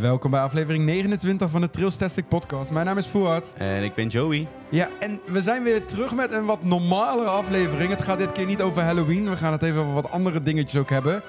Welkom 0.00 0.30
bij 0.30 0.40
aflevering 0.40 0.84
29 0.84 1.50
van 1.50 1.60
de 1.60 1.70
Trails 1.70 1.96
Tastic 1.96 2.28
Podcast. 2.28 2.70
Mijn 2.70 2.86
naam 2.86 2.98
is 2.98 3.06
Fuad. 3.06 3.52
En 3.56 3.82
ik 3.82 3.94
ben 3.94 4.06
Joey. 4.06 4.48
Ja, 4.68 4.88
en 4.98 5.20
we 5.26 5.42
zijn 5.42 5.62
weer 5.62 5.84
terug 5.84 6.14
met 6.14 6.32
een 6.32 6.44
wat 6.44 6.62
normalere 6.62 7.28
aflevering. 7.28 7.90
Het 7.90 8.02
gaat 8.02 8.18
dit 8.18 8.32
keer 8.32 8.46
niet 8.46 8.62
over 8.62 8.82
Halloween. 8.82 9.30
We 9.30 9.36
gaan 9.36 9.52
het 9.52 9.62
even 9.62 9.80
over 9.80 9.94
wat 9.94 10.10
andere 10.10 10.42
dingetjes 10.42 10.80
ook 10.80 10.90
hebben. 10.90 11.22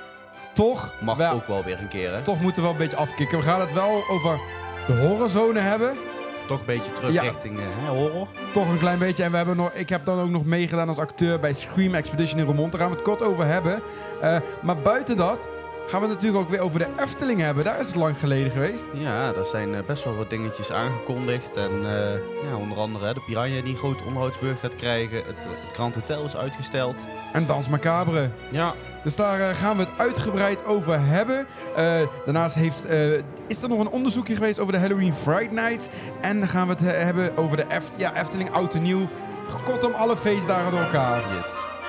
Toch, 0.53 0.93
Mag 1.01 1.17
wel, 1.17 1.33
ook 1.33 1.47
wel 1.47 1.63
weer 1.63 1.79
een 1.79 1.87
keer, 1.87 2.13
hè? 2.13 2.21
toch 2.21 2.41
moeten 2.41 2.61
we 2.61 2.67
wel 2.67 2.71
een 2.71 2.83
beetje 2.83 2.97
afkicken. 2.97 3.37
We 3.37 3.43
gaan 3.43 3.59
het 3.59 3.73
wel 3.73 4.03
over 4.09 4.39
de 4.87 4.93
horrorzone 4.93 5.59
hebben. 5.59 5.97
Toch 6.51 6.59
een 6.59 6.65
beetje 6.75 6.91
terug 6.91 7.13
Ja. 7.13 7.21
richting 7.21 7.57
eh, 7.59 7.63
hè, 7.79 7.89
horror. 7.89 8.27
Toch 8.53 8.69
een 8.69 8.79
klein 8.79 8.99
beetje. 8.99 9.23
En 9.23 9.31
we 9.31 9.37
hebben 9.37 9.55
nog, 9.57 9.71
ik 9.73 9.89
heb 9.89 10.05
dan 10.05 10.19
ook 10.19 10.29
nog 10.29 10.45
meegedaan 10.45 10.87
als 10.87 10.97
acteur 10.97 11.39
bij 11.39 11.53
Scream 11.53 11.93
Expedition 11.95 12.39
in 12.39 12.45
Roermond. 12.45 12.71
Daar 12.71 12.81
gaan 12.81 12.89
we 12.89 12.95
het 12.95 13.05
kort 13.05 13.21
over 13.21 13.45
hebben. 13.45 13.81
Eh, 14.21 14.37
maar 14.61 14.77
buiten 14.77 15.17
dat 15.17 15.47
gaan 15.91 16.01
we 16.01 16.07
het 16.07 16.15
natuurlijk 16.15 16.43
ook 16.43 16.49
weer 16.49 16.59
over 16.59 16.79
de 16.79 16.87
Efteling 16.99 17.39
hebben. 17.41 17.63
Daar 17.63 17.79
is 17.79 17.87
het 17.87 17.95
lang 17.95 18.19
geleden 18.19 18.51
geweest. 18.51 18.83
Ja, 18.93 19.33
er 19.33 19.45
zijn 19.45 19.75
eh, 19.75 19.83
best 19.83 20.03
wel 20.03 20.15
wat 20.15 20.29
dingetjes 20.29 20.71
aangekondigd. 20.71 21.55
En 21.55 21.71
eh, 21.71 22.13
ja, 22.49 22.55
onder 22.55 22.77
andere 22.77 23.05
hè, 23.05 23.13
de 23.13 23.21
Piranha 23.25 23.61
die 23.61 23.71
een 23.73 23.77
grote 23.79 24.03
onderhoudsbeurt 24.03 24.59
gaat 24.59 24.75
krijgen. 24.75 25.17
Het, 25.17 25.43
eh, 25.43 25.49
het 25.65 25.73
Grand 25.73 25.95
Hotel 25.95 26.25
is 26.25 26.35
uitgesteld. 26.35 26.99
En 27.33 27.45
Dans 27.45 27.69
Macabre. 27.69 28.29
Ja, 28.49 28.73
Dus 29.03 29.15
daar 29.15 29.55
gaan 29.55 29.77
we 29.77 29.83
het 29.83 29.91
uitgebreid 29.97 30.65
over 30.65 30.99
hebben. 31.05 31.47
Daarnaast 32.25 32.55
heeft, 32.55 32.85
is 33.47 33.61
er 33.61 33.69
nog 33.69 33.79
een 33.79 33.89
onderzoekje 33.89 34.35
geweest 34.35 34.59
over 34.59 34.73
de 34.73 34.79
Halloween 34.79 35.13
Fright 35.13 35.51
Night. 35.51 35.89
En 36.21 36.39
dan 36.39 36.47
gaan 36.47 36.67
we 36.67 36.73
het 36.73 36.95
hebben 36.97 37.37
over 37.37 37.57
de 37.57 37.65
Eft 37.67 37.93
ja, 37.97 38.15
Efteling 38.15 38.51
Oud 38.51 38.73
en 38.73 38.81
Nieuw. 38.81 39.09
Kortom, 39.63 39.93
alle 39.93 40.17
feestdagen 40.17 40.71
door 40.71 40.79
elkaar. 40.79 41.21
yes. 41.37 41.80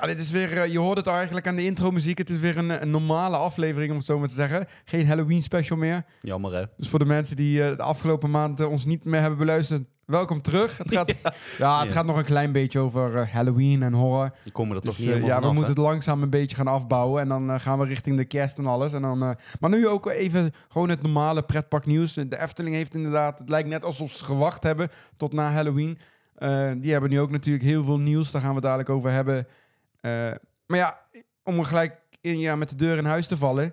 Ja, 0.00 0.06
dit 0.06 0.18
is 0.18 0.30
weer, 0.30 0.58
eh, 0.62 0.72
je 0.72 0.78
hoort 0.78 0.96
het 0.96 1.06
eigenlijk 1.06 1.46
aan 1.46 1.56
de 1.56 1.64
intro 1.64 1.90
muziek. 1.90 2.18
Het 2.18 2.30
is 2.30 2.38
weer 2.38 2.56
een, 2.56 2.82
een 2.82 2.90
normale 2.90 3.36
aflevering, 3.36 3.90
om 3.90 3.96
het 3.96 4.06
zo 4.06 4.18
maar 4.18 4.28
te 4.28 4.34
zeggen. 4.34 4.66
Geen 4.84 5.06
Halloween 5.06 5.42
special 5.42 5.78
meer. 5.78 6.04
Jammer 6.20 6.54
hè. 6.54 6.64
Dus 6.76 6.88
voor 6.88 6.98
de 6.98 7.04
mensen 7.04 7.36
die 7.36 7.64
eh, 7.64 7.76
de 7.76 7.82
afgelopen 7.82 8.30
maand 8.30 8.60
eh, 8.60 8.70
ons 8.70 8.84
niet 8.84 9.04
meer 9.04 9.20
hebben 9.20 9.38
beluisterd, 9.38 9.82
welkom 10.06 10.40
terug. 10.40 10.78
Het 10.78 10.92
gaat, 10.92 11.08
ja. 11.14 11.14
het 11.24 11.34
Ja. 11.58 11.86
gaat 11.88 12.06
nog 12.06 12.16
een 12.16 12.24
klein 12.24 12.52
beetje 12.52 12.78
over 12.78 13.28
Halloween 13.32 13.82
en 13.82 13.92
horror. 13.92 14.30
Die 14.42 14.52
komen 14.52 14.76
er 14.76 14.82
toch 14.82 14.90
Dus, 14.96 15.04
niet 15.04 15.14
helemaal 15.14 15.28
ja, 15.40 15.40
we 15.40 15.46
moeten 15.52 15.62
hè? 15.74 15.80
het 15.80 15.90
langzaam 15.90 16.22
een 16.22 16.30
beetje 16.30 16.56
gaan 16.56 16.66
afbouwen. 16.66 17.20
En 17.22 17.28
dan 17.28 17.60
gaan 17.60 17.78
we 17.78 17.84
richting 17.84 18.16
de 18.16 18.24
kerst 18.24 18.58
en 18.58 18.66
alles. 18.66 18.92
En 18.92 19.02
dan, 19.02 19.18
maar 19.60 19.70
nu 19.70 19.88
ook 19.88 20.06
even 20.06 20.52
gewoon 20.68 20.88
het 20.88 21.02
normale 21.02 21.42
pretparknieuws. 21.42 22.14
De 22.14 22.40
Efteling 22.40 22.74
heeft 22.74 22.94
inderdaad, 22.94 23.38
het 23.38 23.48
lijkt 23.48 23.68
net 23.68 23.84
alsof 23.84 24.12
ze 24.12 24.24
gewacht 24.24 24.62
hebben 24.62 24.88
tot 25.16 25.32
na 25.32 25.52
Halloween. 25.52 25.98
Die 26.80 26.92
hebben 26.92 27.10
nu 27.10 27.20
ook 27.20 27.30
natuurlijk 27.30 27.64
heel 27.64 27.84
veel 27.84 27.98
nieuws. 27.98 28.30
Daar 28.30 28.40
gaan 28.40 28.50
we 28.50 28.56
het 28.56 28.64
dadelijk 28.64 28.88
over 28.90 29.10
hebben. 29.10 29.46
Eh, 30.04 30.30
maar 30.66 30.78
ja, 30.78 31.00
om 31.42 31.58
er 31.58 31.64
gelijk 31.64 32.00
in, 32.20 32.38
ja, 32.38 32.56
met 32.56 32.68
de 32.68 32.74
deur 32.76 32.96
in 32.96 33.04
huis 33.04 33.26
te 33.26 33.36
vallen. 33.36 33.72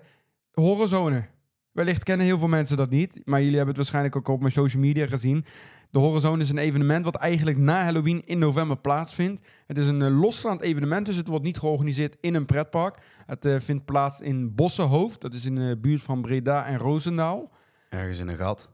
Horrorzone. 0.52 1.24
Wellicht 1.72 2.02
kennen 2.02 2.26
heel 2.26 2.38
veel 2.38 2.48
mensen 2.48 2.76
dat 2.76 2.90
niet. 2.90 3.20
Maar 3.24 3.38
jullie 3.38 3.56
hebben 3.56 3.68
het 3.74 3.76
waarschijnlijk 3.76 4.16
ook 4.16 4.28
op 4.28 4.40
mijn 4.40 4.52
social 4.52 4.82
media 4.82 5.06
gezien. 5.06 5.44
De 5.90 5.98
Horrorzone 5.98 6.42
is 6.42 6.50
een 6.50 6.58
evenement 6.58 7.04
wat 7.04 7.14
eigenlijk 7.14 7.58
na 7.58 7.84
Halloween 7.84 8.22
in 8.24 8.38
november 8.38 8.76
plaatsvindt. 8.76 9.48
Het 9.66 9.78
is 9.78 9.86
een 9.86 10.02
eh, 10.02 10.20
losstaand 10.20 10.60
evenement, 10.60 11.06
dus 11.06 11.16
het 11.16 11.28
wordt 11.28 11.44
niet 11.44 11.58
georganiseerd 11.58 12.16
in 12.20 12.34
een 12.34 12.46
pretpark. 12.46 12.98
Het 13.26 13.44
eh, 13.44 13.60
vindt 13.60 13.84
plaats 13.84 14.20
in 14.20 14.54
Bossenhoofd. 14.54 15.20
Dat 15.20 15.34
is 15.34 15.44
in 15.44 15.54
de 15.54 15.78
buurt 15.80 16.02
van 16.02 16.22
Breda 16.22 16.66
en 16.66 16.78
Roosendaal. 16.78 17.50
Ergens 17.88 18.18
in 18.18 18.28
een 18.28 18.36
gat 18.36 18.70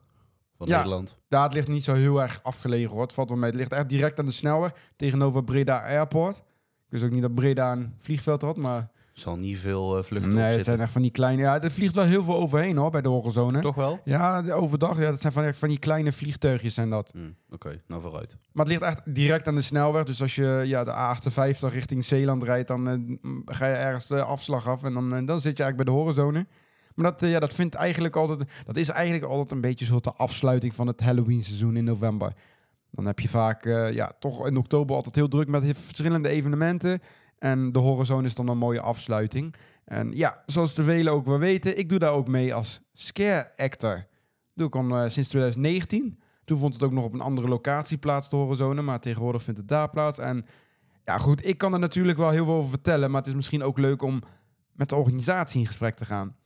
van 0.57 0.67
Ja. 0.67 0.77
Nederland. 0.77 1.19
Daar 1.29 1.43
het 1.43 1.53
ligt 1.55 1.69
niet 1.69 1.85
zo 1.85 1.95
heel 1.95 2.23
erg 2.23 2.41
afgelegen 2.43 2.91
hoor. 2.91 3.03
Het 3.03 3.13
valt 3.13 3.29
wel 3.29 3.39
mee. 3.39 3.51
Het 3.51 3.59
ligt 3.59 3.73
echt 3.73 3.89
direct 3.89 4.19
aan 4.19 4.27
de 4.27 4.33
snelweg 4.33 4.73
tegenover 4.97 5.45
Breda 5.45 5.79
Airport. 5.87 6.43
Ik 6.89 6.95
wist 6.95 7.05
ook 7.05 7.11
niet 7.11 7.23
dat 7.23 7.35
Breda 7.35 7.73
een 7.73 7.95
vliegveld 7.99 8.43
had, 8.43 8.57
maar... 8.57 8.77
Er 9.15 9.25
zal 9.25 9.37
niet 9.37 9.59
veel 9.59 9.99
eh, 9.99 10.03
vluchten 10.03 10.35
Nee, 10.35 10.57
het 10.57 10.65
zijn 10.65 10.81
echt 10.81 10.93
van 10.93 11.03
die 11.03 11.11
kleine... 11.11 11.43
Ja, 11.43 11.63
er 11.63 11.71
vliegt 11.71 11.95
wel 11.95 12.05
heel 12.05 12.25
veel 12.25 12.37
overheen 12.37 12.77
hoor, 12.77 12.91
bij 12.91 13.01
de 13.01 13.09
Horrorzone. 13.09 13.61
Toch 13.61 13.75
wel? 13.75 14.01
Ja, 14.05 14.45
overdag. 14.51 14.99
Ja, 14.99 15.11
dat 15.11 15.21
zijn 15.21 15.33
van, 15.33 15.45
echt 15.45 15.59
van 15.59 15.69
die 15.69 15.79
kleine 15.79 16.13
vliegtuigjes 16.13 16.75
zijn 16.75 16.91
dat. 16.91 17.11
Hm, 17.13 17.55
Oké, 17.55 17.83
nou 17.87 18.03
vooruit. 18.03 18.37
Maar 18.53 18.65
het 18.65 18.75
ligt 18.75 18.85
echt 18.85 19.15
direct 19.15 19.49
aan 19.49 19.55
de 19.55 19.61
snelweg. 19.61 20.05
Dus 20.05 20.23
als 20.23 20.35
je 20.35 20.63
ja, 20.65 20.85
de 20.85 20.93
A58 20.93 21.73
richting 21.73 22.05
Zeeland 22.05 22.43
rijdt, 22.43 22.69
dan 22.69 22.89
eh, 22.89 23.31
ga 23.45 23.67
je 23.67 23.75
ergens 23.75 24.07
de 24.07 24.23
afslag 24.23 24.69
af. 24.69 24.85
En 24.85 24.95
dan, 24.95 25.15
eh, 25.15 25.27
dan 25.27 25.41
zit 25.41 25.57
je 25.59 25.65
eigenlijk 25.65 25.77
bij 25.77 25.85
de 25.85 25.91
horrorzone. 25.91 26.47
Maar 26.95 27.11
dat, 27.11 27.31
ja, 27.31 27.39
dat, 27.39 27.55
vindt 27.55 27.75
eigenlijk 27.75 28.17
altijd, 28.17 28.51
dat 28.67 28.77
is 28.77 28.89
eigenlijk 28.89 29.25
altijd 29.25 29.53
een 29.53 29.61
beetje 29.61 29.85
zo 29.85 30.01
de 30.01 30.13
afsluiting 30.13 30.75
van 30.75 30.87
het 30.87 31.01
Halloween 31.01 31.43
seizoen 31.43 31.77
in 31.77 31.85
november. 31.85 32.33
Dan 32.91 33.07
heb 33.07 33.21
je 33.21 33.29
vaak 33.29 33.65
eh, 33.65 33.93
ja, 33.93 34.13
toch 34.19 34.47
in 34.47 34.57
oktober 34.57 34.97
altijd 34.97 35.15
heel 35.15 35.29
druk 35.29 35.49
met 35.49 35.79
verschillende 35.79 36.29
evenementen. 36.29 37.01
En 37.39 37.73
de 37.73 37.79
horrorzone 37.79 38.27
is 38.27 38.35
dan 38.35 38.49
een 38.49 38.59
mooie 38.59 38.81
afsluiting. 38.81 39.55
En 39.85 40.17
ja, 40.17 40.43
zoals 40.47 40.75
de 40.75 40.83
velen 40.83 41.13
ook 41.13 41.27
wel 41.27 41.39
weten, 41.39 41.79
ik 41.79 41.89
doe 41.89 41.99
daar 41.99 42.13
ook 42.13 42.29
mee 42.29 42.55
als 42.55 42.81
scare 42.93 43.53
actor. 43.57 44.07
Doe 44.55 44.67
ik 44.67 44.77
al 44.77 44.83
eh, 44.83 45.09
sinds 45.09 45.29
2019. 45.29 46.21
Toen 46.45 46.59
vond 46.59 46.75
het 46.75 46.83
ook 46.83 46.93
nog 46.93 47.05
op 47.05 47.13
een 47.13 47.21
andere 47.21 47.49
locatie 47.49 47.99
plaats, 47.99 48.29
de 48.29 48.37
horrorzone. 48.37 48.83
Maar 48.83 49.01
tegenwoordig 49.01 49.43
vindt 49.43 49.61
het 49.61 49.69
daar 49.69 49.91
plaats. 49.91 50.19
En 50.19 50.47
ja, 51.05 51.19
goed, 51.19 51.47
ik 51.47 51.59
kan 51.59 51.73
er 51.73 51.79
natuurlijk 51.79 52.19
wel 52.19 52.31
heel 52.31 52.45
veel 52.45 52.55
over 52.55 52.71
vertellen. 52.71 53.11
Maar 53.11 53.21
het 53.21 53.29
is 53.29 53.37
misschien 53.37 53.63
ook 53.63 53.79
leuk 53.79 54.03
om 54.03 54.23
met 54.73 54.89
de 54.89 54.97
organisatie 54.97 55.61
in 55.61 55.67
gesprek 55.67 55.95
te 55.95 56.05
gaan. 56.05 56.37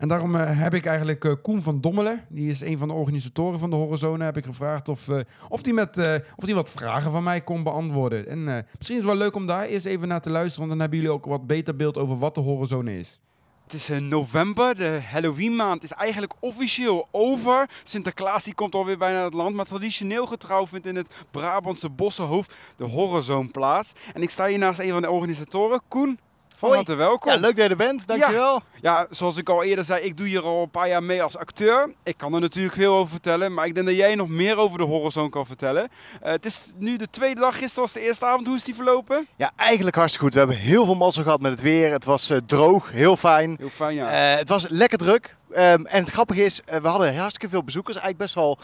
En 0.00 0.08
daarom 0.08 0.36
eh, 0.36 0.60
heb 0.60 0.74
ik 0.74 0.86
eigenlijk 0.86 1.24
eh, 1.24 1.32
Koen 1.42 1.62
van 1.62 1.80
Dommelen, 1.80 2.24
die 2.28 2.50
is 2.50 2.60
een 2.60 2.78
van 2.78 2.88
de 2.88 2.94
organisatoren 2.94 3.58
van 3.58 3.70
de 3.70 3.76
Horrorzone, 3.76 4.24
heb 4.24 4.36
ik 4.36 4.44
gevraagd 4.44 4.88
of, 4.88 5.08
eh, 5.08 5.20
of, 5.48 5.62
die 5.62 5.72
met, 5.72 5.98
eh, 5.98 6.14
of 6.36 6.44
die 6.44 6.54
wat 6.54 6.70
vragen 6.70 7.10
van 7.10 7.22
mij 7.22 7.40
kon 7.40 7.62
beantwoorden. 7.62 8.28
En 8.28 8.48
eh, 8.48 8.62
misschien 8.76 8.98
is 8.98 9.04
het 9.04 9.04
wel 9.04 9.14
leuk 9.14 9.34
om 9.34 9.46
daar 9.46 9.64
eerst 9.64 9.86
even 9.86 10.08
naar 10.08 10.20
te 10.20 10.30
luisteren, 10.30 10.68
want 10.68 10.70
dan 10.70 10.80
hebben 10.80 10.98
jullie 10.98 11.14
ook 11.14 11.24
wat 11.24 11.46
beter 11.46 11.76
beeld 11.76 11.98
over 11.98 12.18
wat 12.18 12.34
de 12.34 12.40
Horrorzone 12.40 12.98
is. 12.98 13.20
Het 13.62 13.74
is 13.74 13.88
november, 14.00 14.74
de 14.74 15.00
Halloween 15.10 15.56
maand 15.56 15.82
is 15.82 15.92
eigenlijk 15.92 16.32
officieel 16.40 17.08
over. 17.10 17.68
Sinterklaas 17.82 18.44
die 18.44 18.54
komt 18.54 18.74
alweer 18.74 18.98
bijna 18.98 19.14
naar 19.14 19.24
het 19.24 19.34
land, 19.34 19.54
maar 19.54 19.64
traditioneel 19.64 20.26
getrouw 20.26 20.66
vindt 20.66 20.86
in 20.86 20.96
het 20.96 21.08
Brabantse 21.30 21.90
Bossenhoofd 21.90 22.54
de 22.76 22.84
Horrorzone 22.84 23.48
plaats. 23.48 23.92
En 24.12 24.22
ik 24.22 24.30
sta 24.30 24.46
hier 24.46 24.58
naast 24.58 24.78
een 24.78 24.90
van 24.90 25.02
de 25.02 25.10
organisatoren, 25.10 25.80
Koen. 25.88 26.18
Van 26.60 26.68
Hoi. 26.68 26.80
harte 26.80 26.94
welkom. 26.94 27.32
Ja, 27.32 27.38
leuk 27.38 27.56
dat 27.56 27.64
je 27.64 27.70
er 27.70 27.76
bent. 27.76 28.06
Dankjewel. 28.06 28.54
Ja, 28.54 28.79
zoals 29.10 29.36
ik 29.36 29.48
al 29.48 29.62
eerder 29.62 29.84
zei, 29.84 30.02
ik 30.02 30.16
doe 30.16 30.26
hier 30.26 30.42
al 30.42 30.62
een 30.62 30.70
paar 30.70 30.88
jaar 30.88 31.02
mee 31.02 31.22
als 31.22 31.36
acteur. 31.36 31.92
Ik 32.02 32.16
kan 32.16 32.34
er 32.34 32.40
natuurlijk 32.40 32.74
veel 32.74 32.94
over 32.94 33.10
vertellen, 33.10 33.54
maar 33.54 33.66
ik 33.66 33.74
denk 33.74 33.86
dat 33.86 33.96
jij 33.96 34.14
nog 34.14 34.28
meer 34.28 34.56
over 34.56 34.78
de 34.78 34.84
Horrorzone 34.84 35.28
kan 35.28 35.46
vertellen. 35.46 35.88
Eh, 36.20 36.30
het 36.32 36.44
is 36.44 36.72
nu 36.76 36.96
de 36.96 37.10
tweede 37.10 37.40
dag, 37.40 37.58
gisteren 37.58 37.82
was 37.82 37.92
de 37.92 38.00
eerste 38.00 38.24
avond. 38.24 38.46
Hoe 38.46 38.56
is 38.56 38.64
die 38.64 38.74
verlopen? 38.74 39.28
Ja, 39.36 39.52
eigenlijk 39.56 39.96
hartstikke 39.96 40.24
goed. 40.24 40.34
We 40.34 40.40
hebben 40.40 40.56
heel 40.58 40.84
veel 40.84 40.94
mazzel 40.94 41.22
gehad 41.22 41.40
met 41.40 41.50
het 41.50 41.60
weer. 41.60 41.92
Het 41.92 42.04
was 42.04 42.30
eh, 42.30 42.38
droog, 42.46 42.90
heel 42.90 43.16
fijn. 43.16 43.56
Heel 43.58 43.68
fijn, 43.68 43.94
ja. 43.94 44.32
Eh, 44.32 44.38
het 44.38 44.48
was 44.48 44.68
lekker 44.68 44.98
druk. 44.98 45.38
Ehm, 45.50 45.84
en 45.84 46.00
het 46.00 46.10
grappige 46.10 46.44
is, 46.44 46.60
we 46.82 46.88
hadden 46.88 47.16
hartstikke 47.16 47.48
veel 47.48 47.64
bezoekers. 47.64 47.96
Eigenlijk 47.96 48.24
best 48.24 48.34
wel 48.34 48.58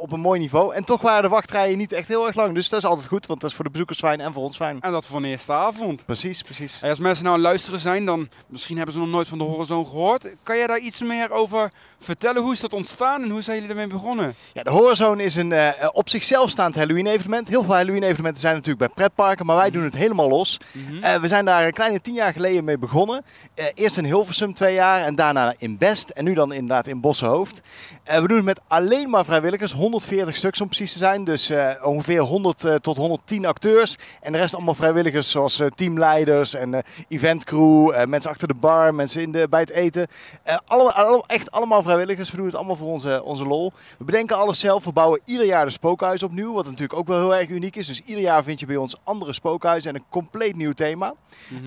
op 0.00 0.12
een 0.12 0.20
mooi 0.20 0.40
niveau. 0.40 0.74
En 0.74 0.84
toch 0.84 1.00
waren 1.00 1.22
de 1.22 1.28
wachtrijen 1.28 1.78
niet 1.78 1.92
echt 1.92 2.08
heel 2.08 2.26
erg 2.26 2.34
lang. 2.34 2.54
Dus 2.54 2.68
dat 2.68 2.78
is 2.78 2.86
altijd 2.86 3.06
goed, 3.06 3.26
want 3.26 3.40
dat 3.40 3.50
is 3.50 3.56
voor 3.56 3.64
de 3.64 3.70
bezoekers 3.70 3.98
fijn 3.98 4.20
en 4.20 4.32
voor 4.32 4.42
ons 4.42 4.56
fijn. 4.56 4.80
En 4.80 4.92
dat 4.92 5.06
voor 5.06 5.16
een 5.16 5.24
eerste 5.24 5.52
avond. 5.52 6.04
Precies, 6.04 6.42
precies. 6.42 6.80
Hey, 6.80 6.90
als 6.90 6.98
mensen 6.98 7.24
nou 7.24 7.38
luisteren 7.38 7.80
zijn, 7.80 8.04
dan 8.04 8.28
misschien 8.46 8.76
hebben 8.76 8.94
ze 8.94 9.00
nog 9.00 9.08
nooit 9.08 9.28
van 9.28 9.38
de 9.38 9.44
Horizon 9.44 9.61
gehoord. 9.66 10.28
Kan 10.42 10.56
jij 10.56 10.66
daar 10.66 10.78
iets 10.78 11.00
meer 11.00 11.30
over 11.30 11.72
vertellen? 11.98 12.42
Hoe 12.42 12.52
is 12.52 12.60
dat 12.60 12.72
ontstaan 12.72 13.22
en 13.22 13.30
hoe 13.30 13.42
zijn 13.42 13.56
jullie 13.56 13.70
ermee 13.70 13.86
begonnen? 13.86 14.34
Ja, 14.52 14.62
de 14.62 14.70
Horrorzone 14.70 15.24
is 15.24 15.34
een 15.34 15.52
eh, 15.52 15.88
op 15.92 16.08
zichzelf 16.08 16.50
staand 16.50 16.74
Halloween-evenement. 16.74 17.48
Heel 17.48 17.62
veel 17.62 17.74
Halloween-evenementen 17.74 18.40
zijn 18.40 18.54
natuurlijk 18.54 18.84
bij 18.86 18.94
pretparken, 18.94 19.46
maar 19.46 19.56
wij 19.56 19.70
doen 19.70 19.84
het 19.84 19.94
helemaal 19.94 20.28
los. 20.28 20.60
Eh, 21.00 21.14
we 21.14 21.28
zijn 21.28 21.44
daar 21.44 21.66
een 21.66 21.72
kleine 21.72 22.00
tien 22.00 22.14
jaar 22.14 22.32
geleden 22.32 22.64
mee 22.64 22.78
begonnen. 22.78 23.24
Eh, 23.54 23.66
eerst 23.74 23.96
in 23.96 24.04
Hilversum 24.04 24.54
twee 24.54 24.74
jaar 24.74 25.00
en 25.00 25.14
daarna 25.14 25.54
in 25.58 25.78
Best 25.78 26.10
en 26.10 26.24
nu 26.24 26.34
dan 26.34 26.52
inderdaad 26.52 26.86
in 26.86 27.00
Bossenhoofd. 27.00 27.60
We 28.04 28.28
doen 28.28 28.36
het 28.36 28.44
met 28.44 28.60
alleen 28.68 29.10
maar 29.10 29.24
vrijwilligers, 29.24 29.72
140 29.72 30.36
stuks 30.36 30.60
om 30.60 30.66
precies 30.66 30.92
te 30.92 30.98
zijn. 30.98 31.24
Dus 31.24 31.50
ongeveer 31.82 32.20
100 32.20 32.64
eh, 32.64 32.74
tot 32.74 32.96
110 32.96 33.46
acteurs 33.46 33.96
en 34.20 34.32
de 34.32 34.38
rest 34.38 34.54
allemaal 34.54 34.74
vrijwilligers 34.74 35.30
zoals 35.30 35.62
teamleiders 35.74 36.54
en 36.54 36.82
eventcrew, 37.08 38.04
mensen 38.06 38.30
achter 38.30 38.48
de 38.48 38.54
bar, 38.54 38.94
mensen 38.94 39.22
in 39.22 39.32
de, 39.32 39.46
bij 39.52 39.60
het 39.60 39.70
eten. 39.70 40.06
Eh, 40.42 40.56
allemaal- 40.66 41.26
echt 41.26 41.50
allemaal 41.50 41.82
vrijwilligers. 41.82 42.30
We 42.30 42.36
doen 42.36 42.46
het 42.46 42.54
allemaal 42.54 42.76
voor 42.76 42.88
onze, 42.90 43.22
onze 43.24 43.44
lol. 43.46 43.72
We 43.98 44.04
bedenken 44.04 44.36
alles 44.36 44.58
zelf. 44.60 44.84
We 44.84 44.92
bouwen 44.92 45.20
ieder 45.24 45.46
jaar 45.46 45.64
de 45.64 45.70
spookhuis 45.70 46.22
opnieuw. 46.22 46.52
Wat 46.54 46.64
natuurlijk 46.64 46.94
ook 46.98 47.06
wel 47.06 47.18
heel 47.18 47.34
erg 47.36 47.48
uniek 47.48 47.76
is. 47.76 47.86
Dus 47.86 48.02
ieder 48.04 48.22
jaar 48.22 48.42
vind 48.44 48.60
je 48.60 48.66
bij 48.66 48.76
ons 48.76 48.96
andere 49.04 49.32
spookhuizen 49.32 49.90
en 49.90 49.96
een 49.96 50.04
compleet 50.10 50.56
nieuw 50.56 50.72
thema. 50.72 51.14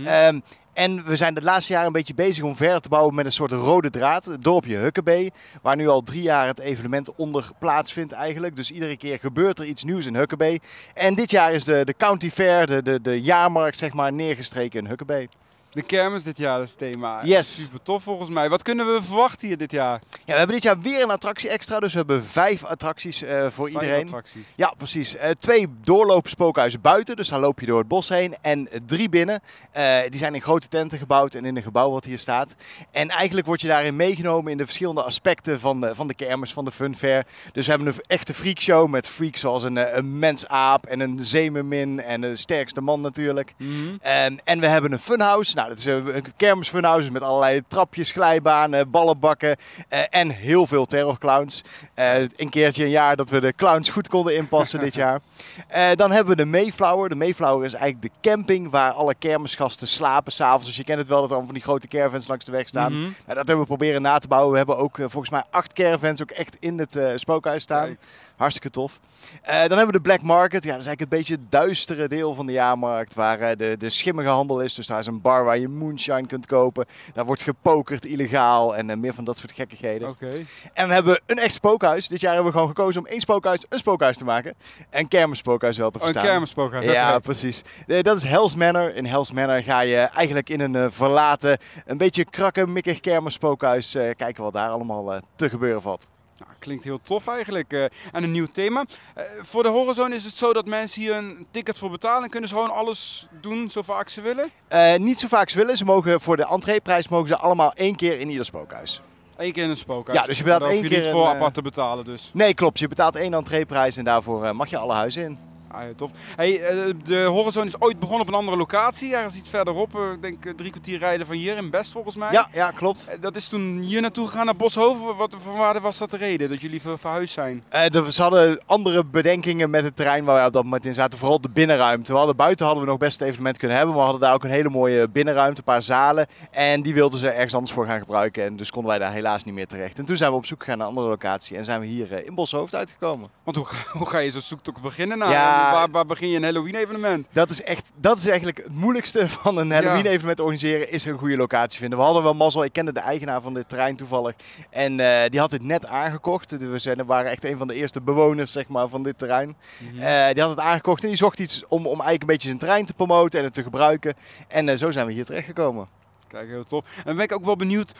Ehm, 0.05 0.39
en 0.73 1.05
we 1.05 1.15
zijn 1.15 1.33
de 1.33 1.41
laatste 1.41 1.71
jaren 1.73 1.87
een 1.87 1.93
beetje 1.93 2.13
bezig 2.13 2.43
om 2.43 2.55
verder 2.55 2.81
te 2.81 2.89
bouwen 2.89 3.15
met 3.15 3.25
een 3.25 3.31
soort 3.31 3.51
rode 3.51 3.89
draad. 3.89 4.25
Het 4.25 4.43
dorpje 4.43 4.75
Hukkebee. 4.75 5.31
Waar 5.61 5.75
nu 5.75 5.87
al 5.87 6.01
drie 6.01 6.21
jaar 6.21 6.47
het 6.47 6.59
evenement 6.59 7.15
onder 7.15 7.49
plaatsvindt 7.59 8.13
eigenlijk. 8.13 8.55
Dus 8.55 8.71
iedere 8.71 8.97
keer 8.97 9.19
gebeurt 9.19 9.59
er 9.59 9.65
iets 9.65 9.83
nieuws 9.83 10.05
in 10.05 10.15
Hukkebee. 10.15 10.61
En 10.93 11.15
dit 11.15 11.31
jaar 11.31 11.53
is 11.53 11.63
de, 11.63 11.85
de 11.85 11.93
County 11.97 12.29
Fair, 12.29 12.67
de, 12.67 12.81
de, 12.81 13.01
de 13.01 13.21
jaarmarkt 13.21 13.77
zeg 13.77 13.93
maar, 13.93 14.13
neergestreken 14.13 14.79
in 14.79 14.87
Hukkebee. 14.87 15.29
De 15.75 15.81
kermis 15.81 16.23
dit 16.23 16.37
jaar 16.37 16.61
is 16.61 16.69
het 16.69 16.77
thema. 16.77 17.23
Yes. 17.23 17.63
Super 17.63 17.81
tof 17.81 18.03
volgens 18.03 18.29
mij. 18.29 18.49
Wat 18.49 18.61
kunnen 18.61 18.93
we 18.93 19.01
verwachten 19.03 19.47
hier 19.47 19.57
dit 19.57 19.71
jaar? 19.71 20.01
Ja, 20.11 20.19
we 20.25 20.33
hebben 20.33 20.55
dit 20.55 20.63
jaar 20.63 20.79
weer 20.79 21.01
een 21.01 21.09
attractie 21.11 21.49
extra, 21.49 21.79
dus 21.79 21.91
we 21.91 21.97
hebben 21.97 22.25
vijf 22.25 22.63
attracties 22.63 23.21
eh, 23.21 23.47
voor 23.49 23.69
Vijf 23.69 23.81
iedereen. 23.81 24.03
attracties. 24.05 24.43
Ja, 24.55 24.73
precies. 24.77 25.15
Eh, 25.15 25.29
twee 25.39 25.67
doorlopen 25.81 26.29
spookhuizen 26.29 26.81
buiten, 26.81 27.15
dus 27.15 27.27
dan 27.27 27.39
loop 27.39 27.59
je 27.59 27.65
door 27.65 27.79
het 27.79 27.87
bos 27.87 28.09
heen. 28.09 28.35
En 28.41 28.69
drie 28.85 29.09
binnen. 29.09 29.41
Eh, 29.71 29.97
die 30.09 30.19
zijn 30.19 30.35
in 30.35 30.41
grote 30.41 30.67
tenten 30.67 30.99
gebouwd 30.99 31.33
en 31.33 31.45
in 31.45 31.55
een 31.55 31.63
gebouw 31.63 31.91
wat 31.91 32.05
hier 32.05 32.19
staat. 32.19 32.55
En 32.91 33.09
eigenlijk 33.09 33.47
word 33.47 33.61
je 33.61 33.67
daarin 33.67 33.95
meegenomen 33.95 34.51
in 34.51 34.57
de 34.57 34.65
verschillende 34.65 35.03
aspecten 35.03 35.59
van 35.59 35.81
de, 35.81 35.95
van 35.95 36.07
de 36.07 36.13
kermis, 36.15 36.53
van 36.53 36.65
de 36.65 36.71
funfair. 36.71 37.25
Dus 37.51 37.65
we 37.65 37.71
hebben 37.71 37.87
een 37.93 38.01
echte 38.07 38.33
freakshow 38.33 38.89
met 38.89 39.07
freaks 39.09 39.39
zoals 39.39 39.63
een, 39.63 39.97
een 39.97 40.19
mensaap 40.19 40.85
en 40.85 40.99
een 40.99 41.19
zeemermin 41.21 41.99
en 42.01 42.21
de 42.21 42.35
sterkste 42.35 42.81
man 42.81 43.01
natuurlijk. 43.01 43.53
Mhm. 43.57 43.95
En, 44.01 44.39
en 44.43 44.59
we 44.59 44.67
hebben 44.67 44.91
een 44.91 44.99
funhouse. 44.99 45.55
Nou, 45.55 45.64
dat 45.67 45.77
is 45.77 45.85
een 45.85 46.15
een 46.15 46.23
kermisfunhouse 46.35 47.11
met 47.11 47.21
allerlei 47.21 47.61
trapjes, 47.67 48.11
glijbanen, 48.11 48.89
ballenbakken 48.89 49.55
eh, 49.87 49.99
en 50.09 50.29
heel 50.29 50.67
veel 50.67 50.85
terrorclowns. 50.85 51.63
Eh 51.93 52.13
een 52.35 52.49
keertje 52.49 52.83
een 52.83 52.89
jaar 52.89 53.15
dat 53.15 53.29
we 53.29 53.39
de 53.39 53.53
clowns 53.53 53.89
goed 53.89 54.07
konden 54.07 54.35
inpassen 54.35 54.79
dit 54.79 54.93
jaar. 54.93 55.19
Eh, 55.67 55.87
dan 55.95 56.11
hebben 56.11 56.35
we 56.35 56.43
de 56.43 56.49
Mayflower. 56.49 57.09
De 57.09 57.15
Mayflower 57.15 57.65
is 57.65 57.73
eigenlijk 57.73 58.13
de 58.13 58.29
camping 58.29 58.69
waar 58.69 58.91
alle 58.91 59.15
kermisgasten 59.15 59.87
slapen 59.87 60.31
s'avonds. 60.31 60.65
Dus 60.65 60.75
je 60.75 60.83
kent 60.83 60.99
het 60.99 61.07
wel 61.07 61.19
dat 61.19 61.29
er 61.29 61.35
allemaal 61.35 61.51
van 61.51 61.59
die 61.59 61.69
grote 61.69 61.87
caravans 61.87 62.27
langs 62.27 62.45
de 62.45 62.51
weg 62.51 62.67
staan. 62.67 62.91
Mhm. 62.91 63.01
Nou, 63.01 63.13
dat 63.25 63.35
hebben 63.35 63.59
we 63.59 63.65
proberen 63.65 64.01
na 64.01 64.17
te 64.17 64.27
bouwen. 64.27 64.51
We 64.51 64.57
hebben 64.57 64.77
ook 64.77 64.95
volgens 64.95 65.29
mij 65.29 65.43
acht 65.49 65.73
caravans 65.73 66.21
ook 66.21 66.31
echt 66.31 66.57
in 66.59 66.79
het 66.79 66.99
spookhuis 67.15 67.63
staan. 67.63 67.85
Kijk. 67.85 67.99
Hartstikke 68.35 68.69
tof. 68.69 68.99
Eh, 69.41 69.51
dan 69.59 69.77
hebben 69.77 69.85
we 69.85 69.91
de 69.91 70.01
Black 70.01 70.21
Market. 70.21 70.63
Ja, 70.63 70.71
dat 70.71 70.79
is 70.79 70.85
eigenlijk 70.85 71.01
een 71.01 71.17
beetje 71.17 71.33
het 71.33 71.51
duistere 71.51 72.07
deel 72.07 72.33
van 72.33 72.45
de 72.45 72.51
jaarmarkt. 72.51 73.13
Waar 73.13 73.39
eh, 73.39 73.57
de, 73.57 73.75
de 73.77 73.89
schimmige 73.89 74.29
handel 74.29 74.61
is. 74.61 74.73
Dus 74.73 74.87
daar 74.87 74.99
is 74.99 75.05
een 75.07 75.21
bar 75.21 75.43
waar 75.43 75.57
je 75.57 75.67
moonshine 75.67 76.25
kunt 76.27 76.45
kopen. 76.45 76.85
Daar 77.13 77.25
wordt 77.25 77.41
gepokerd 77.41 78.05
illegaal. 78.05 78.75
En 78.75 78.89
eh, 78.89 78.97
meer 78.97 79.13
van 79.13 79.23
dat 79.23 79.37
soort 79.37 79.51
gekkigheden. 79.51 80.09
Oké. 80.09 80.27
En 80.27 80.45
dan 80.73 80.89
hebben 80.89 81.13
we 81.13 81.21
een 81.25 81.39
echt 81.39 81.53
spookhuis. 81.53 82.07
Dit 82.07 82.19
jaar 82.21 82.33
hebben 82.33 82.51
we 82.51 82.57
gewoon 82.57 82.75
gekozen 82.75 83.01
om 83.01 83.07
één 83.07 83.19
spookhuis 83.21 83.63
een 83.69 83.77
spookhuis 83.77 84.17
te 84.17 84.23
maken. 84.23 84.53
Een 84.89 85.07
kermisspookhuis 85.07 85.77
wel 85.77 85.91
te 85.91 85.99
Oh, 85.99 86.05
een 86.05 86.11
verstaan. 86.11 86.31
kermispookhuis. 86.31 86.85
Ja, 86.85 87.19
precies. 87.19 87.61
Dat 88.01 88.17
is 88.17 88.23
Hell's 88.23 88.55
Manor. 88.55 88.95
In 88.95 89.05
Hell's 89.05 89.31
Manor 89.31 89.63
ga 89.63 89.79
je 89.79 89.97
eigenlijk 89.97 90.49
in 90.49 90.59
een 90.59 90.91
verlaten, 90.91 91.57
een 91.85 91.97
beetje 91.97 92.25
krakke, 92.25 92.67
mikkig 92.67 92.99
kermisspookhuis 92.99 93.91
kijken 93.91 94.43
wat 94.43 94.53
daar 94.53 94.69
allemaal 94.69 95.19
te 95.35 95.49
gebeuren 95.49 95.81
valt. 95.81 96.07
Nou, 96.37 96.51
klinkt 96.59 96.83
heel 96.83 97.01
tof 97.01 97.27
eigenlijk. 97.27 97.73
eh, 97.73 97.83
en 97.83 98.23
een 98.23 98.31
nieuw 98.31 98.47
thema. 98.51 98.85
Eh, 99.13 99.23
voor 99.41 99.63
de 99.63 99.69
Horizon 99.69 100.13
is 100.13 100.23
het 100.23 100.33
zo 100.33 100.53
dat 100.53 100.65
mensen 100.65 101.01
hier 101.01 101.15
een 101.15 101.47
ticket 101.51 101.77
voor 101.77 101.89
betalen 101.89 102.23
en 102.23 102.29
kunnen 102.29 102.49
ze 102.49 102.55
gewoon 102.55 102.71
alles 102.71 103.27
doen 103.41 103.69
zo 103.69 103.81
vaak 103.81 104.09
ze 104.09 104.21
willen. 104.21 104.49
Eh, 104.67 104.95
niet 104.95 105.19
zo 105.19 105.27
vaak 105.27 105.49
ze 105.49 105.57
willen. 105.57 105.77
Ze 105.77 105.85
mogen 105.85 106.21
voor 106.21 106.37
de 106.37 106.47
entreeprijs 106.47 107.07
mogen 107.07 107.27
ze 107.27 107.37
allemaal 107.37 107.73
één 107.73 107.95
keer 107.95 108.19
in 108.19 108.29
ieder 108.29 108.45
spookhuis. 108.45 109.01
Eén 109.37 109.51
keer 109.51 109.63
in 109.63 109.69
een 109.69 109.77
spookhuis. 109.77 110.19
Ja, 110.19 110.25
dus 110.25 110.37
je 110.37 110.43
betaalt 110.43 110.63
hoef 110.63 110.71
één 110.71 110.83
je 110.83 110.89
niet 110.89 111.01
keer 111.01 111.11
voor 111.11 111.27
een, 111.27 111.35
apart 111.35 111.53
te 111.53 111.61
betalen 111.61 112.05
dus. 112.05 112.31
Nee, 112.33 112.53
klopt. 112.53 112.79
Je 112.79 112.87
betaalt 112.87 113.15
één 113.15 113.33
entreeprijs 113.33 113.97
en 113.97 114.03
daarvoor 114.03 114.55
mag 114.55 114.69
je 114.69 114.77
alle 114.77 114.93
huizen 114.93 115.23
in. 115.23 115.37
Ah, 115.75 115.81
tof. 115.95 116.11
Hey, 116.35 116.61
eh, 116.61 116.93
de 117.03 117.23
Horizon 117.23 117.65
is 117.65 117.79
ooit 117.81 117.99
begonnen 117.99 118.21
op 118.21 118.27
een 118.27 118.39
andere 118.39 118.57
locatie, 118.57 119.15
ergens 119.15 119.35
iets 119.35 119.49
verderop. 119.49 119.95
eh, 119.95 120.11
Ik 120.13 120.21
denk 120.21 120.45
eh, 120.45 120.53
drie 120.53 120.69
kwartier 120.71 120.99
rijden 120.99 121.25
van 121.27 121.35
hier 121.35 121.57
in 121.57 121.69
Best 121.69 121.91
volgens 121.91 122.15
mij. 122.15 122.31
Ja, 122.31 122.47
ja, 122.53 122.71
klopt. 122.71 123.09
Dat 123.19 123.35
is 123.35 123.47
toen 123.47 123.79
hier 123.79 124.01
naartoe 124.01 124.27
gegaan 124.27 124.45
naar 124.45 124.55
Boshoven. 124.55 125.15
Wat 125.15 125.35
voor 125.37 125.57
waarde 125.57 125.79
was 125.79 125.97
dat 125.97 126.09
de 126.11 126.17
reden 126.17 126.51
dat 126.51 126.61
jullie 126.61 126.81
ver- 126.81 126.99
verhuisd 126.99 127.33
zijn? 127.33 127.63
Er- 127.69 128.11
ze 128.11 128.21
hadden 128.21 128.61
andere 128.65 129.05
bedenkingen 129.05 129.69
met 129.69 129.83
het 129.83 129.95
terrein 129.95 130.23
waar 130.25 130.41
we 130.41 130.47
op 130.47 130.53
dat 130.53 130.63
moment 130.63 130.85
in 130.85 130.93
zaten. 130.93 131.19
Vooral 131.19 131.41
de 131.41 131.49
binnenruimte. 131.49 132.11
We 132.11 132.17
hadden, 132.17 132.35
buiten 132.35 132.65
hadden 132.65 132.83
we 132.83 132.89
nog 132.89 132.99
best 132.99 133.19
het 133.19 133.27
evenement 133.27 133.57
kunnen 133.57 133.77
hebben. 133.77 133.95
Maar 133.95 134.03
we 134.05 134.09
hadden 134.11 134.27
daar 134.27 134.37
ook 134.37 134.43
een 134.43 134.49
hele 134.55 134.69
mooie 134.69 135.09
binnenruimte, 135.09 135.57
een 135.59 135.63
paar 135.73 135.81
zalen. 135.81 136.27
En 136.51 136.81
die 136.81 136.93
wilden 136.93 137.19
ze 137.19 137.29
ergens 137.29 137.53
anders 137.53 137.73
voor 137.73 137.85
gaan 137.85 137.99
gebruiken. 137.99 138.43
En 138.43 138.55
dus 138.55 138.71
konden 138.71 138.89
wij 138.91 138.99
daar 138.99 139.11
helaas 139.11 139.43
niet 139.43 139.53
meer 139.53 139.67
terecht. 139.67 139.97
En 139.97 140.05
toen 140.05 140.15
zijn 140.15 140.31
we 140.31 140.37
op 140.37 140.45
zoek 140.45 140.59
gegaan 140.59 140.77
naar 140.77 140.87
een 140.87 140.93
andere 140.93 141.11
locatie. 141.11 141.57
En 141.57 141.63
zijn 141.63 141.79
we 141.79 141.85
hier 141.85 142.25
in 142.25 142.35
Boshoofd 142.35 142.75
uitgekomen. 142.75 143.29
Want 143.43 143.57
hoe, 143.57 143.65
ga- 143.65 143.91
hoe 143.99 144.07
ga 144.07 144.17
je 144.17 144.31
zo'n 144.31 144.41
zoektocht 144.41 144.81
beginnen? 144.81 145.17
Nou, 145.17 145.31
Ja. 145.31 145.64
Waar, 145.71 145.91
waar 145.91 146.05
begin 146.05 146.29
je 146.29 146.37
een 146.37 146.43
Halloween 146.43 146.75
evenement? 146.75 147.27
Dat 147.31 147.49
is, 147.49 147.63
echt, 147.63 147.91
dat 147.95 148.17
is 148.17 148.27
eigenlijk 148.27 148.57
het 148.57 148.73
moeilijkste 148.73 149.29
van 149.29 149.57
een 149.57 149.71
Halloween 149.71 150.05
evenement 150.05 150.39
organiseren. 150.39 150.91
Is 150.91 151.05
een 151.05 151.17
goede 151.17 151.37
locatie 151.37 151.79
vinden. 151.79 151.97
We 151.97 152.05
hadden 152.05 152.23
wel 152.23 152.33
mazzel. 152.33 152.63
Ik 152.63 152.73
kende 152.73 152.93
de 152.93 152.99
eigenaar 152.99 153.41
van 153.41 153.53
dit 153.53 153.69
terrein 153.69 153.95
toevallig. 153.95 154.33
En 154.69 154.99
eh, 154.99 155.29
die 155.29 155.39
had 155.39 155.49
dit 155.49 155.63
net 155.63 155.87
aangekocht. 155.87 156.49
Dus 156.49 156.69
we 156.69 156.77
zijn, 156.77 157.05
waren 157.05 157.31
echt 157.31 157.43
een 157.43 157.57
van 157.57 157.67
de 157.67 157.73
eerste 157.73 158.01
bewoners 158.01 158.51
zeg 158.51 158.67
maar, 158.67 158.87
van 158.87 159.03
dit 159.03 159.17
terrein. 159.17 159.57
Eh, 159.99 160.33
die 160.33 160.41
had 160.41 160.49
het 160.49 160.59
aangekocht 160.59 161.01
en 161.01 161.07
die 161.07 161.17
zocht 161.17 161.39
iets 161.39 161.63
om, 161.67 161.79
om 161.79 161.85
eigenlijk 161.85 162.21
een 162.21 162.27
beetje 162.27 162.47
zijn 162.47 162.59
terrein 162.59 162.85
te 162.85 162.93
promoten 162.93 163.39
en 163.39 163.45
het 163.45 163.53
te 163.53 163.63
gebruiken. 163.63 164.13
En 164.47 164.69
eh, 164.69 164.77
zo 164.77 164.91
zijn 164.91 165.05
we 165.05 165.13
hier 165.13 165.25
terechtgekomen. 165.25 165.87
Kijk, 166.27 166.47
heel 166.47 166.63
tof. 166.63 166.85
En 167.05 167.15
ben 167.15 167.25
ik 167.25 167.33
ook 167.33 167.45
wel 167.45 167.55
benieuwd. 167.55 167.93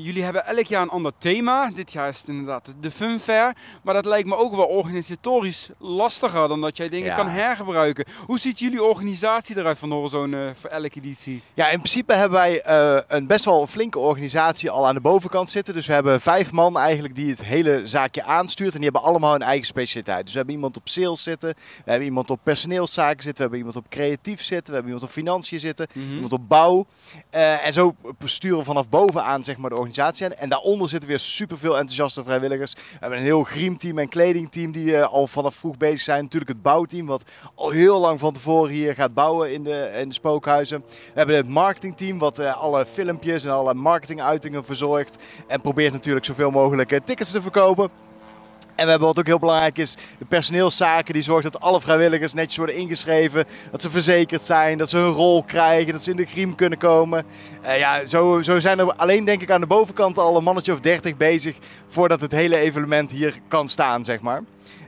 Jullie 0.00 0.22
hebben 0.22 0.46
elk 0.46 0.66
jaar 0.66 0.82
een 0.82 0.88
ander 0.90 1.12
thema. 1.18 1.70
Dit 1.74 1.92
jaar 1.92 2.08
is 2.08 2.18
het 2.18 2.28
inderdaad 2.28 2.74
de 2.80 2.90
Fun 2.90 3.20
Fair. 3.20 3.56
Maar 3.82 3.94
dat 3.94 4.04
lijkt 4.04 4.28
me 4.28 4.36
ook 4.36 4.54
wel 4.54 4.64
organisatorisch 4.66 5.68
lastiger 5.78 6.48
dan 6.48 6.60
dat 6.60 6.76
jij 6.76 6.88
dingen 6.88 7.06
Ja. 7.06 7.14
kan 7.14 7.28
hergebruiken. 7.28 8.04
Hoe 8.26 8.38
ziet 8.38 8.58
jullie 8.58 8.82
organisatie 8.84 9.56
eruit 9.58 9.78
van 9.78 9.90
Horizon 9.90 10.34
eh, 10.34 10.40
voor 10.54 10.70
elke 10.70 10.96
editie? 10.98 11.42
Ja, 11.54 11.68
in 11.68 11.78
principe 11.78 12.14
hebben 12.14 12.38
wij 12.38 12.60
eh, 12.62 13.00
een 13.08 13.26
best 13.26 13.44
wel 13.44 13.66
flinke 13.66 13.98
organisatie 13.98 14.70
al 14.70 14.86
aan 14.86 14.94
de 14.94 15.00
bovenkant 15.00 15.50
zitten. 15.50 15.74
Dus 15.74 15.86
we 15.86 15.92
hebben 15.92 16.20
vijf 16.20 16.52
man 16.52 16.78
eigenlijk 16.78 17.14
die 17.14 17.30
het 17.30 17.44
hele 17.44 17.86
zaakje 17.86 18.24
aanstuurt. 18.24 18.72
En 18.74 18.80
die 18.80 18.90
hebben 18.90 19.10
allemaal 19.10 19.32
hun 19.32 19.42
eigen 19.42 19.66
specialiteit. 19.66 20.22
Dus 20.22 20.30
we 20.32 20.36
hebben 20.38 20.54
iemand 20.54 20.76
op 20.76 20.88
sales 20.88 21.22
zitten. 21.22 21.54
We 21.56 21.90
hebben 21.90 22.06
iemand 22.08 22.30
op 22.30 22.40
personeelszaken 22.42 23.22
zitten. 23.22 23.34
We 23.34 23.40
hebben 23.40 23.58
iemand 23.58 23.76
op 23.76 23.90
creatief 23.90 24.42
zitten. 24.42 24.66
We 24.66 24.72
hebben 24.72 24.92
iemand 24.92 25.08
op 25.10 25.16
financiën 25.16 25.60
zitten. 25.60 25.86
Mhm. 25.92 26.12
Iemand 26.14 26.32
op 26.32 26.48
bouw. 26.48 26.86
Eh, 27.30 27.66
en 27.66 27.72
zo 27.72 27.94
sturen 28.24 28.58
we 28.58 28.64
vanaf 28.64 28.88
bovenaan 28.88 29.44
zeg 29.44 29.56
maar, 29.56 29.56
de 29.56 29.64
organisatie 29.66 29.86
En 29.96 30.48
daaronder 30.48 30.88
zitten 30.88 31.08
weer 31.08 31.18
superveel 31.18 31.78
enthousiaste 31.78 32.24
vrijwilligers. 32.24 32.72
We 32.74 32.80
hebben 33.00 33.18
een 33.18 33.24
heel 33.24 33.42
griemteam 33.42 33.98
en 33.98 34.08
kledingteam 34.08 34.72
die 34.72 34.96
eh, 34.96 35.12
al 35.12 35.26
vanaf 35.26 35.54
vroeg 35.54 35.76
bezig 35.76 36.00
zijn. 36.00 36.22
Natuurlijk 36.22 36.50
het 36.50 36.62
bouwteam 36.62 37.06
wat 37.06 37.24
al 37.54 37.70
heel 37.70 38.00
lang 38.00 38.18
van 38.18 38.32
tevoren 38.32 38.72
hier 38.72 38.94
gaat 38.94 39.14
bouwen 39.14 39.52
in 39.52 39.64
de, 39.64 39.90
in 40.00 40.08
de 40.08 40.14
spookhuizen. 40.14 40.84
We 40.88 41.12
hebben 41.14 41.36
het 41.36 41.48
marketingteam 41.48 42.18
wat 42.18 42.38
eh, 42.38 42.56
alle 42.56 42.86
filmpjes 42.86 43.44
en 43.44 43.52
alle 43.52 43.74
marketinguitingen 43.74 44.64
verzorgt. 44.64 45.16
En 45.46 45.60
probeert 45.60 45.92
natuurlijk 45.92 46.26
zoveel 46.26 46.50
mogelijk 46.50 46.92
eh, 46.92 47.00
tickets 47.04 47.30
te 47.30 47.42
verkopen. 47.42 48.07
En 48.78 48.84
we 48.84 48.90
hebben 48.90 49.08
wat 49.08 49.18
ook 49.18 49.26
heel 49.26 49.38
belangrijk 49.38 49.78
is, 49.78 49.96
de 50.18 50.24
personeelszaken. 50.24 51.12
Die 51.12 51.22
zorgt 51.22 51.52
dat 51.52 51.60
alle 51.60 51.80
vrijwilligers 51.80 52.34
netjes 52.34 52.56
worden 52.56 52.76
ingeschreven. 52.76 53.44
Dat 53.70 53.82
ze 53.82 53.90
verzekerd 53.90 54.42
zijn, 54.42 54.78
dat 54.78 54.88
ze 54.88 54.96
hun 54.96 55.12
rol 55.12 55.42
krijgen, 55.42 55.92
dat 55.92 56.02
ze 56.02 56.10
in 56.10 56.16
de 56.16 56.24
griem 56.24 56.54
kunnen 56.54 56.78
komen. 56.78 57.24
Eh, 57.62 57.78
ja, 57.78 58.06
zo, 58.06 58.42
zo 58.42 58.60
zijn 58.60 58.78
er 58.78 58.94
alleen 58.94 59.24
denk 59.24 59.42
ik 59.42 59.50
aan 59.50 59.60
de 59.60 59.66
bovenkant 59.66 60.18
al 60.18 60.36
een 60.36 60.44
mannetje 60.44 60.72
of 60.72 60.80
30 60.80 61.16
bezig 61.16 61.56
voordat 61.88 62.20
het 62.20 62.32
hele 62.32 62.56
evenement 62.56 63.10
hier 63.10 63.38
kan 63.48 63.68
staan, 63.68 64.04
zeg 64.04 64.20
maar. 64.20 64.42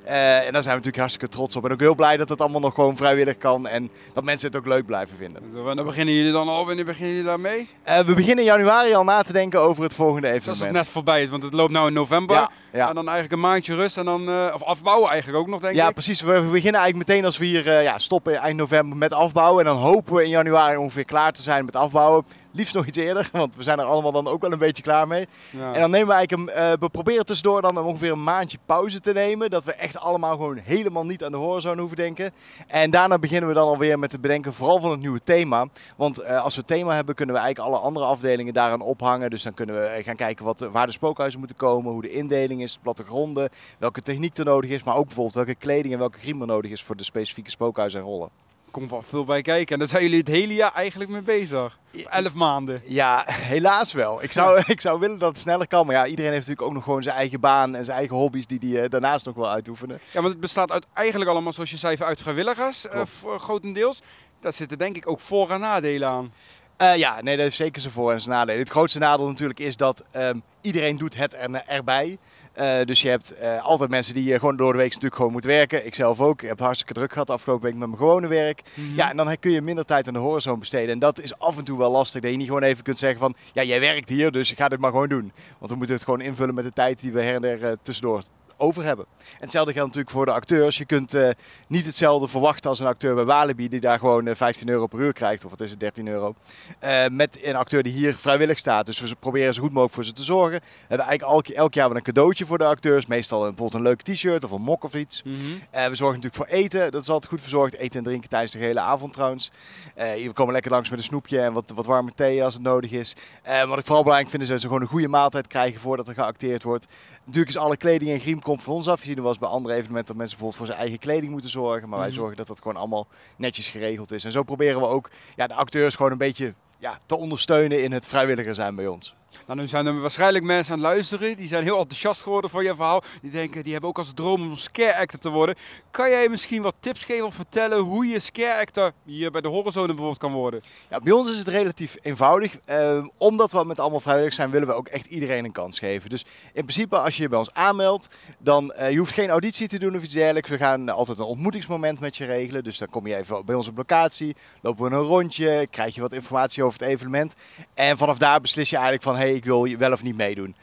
Eh, 0.05 0.37
en 0.37 0.53
daar 0.53 0.63
zijn 0.63 0.65
we 0.65 0.69
natuurlijk 0.69 0.97
hartstikke 0.97 1.29
trots 1.29 1.57
op. 1.57 1.65
En 1.65 1.73
ook 1.73 1.81
heel 1.81 1.95
blij 1.95 2.17
dat 2.17 2.29
het 2.29 2.41
allemaal 2.41 2.61
nog 2.61 2.75
gewoon 2.75 2.97
vrijwillig 2.97 3.39
kan. 3.39 3.67
En 3.69 3.91
dat 4.13 4.25
mensen 4.25 4.47
het 4.49 4.57
ook 4.57 4.67
leuk 4.67 4.87
blijven 4.87 5.17
vinden. 5.17 5.43
Wanneer 5.65 5.85
beginnen 5.85 6.15
jullie 6.15 6.33
dan 6.33 6.49
al? 6.49 6.67
Wanneer 6.67 6.85
beginnen 6.85 7.11
jullie 7.11 7.27
daarmee? 7.27 7.69
Eh, 7.83 7.99
we 7.99 8.15
beginnen 8.15 8.39
in 8.39 8.51
januari 8.51 8.95
al 8.95 9.05
na 9.05 9.23
te 9.23 9.33
denken 9.33 9.61
over 9.61 9.83
het 9.83 9.95
volgende 9.95 10.21
Dus 10.29 10.37
als 10.37 10.41
evenement. 10.41 10.77
het 10.77 10.85
net 10.85 10.89
voorbij 10.95 11.23
is, 11.23 11.29
want 11.29 11.43
het 11.43 11.53
loopt 11.53 11.73
nou 11.73 11.87
in 11.87 11.93
november. 11.93 12.37
Ja, 12.37 12.51
ja. 12.73 12.89
En 12.89 12.95
dan 12.95 13.05
eigenlijk 13.09 13.33
een 13.33 13.49
maandje 13.49 13.75
rust 13.75 13.97
en 13.99 14.05
dan, 14.05 14.29
eh, 14.29 14.51
of 14.55 14.63
afbouwen 14.63 15.11
eigenlijk 15.11 15.39
ook 15.43 15.49
nog, 15.49 15.61
denk 15.61 15.75
Ja, 15.75 15.87
ik. 15.89 15.93
precies. 15.95 16.21
We 16.21 16.33
beginnen 16.51 16.81
eigenlijk 16.81 17.09
meteen 17.09 17.25
als 17.25 17.39
we 17.39 17.45
hier 17.45 17.83
ja, 17.83 17.99
stoppen 17.99 18.37
eind 18.37 18.57
november 18.57 18.99
met 18.99 19.13
afbouwen. 19.13 19.67
En 19.67 19.73
dan 19.73 19.83
hopen 19.83 20.15
we 20.15 20.23
in 20.23 20.29
januari 20.29 20.77
ongeveer 20.77 21.05
klaar 21.05 21.33
te 21.33 21.43
zijn 21.43 21.65
met 21.65 21.77
afbouwen. 21.77 22.25
Liefst 22.53 22.75
nog 22.75 22.87
iets 22.87 22.99
eerder, 22.99 23.29
want 23.43 23.57
we 23.57 23.63
zijn 23.63 23.79
er 23.79 23.85
allemaal 23.85 24.13
dan 24.13 24.27
ook 24.27 24.41
wel 24.41 24.53
een 24.53 24.59
beetje 24.59 24.83
klaar 24.83 25.07
mee. 25.07 25.27
Ja. 25.51 25.73
En 25.73 25.81
dan 25.81 25.91
nemen 25.91 26.09
we 26.09 26.13
eigenlijk 26.13 26.51
een, 26.51 26.57
eh, 26.57 26.73
we 26.81 26.89
proberen 26.89 27.25
tussendoor 27.25 27.63
dan 27.63 27.79
ongeveer 27.79 28.13
een 28.13 28.23
maandje 28.23 28.59
pauze 28.67 29.01
te 29.01 29.13
nemen. 29.13 29.51
Dat 29.51 29.65
we 29.65 29.73
echt 29.73 29.99
allemaal 29.99 30.37
gewoon 30.37 30.57
helemaal 30.57 31.05
niet 31.05 31.25
aan 31.25 31.31
de 31.31 31.37
horizon 31.37 31.79
hoeven 31.79 31.97
denken. 31.97 32.33
En 32.67 32.91
daarna 32.91 33.19
beginnen 33.19 33.49
we 33.49 33.55
dan 33.55 33.69
alweer 33.69 33.99
met 33.99 34.13
het 34.13 34.21
bedenken 34.21 34.53
vooral 34.55 34.81
van 34.81 34.91
het 34.91 35.01
nieuwe 35.01 35.21
thema. 35.25 35.67
Want 35.97 36.19
eh, 36.19 36.43
als 36.43 36.55
we 36.55 36.61
het 36.61 36.69
thema 36.69 36.95
hebben, 36.95 37.15
kunnen 37.15 37.35
we 37.35 37.41
eigenlijk 37.41 37.75
alle 37.75 37.85
andere 37.85 38.07
afdelingen 38.07 38.55
daaraan 38.55 38.81
ophangen. 38.81 39.31
Dus 39.31 39.43
dan 39.43 39.55
kunnen 39.55 39.75
we 39.75 39.83
eh, 39.83 40.05
gaan 40.05 40.17
kijken 40.17 40.45
wat, 40.45 40.69
waar 40.73 40.87
de 40.87 40.93
spookhuizen 40.93 41.39
moeten 41.39 41.57
komen, 41.57 41.93
hoe 41.93 42.03
de 42.03 42.13
indeling 42.13 42.63
is, 42.63 42.73
de 42.75 42.81
plattegronden, 42.83 43.49
welke 43.79 44.03
techniek 44.03 44.37
er 44.37 44.45
nodig 44.45 44.71
is. 44.71 44.83
Maar 44.83 44.97
ook 44.97 45.07
bijvoorbeeld 45.07 45.35
welke 45.35 45.55
kleding 45.55 45.93
en 45.93 45.99
welke 45.99 46.19
griem 46.19 46.41
er 46.41 46.47
nodig 46.47 46.71
is 46.71 46.83
voor 46.83 46.97
de 46.97 47.05
specifieke 47.05 47.51
spookhuizen 47.51 48.01
en 48.01 48.07
rollen. 48.07 48.50
Komt 48.71 48.91
wel 48.91 49.03
veel 49.07 49.25
bij 49.25 49.43
kijken. 49.43 49.73
En 49.73 49.79
daar 49.79 49.89
zijn 49.89 50.03
jullie 50.03 50.19
het 50.19 50.29
hele 50.29 50.55
jaar 50.55 50.73
eigenlijk 50.75 51.11
mee 51.11 51.21
bezig. 51.23 51.79
Elf 52.11 52.35
maanden. 52.35 52.83
Ja, 52.87 53.25
helaas 53.27 53.93
wel. 53.93 54.23
Ik 54.23 54.33
zou, 54.33 54.63
ik 54.67 54.81
zou 54.81 55.01
willen 55.01 55.19
dat 55.19 55.29
het 55.29 55.39
sneller 55.39 55.67
kan. 55.69 55.87
Maar 55.87 55.95
ja, 55.95 56.07
iedereen 56.07 56.33
heeft 56.33 56.47
natuurlijk 56.47 56.69
ook 56.69 56.75
nog 56.75 56.85
gewoon 56.85 57.03
zijn 57.03 57.17
eigen 57.17 57.41
baan 57.41 57.75
en 57.75 57.85
zijn 57.85 57.97
eigen 57.99 58.17
hobby's 58.17 58.47
die 58.47 58.59
hij 58.73 58.83
eh, 58.83 58.91
daarnaast 58.91 59.25
nog 59.27 59.35
wel 59.35 59.51
uitoefenen. 59.51 60.01
Ja, 60.13 60.21
maar 60.21 60.31
het 60.31 60.41
bestaat 60.41 60.71
uit, 60.73 60.87
eigenlijk 60.93 61.31
allemaal, 61.31 61.53
zoals 61.53 61.71
je 61.71 61.77
zei, 61.77 61.97
uit 61.99 62.21
vrijwilligers. 62.23 62.87
eh, 62.87 62.93
Klopt. 62.93 63.11
voor- 63.13 63.41
grotendeels. 63.41 64.03
Daar 64.41 64.53
zitten 64.53 64.79
denk 64.79 64.97
ik 64.97 65.09
ook 65.09 65.21
voor- 65.21 65.51
en 65.51 65.61
nadelen 65.61 66.09
aan. 66.09 66.33
Eh, 66.77 66.97
ja, 66.97 67.21
nee, 67.21 67.35
dat 67.37 67.45
heeft 67.45 67.57
zeker 67.57 67.81
zijn 67.81 67.93
voor- 67.93 68.13
en 68.13 68.21
zijn 68.21 68.37
nadelen. 68.37 68.61
Het 68.61 68.71
grootste 68.71 68.99
nadeel 68.99 69.27
natuurlijk 69.29 69.61
is 69.61 69.77
dat 69.77 70.05
ehm, 70.11 70.39
iedereen 70.61 70.97
doet 70.99 71.17
het 71.17 71.35
er, 71.35 71.63
erbij. 71.67 72.19
Eh, 72.53 72.81
dus 72.85 73.03
je 73.03 73.09
hebt 73.09 73.35
eh, 73.35 73.65
altijd 73.65 73.91
mensen 73.91 74.15
die 74.15 74.33
eh, 74.33 74.39
gewoon 74.39 74.57
door 74.57 74.73
de 74.73 74.79
week 74.79 74.89
natuurlijk 74.89 75.15
gewoon 75.15 75.33
moeten 75.33 75.51
werken. 75.51 75.87
Ik 75.87 75.95
zelf 75.95 76.21
ook. 76.21 76.43
Ik 76.43 76.49
heb 76.49 76.59
hartstikke 76.59 76.93
druk 76.93 77.13
gehad 77.13 77.31
afgelopen 77.31 77.65
week 77.65 77.75
met 77.75 77.89
mijn 77.89 78.01
gewone 78.01 78.29
werk. 78.29 78.63
Mhm. 78.75 78.95
Ja, 78.95 79.11
en 79.11 79.17
dan 79.17 79.37
kun 79.41 79.51
je 79.51 79.63
minder 79.63 79.85
tijd 79.85 80.07
aan 80.07 80.13
de 80.13 80.19
horizon 80.19 80.59
besteden. 80.59 80.91
En 80.91 80.99
dat 80.99 81.21
is 81.21 81.39
af 81.39 81.59
en 81.59 81.65
toe 81.65 81.79
wel 81.79 81.91
lastig. 81.91 82.21
Dat 82.21 82.31
je 82.31 82.37
niet 82.37 82.47
gewoon 82.47 82.63
even 82.63 82.85
kunt 82.85 82.99
zeggen 82.99 83.21
van... 83.21 83.35
Ja, 83.53 83.63
jij 83.63 83.81
werkt 83.81 84.09
hier, 84.09 84.31
dus 84.31 84.53
ga 84.53 84.69
dit 84.69 84.79
maar 84.79 84.91
gewoon 84.91 85.09
doen. 85.09 85.33
Want 85.59 85.71
we 85.71 85.77
moeten 85.77 85.95
het 85.95 86.05
gewoon 86.05 86.21
invullen 86.21 86.55
met 86.55 86.65
de 86.65 86.73
tijd 86.73 87.01
die 87.01 87.13
we 87.13 87.23
her 87.23 87.35
en 87.35 87.41
der 87.41 87.77
tussendoor 87.83 88.23
over 88.61 88.85
hebben. 88.85 89.07
En 89.19 89.41
hetzelfde 89.41 89.73
geldt 89.73 89.87
natuurlijk 89.87 90.17
voor 90.17 90.27
de 90.27 90.33
acteurs. 90.33 90.79
Je 90.79 90.85
kunt 90.85 91.15
eh, 91.15 91.29
niet 91.69 91.87
hetzelfde 91.87 92.29
verwachten 92.29 92.71
als 92.71 92.81
een 92.81 92.87
acteur 92.87 93.15
bij 93.15 93.25
Walibi... 93.25 93.69
die 93.69 93.81
daar 93.81 93.99
gewoon 93.99 94.27
eh, 94.27 94.35
15 94.35 94.69
euro 94.69 94.87
per 94.87 94.99
uur 94.99 95.13
krijgt. 95.13 95.45
Of 95.45 95.51
wat 95.51 95.61
is 95.61 95.71
het, 95.71 95.81
13 95.81 96.07
euro. 96.07 96.35
Eh, 96.79 97.07
met 97.11 97.45
een 97.45 97.57
acteur 97.57 97.83
die 97.83 97.93
hier 97.93 98.15
vrijwillig 98.17 98.59
staat. 98.59 98.87
Dus 98.87 99.01
we 99.01 99.15
proberen 99.21 99.55
zo 99.55 99.61
goed 99.63 99.71
mogelijk 99.71 99.95
voor 99.95 100.05
ze 100.05 100.13
te 100.13 100.23
zorgen. 100.23 100.61
We 100.61 100.87
hebben 100.89 101.07
eigenlijk 101.07 101.23
elk, 101.23 101.57
elk 101.57 101.75
jaar 101.75 101.89
wel 101.89 101.97
een 101.97 102.03
cadeautje 102.03 102.47
voor 102.47 102.59
de 102.59 102.65
acteurs. 102.65 103.07
Meestal 103.07 103.47
een, 103.47 103.55
bijvoorbeeld 103.55 103.85
een 103.85 103.89
leuk 103.89 104.03
t-shirt 104.03 104.45
of 104.45 104.51
een 104.51 104.63
mok 104.63 104.85
of 104.85 104.95
iets. 104.95 105.23
Mhm. 105.23 105.35
Eh, 105.71 105.87
we 105.87 105.95
zorgen 105.95 106.21
natuurlijk 106.21 106.35
voor 106.35 106.59
eten. 106.59 106.91
Dat 106.91 107.03
is 107.03 107.09
altijd 107.09 107.33
goed 107.33 107.41
verzorgd. 107.41 107.77
Eten 107.77 107.99
en 107.99 108.05
drinken 108.05 108.29
tijdens 108.29 108.53
de 108.53 108.59
hele 108.59 108.81
avond 108.81 109.13
trouwens. 109.13 109.51
Eh, 109.95 110.27
we 110.27 110.33
komen 110.33 110.53
lekker 110.53 110.71
langs 110.71 110.91
met 110.91 110.99
een 110.99 111.05
snoepje 111.05 111.41
en 111.41 111.53
wat, 111.53 111.73
wat 111.75 111.87
warme 111.87 112.13
thee 112.15 112.45
als 112.45 112.55
het 112.55 112.63
nodig 112.63 112.91
is. 112.91 113.17
Eh, 113.43 113.65
wat 113.65 113.79
ik 113.79 113.85
vooral 113.85 114.03
belangrijk 114.03 114.31
vind 114.31 114.43
is 114.43 114.49
dat 114.49 114.61
ze 114.61 114.67
gewoon 114.67 114.83
een 114.83 114.89
goede 114.89 115.09
maaltijd 115.09 115.47
krijgen 115.47 115.81
voordat 115.81 116.09
er 116.09 116.15
geacteerd 116.15 116.63
wordt. 116.63 116.87
Natuurlijk 117.25 117.49
is 117.49 117.57
alle 117.57 117.77
kleding 117.77 118.11
en 118.11 118.21
griem 118.21 118.43
komt 118.51 118.63
van 118.63 118.75
ons 118.75 118.89
af. 118.89 119.01
Je 119.01 119.09
ziet 119.09 119.19
er 119.19 119.27
eens 119.27 119.39
bij 119.39 119.49
andere 119.49 119.75
evenementen 119.75 120.07
dat 120.07 120.17
mensen 120.17 120.39
bijvoorbeeld 120.39 120.57
voor 120.57 120.67
zijn 120.67 120.79
eigen 120.79 120.99
kleding 120.99 121.33
moeten 121.33 121.51
zorgen. 121.51 121.89
Maar 121.89 121.99
wij 121.99 122.09
Mhm. 122.09 122.17
zorgen 122.17 122.37
dat 122.37 122.47
dat 122.47 122.61
gewoon 122.61 122.77
allemaal 122.77 123.07
netjes 123.37 123.69
geregeld 123.69 124.13
is. 124.13 124.25
En 124.25 124.33
zo 124.33 124.43
proberen 124.43 124.81
we 124.81 124.87
ook 124.87 125.11
ja, 125.37 125.47
de 125.47 125.55
acteurs 125.55 125.95
gewoon 125.95 126.13
een 126.13 126.19
beetje 126.19 126.55
ja, 126.79 126.99
te 127.07 127.17
ondersteunen 127.17 127.83
in 127.83 127.93
het 127.93 128.07
vrijwilliger 128.07 128.55
zijn 128.55 128.75
bij 128.75 128.87
ons. 128.87 129.15
Nou, 129.47 129.59
nu 129.59 129.69
zijn 129.69 129.87
er 129.87 130.01
waarschijnlijk 130.01 130.45
mensen 130.45 130.73
aan 130.73 130.79
het 130.79 130.89
luisteren. 130.89 131.37
Die 131.37 131.47
zijn 131.47 131.63
heel 131.63 131.79
enthousiast 131.79 132.23
geworden 132.23 132.51
van 132.51 132.65
je 132.65 132.75
verhaal. 132.75 133.03
Die 133.23 133.31
denken, 133.31 133.63
die 133.63 133.73
hebben 133.73 133.91
ook 133.91 133.99
als 133.99 134.13
droom 134.15 134.43
om 134.43 134.57
scare 134.57 134.97
actor 134.97 135.19
te 135.19 135.29
worden. 135.29 135.55
Kan 135.91 136.11
jij 136.11 136.29
misschien 136.29 136.63
wat 136.63 136.75
tips 136.81 137.05
geven 137.05 137.27
of 137.27 137.35
vertellen 137.35 137.79
hoe 137.79 138.07
je 138.07 138.19
scare 138.21 138.61
actor 138.61 138.93
hier 139.05 139.31
bij 139.31 139.41
de 139.41 139.49
Horizon 139.49 139.87
bijvoorbeeld 139.87 140.19
kan 140.19 140.33
worden? 140.33 140.61
Ja, 140.91 141.01
bij 141.01 141.13
ons 141.13 141.31
is 141.31 141.39
het 141.39 141.49
relatief 141.49 141.97
eenvoudig. 142.03 142.59
Eh, 142.65 143.07
omdat 143.19 143.53
we 143.53 143.65
met 143.65 143.81
allemaal 143.81 144.01
vrijwillig 144.01 144.35
zijn, 144.35 144.51
willen 144.51 144.69
we 144.69 144.75
ook 144.75 144.89
echt 144.89 145.07
iedereen 145.07 145.45
een 145.45 145.53
kans 145.53 145.79
geven. 145.79 146.11
Dus 146.11 146.25
in 146.53 146.65
principe, 146.65 146.99
als 146.99 147.17
je 147.17 147.23
je 147.23 147.29
bij 147.29 147.39
ons 147.39 147.55
aanmeldt, 147.55 148.09
dan 148.39 148.73
uh, 148.79 148.91
je 148.91 148.99
hoeft 148.99 149.15
geen 149.15 149.31
auditie 149.31 149.69
te 149.69 149.79
doen 149.79 149.97
of 149.97 150.03
iets 150.03 150.15
dergelijks. 150.15 150.51
We 150.51 150.57
gaan 150.57 150.89
altijd 150.89 151.19
een 151.19 151.25
ontmoetingsmoment 151.25 152.01
met 152.01 152.17
je 152.17 152.25
regelen. 152.25 152.65
Dus 152.65 152.79
dan 152.79 152.89
kom 152.89 153.07
je 153.07 153.17
even 153.17 153.45
bij 153.45 153.55
ons 153.55 153.69
op 153.69 153.77
locatie, 153.77 154.37
lopen 154.61 154.85
we 154.85 154.97
een 154.97 155.03
rondje, 155.03 155.67
krijg 155.71 155.95
je 155.95 156.01
wat 156.01 156.13
informatie 156.13 156.63
over 156.65 156.81
het 156.81 156.89
evenement. 156.89 157.35
En 157.75 157.99
vanaf 157.99 158.19
daar 158.19 158.41
beslis 158.41 158.71
je 158.71 158.77
eigenlijk 158.77 159.05
van, 159.05 159.17
hey, 159.21 159.35
ik 159.35 159.45
wil 159.45 159.65
je 159.65 159.77
wel 159.77 159.93
of 159.93 160.03
niet 160.03 160.17
meedoen. 160.17 160.55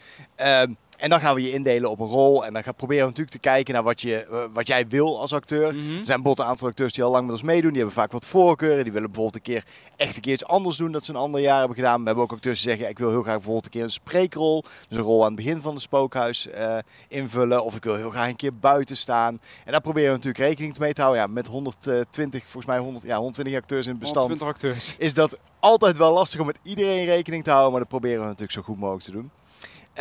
Uh, 0.41 0.63
en 0.97 1.09
dan 1.09 1.19
gaan 1.19 1.35
we 1.35 1.41
je 1.41 1.51
indelen 1.51 1.89
op 1.89 1.99
een 1.99 2.07
rol. 2.07 2.45
En 2.45 2.53
dan 2.53 2.63
gaan 2.63 2.75
proberen 2.75 3.03
we 3.03 3.09
natuurlijk 3.09 3.37
te 3.37 3.49
kijken 3.49 3.73
naar 3.73 3.83
wat, 3.83 4.01
je, 4.01 4.27
uh, 4.31 4.43
wat 4.53 4.67
jij 4.67 4.87
wil 4.87 5.19
als 5.19 5.33
acteur. 5.33 5.67
Mhm. 5.67 5.77
Er 5.77 5.83
zijn 5.83 6.05
bijvoorbeeld 6.05 6.39
een 6.39 6.45
aantal 6.45 6.67
acteurs 6.67 6.93
die 6.93 7.03
al 7.03 7.11
lang 7.11 7.23
met 7.23 7.31
ons 7.31 7.43
meedoen. 7.43 7.69
Die 7.69 7.79
hebben 7.79 7.95
vaak 7.95 8.11
wat 8.11 8.25
voorkeuren. 8.25 8.83
Die 8.83 8.93
willen 8.93 9.11
bijvoorbeeld 9.11 9.35
een 9.35 9.53
keer 9.53 9.63
echt 9.95 10.15
een 10.15 10.21
keer 10.21 10.33
iets 10.33 10.45
anders 10.45 10.77
doen 10.77 10.91
dat 10.91 11.05
ze 11.05 11.11
een 11.11 11.17
ander 11.17 11.41
jaar 11.41 11.57
hebben 11.57 11.75
gedaan. 11.75 11.99
We 11.99 12.05
hebben 12.05 12.23
ook 12.23 12.31
acteurs 12.31 12.61
die 12.61 12.69
zeggen, 12.69 12.89
ik 12.89 12.99
wil 12.99 13.09
heel 13.09 13.21
graag 13.21 13.35
bijvoorbeeld 13.35 13.65
een 13.65 13.71
keer 13.71 13.83
een 13.83 13.89
spreekrol. 13.89 14.63
Dus 14.87 14.97
een 14.97 15.03
rol 15.03 15.21
aan 15.21 15.27
het 15.27 15.35
begin 15.35 15.61
van 15.61 15.73
het 15.73 15.81
spookhuis 15.81 16.47
uh, 16.47 16.77
invullen. 17.07 17.63
Of 17.63 17.75
ik 17.75 17.83
wil 17.83 17.95
heel 17.95 18.09
graag 18.09 18.27
een 18.27 18.35
keer 18.35 18.55
buiten 18.55 18.97
staan. 18.97 19.39
En 19.65 19.71
daar 19.71 19.81
proberen 19.81 20.09
we 20.09 20.15
natuurlijk 20.15 20.43
rekening 20.43 20.77
mee 20.77 20.93
te 20.93 21.01
houden. 21.01 21.21
Ja, 21.21 21.27
met 21.27 21.47
120, 21.47 22.41
volgens 22.41 22.65
mij 22.65 22.79
100, 22.79 23.05
ja, 23.05 23.15
120 23.15 23.55
acteurs 23.55 23.85
in 23.85 23.91
het 23.91 23.99
bestand. 23.99 24.27
120 24.27 24.55
acteurs. 24.55 24.95
Is 24.97 25.13
dat 25.13 25.37
altijd 25.59 25.97
wel 25.97 26.13
lastig 26.13 26.39
om 26.39 26.45
met 26.45 26.59
iedereen 26.63 27.05
rekening 27.05 27.43
te 27.43 27.49
houden. 27.49 27.71
Maar 27.71 27.79
dat 27.79 27.89
proberen 27.89 28.19
we 28.19 28.25
natuurlijk 28.25 28.51
zo 28.51 28.61
goed 28.61 28.79
mogelijk 28.79 29.03
te 29.03 29.11
doen. 29.11 29.31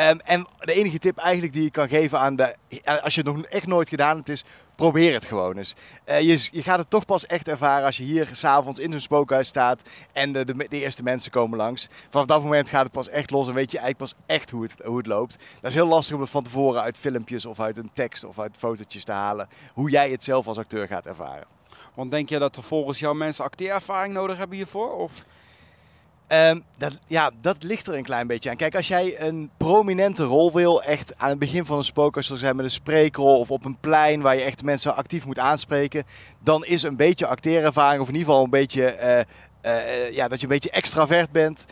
Um, 0.00 0.20
en 0.24 0.46
de 0.58 0.72
enige 0.72 0.98
tip 0.98 1.16
eigenlijk 1.18 1.52
die 1.52 1.66
ik 1.66 1.72
kan 1.72 1.88
geven 1.88 2.18
aan 2.18 2.36
de, 2.36 2.54
als 3.02 3.14
je 3.14 3.20
het 3.20 3.34
nog 3.34 3.44
echt 3.44 3.66
nooit 3.66 3.88
gedaan 3.88 4.16
hebt, 4.16 4.28
is 4.28 4.44
probeer 4.74 5.12
het 5.12 5.24
gewoon 5.24 5.56
eens. 5.56 5.74
Uh, 6.08 6.20
je, 6.20 6.48
je, 6.50 6.62
gaat 6.62 6.78
het 6.78 6.90
toch 6.90 7.04
pas 7.04 7.26
echt 7.26 7.48
ervaren 7.48 7.86
als 7.86 7.96
je 7.96 8.02
hier 8.02 8.28
s'avonds 8.32 8.78
in 8.78 8.90
zo'n 8.90 9.00
spookhuis 9.00 9.48
staat 9.48 9.82
en 10.12 10.32
de, 10.32 10.44
de, 10.44 10.54
de, 10.68 10.80
eerste 10.80 11.02
mensen 11.02 11.30
komen 11.30 11.58
langs. 11.58 11.88
Vanaf 12.08 12.26
dat 12.26 12.42
moment 12.42 12.68
gaat 12.68 12.82
het 12.82 12.92
pas 12.92 13.08
echt 13.08 13.30
los 13.30 13.48
en 13.48 13.54
weet 13.54 13.70
je 13.70 13.78
eigenlijk 13.78 14.12
pas 14.12 14.36
echt 14.36 14.50
hoe 14.50 14.62
het, 14.62 14.74
hoe 14.84 14.96
het 14.96 15.06
loopt. 15.06 15.38
Dat 15.60 15.70
is 15.70 15.76
heel 15.76 15.88
lastig 15.88 16.14
om 16.14 16.20
het 16.20 16.30
van 16.30 16.42
tevoren 16.42 16.82
uit 16.82 16.98
filmpjes 16.98 17.46
of 17.46 17.60
uit 17.60 17.76
een 17.76 17.90
tekst 17.92 18.24
of 18.24 18.38
uit 18.38 18.58
fotootjes 18.58 19.04
te 19.04 19.12
halen. 19.12 19.48
Hoe 19.72 19.90
jij 19.90 20.10
het 20.10 20.24
zelf 20.24 20.46
als 20.46 20.58
acteur 20.58 20.86
gaat 20.86 21.06
ervaren. 21.06 21.46
Want 21.94 22.10
denk 22.10 22.28
je 22.28 22.38
dat 22.38 22.56
er 22.56 22.62
volgens 22.62 22.98
jou 22.98 23.16
mensen 23.16 23.44
acteerervaring 23.44 24.14
nodig 24.14 24.38
hebben 24.38 24.56
hiervoor? 24.56 24.92
Of? 24.92 25.24
Um, 26.28 26.64
dat, 26.78 26.98
ja, 27.06 27.30
dat 27.40 27.62
ligt 27.62 27.86
er 27.86 27.94
een 27.94 28.02
klein 28.02 28.26
beetje 28.26 28.50
aan. 28.50 28.56
Kijk, 28.56 28.74
als 28.76 28.88
jij 28.88 29.20
een 29.20 29.50
prominente 29.56 30.24
rol 30.24 30.52
wil, 30.52 30.82
echt 30.82 31.18
aan 31.18 31.28
het 31.28 31.38
begin 31.38 31.64
van 31.64 31.78
een 31.78 31.84
spookhuis, 31.84 32.26
zoals 32.26 32.40
zijn 32.40 32.56
met 32.56 32.64
een 32.64 32.70
spreekrol 32.70 33.38
of 33.38 33.50
op 33.50 33.64
een 33.64 33.76
plein 33.80 34.20
waar 34.20 34.36
je 34.36 34.42
echt 34.42 34.62
mensen 34.62 34.96
actief 34.96 35.26
moet 35.26 35.38
aanspreken, 35.38 36.04
dan 36.42 36.64
is 36.64 36.82
een 36.82 36.96
beetje 36.96 37.26
acteerervaring, 37.26 38.02
of 38.02 38.08
in 38.08 38.14
ieder 38.14 38.28
geval 38.28 38.44
een 38.44 38.50
beetje, 38.50 38.96
uh, 39.64 39.72
uh, 39.72 40.10
ja, 40.12 40.28
dat 40.28 40.38
je 40.38 40.46
een 40.46 40.52
beetje 40.52 40.70
extravert 40.70 41.30
bent, 41.32 41.64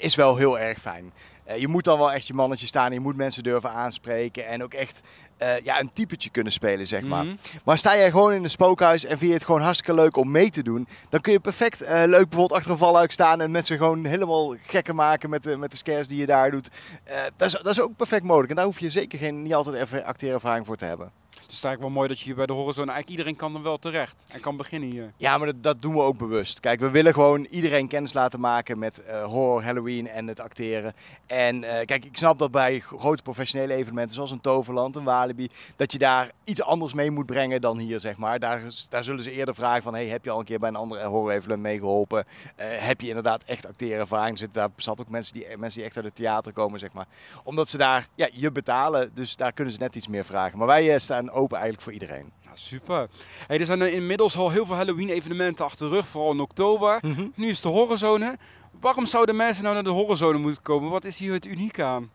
is 0.00 0.14
wel 0.14 0.36
heel 0.36 0.58
erg 0.58 0.80
fijn. 0.80 1.12
Uh, 1.48 1.56
je 1.56 1.68
moet 1.68 1.84
dan 1.84 1.98
wel 1.98 2.12
echt 2.12 2.26
je 2.26 2.34
mannetje 2.34 2.66
staan, 2.66 2.92
je 2.92 3.00
moet 3.00 3.16
mensen 3.16 3.42
durven 3.42 3.70
aanspreken 3.70 4.46
en 4.46 4.62
ook 4.62 4.74
echt 4.74 5.00
uh, 5.42 5.58
ja, 5.60 5.80
een 5.80 5.90
typetje 5.92 6.30
kunnen 6.30 6.52
spelen, 6.52 6.86
zeg 6.86 7.02
maar. 7.02 7.24
Mhm. 7.24 7.36
Maar 7.64 7.78
sta 7.78 7.96
jij 7.96 8.10
gewoon 8.10 8.32
in 8.32 8.42
een 8.42 8.50
spookhuis 8.50 9.04
en 9.04 9.18
vind 9.18 9.30
je 9.30 9.36
het 9.36 9.44
gewoon 9.44 9.60
hartstikke 9.60 9.94
leuk 9.94 10.16
om 10.16 10.30
mee 10.30 10.50
te 10.50 10.62
doen, 10.62 10.88
dan 11.08 11.20
kun 11.20 11.32
je 11.32 11.40
perfect 11.40 11.82
uh, 11.82 11.88
leuk 11.88 12.28
bijvoorbeeld 12.28 12.52
achter 12.52 12.70
een 12.70 12.76
valluik 12.76 13.12
staan 13.12 13.40
en 13.40 13.50
mensen 13.50 13.76
gewoon 13.76 14.04
helemaal 14.04 14.56
gekker 14.66 14.94
maken 14.94 15.30
met 15.30 15.42
de, 15.42 15.56
met 15.56 15.70
de 15.70 15.76
scares 15.76 16.08
die 16.08 16.18
je 16.18 16.26
daar 16.26 16.50
doet. 16.50 16.70
Uh, 17.08 17.16
dat, 17.36 17.46
is, 17.46 17.52
dat 17.52 17.72
is 17.72 17.80
ook 17.80 17.96
perfect 17.96 18.24
mogelijk 18.24 18.50
en 18.50 18.56
daar 18.56 18.64
hoef 18.64 18.80
je 18.80 18.90
zeker 18.90 19.18
geen, 19.18 19.42
niet 19.42 19.54
altijd 19.54 19.76
even 19.76 20.04
acteerervaring 20.04 20.66
voor 20.66 20.76
te 20.76 20.84
hebben. 20.84 21.12
Het 21.46 21.54
is 21.54 21.64
eigenlijk 21.64 21.80
wel 21.82 22.02
mooi 22.02 22.08
dat 22.08 22.18
je 22.18 22.24
hier 22.24 22.34
bij 22.34 22.46
de 22.46 22.52
Horizon, 22.52 22.88
eigenlijk 22.88 23.08
iedereen 23.08 23.36
kan 23.36 23.54
er 23.54 23.62
wel 23.62 23.76
terecht 23.76 24.24
en 24.32 24.40
kan 24.40 24.56
beginnen 24.56 24.90
hier. 24.90 25.12
Ja, 25.16 25.38
maar 25.38 25.46
dat, 25.46 25.62
dat 25.62 25.82
doen 25.82 25.94
we 25.94 26.00
ook 26.00 26.18
bewust. 26.18 26.60
Kijk, 26.60 26.80
we 26.80 26.90
willen 26.90 27.14
gewoon 27.14 27.44
iedereen 27.44 27.88
kennis 27.88 28.12
laten 28.12 28.40
maken 28.40 28.78
met 28.78 29.02
uh, 29.06 29.24
horror, 29.24 29.62
Halloween 29.62 30.08
en 30.08 30.26
het 30.26 30.40
acteren. 30.40 30.94
En 31.26 31.56
uh, 31.56 31.70
kijk, 31.84 32.04
ik 32.04 32.16
snap 32.16 32.38
dat 32.38 32.50
bij 32.50 32.80
grote 32.80 33.22
professionele 33.22 33.74
evenementen 33.74 34.14
zoals 34.14 34.30
een 34.30 34.40
Toverland, 34.40 34.96
een 34.96 35.04
Walibi, 35.04 35.48
dat 35.76 35.92
je 35.92 35.98
daar 35.98 36.30
iets 36.44 36.62
anders 36.62 36.92
mee 36.92 37.10
moet 37.10 37.26
brengen 37.26 37.60
dan 37.60 37.78
hier, 37.78 38.00
zeg 38.00 38.16
maar. 38.16 38.38
Daar, 38.38 38.60
daar 38.88 39.04
zullen 39.04 39.22
ze 39.22 39.32
eerder 39.32 39.54
vragen 39.54 39.82
van, 39.82 39.94
hey, 39.94 40.06
heb 40.06 40.24
je 40.24 40.30
al 40.30 40.38
een 40.38 40.44
keer 40.44 40.58
bij 40.58 40.68
een 40.68 40.76
andere 40.76 41.04
horror 41.04 41.30
evenement 41.30 41.62
meegeholpen? 41.62 42.24
Uh, 42.26 42.66
heb 42.68 43.00
je 43.00 43.08
inderdaad 43.08 43.42
echt 43.42 43.66
acteerervaring? 43.66 44.38
Zit 44.38 44.54
daar 44.54 44.68
zat 44.76 45.00
ook 45.00 45.08
mensen 45.08 45.34
die, 45.34 45.46
mensen 45.58 45.78
die 45.78 45.88
echt 45.88 45.96
uit 45.96 46.04
het 46.04 46.14
theater 46.14 46.52
komen, 46.52 46.78
zeg 46.78 46.92
maar. 46.92 47.06
Omdat 47.42 47.68
ze 47.68 47.76
daar, 47.76 48.06
ja, 48.14 48.28
je 48.32 48.52
betalen, 48.52 49.10
dus 49.14 49.36
daar 49.36 49.52
kunnen 49.52 49.72
ze 49.72 49.80
net 49.80 49.94
iets 49.94 50.08
meer 50.08 50.24
vragen. 50.24 50.58
Maar 50.58 50.66
wij 50.66 50.98
staan 50.98 51.30
open 51.36 51.58
eigenlijk 51.58 51.82
voor 51.82 51.92
iedereen. 51.92 52.32
Nou, 52.44 52.56
super. 52.58 53.08
Hey, 53.46 53.58
er 53.58 53.66
zijn 53.66 53.92
inmiddels 53.92 54.36
al 54.36 54.50
heel 54.50 54.66
veel 54.66 54.74
Halloween-evenementen 54.74 55.64
achter 55.64 55.88
de 55.88 55.94
rug, 55.94 56.06
vooral 56.06 56.32
in 56.32 56.40
oktober. 56.40 56.98
Mm 57.02 57.14
-hmm. 57.14 57.32
Nu 57.34 57.48
is 57.48 57.60
de 57.60 57.68
horrorzone. 57.68 58.36
Waarom 58.80 59.06
zouden 59.06 59.36
mensen 59.36 59.62
nou 59.62 59.74
naar 59.74 59.84
de 59.84 59.90
horrorzone 59.90 60.38
moeten 60.38 60.62
komen? 60.62 60.90
Wat 60.90 61.04
is 61.04 61.18
hier 61.18 61.32
het 61.32 61.46
unieke 61.46 61.82
aan? 61.82 62.10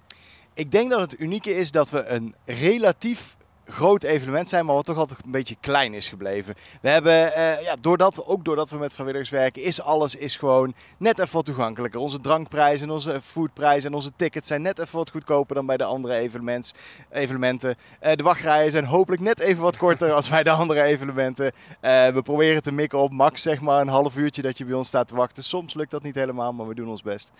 Ik 0.53 0.71
denk 0.71 0.89
dat 0.89 1.01
het 1.01 1.19
unieke 1.19 1.55
is 1.55 1.71
dat 1.71 1.89
we 1.89 2.05
een 2.05 2.35
relatief 2.45 3.35
groot 3.71 4.03
evenement 4.03 4.49
zijn, 4.49 4.65
maar 4.65 4.75
wat 4.75 4.85
toch 4.85 4.97
altijd 4.97 5.23
een 5.23 5.31
beetje 5.31 5.55
klein 5.59 5.93
is 5.93 6.09
gebleven. 6.09 6.55
We 6.81 6.89
hebben, 6.89 7.13
uh, 7.13 7.61
ja, 7.61 7.75
doordat, 7.81 8.25
ook 8.25 8.45
doordat 8.45 8.69
we 8.69 8.77
met 8.77 8.93
vrijwilligers 8.93 9.29
werken, 9.29 9.63
is 9.63 9.81
alles 9.81 10.15
is 10.15 10.35
gewoon 10.35 10.73
net 10.97 11.19
even 11.19 11.35
wat 11.35 11.45
toegankelijker. 11.45 11.99
Onze 11.99 12.19
drankprijzen 12.19 12.87
en 12.87 12.93
onze 12.93 13.21
foodprijzen 13.21 13.89
en 13.89 13.95
onze 13.95 14.11
tickets 14.15 14.47
zijn 14.47 14.61
net 14.61 14.79
even 14.79 14.97
wat 14.97 15.09
goedkoper 15.09 15.55
dan 15.55 15.65
bij 15.65 15.77
de 15.77 15.83
andere 15.83 16.15
evenements, 16.15 16.73
evenementen. 17.09 17.75
Uh, 18.03 18.11
de 18.13 18.23
wachtrijen 18.23 18.71
zijn 18.71 18.85
hopelijk 18.85 19.21
net 19.21 19.39
even 19.39 19.61
wat 19.61 19.77
korter 19.77 20.11
als 20.11 20.29
bij 20.29 20.43
de 20.43 20.49
andere 20.49 20.83
evenementen. 20.83 21.45
Uh, 21.45 22.07
we 22.07 22.21
proberen 22.23 22.61
te 22.61 22.71
mikken 22.71 22.99
op 22.99 23.11
max 23.11 23.41
zeg 23.41 23.61
maar 23.61 23.81
een 23.81 23.87
half 23.87 24.17
uurtje 24.17 24.41
dat 24.41 24.57
je 24.57 24.65
bij 24.65 24.75
ons 24.75 24.87
staat 24.87 25.07
te 25.07 25.15
wachten. 25.15 25.43
Soms 25.43 25.73
lukt 25.73 25.91
dat 25.91 26.03
niet 26.03 26.15
helemaal, 26.15 26.53
maar 26.53 26.67
we 26.67 26.75
doen 26.75 26.89
ons 26.89 27.01
best. 27.01 27.31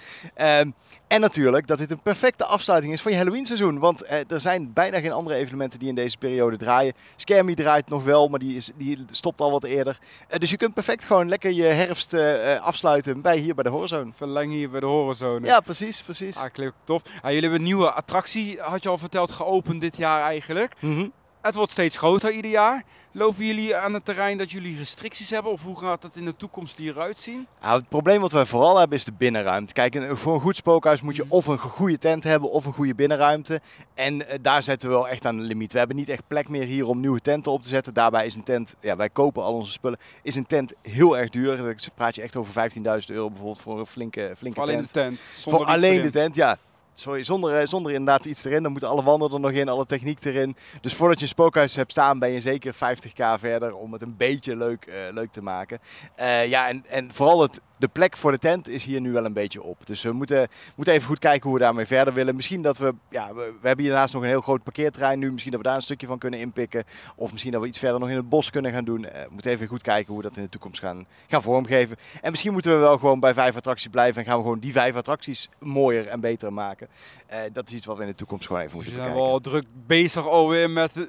En 1.11 1.21
natuurlijk 1.21 1.67
dat 1.67 1.77
dit 1.77 1.91
een 1.91 2.01
perfecte 2.01 2.45
afsluiting 2.45 2.93
is 2.93 3.01
van 3.01 3.11
je 3.11 3.17
Halloween 3.17 3.45
seizoen, 3.45 3.79
want 3.79 4.07
er 4.07 4.41
zijn 4.41 4.73
bijna 4.73 4.99
geen 4.99 5.11
andere 5.11 5.35
evenementen 5.35 5.79
die 5.79 5.87
in 5.87 5.95
deze 5.95 6.17
periode 6.17 6.57
draaien. 6.57 6.93
Scammy 7.15 7.55
draait 7.55 7.89
nog 7.89 8.03
wel, 8.03 8.27
maar 8.27 8.39
die, 8.39 8.55
is, 8.55 8.71
die 8.75 9.05
stopt 9.11 9.41
al 9.41 9.51
wat 9.51 9.63
eerder. 9.63 9.99
Uh, 10.31 10.37
dus 10.37 10.49
je 10.49 10.57
kunt 10.57 10.73
perfect 10.73 11.05
gewoon 11.05 11.29
lekker 11.29 11.51
je 11.51 11.63
herfst 11.63 12.13
uh, 12.13 12.61
afsluiten 12.61 13.21
bij 13.21 13.37
hier 13.37 13.55
bij 13.55 13.63
de 13.63 13.69
Horizon. 13.69 14.13
Verleng 14.15 14.51
hier 14.51 14.69
bij 14.69 14.79
de 14.79 14.85
Horizon. 14.85 15.43
Ja, 15.43 15.59
precies, 15.59 16.01
precies. 16.01 16.37
Ah, 16.37 16.51
klinkt 16.51 16.75
tof. 16.83 17.01
Ah, 17.05 17.21
jullie 17.21 17.41
hebben 17.41 17.59
een 17.59 17.65
nieuwe 17.65 17.91
attractie, 17.91 18.59
had 18.59 18.83
je 18.83 18.89
al 18.89 18.97
verteld, 18.97 19.31
geopend 19.31 19.81
dit 19.81 19.97
jaar 19.97 20.23
eigenlijk. 20.23 20.73
Mm 20.79 20.95
-hmm. 20.95 21.11
Het 21.41 21.55
wordt 21.55 21.71
steeds 21.71 21.97
groter 21.97 22.31
ieder 22.31 22.51
jaar. 22.51 22.83
Lopen 23.13 23.45
jullie 23.45 23.75
aan 23.75 23.93
het 23.93 24.05
terrein 24.05 24.37
dat 24.37 24.51
jullie 24.51 24.77
restricties 24.77 25.29
hebben? 25.29 25.51
Of 25.51 25.63
hoe 25.63 25.79
gaat 25.79 26.01
dat 26.01 26.15
in 26.15 26.25
de 26.25 26.35
toekomst 26.35 26.77
hieruit 26.77 27.19
zien? 27.19 27.47
Nou, 27.61 27.79
het 27.79 27.89
probleem 27.89 28.21
wat 28.21 28.31
wij 28.31 28.45
vooral 28.45 28.77
hebben 28.77 28.97
is 28.97 29.03
de 29.03 29.11
binnenruimte. 29.11 29.73
Kijk, 29.73 30.17
voor 30.17 30.33
een 30.33 30.39
goed 30.39 30.55
spookhuis 30.55 31.01
moet 31.01 31.15
je 31.15 31.25
of 31.27 31.47
een 31.47 31.57
goede 31.57 31.97
tent 31.97 32.23
hebben 32.23 32.51
of 32.51 32.65
een 32.65 32.73
goede 32.73 32.95
binnenruimte. 32.95 33.61
En 33.93 34.27
eh, 34.27 34.37
daar 34.41 34.63
zetten 34.63 34.89
we 34.89 34.95
wel 34.95 35.09
echt 35.09 35.25
aan 35.25 35.37
de 35.37 35.43
limiet. 35.43 35.71
We 35.71 35.77
hebben 35.77 35.95
niet 35.97 36.09
echt 36.09 36.23
plek 36.27 36.49
meer 36.49 36.63
hier 36.63 36.87
om 36.87 36.99
nieuwe 36.99 37.19
tenten 37.19 37.51
op 37.51 37.61
te 37.61 37.69
zetten. 37.69 37.93
Daarbij 37.93 38.25
is 38.25 38.35
een 38.35 38.43
tent, 38.43 38.75
ja, 38.79 38.95
wij 38.95 39.09
kopen 39.09 39.43
al 39.43 39.53
onze 39.53 39.71
spullen, 39.71 39.99
is 40.23 40.35
een 40.35 40.45
tent 40.45 40.73
heel 40.81 41.17
erg 41.17 41.29
duur. 41.29 41.57
Dan 41.57 41.75
praat 41.95 42.15
je 42.15 42.21
echt 42.21 42.35
over 42.35 42.71
15.000 42.71 42.81
euro 43.05 43.27
bijvoorbeeld 43.27 43.61
voor 43.61 43.79
een 43.79 43.85
flinke, 43.85 44.33
flinke 44.37 44.59
Alleen 44.59 44.75
tent. 44.75 44.87
de 44.87 44.93
tent. 44.93 45.19
Voor 45.19 45.51
zonder 45.51 45.67
alleen 45.67 46.01
de 46.01 46.11
tent, 46.11 46.35
ja. 46.35 46.57
Sorry, 46.93 47.23
zonder, 47.23 47.57
eh, 47.57 47.67
zonder 47.67 47.91
inderdaad 47.91 48.25
iets 48.25 48.45
erin. 48.45 48.63
Dan 48.63 48.71
moeten 48.71 48.89
alle 48.89 49.03
wanden 49.03 49.31
er 49.31 49.39
nog 49.39 49.51
in, 49.51 49.69
alle 49.69 49.85
techniek 49.85 50.25
erin. 50.25 50.55
Dus 50.81 50.93
voordat 50.93 51.17
je 51.17 51.23
een 51.23 51.31
spookhuis 51.31 51.75
hebt 51.75 51.91
staan, 51.91 52.19
ben 52.19 52.29
je 52.29 52.41
zeker 52.41 52.73
50k 52.73 53.39
verder 53.39 53.75
om 53.75 53.93
het 53.93 54.01
een 54.01 54.17
beetje 54.17 54.55
leuk, 54.55 54.85
eh, 54.85 54.95
leuk 55.11 55.31
te 55.31 55.41
maken. 55.41 55.79
Eh, 56.15 56.47
ja, 56.47 56.67
en, 56.67 56.85
en 56.87 57.13
vooral 57.13 57.41
het, 57.41 57.61
de 57.81 57.87
plek 57.87 58.17
voor 58.17 58.31
de 58.31 58.37
tent 58.37 58.67
is 58.67 58.83
hier 58.83 59.01
nu 59.01 59.11
wel 59.11 59.25
een 59.25 59.33
beetje 59.33 59.63
op. 59.63 59.85
Dus 59.85 60.01
we 60.01 60.11
moeten, 60.11 60.47
moeten 60.75 60.93
even 60.93 61.07
goed 61.07 61.19
kijken 61.19 61.49
hoe 61.49 61.57
we 61.57 61.63
daarmee 61.63 61.85
verder 61.85 62.13
willen. 62.13 62.35
Misschien 62.35 62.61
dat 62.61 62.77
we, 62.77 62.93
ja, 63.09 63.33
we, 63.33 63.53
we 63.61 63.67
hebben 63.67 63.85
hiernaast 63.85 64.13
nog 64.13 64.21
een 64.21 64.27
heel 64.27 64.41
groot 64.41 64.63
parkeerterrein 64.63 65.19
nu. 65.19 65.31
Misschien 65.31 65.51
dat 65.51 65.61
we 65.61 65.67
daar 65.67 65.75
een 65.75 65.81
stukje 65.81 66.07
van 66.07 66.17
kunnen 66.17 66.39
inpikken. 66.39 66.83
Of 67.15 67.31
misschien 67.31 67.51
dat 67.51 67.61
we 67.61 67.67
iets 67.67 67.79
verder 67.79 67.99
nog 67.99 68.09
in 68.09 68.15
het 68.15 68.29
bos 68.29 68.49
kunnen 68.49 68.71
gaan 68.71 68.85
doen. 68.85 69.05
Eh, 69.05 69.23
we 69.23 69.29
moeten 69.31 69.51
even 69.51 69.67
goed 69.67 69.81
kijken 69.81 70.13
hoe 70.13 70.21
we 70.21 70.27
dat 70.27 70.37
in 70.37 70.43
de 70.43 70.49
toekomst 70.49 70.79
gaan, 70.79 71.05
gaan 71.27 71.41
vormgeven. 71.41 71.97
En 72.21 72.31
misschien 72.31 72.53
moeten 72.53 72.71
we 72.71 72.77
wel 72.77 72.97
gewoon 72.97 73.19
bij 73.19 73.33
vijf 73.33 73.55
attracties 73.55 73.87
blijven. 73.87 74.21
En 74.21 74.27
gaan 74.27 74.37
we 74.37 74.43
gewoon 74.43 74.59
die 74.59 74.71
vijf 74.71 74.95
attracties 74.95 75.49
mooier 75.59 76.07
en 76.07 76.19
beter 76.19 76.53
maken. 76.53 76.87
Eh, 77.27 77.39
dat 77.53 77.67
is 77.67 77.73
iets 77.73 77.85
wat 77.85 77.97
we 77.97 78.03
in 78.03 78.09
de 78.09 78.15
toekomst 78.15 78.47
gewoon 78.47 78.61
even 78.61 78.75
moeten 78.75 78.93
we 78.93 78.99
zijn 78.99 79.13
bekijken. 79.13 79.31
wel 79.31 79.41
druk 79.41 79.65
bezig 79.85 80.27
alweer 80.27 80.69
met 80.69 80.97
eh, 80.97 81.03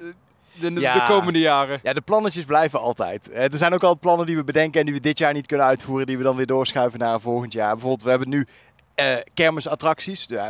de, 0.59 0.73
de, 0.73 0.79
Ja. 0.79 0.93
de 0.93 1.13
komende 1.13 1.39
jaren. 1.39 1.79
Ja, 1.83 1.93
de 1.93 2.01
plannetjes 2.01 2.45
blijven 2.45 2.79
altijd. 2.79 3.29
Eh, 3.29 3.43
er 3.51 3.57
zijn 3.57 3.73
ook 3.73 3.83
al 3.83 3.99
plannen 3.99 4.25
die 4.25 4.35
we 4.35 4.43
bedenken 4.43 4.79
en 4.79 4.85
die 4.85 4.95
we 4.95 5.01
dit 5.01 5.17
jaar 5.17 5.33
niet 5.33 5.45
kunnen 5.45 5.65
uitvoeren, 5.65 6.05
die 6.05 6.17
we 6.17 6.23
dan 6.23 6.35
weer 6.35 6.45
doorschuiven 6.45 6.99
naar 6.99 7.19
volgend 7.19 7.53
jaar. 7.53 7.71
Bijvoorbeeld, 7.71 8.03
we 8.03 8.09
hebben 8.09 8.29
nu 8.29 8.47
eh, 8.95 9.15
kermisattracties, 9.33 10.25
eh, 10.25 10.47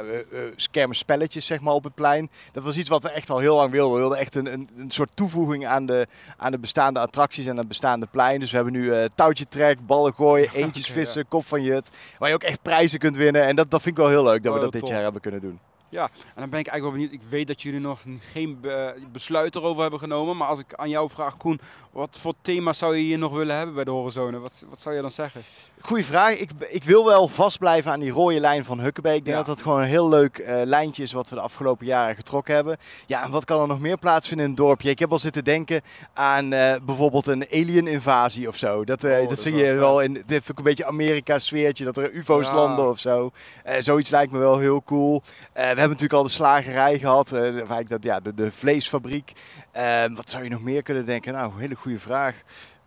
kermisspelletjes 0.71 1.45
zeg 1.45 1.59
maar 1.59 1.73
op 1.73 1.83
het 1.83 1.95
plein. 1.95 2.29
Dat 2.51 2.63
was 2.63 2.77
iets 2.77 2.89
wat 2.89 3.03
we 3.03 3.09
echt 3.09 3.29
al 3.29 3.39
heel 3.39 3.55
lang 3.55 3.71
wilden. 3.71 3.93
We 3.93 3.99
wilden 3.99 4.17
echt 4.17 4.35
een, 4.35 4.53
een, 4.53 4.69
een 4.77 4.89
soort 4.91 5.15
toevoeging 5.15 5.67
aan 5.67 5.85
de, 5.85 6.07
aan 6.37 6.51
de 6.51 6.59
bestaande 6.59 6.99
attracties 6.99 7.45
en 7.45 7.51
aan 7.51 7.57
het 7.57 7.67
bestaande 7.67 8.07
plein. 8.11 8.39
Dus 8.39 8.49
we 8.49 8.55
hebben 8.55 8.73
nu 8.73 9.07
touwtje 9.15 9.45
trek, 9.49 9.85
ballen 9.85 10.13
gooien, 10.13 10.49
eentjes 10.63 10.87
vissen, 10.87 11.27
kop 11.27 11.45
van 11.45 11.63
jut. 11.63 11.89
Waar 12.17 12.29
je 12.29 12.35
ook 12.35 12.43
echt 12.43 12.61
prijzen 12.61 12.99
kunt 12.99 13.15
winnen. 13.15 13.43
En 13.43 13.55
dat, 13.55 13.71
dat 13.71 13.81
vind 13.81 13.97
ik 13.97 14.01
wel 14.03 14.11
heel 14.11 14.23
leuk 14.23 14.43
dat 14.43 14.53
we 14.53 14.59
dat 14.59 14.61
heel 14.61 14.71
dit 14.71 14.79
tof. 14.81 14.89
jaar 14.89 15.01
hebben 15.01 15.21
kunnen 15.21 15.41
doen. 15.41 15.59
En 16.01 16.41
dan 16.41 16.49
ben 16.49 16.59
ik 16.59 16.67
eigenlijk 16.67 16.81
wel 16.81 16.91
benieuwd. 16.91 17.11
Ik 17.11 17.21
weet 17.29 17.47
dat 17.47 17.61
jullie 17.61 17.79
nog 17.79 17.99
geen 18.31 18.57
be- 18.61 18.95
besluit 19.11 19.55
erover 19.55 19.81
hebben 19.81 19.99
genomen. 19.99 20.37
Maar 20.37 20.47
als 20.47 20.59
ik 20.59 20.73
aan 20.73 20.89
jou 20.89 21.09
vraag, 21.09 21.37
Koen, 21.37 21.59
wat 21.91 22.17
voor 22.19 22.33
thema 22.41 22.73
zou 22.73 22.95
je 22.95 23.01
hier 23.03 23.17
nog 23.17 23.31
willen 23.33 23.55
hebben 23.55 23.75
bij 23.75 23.83
de 23.83 23.91
Horizone? 23.91 24.39
Wat, 24.39 24.65
wat 24.69 24.81
zou 24.81 24.95
je 24.95 25.01
dan 25.01 25.11
zeggen? 25.11 25.41
Goeie 25.81 26.05
vraag. 26.05 26.39
Ik, 26.39 26.49
ik 26.69 26.83
wil 26.83 27.05
wel 27.05 27.27
vastblijven 27.27 27.91
aan 27.91 27.99
die 27.99 28.11
rode 28.11 28.39
lijn 28.39 28.65
van 28.65 28.79
Hukkebee. 28.79 29.15
Ik 29.15 29.25
denk 29.25 29.37
Ja. 29.37 29.43
dat 29.43 29.55
dat 29.55 29.61
gewoon 29.63 29.81
een 29.81 29.87
heel 29.87 30.09
leuk 30.09 30.37
eh, 30.37 30.61
lijntje 30.65 31.03
is 31.03 31.11
wat 31.13 31.29
we 31.29 31.35
de 31.35 31.41
afgelopen 31.41 31.85
jaren 31.85 32.15
getrokken 32.15 32.53
hebben. 32.55 32.77
Ja, 33.07 33.23
en 33.23 33.31
wat 33.31 33.45
kan 33.45 33.61
er 33.61 33.67
nog 33.67 33.79
meer 33.79 33.97
plaatsvinden 33.97 34.45
in 34.45 34.51
het 34.51 34.61
dorpje? 34.61 34.89
Ik 34.89 34.99
heb 34.99 35.11
al 35.11 35.17
zitten 35.19 35.43
denken 35.43 35.81
aan 36.13 36.53
eh, 36.53 36.75
bijvoorbeeld 36.83 37.27
een 37.27 37.45
alien 37.51 37.87
invasie 37.87 38.47
of 38.47 38.57
zo. 38.57 38.83
Dat, 38.85 39.03
eh, 39.03 39.19
Oh, 39.21 39.29
dat, 39.29 39.39
zie 39.39 39.55
je 39.55 39.73
wel 39.73 40.01
in. 40.01 40.13
Het 40.15 40.29
heeft 40.29 40.51
ook 40.51 40.57
een 40.57 40.63
beetje 40.63 40.85
Amerika 40.85 41.39
sfeertje 41.39 41.85
dat 41.85 41.97
er 41.97 42.11
UFO's 42.13 42.47
Ja. 42.47 42.53
landen 42.55 42.89
of 42.89 42.99
zo. 42.99 43.31
Eh, 43.63 43.75
zoiets 43.79 44.09
lijkt 44.09 44.31
me 44.31 44.39
wel 44.39 44.57
heel 44.57 44.83
cool. 44.83 45.21
Eh, 45.53 45.71
we 45.71 45.79
hebben 45.83 46.01
natuurlijk 46.01 46.13
al 46.13 46.23
de 46.23 46.43
slagerij 46.43 46.99
gehad. 46.99 47.31
eh, 47.31 47.39
of 47.41 47.53
eigenlijk 47.53 47.89
dat, 47.89 48.03
ja, 48.03 48.19
de, 48.19 48.33
de 48.33 48.51
vleesfabriek. 48.51 49.33
Eh, 49.71 50.03
wat 50.13 50.29
zou 50.29 50.43
je 50.43 50.49
nog 50.49 50.61
meer 50.61 50.83
kunnen 50.83 51.05
denken? 51.05 51.33
Nou, 51.33 51.51
hele 51.57 51.75
goede 51.75 51.99
vraag. 51.99 52.41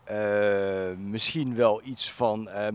Eh, 0.04 0.96
misschien 0.98 1.54
wel 1.54 1.80
iets 1.84 2.12
van 2.12 2.48
eh, 2.48 2.66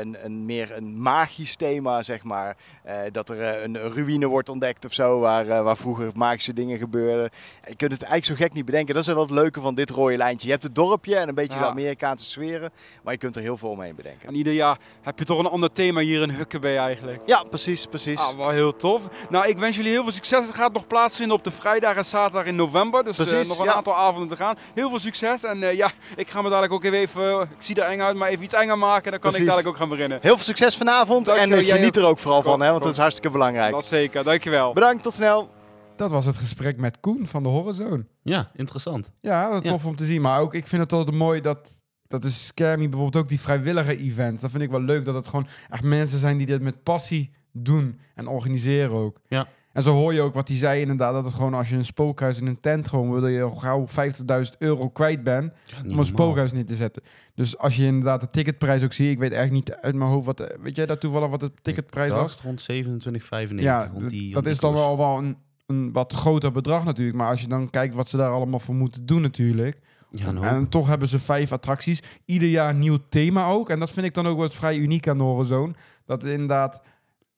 een, 0.00 0.16
een 0.22 0.44
meer 0.44 0.76
een 0.76 1.02
magisch 1.02 1.56
thema, 1.56 2.02
zeg 2.02 2.22
maar. 2.22 2.56
Eh, 2.82 2.96
dat 3.12 3.28
er 3.28 3.40
eh, 3.40 3.62
een 3.62 3.76
ruïne 3.76 4.26
wordt 4.26 4.48
ontdekt 4.48 4.84
of 4.84 4.92
zo, 4.92 5.20
waar, 5.20 5.48
eh, 5.48 5.62
waar 5.62 5.76
vroeger 5.76 6.10
magische 6.14 6.52
dingen 6.52 6.78
gebeurden. 6.78 7.30
Je 7.68 7.76
kunt 7.76 7.92
het 7.92 8.02
eigenlijk 8.02 8.24
zo 8.24 8.44
gek 8.44 8.52
niet 8.52 8.64
bedenken. 8.64 8.94
Dat 8.94 9.02
is 9.02 9.12
wel 9.12 9.22
het 9.22 9.30
leuke 9.30 9.60
van 9.60 9.74
dit 9.74 9.90
rode 9.90 10.16
lijntje. 10.16 10.46
Je 10.46 10.52
hebt 10.52 10.64
het 10.64 10.74
dorpje 10.74 11.16
en 11.16 11.28
een 11.28 11.34
beetje 11.34 11.58
de. 11.58 11.72
Amerikaanse 11.74 12.24
sferen, 12.24 12.70
maar 13.02 13.12
je 13.12 13.18
kunt 13.18 13.36
er 13.36 13.42
heel 13.42 13.56
veel 13.56 13.68
omheen 13.68 13.94
bedenken. 13.94 14.28
En 14.28 14.34
ieder 14.34 14.52
jaar 14.52 14.78
heb 15.02 15.18
je 15.18 15.24
toch 15.24 15.38
een 15.38 15.46
ander 15.46 15.72
thema 15.72 16.00
hier 16.00 16.22
in 16.22 16.30
Hukkebee 16.30 16.76
eigenlijk. 16.76 17.20
Ja, 17.26 17.42
precies, 17.42 17.86
precies. 17.86 18.18
Ah, 18.18 18.36
wel 18.36 18.50
heel 18.50 18.76
tof. 18.76 19.02
Nou, 19.30 19.48
ik 19.48 19.58
wens 19.58 19.76
jullie 19.76 19.90
heel 19.90 20.02
veel 20.02 20.12
succes. 20.12 20.46
Het 20.46 20.54
gaat 20.54 20.72
nog 20.72 20.86
plaatsvinden 20.86 21.36
op 21.36 21.44
de 21.44 21.50
vrijdag 21.50 21.96
en 21.96 22.04
zaterdag 22.04 22.44
in 22.44 22.56
november. 22.56 23.04
Dus 23.04 23.16
Precies, 23.16 23.48
nog 23.48 23.58
een 23.58 23.64
ja. 23.64 23.74
aantal 23.74 23.96
avonden 23.96 24.28
te 24.28 24.36
gaan. 24.36 24.56
Heel 24.74 24.88
veel 24.88 24.98
succes. 24.98 25.44
En 25.44 25.58
ja, 25.58 25.90
ik 26.16 26.30
ga 26.30 26.42
me 26.42 26.48
dadelijk 26.48 26.72
ook 26.72 26.84
even, 26.84 27.40
ik 27.40 27.48
zie 27.58 27.82
er 27.82 27.90
eng 27.90 28.00
uit, 28.00 28.16
maar 28.16 28.28
even 28.28 28.44
iets 28.44 28.54
enger 28.54 28.78
maken. 28.78 29.10
Dan 29.10 29.20
kan 29.20 29.30
Precies. 29.30 29.38
ik 29.40 29.46
dadelijk 29.46 29.68
ook 29.68 29.76
gaan 29.76 29.83
beginnen. 29.88 30.18
Heel 30.22 30.34
veel 30.34 30.44
succes 30.44 30.76
vanavond 30.76 31.28
en 31.28 31.34
Dankjewel, 31.34 31.64
jij 31.64 31.76
geniet 31.76 31.96
er 31.96 32.04
ook 32.04 32.18
vooral 32.18 32.42
van, 32.42 32.60
hè, 32.60 32.66
want 32.66 32.76
Kom. 32.76 32.82
dat 32.82 32.92
is 32.92 32.98
hartstikke 32.98 33.30
belangrijk. 33.30 33.72
Dat 33.72 33.84
zeker, 33.84 34.24
dankjewel. 34.24 34.72
Bedankt, 34.72 35.02
tot 35.02 35.12
snel. 35.14 35.50
Dat 35.96 36.10
was 36.10 36.24
het 36.24 36.36
gesprek 36.36 36.76
met 36.76 37.00
Koen 37.00 37.26
van 37.26 37.42
de 37.42 37.48
Horizon. 37.48 38.08
Ja, 38.22 38.48
interessant. 38.56 39.10
Ja, 39.20 39.48
dat 39.48 39.56
is 39.62 39.62
Ja. 39.70 39.76
tof 39.76 39.84
om 39.86 39.96
te 39.96 40.04
zien. 40.04 40.20
Maar 40.20 40.40
ook, 40.40 40.54
ik 40.54 40.66
vind 40.66 40.82
het 40.82 40.92
altijd 40.92 41.16
mooi 41.16 41.40
dat... 41.40 41.70
Dat 42.06 42.24
is 42.24 42.46
Scammy 42.46 42.88
bijvoorbeeld 42.88 43.24
ook 43.24 43.28
die 43.28 43.40
vrijwillige 43.40 43.96
events. 43.98 44.40
Dat 44.40 44.50
vind 44.50 44.62
ik 44.62 44.70
wel 44.70 44.80
leuk 44.80 45.04
dat 45.04 45.14
het 45.14 45.28
gewoon 45.28 45.46
echt 45.70 45.82
mensen 45.82 46.18
zijn 46.18 46.36
die 46.36 46.46
dit 46.46 46.62
met 46.62 46.82
passie 46.82 47.32
doen 47.52 48.00
en 48.14 48.26
organiseren 48.26 48.92
ook. 48.96 49.16
Ja. 49.28 49.46
En 49.74 49.82
zo 49.82 49.94
hoor 49.94 50.14
je 50.14 50.20
ook 50.20 50.34
wat 50.34 50.48
hij 50.48 50.56
zei 50.56 50.80
inderdaad, 50.80 51.12
dat 51.12 51.24
het 51.24 51.34
gewoon 51.34 51.54
als 51.54 51.68
je 51.68 51.76
een 51.76 51.84
spookhuis 51.84 52.40
in 52.40 52.46
een 52.46 52.60
tent 52.60 52.88
gewoon 52.88 53.12
wil, 53.12 53.26
je 53.26 53.50
gauw 53.56 53.86
50.000 53.86 54.58
euro 54.58 54.88
kwijt 54.88 55.22
bent 55.22 55.52
Ja, 55.66 55.82
niet 55.82 55.92
om 55.92 55.98
een 55.98 56.04
spookhuis 56.04 56.52
neer 56.52 56.66
te 56.66 56.76
zetten. 56.76 57.02
Dus 57.34 57.58
als 57.58 57.76
je 57.76 57.84
inderdaad 57.84 58.20
de 58.20 58.30
ticketprijs 58.30 58.84
ook 58.84 58.92
ziet, 58.92 59.10
ik 59.10 59.18
weet 59.18 59.32
echt 59.32 59.50
niet 59.50 59.72
uit 59.74 59.94
mijn 59.94 60.10
hoofd 60.10 60.26
wat, 60.26 60.40
eh, 60.40 60.56
weet 60.62 60.76
jij 60.76 60.86
dat 60.86 61.00
toevallig 61.00 61.28
wat 61.30 61.40
de 61.40 61.50
ticketprijs 61.62 62.08
Ik 62.08 62.14
was? 62.14 62.40
rond 62.42 62.60
27,95. 62.62 63.64
Ja, 63.64 63.90
rond 63.92 64.10
die- 64.10 64.32
dat 64.32 64.46
is 64.46 64.58
dan 64.58 64.72
wel, 64.74 64.96
wel 64.96 65.18
een, 65.18 65.36
een 65.66 65.92
wat 65.92 66.12
groter 66.12 66.52
bedrag 66.52 66.84
natuurlijk. 66.84 67.16
Maar 67.16 67.30
als 67.30 67.40
je 67.40 67.48
dan 67.48 67.70
kijkt 67.70 67.94
wat 67.94 68.08
ze 68.08 68.16
daar 68.16 68.30
allemaal 68.30 68.58
voor 68.60 68.74
moeten 68.74 69.06
doen 69.06 69.20
natuurlijk. 69.22 69.78
Ja. 70.10 70.34
En 70.42 70.68
toch 70.68 70.88
hebben 70.88 71.08
ze 71.08 71.18
vijf 71.18 71.52
attracties. 71.52 72.02
Ieder 72.24 72.48
jaar 72.48 72.70
een 72.70 72.78
nieuw 72.78 72.98
thema 73.08 73.46
ook. 73.46 73.70
En 73.70 73.78
dat 73.78 73.90
vind 73.90 74.06
ik 74.06 74.14
dan 74.14 74.26
ook 74.26 74.38
wat 74.38 74.54
vrij 74.54 74.76
uniek 74.76 75.08
aan 75.08 75.18
de 75.18 75.24
Horizon. 75.24 75.76
Dat 76.06 76.24
inderdaad... 76.24 76.82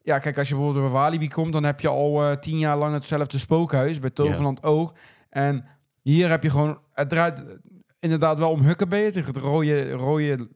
Ja, 0.06 0.18
kijk, 0.18 0.38
als 0.38 0.48
je 0.48 0.54
bijvoorbeeld 0.54 0.84
bij 0.84 0.94
Walibi 0.94 1.28
komt... 1.28 1.52
dan 1.52 1.64
heb 1.64 1.80
je 1.80 1.88
al 1.88 2.22
eh, 2.22 2.36
tien 2.36 2.58
jaar 2.58 2.76
lang 2.76 2.94
hetzelfde 2.94 3.38
spookhuis. 3.38 3.98
Bij 3.98 4.10
Toverland 4.10 4.62
ook. 4.62 4.92
En 5.30 5.64
hier 6.02 6.28
heb 6.30 6.42
je 6.42 6.50
gewoon... 6.50 6.78
Het 6.92 7.08
draait 7.08 7.44
inderdaad 8.00 8.38
wel 8.38 8.50
om 8.50 8.62
Huckabee. 8.62 9.04
Het 9.04 9.36
rode, 9.36 9.90
rode 9.90 10.48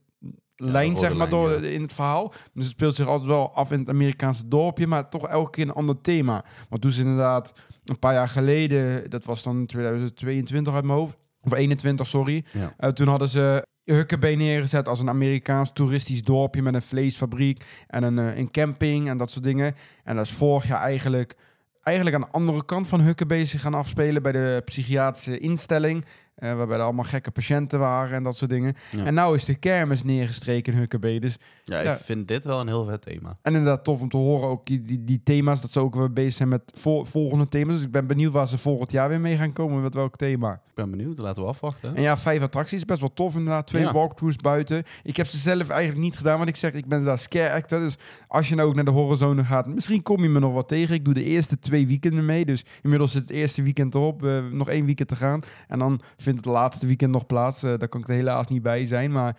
lijn, 0.56 0.96
zeg 0.96 1.08
maar, 1.08 1.18
lijn, 1.18 1.30
door 1.30 1.62
ja. 1.62 1.68
in 1.68 1.82
het 1.82 1.92
verhaal. 1.92 2.28
Dus 2.28 2.64
het 2.64 2.72
speelt 2.72 2.96
zich 2.96 3.06
altijd 3.06 3.28
wel 3.28 3.54
af 3.54 3.72
in 3.72 3.78
het 3.78 3.88
Amerikaanse 3.88 4.48
dorpje... 4.48 4.86
maar 4.86 5.08
toch 5.08 5.28
elke 5.28 5.50
keer 5.50 5.64
een 5.64 5.74
ander 5.74 6.00
thema. 6.00 6.44
Want 6.68 6.82
toen 6.82 6.90
ze 6.90 7.00
inderdaad 7.00 7.52
een 7.84 7.98
paar 7.98 8.14
jaar 8.14 8.28
geleden... 8.28 9.10
dat 9.10 9.24
was 9.24 9.42
dan 9.42 9.66
2022 9.66 10.74
uit 10.74 10.84
mijn 10.84 10.98
hoofd... 10.98 11.16
of 11.40 11.52
21, 11.52 12.06
sorry... 12.06 12.44
Ja. 12.52 12.74
eh, 12.76 12.90
toen 12.90 13.08
hadden 13.08 13.28
ze 13.28 13.66
Huckabee 13.94 14.36
neergezet 14.36 14.88
als 14.88 15.00
een 15.00 15.08
Amerikaans 15.08 15.70
toeristisch 15.72 16.24
dorpje 16.24 16.62
met 16.62 16.74
een 16.74 16.82
vleesfabriek 16.82 17.64
en 17.86 18.02
een, 18.02 18.18
eh, 18.18 18.36
een 18.36 18.50
camping 18.50 19.08
en 19.08 19.16
dat 19.16 19.30
soort 19.30 19.44
dingen. 19.44 19.74
En 20.04 20.16
dat 20.16 20.26
is 20.26 20.32
vorig 20.32 20.66
jaar 20.66 20.80
eigenlijk, 20.80 21.36
eigenlijk 21.82 22.16
aan 22.16 22.22
de 22.22 22.36
andere 22.36 22.64
kant 22.64 22.88
van 22.88 23.00
Huckabee 23.00 23.44
zich 23.44 23.60
gaan 23.60 23.74
afspelen 23.74 24.22
bij 24.22 24.32
de 24.32 24.62
psychiatrische 24.64 25.38
instelling. 25.38 26.04
Eh, 26.40 26.54
waarbij 26.56 26.76
er 26.76 26.82
allemaal 26.82 27.04
gekke 27.04 27.30
patiënten 27.30 27.78
waren 27.78 28.16
en 28.16 28.22
dat 28.22 28.36
soort 28.36 28.50
dingen. 28.50 28.74
Ja. 28.96 29.04
En 29.04 29.14
nou 29.14 29.34
is 29.34 29.44
de 29.44 29.54
kermis 29.54 30.02
neergestreken 30.02 30.72
in 30.72 30.78
Huckabee. 30.78 31.20
Dus 31.20 31.38
Ja, 31.62 31.80
Ja. 31.80 31.92
ik 31.92 31.98
vind 31.98 32.28
dit 32.28 32.44
wel 32.44 32.60
een 32.60 32.66
heel 32.66 32.84
vet 32.84 33.02
thema. 33.02 33.36
en 33.42 33.54
inderdaad 33.54 33.84
tof 33.84 34.00
om 34.00 34.08
te 34.08 34.16
horen 34.16 34.48
ook 34.48 34.66
die, 34.66 34.82
die, 34.82 35.04
die 35.04 35.20
thema's, 35.22 35.60
dat 35.60 35.70
ze 35.70 35.80
ook 35.80 35.94
weer 35.94 36.12
bezig 36.12 36.32
zijn 36.32 36.48
met 36.48 36.62
vol- 36.74 37.04
volgende 37.04 37.48
thema's. 37.48 37.74
Dus 37.76 37.84
ik 37.84 37.90
ben 37.92 38.06
benieuwd 38.06 38.32
waar 38.32 38.46
ze 38.48 38.58
volgend 38.58 38.90
jaar 38.90 39.08
weer 39.08 39.20
mee 39.20 39.36
gaan 39.36 39.52
komen, 39.52 39.82
met 39.82 39.94
welk 39.94 40.16
thema. 40.16 40.52
Ik 40.52 40.74
ben 40.74 40.90
benieuwd, 40.90 41.18
laten 41.18 41.42
we 41.42 41.48
afwachten. 41.48 41.90
hè? 41.90 41.96
En 41.96 42.02
ja, 42.02 42.18
vijf 42.18 42.42
attracties, 42.42 42.84
best 42.84 43.00
wel 43.00 43.12
tof 43.12 43.34
inderdaad. 43.36 43.66
Twee 43.66 43.82
Ja. 43.82 43.92
walkthroughs 43.92 44.36
buiten. 44.36 44.82
Ik 45.02 45.16
heb 45.16 45.26
ze 45.26 45.36
zelf 45.38 45.68
eigenlijk 45.68 46.00
niet 46.02 46.16
gedaan, 46.16 46.36
want 46.36 46.48
ik 46.48 46.56
zeg, 46.56 46.72
ik 46.72 46.86
ben 46.86 47.04
daar 47.04 47.18
scare 47.18 47.52
actor. 47.52 47.80
Dus 47.80 47.98
als 48.28 48.48
je 48.48 48.54
nou 48.54 48.68
ook 48.68 48.74
naar 48.74 48.84
de 48.84 48.90
Horizon 48.90 49.44
gaat, 49.44 49.66
misschien 49.66 50.02
kom 50.02 50.22
je 50.22 50.28
me 50.28 50.38
nog 50.38 50.52
wat 50.52 50.68
tegen. 50.68 50.94
Ik 50.94 51.04
doe 51.04 51.14
de 51.14 51.24
eerste 51.24 51.58
twee 51.58 51.86
weekenden 51.86 52.24
mee, 52.24 52.44
dus 52.44 52.64
inmiddels 52.82 53.12
zit 53.12 53.22
het 53.22 53.30
eerste 53.30 53.62
weekend 53.62 53.94
erop. 53.94 54.24
eh, 54.24 54.38
nog 54.50 54.68
één 54.68 54.84
weekend 54.84 55.08
te 55.08 55.16
gaan. 55.16 55.40
En 55.68 55.78
dan 55.78 56.00
vindt 56.30 56.44
het 56.44 56.54
laatste 56.54 56.86
weekend 56.86 57.12
nog 57.12 57.26
plaats. 57.26 57.62
Eh, 57.62 57.78
daar 57.78 57.88
kan 57.88 58.00
ik 58.00 58.08
er 58.08 58.14
helaas 58.14 58.46
niet 58.48 58.62
bij 58.62 58.86
zijn, 58.86 59.12
maar... 59.12 59.36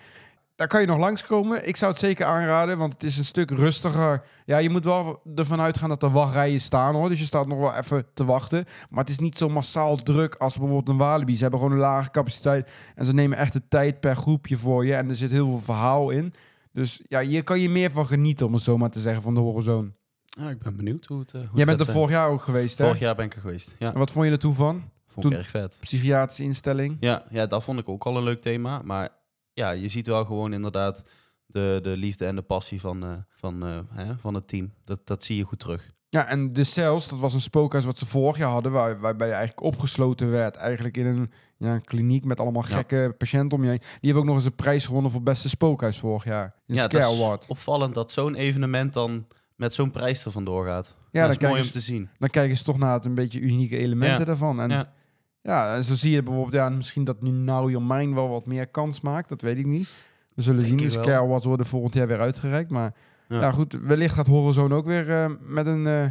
Daar 0.55 0.69
kan 0.69 0.81
je 0.81 0.87
nog 0.87 0.97
langskomen. 0.99 1.67
Ik 1.67 1.75
zou 1.75 1.91
het 1.91 1.99
zeker 1.99 2.25
aanraden, 2.25 2.77
want 2.77 2.93
het 2.93 3.03
is 3.03 3.17
een 3.17 3.25
stuk 3.25 3.51
rustiger. 3.51 4.23
Ja, 4.45 4.57
je 4.57 4.69
moet 4.69 4.83
wel 4.85 5.21
ervan 5.35 5.59
uitgaan 5.61 5.89
dat 5.89 6.03
er 6.03 6.11
wachtrijen 6.11 6.61
staan 6.61 6.95
hoor. 6.95 7.09
Dus 7.09 7.19
je 7.19 7.25
staat 7.25 7.47
nog 7.47 7.57
wel 7.59 7.73
even 7.75 8.05
te 8.13 8.25
wachten. 8.25 8.65
Maar 8.89 8.99
het 8.99 9.09
is 9.09 9.19
niet 9.19 9.37
zo 9.37 9.49
massaal 9.49 9.95
druk 9.97 10.35
als 10.35 10.53
bijvoorbeeld 10.57 10.89
een 10.89 10.97
Walibi. 10.97 11.35
Ze 11.35 11.41
hebben 11.41 11.59
gewoon 11.59 11.75
een 11.75 11.81
lage 11.81 12.11
capaciteit. 12.11 12.71
En 12.95 13.05
ze 13.05 13.13
nemen 13.13 13.37
echt 13.37 13.53
de 13.53 13.61
tijd 13.67 13.99
per 13.99 14.15
groepje 14.15 14.57
voor 14.57 14.85
je. 14.85 14.95
En 14.95 15.09
er 15.09 15.15
zit 15.15 15.31
heel 15.31 15.47
veel 15.47 15.59
verhaal 15.59 16.09
in. 16.09 16.33
Dus 16.73 17.01
ja, 17.07 17.19
hier 17.21 17.43
kan 17.43 17.59
je 17.59 17.69
meer 17.69 17.91
van 17.91 18.07
genieten, 18.07 18.45
om 18.45 18.53
het 18.53 18.63
zo 18.63 18.77
maar 18.77 18.89
te 18.91 18.99
zeggen, 18.99 19.23
van 19.23 19.33
de 19.33 19.39
Horizon. 19.39 19.93
Ja, 20.25 20.49
ik 20.49 20.59
ben 20.59 20.75
benieuwd 20.77 21.05
hoe 21.05 21.19
het. 21.19 21.31
eh, 21.33 21.39
hoe 21.39 21.49
Jij 21.49 21.57
het 21.57 21.65
bent 21.65 21.79
er 21.79 21.85
zijn. 21.85 21.97
vorig 21.97 22.11
jaar 22.11 22.29
ook 22.29 22.41
geweest, 22.41 22.77
hè? 22.77 22.85
Vorig 22.85 22.99
jaar 22.99 23.15
ben 23.15 23.25
ik 23.25 23.33
er 23.35 23.41
geweest. 23.41 23.75
Ja. 23.79 23.93
En 23.93 23.99
wat 23.99 24.11
vond 24.11 24.25
je 24.25 24.31
er 24.31 24.39
toen 24.39 24.55
van? 24.55 24.83
Vond 25.11 25.25
Toen- 25.25 25.35
erg 25.35 25.49
vet. 25.49 25.77
Psychiatrische 25.81 26.43
instelling. 26.43 26.97
Ja, 26.99 27.23
ja, 27.29 27.45
dat 27.45 27.63
vond 27.63 27.79
ik 27.79 27.89
ook 27.89 28.03
al 28.05 28.17
een 28.17 28.23
leuk 28.23 28.41
thema. 28.41 28.81
Maar 28.83 29.09
ja, 29.53 29.71
je 29.71 29.89
ziet 29.89 30.07
wel 30.07 30.25
gewoon 30.25 30.53
inderdaad 30.53 31.03
de, 31.45 31.79
de 31.81 31.97
liefde 31.97 32.25
en 32.25 32.35
de 32.35 32.41
passie 32.41 32.79
van, 32.81 33.03
eh, 33.03 33.09
van, 33.29 33.65
eh, 33.65 33.79
hè, 33.89 34.17
van 34.17 34.33
het 34.33 34.47
team. 34.47 34.73
Dat, 34.85 34.99
dat 35.07 35.23
zie 35.23 35.37
je 35.37 35.43
goed 35.43 35.59
terug. 35.59 35.91
Ja, 36.09 36.27
en 36.27 36.53
de 36.53 36.63
Cells, 36.63 37.07
dat 37.07 37.19
was 37.19 37.33
een 37.33 37.41
spookhuis 37.41 37.85
wat 37.85 37.97
ze 37.97 38.05
vorig 38.05 38.37
jaar 38.37 38.49
hadden, 38.49 38.71
waar, 38.71 38.99
waarbij 38.99 39.27
je 39.27 39.33
eigenlijk 39.33 39.65
opgesloten 39.65 40.29
werd. 40.31 40.55
Eigenlijk 40.55 40.97
in 40.97 41.05
een 41.05 41.31
ja, 41.57 41.79
kliniek 41.79 42.25
met 42.25 42.39
allemaal 42.39 42.63
Ja. 42.67 42.75
gekke 42.75 43.15
patiënten 43.17 43.57
om 43.57 43.63
je 43.63 43.69
heen. 43.69 43.79
Die 43.79 43.89
hebben 44.01 44.17
ook 44.21 44.25
nog 44.25 44.35
eens 44.35 44.45
een 44.45 44.55
prijs 44.55 44.85
gewonnen 44.85 45.11
voor 45.11 45.23
beste 45.23 45.49
spookhuis 45.49 45.99
vorig 45.99 46.23
jaar. 46.23 46.43
Een 46.67 46.75
ja, 46.75 46.81
Scare 46.83 47.03
dat 47.03 47.11
is 47.13 47.19
Award. 47.19 47.45
opvallend 47.47 47.93
dat 47.93 48.11
zo'n 48.11 48.35
evenement 48.35 48.93
dan 48.93 49.27
met 49.55 49.73
zo'n 49.73 49.91
prijs 49.91 50.25
er 50.25 50.31
vandoor 50.31 50.65
gaat. 50.65 50.95
Ja, 51.11 51.27
dat 51.27 51.41
is 51.41 51.47
mooi 51.47 51.61
om 51.61 51.71
te 51.71 51.79
zien. 51.79 52.09
dan 52.19 52.29
kijken 52.29 52.57
ze 52.57 52.63
toch 52.63 52.77
naar 52.77 52.93
het 52.93 53.05
een 53.05 53.15
beetje 53.15 53.39
unieke 53.39 53.77
elementen 53.77 54.19
Ja. 54.19 54.25
daarvan. 54.25 54.59
En 54.61 54.69
ja. 54.69 54.93
Ja. 55.41 55.75
en 55.75 55.83
zo 55.83 55.95
zie 55.95 56.11
je 56.11 56.23
bijvoorbeeld, 56.23 56.53
ja, 56.53 56.69
misschien 56.69 57.03
dat 57.03 57.21
nu 57.21 57.29
Now 57.29 57.69
Your 57.69 58.13
wel 58.15 58.29
wat 58.29 58.45
meer 58.45 58.67
kans 58.67 59.01
maakt. 59.01 59.29
Dat 59.29 59.41
weet 59.41 59.57
ik 59.57 59.65
niet. 59.65 60.09
We 60.35 60.41
zullen 60.43 60.59
Denk 60.65 60.79
zien. 60.79 60.89
Wel. 60.89 61.03
Scare 61.03 61.23
Awards 61.23 61.45
worden 61.45 61.65
volgend 61.65 61.93
jaar 61.93 62.07
weer 62.07 62.19
uitgereikt. 62.19 62.69
Maar 62.69 62.93
ja, 63.27 63.39
Ja. 63.39 63.51
goed, 63.51 63.77
wellicht 63.81 64.13
gaat 64.13 64.27
Horizon 64.27 64.73
ook 64.73 64.85
weer 64.85 65.09
eh, 65.09 65.31
met, 65.41 65.65
een, 65.65 65.87
eh, 65.87 66.05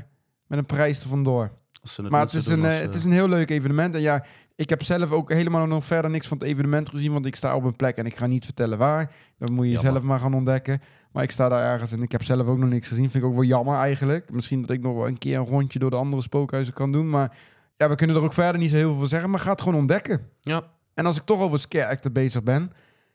met 0.47 0.59
een 0.59 0.66
prijs 0.66 1.03
er 1.03 1.09
vandoor. 1.09 1.51
Het 1.83 2.11
Maar 2.11 2.21
het 2.21 2.33
is, 2.33 2.47
een, 2.47 2.64
als, 2.64 2.75
eh, 2.75 2.81
het 2.81 2.95
is 2.95 3.05
een 3.05 3.12
heel 3.12 3.29
leuk 3.29 3.51
evenement. 3.51 3.95
En 3.95 4.01
ja, 4.01 4.25
ik 4.57 4.69
heb 4.69 4.83
zelf 4.83 5.11
ook 5.11 5.33
helemaal 5.33 5.66
nog 5.66 5.85
verder 5.85 6.11
niks 6.11 6.27
van 6.29 6.38
het 6.38 6.47
evenement 6.47 6.88
gezien. 6.88 7.12
Want 7.12 7.27
ik 7.27 7.37
sta 7.37 7.57
op 7.57 7.64
een 7.64 7.77
plek 7.77 7.97
en 7.97 8.07
ik 8.07 8.16
ga 8.16 8.27
niet 8.27 8.45
vertellen 8.45 8.79
waar. 8.79 9.12
Dat 9.38 9.51
moet 9.51 9.64
je 9.64 9.71
Jammer. 9.71 9.93
zelf 9.93 10.03
maar 10.05 10.19
gaan 10.21 10.35
ontdekken. 10.35 10.81
Maar 11.12 11.23
ik 11.23 11.31
sta 11.31 11.49
daar 11.49 11.73
ergens 11.73 11.93
en 11.93 12.03
ik 12.03 12.12
heb 12.12 12.23
zelf 12.23 12.47
ook 12.47 12.59
nog 12.59 12.69
niks 12.69 12.88
gezien. 12.88 13.11
Vind 13.11 13.25
ik 13.25 13.31
ook 13.31 13.37
wel 13.37 13.45
jammer 13.45 13.77
eigenlijk. 13.77 14.33
Misschien 14.33 14.61
dat 14.61 14.71
ik 14.71 14.81
nog 14.83 14.95
wel 14.95 15.07
een 15.07 15.19
keer 15.19 15.38
een 15.38 15.45
rondje 15.47 15.79
door 15.79 15.90
de 15.90 15.97
andere 15.97 16.23
spookhuizen 16.23 16.75
kan 16.75 16.93
doen. 16.93 17.11
Maar 17.11 17.37
ja, 17.81 17.88
we 17.88 17.95
kunnen 17.95 18.16
er 18.16 18.23
ook 18.23 18.33
verder 18.33 18.61
niet 18.61 18.71
zo 18.71 18.77
heel 18.77 18.95
veel 18.95 19.07
zeggen. 19.07 19.31
Maar 19.31 19.40
ga 19.40 19.51
het 19.51 19.61
gewoon 19.62 19.79
ontdekken. 19.79 20.21
Ja, 20.40 20.62
En 20.95 21.07
als 21.07 21.16
ik 21.16 21.23
toch 21.23 21.40
over 21.40 21.59
Scare 21.59 21.88
Actor 21.90 22.12
bezig 22.12 22.43
ben. 22.43 22.71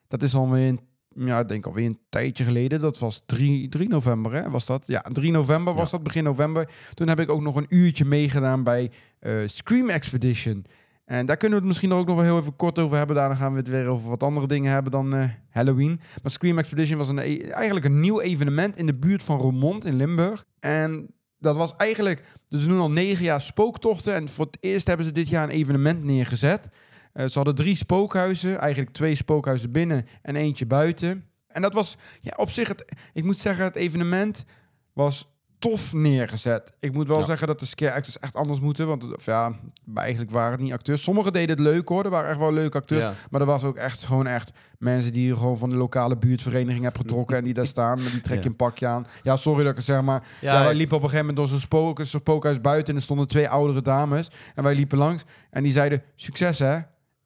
Dat 0.07 0.23
is 0.23 0.35
alweer 0.35 0.67
een, 0.67 0.79
ja, 1.15 1.39
ik 1.39 1.47
denk 1.47 1.65
alweer 1.65 1.85
een 1.85 1.99
tijdje 2.09 2.43
geleden. 2.43 2.79
Dat 2.79 2.99
was 2.99 3.23
3, 3.25 3.69
3 3.69 3.89
november, 3.89 4.33
hè? 4.33 4.49
Was 4.49 4.65
dat? 4.65 4.83
Ja, 4.87 5.01
3 5.01 5.31
november 5.31 5.73
was 5.73 5.89
Ja. 5.91 5.95
dat, 5.97 6.03
begin 6.05 6.23
november. 6.23 6.69
Toen 6.93 7.07
heb 7.07 7.19
ik 7.19 7.29
ook 7.29 7.41
nog 7.41 7.55
een 7.55 7.65
uurtje 7.69 8.05
meegedaan 8.05 8.63
bij 8.63 8.91
eh, 9.19 9.33
Scream 9.45 9.89
Expedition. 9.89 10.65
En 11.05 11.25
daar 11.25 11.37
kunnen 11.37 11.57
we 11.59 11.65
het 11.65 11.73
misschien 11.73 11.93
ook 11.97 12.07
nog 12.07 12.15
wel 12.15 12.25
heel 12.25 12.39
even 12.39 12.55
kort 12.55 12.79
over 12.79 12.97
hebben. 12.97 13.15
Daarna 13.15 13.35
gaan 13.35 13.51
we 13.51 13.57
het 13.57 13.67
weer 13.67 13.87
over 13.87 14.09
wat 14.09 14.23
andere 14.23 14.47
dingen 14.47 14.71
hebben 14.71 14.91
dan 14.91 15.15
eh, 15.15 15.29
Halloween. 15.49 15.99
Maar 16.21 16.31
Scream 16.31 16.57
Expedition 16.57 16.97
was 16.97 17.09
een, 17.09 17.17
e- 17.17 17.37
eigenlijk 17.49 17.85
een 17.85 17.99
nieuw 17.99 18.21
evenement 18.21 18.77
in 18.77 18.85
de 18.85 18.95
buurt 18.95 19.23
van 19.23 19.37
Roermond 19.39 19.85
in 19.85 19.95
Limburg. 19.95 20.45
En 20.59 21.07
dat 21.45 21.55
was 21.55 21.75
eigenlijk... 21.75 22.23
Dus 22.49 22.61
ze 22.61 22.67
doen 22.67 22.79
al 22.79 22.91
negen 22.91 23.23
jaar 23.23 23.41
spooktochten. 23.41 24.13
En 24.13 24.29
voor 24.29 24.45
het 24.45 24.57
eerst 24.59 24.87
hebben 24.87 25.05
ze 25.05 25.11
dit 25.11 25.29
jaar 25.29 25.43
een 25.43 25.49
evenement 25.49 26.03
neergezet. 26.03 26.67
Eh, 27.13 27.25
ze 27.25 27.33
hadden 27.33 27.55
drie 27.55 27.75
spookhuizen. 27.75 28.59
Eigenlijk 28.59 28.91
twee 28.91 29.15
spookhuizen 29.15 29.71
binnen 29.71 30.05
en 30.21 30.35
eentje 30.35 30.65
buiten. 30.65 31.25
En 31.47 31.61
dat 31.61 31.73
was 31.73 31.97
ja, 32.19 32.33
op 32.35 32.49
zich... 32.49 32.67
Het, 32.67 32.85
ik 33.13 33.23
moet 33.23 33.37
zeggen, 33.37 33.63
het 33.63 33.75
evenement 33.75 34.45
was 34.93 35.34
tof 35.59 35.93
neergezet. 35.93 36.71
Ik 36.79 36.93
moet 36.93 37.07
wel 37.07 37.17
Ja. 37.19 37.23
zeggen 37.25 37.47
dat 37.47 37.59
de 37.59 37.65
scare 37.65 37.93
actors 37.93 38.19
echt 38.19 38.35
anders 38.35 38.59
moeten. 38.59 38.87
Want 38.87 39.15
of 39.15 39.25
ja, 39.25 39.53
eigenlijk 39.95 40.31
waren 40.31 40.51
het 40.51 40.61
niet 40.61 40.73
acteurs. 40.73 41.03
Sommigen 41.03 41.33
deden 41.33 41.49
het 41.49 41.59
leuk 41.59 41.87
hoor. 41.89 42.03
Er 42.03 42.09
waren 42.09 42.29
echt 42.29 42.39
wel 42.39 42.53
leuke 42.53 42.77
acteurs. 42.77 43.03
ja. 43.03 43.13
Maar 43.29 43.41
er 43.41 43.47
was 43.47 43.63
ook 43.63 43.75
echt 43.75 44.03
gewoon 44.05 44.27
echt 44.27 44.51
mensen 44.79 45.11
die 45.11 45.27
je 45.27 45.35
gewoon 45.37 45.57
van 45.57 45.69
de 45.69 45.75
lokale 45.75 46.17
buurtvereniging 46.17 46.83
hebben 46.83 47.01
getrokken. 47.01 47.37
en 47.37 47.43
die 47.43 47.53
daar 47.53 47.67
staan 47.75 48.03
met 48.03 48.11
die 48.11 48.21
trek 48.21 48.39
Ja. 48.43 48.45
een 48.49 48.55
pakje 48.55 48.87
aan. 48.87 49.05
Ja, 49.23 49.35
sorry 49.37 49.61
dat 49.61 49.71
ik 49.71 49.77
het 49.77 49.85
zeg 49.85 50.01
maar. 50.01 50.23
Ja, 50.41 50.63
wij 50.63 50.73
liepen 50.75 50.97
op 50.97 51.03
een 51.03 51.09
gegeven 51.09 51.25
moment 51.27 51.37
door 51.49 51.59
zo'n 51.59 51.67
spook, 51.67 51.99
spookhuis 52.03 52.61
buiten. 52.61 52.93
En 52.93 52.95
er 52.99 53.05
stonden 53.05 53.27
twee 53.27 53.49
oudere 53.49 53.81
dames. 53.81 54.27
En 54.55 54.63
wij 54.63 54.75
liepen 54.75 54.97
langs. 54.97 55.23
En 55.49 55.63
die 55.63 55.71
zeiden, 55.71 56.03
succes 56.15 56.59
hè. 56.59 56.77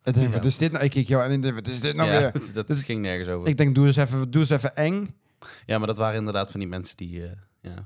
Ik 0.03 0.13
denk, 0.13 0.33
wat 0.33 0.45
is 0.45 0.57
dit 0.57 0.71
nou? 0.71 0.83
Ik 0.83 0.91
kijk 0.91 1.07
jou 1.07 1.31
en 1.31 1.55
wat 1.55 1.67
is 1.67 1.81
dit 1.81 1.95
nou 1.95 2.11
ja, 2.11 2.19
weer? 2.19 2.31
dat 2.53 2.67
Dus- 2.67 2.83
ging 2.83 3.01
nergens 3.01 3.29
over. 3.29 3.47
Ik 3.47 3.57
denk, 3.57 3.75
doe 3.75 3.85
eens 3.85 3.95
even, 3.95 4.31
doe 4.31 4.41
eens 4.41 4.49
even 4.49 4.75
eng. 4.75 5.15
Ja, 5.65 5.77
maar 5.77 5.87
dat 5.87 5.97
waren 5.97 6.17
inderdaad 6.19 6.51
van 6.51 6.59
die 6.59 6.69
mensen 6.69 6.97
die... 6.97 7.23
eh, 7.23 7.29
ja. 7.61 7.85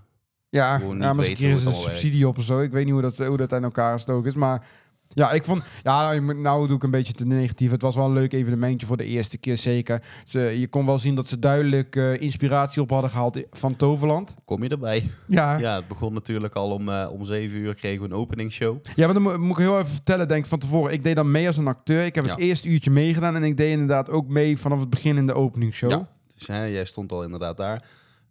Ja, 0.54 0.78
ja 0.78 0.94
maar 0.94 1.14
ze 1.14 1.20
weten 1.22 1.50
het 1.50 1.66
een 1.66 1.74
subsidie 1.74 2.28
op 2.28 2.38
of 2.38 2.44
zo. 2.44 2.60
Ik 2.60 2.72
weet 2.72 2.84
niet 2.84 2.94
hoe 2.94 3.02
dat, 3.02 3.18
hoe 3.18 3.38
dat 3.38 3.54
aan 3.54 3.64
elkaar 3.64 3.94
gestoken 3.94 4.30
is. 4.30 4.36
Maar 4.36 4.66
ja, 5.08 5.32
ik 5.32 5.44
vond... 5.44 5.64
Ja, 5.84 6.14
nou 6.20 6.68
doe 6.68 6.76
ik 6.76 6.84
een 6.84 6.92
beetje 6.92 7.14
te 7.14 7.26
negatief. 7.26 7.72
Het 7.72 7.82
was 7.82 7.96
wel 7.96 8.06
een 8.06 8.14
leuk 8.14 8.34
evenementje 8.34 8.88
voor 8.88 8.98
de 8.98 9.06
eerste 9.06 9.38
keer, 9.38 9.58
zeker. 9.58 10.04
Ze, 10.26 10.40
je 10.40 10.68
kon 10.68 10.86
wel 10.86 11.00
zien 11.00 11.16
dat 11.16 11.28
ze 11.28 11.40
duidelijk 11.40 11.96
eh, 11.96 12.22
inspiratie 12.22 12.82
op 12.82 12.90
hadden 12.90 13.10
gehaald 13.10 13.42
van 13.52 13.76
Toverland. 13.76 14.36
Kom 14.46 14.64
je 14.64 14.70
erbij? 14.70 15.12
Ja, 15.28 15.52
ja. 15.54 15.60
Ja, 15.60 15.76
het 15.76 15.88
begon 15.88 16.14
natuurlijk 16.14 16.54
al 16.56 16.72
om, 16.72 16.90
eh, 16.90 17.08
om 17.12 17.26
zeven 17.26 17.58
uur 17.58 17.76
kregen 17.76 18.00
we 18.00 18.06
een 18.06 18.14
openingsshow. 18.16 18.78
maar 18.96 19.14
dan 19.14 19.22
moet, 19.22 19.38
moet 19.38 19.58
ik 19.58 19.64
heel 19.64 19.78
even 19.80 19.94
vertellen, 19.94 20.28
denk 20.28 20.42
ik, 20.44 20.50
van 20.50 20.60
tevoren. 20.60 20.94
Ik 20.94 21.04
deed 21.04 21.16
dan 21.16 21.32
mee 21.32 21.48
als 21.48 21.58
een 21.58 21.68
acteur. 21.68 22.06
Ik 22.06 22.16
heb 22.16 22.24
het 22.26 22.38
Ja. 22.38 22.46
eerste 22.46 22.70
uurtje 22.70 22.92
meegedaan. 22.92 23.36
En 23.36 23.44
ik 23.44 23.58
deed 23.58 23.72
inderdaad 23.72 24.10
ook 24.10 24.28
mee 24.28 24.58
vanaf 24.58 24.80
het 24.80 24.90
begin 24.90 25.18
in 25.18 25.28
de 25.28 25.34
openingsshow. 25.34 25.92
Ja. 25.92 26.08
Dus 26.36 26.48
hè, 26.48 26.64
jij 26.64 26.86
stond 26.86 27.12
al 27.12 27.24
inderdaad 27.24 27.58
daar. 27.58 27.84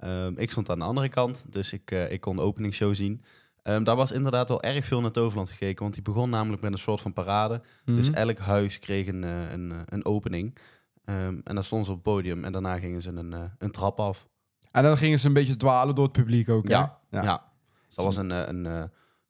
Ehm, 0.03 0.33
ik 0.37 0.51
stond 0.51 0.71
aan 0.71 0.79
de 0.79 0.85
andere 0.85 1.09
kant, 1.09 1.45
dus 1.49 1.73
ik, 1.73 1.91
eh, 1.91 2.13
ik 2.13 2.21
kon 2.21 2.37
de 2.37 2.43
openingsshow 2.43 2.95
zien. 2.95 3.23
Ehm, 3.63 3.85
daar 3.85 3.97
was 3.97 4.13
inderdaad 4.13 4.49
wel 4.49 4.63
erg 4.63 4.87
veel 4.87 5.01
naar 5.01 5.11
Toverland 5.11 5.51
gekeken, 5.51 5.83
want 5.83 5.95
die 5.95 6.03
begon 6.03 6.31
namelijk 6.31 6.63
met 6.63 6.73
een 6.73 6.79
soort 6.79 7.01
van 7.01 7.13
parade. 7.13 7.61
Mhm. 7.85 7.97
Dus 7.97 8.11
elk 8.11 8.39
huis 8.39 8.79
kreeg 8.79 9.07
een, 9.07 9.25
eh, 9.25 9.51
een, 9.53 9.73
eh, 9.73 9.79
een 9.85 10.05
opening. 10.05 10.57
Ehm, 11.05 11.39
en 11.45 11.55
dan 11.55 11.65
stonden 11.65 11.87
ze 11.87 11.93
op 11.93 12.05
het 12.05 12.15
podium 12.15 12.45
en 12.45 12.53
daarna 12.53 12.79
gingen 12.79 13.03
ze 13.03 13.09
een, 13.11 13.35
een 13.59 13.71
trap 13.71 14.01
af. 14.01 14.27
En 14.71 14.83
dan 14.83 14.97
gingen 14.97 15.19
ze 15.19 15.27
een 15.27 15.33
beetje 15.33 15.57
dwalen 15.57 15.95
door 15.95 16.05
het 16.05 16.13
publiek 16.13 16.49
ook, 16.49 16.69
hè? 16.69 16.75
Ja, 16.75 16.99
Ja. 17.11 17.23
Ja. 17.23 17.45
Dus 17.87 17.95
dat 17.97 18.05
was 18.05 18.17
een, 18.17 18.31
een, 18.31 18.65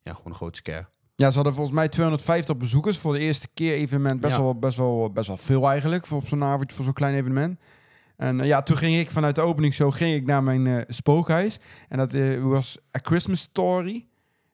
ja, 0.03 0.13
gewoon 0.13 0.27
een 0.31 0.35
grote 0.35 0.57
scare. 0.57 0.85
Ja, 1.15 1.29
ze 1.29 1.35
hadden 1.35 1.53
volgens 1.53 1.75
mij 1.75 1.89
250 1.89 2.57
bezoekers 2.57 2.97
voor 2.97 3.13
de 3.13 3.19
eerste 3.19 3.47
keer 3.53 3.73
evenement. 3.73 4.19
Best, 4.19 4.35
Ja. 4.35 4.41
wel, 4.41 4.59
best, 4.59 4.77
wel, 4.77 5.11
best 5.11 5.27
wel 5.27 5.37
veel 5.37 5.69
eigenlijk 5.69 6.05
voor 6.05 6.17
op 6.17 6.27
zo'n 6.27 6.43
avondje, 6.43 6.75
voor 6.75 6.85
zo'n 6.85 6.93
klein 6.93 7.15
evenement. 7.15 7.59
En 8.23 8.39
eh, 8.39 8.47
ja, 8.47 8.61
toen 8.61 8.77
ging 8.77 8.99
ik 8.99 9.11
vanuit 9.11 9.35
de 9.35 9.41
openingsshow 9.41 9.93
ging 9.93 10.15
ik 10.15 10.25
naar 10.25 10.43
mijn 10.43 10.67
eh, 10.67 10.81
spookhuis. 10.87 11.59
En 11.89 11.97
dat 11.97 12.13
eh, 12.13 12.41
was 12.41 12.77
A 12.97 12.99
Christmas 13.01 13.39
Story. 13.41 14.05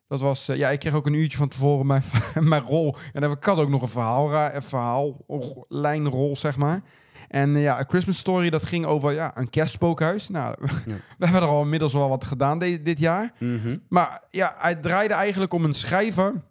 Dat 0.08 0.19
was, 0.21 0.45
ja, 0.45 0.69
ik 0.69 0.79
kreeg 0.79 0.93
ook 0.93 1.05
een 1.05 1.13
uurtje 1.13 1.38
van 1.38 1.47
tevoren 1.47 1.86
mijn, 1.86 2.03
mijn 2.39 2.62
rol. 2.62 2.95
En 3.13 3.21
dan- 3.21 3.32
ik 3.32 3.43
had 3.43 3.58
ook 3.58 3.69
nog 3.69 3.82
een 3.82 3.88
verhaal, 3.88 4.34
een 4.34 4.62
verhaallijnrol, 4.62 6.36
zeg 6.38 6.58
maar. 6.58 6.82
En 7.27 7.55
ja, 7.60 7.77
A 7.79 7.84
Christmas 7.88 8.17
Story, 8.17 8.49
dat 8.49 8.65
ging 8.65 8.86
over 8.86 9.13
ja, 9.13 9.38
een 9.38 9.49
kerstspookhuis. 9.49 10.29
Nou, 10.29 10.55
Ja. 10.86 10.95
we 11.17 11.25
hebben 11.25 11.41
er 11.41 11.47
al 11.47 11.62
inmiddels 11.62 11.93
wel 11.93 12.10
wat 12.10 12.23
gedaan 12.25 12.60
de- 12.60 12.82
dit 12.82 12.99
jaar. 12.99 13.34
Mhm. 13.39 13.77
Maar 13.89 14.23
ja, 14.29 14.55
hij 14.58 14.75
draaide 14.75 15.13
eigenlijk 15.13 15.53
om 15.53 15.63
een 15.63 15.73
schrijver. 15.73 16.41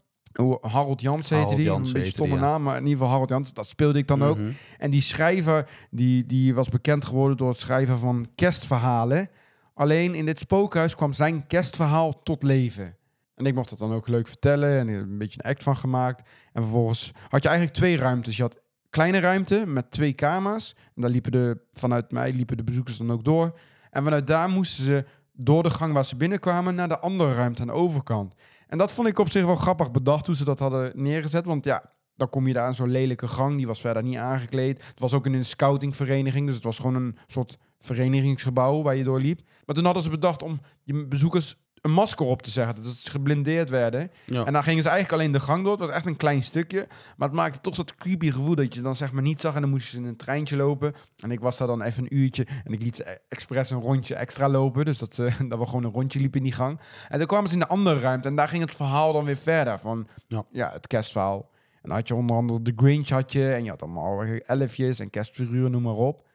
Hoe- 0.42 0.58
Harold 0.60 1.00
Jansen 1.00 1.36
heette 1.36 1.50
Harold 1.50 1.66
die. 1.66 1.76
Een 1.76 1.82
beetje 1.82 1.98
heette 1.98 2.10
stomme 2.10 2.32
die, 2.34 2.42
ja. 2.42 2.48
naam, 2.48 2.62
maar 2.62 2.74
in 2.76 2.82
ieder 2.82 2.92
geval 2.96 3.10
Harold 3.10 3.28
Jansen. 3.28 3.54
Dat 3.54 3.66
speelde 3.66 3.98
ik 3.98 4.06
dan 4.06 4.22
ook. 4.24 4.38
Mhm. 4.38 4.50
En 4.78 4.90
die 4.90 5.00
schrijver, 5.00 5.70
die, 5.90 6.26
die 6.26 6.54
was 6.54 6.68
bekend 6.68 7.04
geworden 7.04 7.36
door 7.36 7.48
het 7.48 7.58
schrijven 7.60 7.98
van 7.98 8.26
kerstverhalen. 8.34 9.30
Alleen 9.74 10.14
in 10.14 10.24
dit 10.24 10.38
spookhuis 10.38 10.94
kwam 10.94 11.12
zijn 11.12 11.46
kerstverhaal 11.46 12.22
tot 12.22 12.42
leven. 12.42 12.96
En 13.34 13.46
ik 13.46 13.54
mocht 13.54 13.68
dat 13.70 13.78
dan 13.78 13.92
ook 13.92 14.08
leuk 14.08 14.28
vertellen 14.28 14.78
en 14.78 14.88
er 14.88 15.00
een 15.00 15.18
beetje 15.18 15.40
een 15.42 15.50
act 15.50 15.62
van 15.62 15.76
gemaakt. 15.76 16.28
En 16.52 16.62
vervolgens 16.62 17.12
had 17.28 17.42
je 17.42 17.48
eigenlijk 17.48 17.78
twee 17.78 17.96
ruimtes. 17.96 18.36
Je 18.36 18.42
had 18.42 18.60
kleine 18.90 19.18
ruimte 19.18 19.64
met 19.66 19.90
twee 19.90 20.12
kamers. 20.12 20.74
En 20.94 21.02
daar 21.02 21.10
liepen 21.10 21.32
de, 21.32 21.58
vanuit 21.72 22.10
mij 22.10 22.32
liepen 22.32 22.56
de 22.56 22.64
bezoekers 22.64 22.96
dan 22.96 23.10
ook 23.12 23.24
door. 23.24 23.58
En 23.90 24.02
vanuit 24.04 24.26
daar 24.26 24.48
moesten 24.48 24.84
ze 24.84 25.04
door 25.32 25.62
de 25.62 25.70
gang 25.70 25.92
waar 25.92 26.04
ze 26.04 26.16
binnenkwamen 26.16 26.74
naar 26.74 26.88
de 26.88 26.98
andere 26.98 27.34
ruimte 27.34 27.60
aan 27.60 27.66
de 27.66 27.72
overkant. 27.72 28.34
En 28.68 28.78
dat 28.78 28.92
vond 28.92 29.08
ik 29.08 29.18
op 29.18 29.30
zich 29.30 29.44
wel 29.44 29.56
grappig 29.56 29.90
bedacht 29.90 30.26
hoe 30.26 30.36
ze 30.36 30.44
dat 30.44 30.58
hadden 30.58 30.92
neergezet. 30.94 31.44
Want 31.44 31.64
ja, 31.64 31.92
dan 32.16 32.30
kom 32.30 32.46
je 32.46 32.52
daar 32.52 32.66
aan 32.66 32.74
zo'n 32.74 32.90
lelijke 32.90 33.28
gang. 33.28 33.56
Die 33.56 33.66
was 33.66 33.80
verder 33.80 34.02
niet 34.02 34.16
aangekleed. 34.16 34.86
Het 34.86 35.00
was 35.00 35.14
ook 35.14 35.26
in 35.26 35.34
een 35.34 35.44
scoutingvereniging. 35.44 36.46
Dus 36.46 36.54
het 36.54 36.64
was 36.64 36.76
gewoon 36.76 36.94
een 36.94 37.16
soort 37.26 37.58
verenigingsgebouw 37.78 38.82
waar 38.82 38.96
je 38.96 39.04
doorliep. 39.04 39.40
Maar 39.64 39.74
toen 39.74 39.84
hadden 39.84 40.02
ze 40.02 40.10
bedacht 40.10 40.42
om 40.42 40.60
je 40.82 41.06
bezoekers 41.06 41.56
een 41.88 41.94
masker 41.94 42.26
op 42.26 42.42
te 42.42 42.50
zetten. 42.50 42.84
Dat 42.84 42.92
ze 42.94 43.10
geblindeerd 43.10 43.70
werden. 43.70 44.10
Ja. 44.24 44.44
En 44.44 44.52
dan 44.52 44.62
gingen 44.62 44.82
ze 44.82 44.88
eigenlijk 44.88 45.20
alleen 45.20 45.32
de 45.32 45.40
gang 45.40 45.62
door. 45.62 45.70
Het 45.72 45.80
was 45.80 45.90
echt 45.90 46.06
een 46.06 46.16
klein 46.16 46.42
stukje. 46.42 46.86
Maar 47.16 47.28
het 47.28 47.36
maakte 47.36 47.60
toch 47.60 47.74
dat 47.74 47.94
creepy 47.94 48.30
gevoel 48.30 48.54
dat 48.54 48.74
je 48.74 48.80
dan 48.80 48.96
zeg 48.96 49.12
maar 49.12 49.22
niet 49.22 49.40
zag. 49.40 49.54
En 49.54 49.60
dan 49.60 49.70
moesten 49.70 49.90
ze 49.90 49.96
in 49.98 50.04
een 50.04 50.16
treintje 50.16 50.56
lopen. 50.56 50.94
En 51.16 51.30
ik 51.30 51.40
was 51.40 51.58
daar 51.58 51.68
dan 51.68 51.82
even 51.82 52.02
een 52.02 52.16
uurtje. 52.16 52.46
En 52.64 52.72
ik 52.72 52.82
liet 52.82 52.96
ze 52.96 53.20
expres 53.28 53.70
een 53.70 53.80
rondje 53.80 54.14
extra 54.14 54.48
lopen. 54.48 54.84
Dus 54.84 54.98
dat, 54.98 55.14
dat 55.48 55.58
we 55.58 55.66
gewoon 55.66 55.84
een 55.84 55.92
rondje 55.92 56.20
liepen 56.20 56.38
in 56.38 56.44
die 56.44 56.54
gang. 56.54 56.80
En 57.08 57.18
toen 57.18 57.26
kwamen 57.26 57.48
ze 57.48 57.54
in 57.54 57.60
de 57.60 57.68
andere 57.68 58.00
ruimte. 58.00 58.28
En 58.28 58.36
daar 58.36 58.48
ging 58.48 58.62
het 58.62 58.74
verhaal 58.74 59.12
dan 59.12 59.24
weer 59.24 59.36
verder. 59.36 59.78
Van 59.78 60.08
Ja. 60.26 60.44
ja, 60.50 60.70
het 60.72 60.86
kerstverhaal. 60.86 61.50
En 61.82 61.88
dan 61.88 61.92
had 61.98 62.08
je 62.08 62.14
onder 62.14 62.36
andere 62.36 62.62
de 62.62 62.72
Grinch 62.76 63.08
had 63.08 63.32
je. 63.32 63.52
En 63.52 63.64
je 63.64 63.70
had 63.70 63.82
allemaal 63.82 64.22
elfjes 64.24 65.00
en 65.00 65.10
kerstfiguren, 65.10 65.70
noem 65.70 65.82
maar 65.82 65.94
op. 65.94 66.26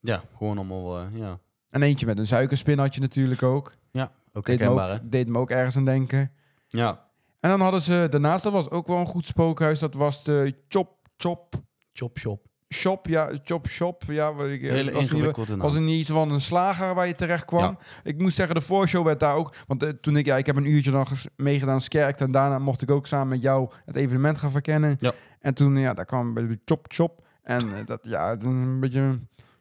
ja, 0.00 0.22
gewoon 0.36 0.56
allemaal, 0.56 0.98
eh, 0.98 1.04
ja. 1.12 1.38
En 1.70 1.82
eentje 1.82 2.06
met 2.06 2.18
een 2.18 2.26
suikerspin 2.26 2.78
had 2.78 2.94
je 2.94 3.00
natuurlijk 3.00 3.42
ook. 3.42 3.74
Deed 4.44 4.58
me 4.60 4.66
ook, 4.68 4.98
deed 5.10 5.28
me 5.28 5.38
ook 5.38 5.50
ergens 5.50 5.76
aan 5.76 5.84
denken. 5.84 6.32
Ja. 6.68 7.04
En 7.40 7.50
dan 7.50 7.60
hadden 7.60 7.80
ze 7.82 8.06
daarnaast, 8.10 8.44
dat 8.44 8.52
was 8.52 8.70
ook 8.70 8.86
wel 8.86 8.98
een 8.98 9.06
goed 9.06 9.26
spookhuis. 9.26 9.78
Dat 9.78 9.94
was 9.94 10.24
de 10.24 10.54
Chop 10.68 10.96
Chop 11.16 11.54
Chop 11.92 12.18
Shop. 12.18 12.46
shop, 12.74 13.06
ja, 13.06 13.30
chop 13.44 13.66
shop, 13.68 14.02
ja. 14.06 14.28
Ik, 14.30 14.60
Hele 14.60 14.92
was, 14.92 15.10
niet, 15.10 15.56
was 15.56 15.74
er 15.74 15.80
niet 15.80 16.00
iets 16.00 16.10
van 16.10 16.30
een 16.30 16.40
slager 16.40 16.94
waar 16.94 17.06
je 17.06 17.14
terecht 17.14 17.44
kwam. 17.44 17.62
Ja. 17.62 17.76
Ik 18.02 18.18
moet 18.18 18.32
zeggen, 18.32 18.54
de 18.54 18.60
voorshow 18.60 19.04
werd 19.04 19.20
daar 19.20 19.34
ook, 19.34 19.54
want 19.66 19.82
eh, 19.82 19.88
toen 19.88 20.16
ik, 20.16 20.26
ja, 20.26 20.36
ik 20.36 20.46
heb 20.46 20.56
een 20.56 20.70
uurtje 20.70 20.90
dan 20.90 21.06
meegedaan 21.36 21.74
als 21.74 21.88
kerk 21.88 22.20
en 22.20 22.30
daarna 22.30 22.58
mocht 22.58 22.82
ik 22.82 22.90
ook 22.90 23.06
samen 23.06 23.28
met 23.28 23.40
jou 23.42 23.70
het 23.84 23.96
evenement 23.96 24.38
gaan 24.38 24.50
verkennen. 24.50 24.96
Ja. 25.00 25.12
En 25.40 25.54
toen, 25.54 25.76
ja, 25.76 25.94
daar 25.94 26.04
kwam 26.04 26.34
bij 26.34 26.46
de 26.46 26.58
chop 26.64 26.84
chop 26.88 27.24
en 27.42 27.60
eh, 27.76 27.86
dat, 27.86 27.98
ja, 28.02 28.30
het 28.30 28.44
een 28.44 28.80
beetje 28.80 29.18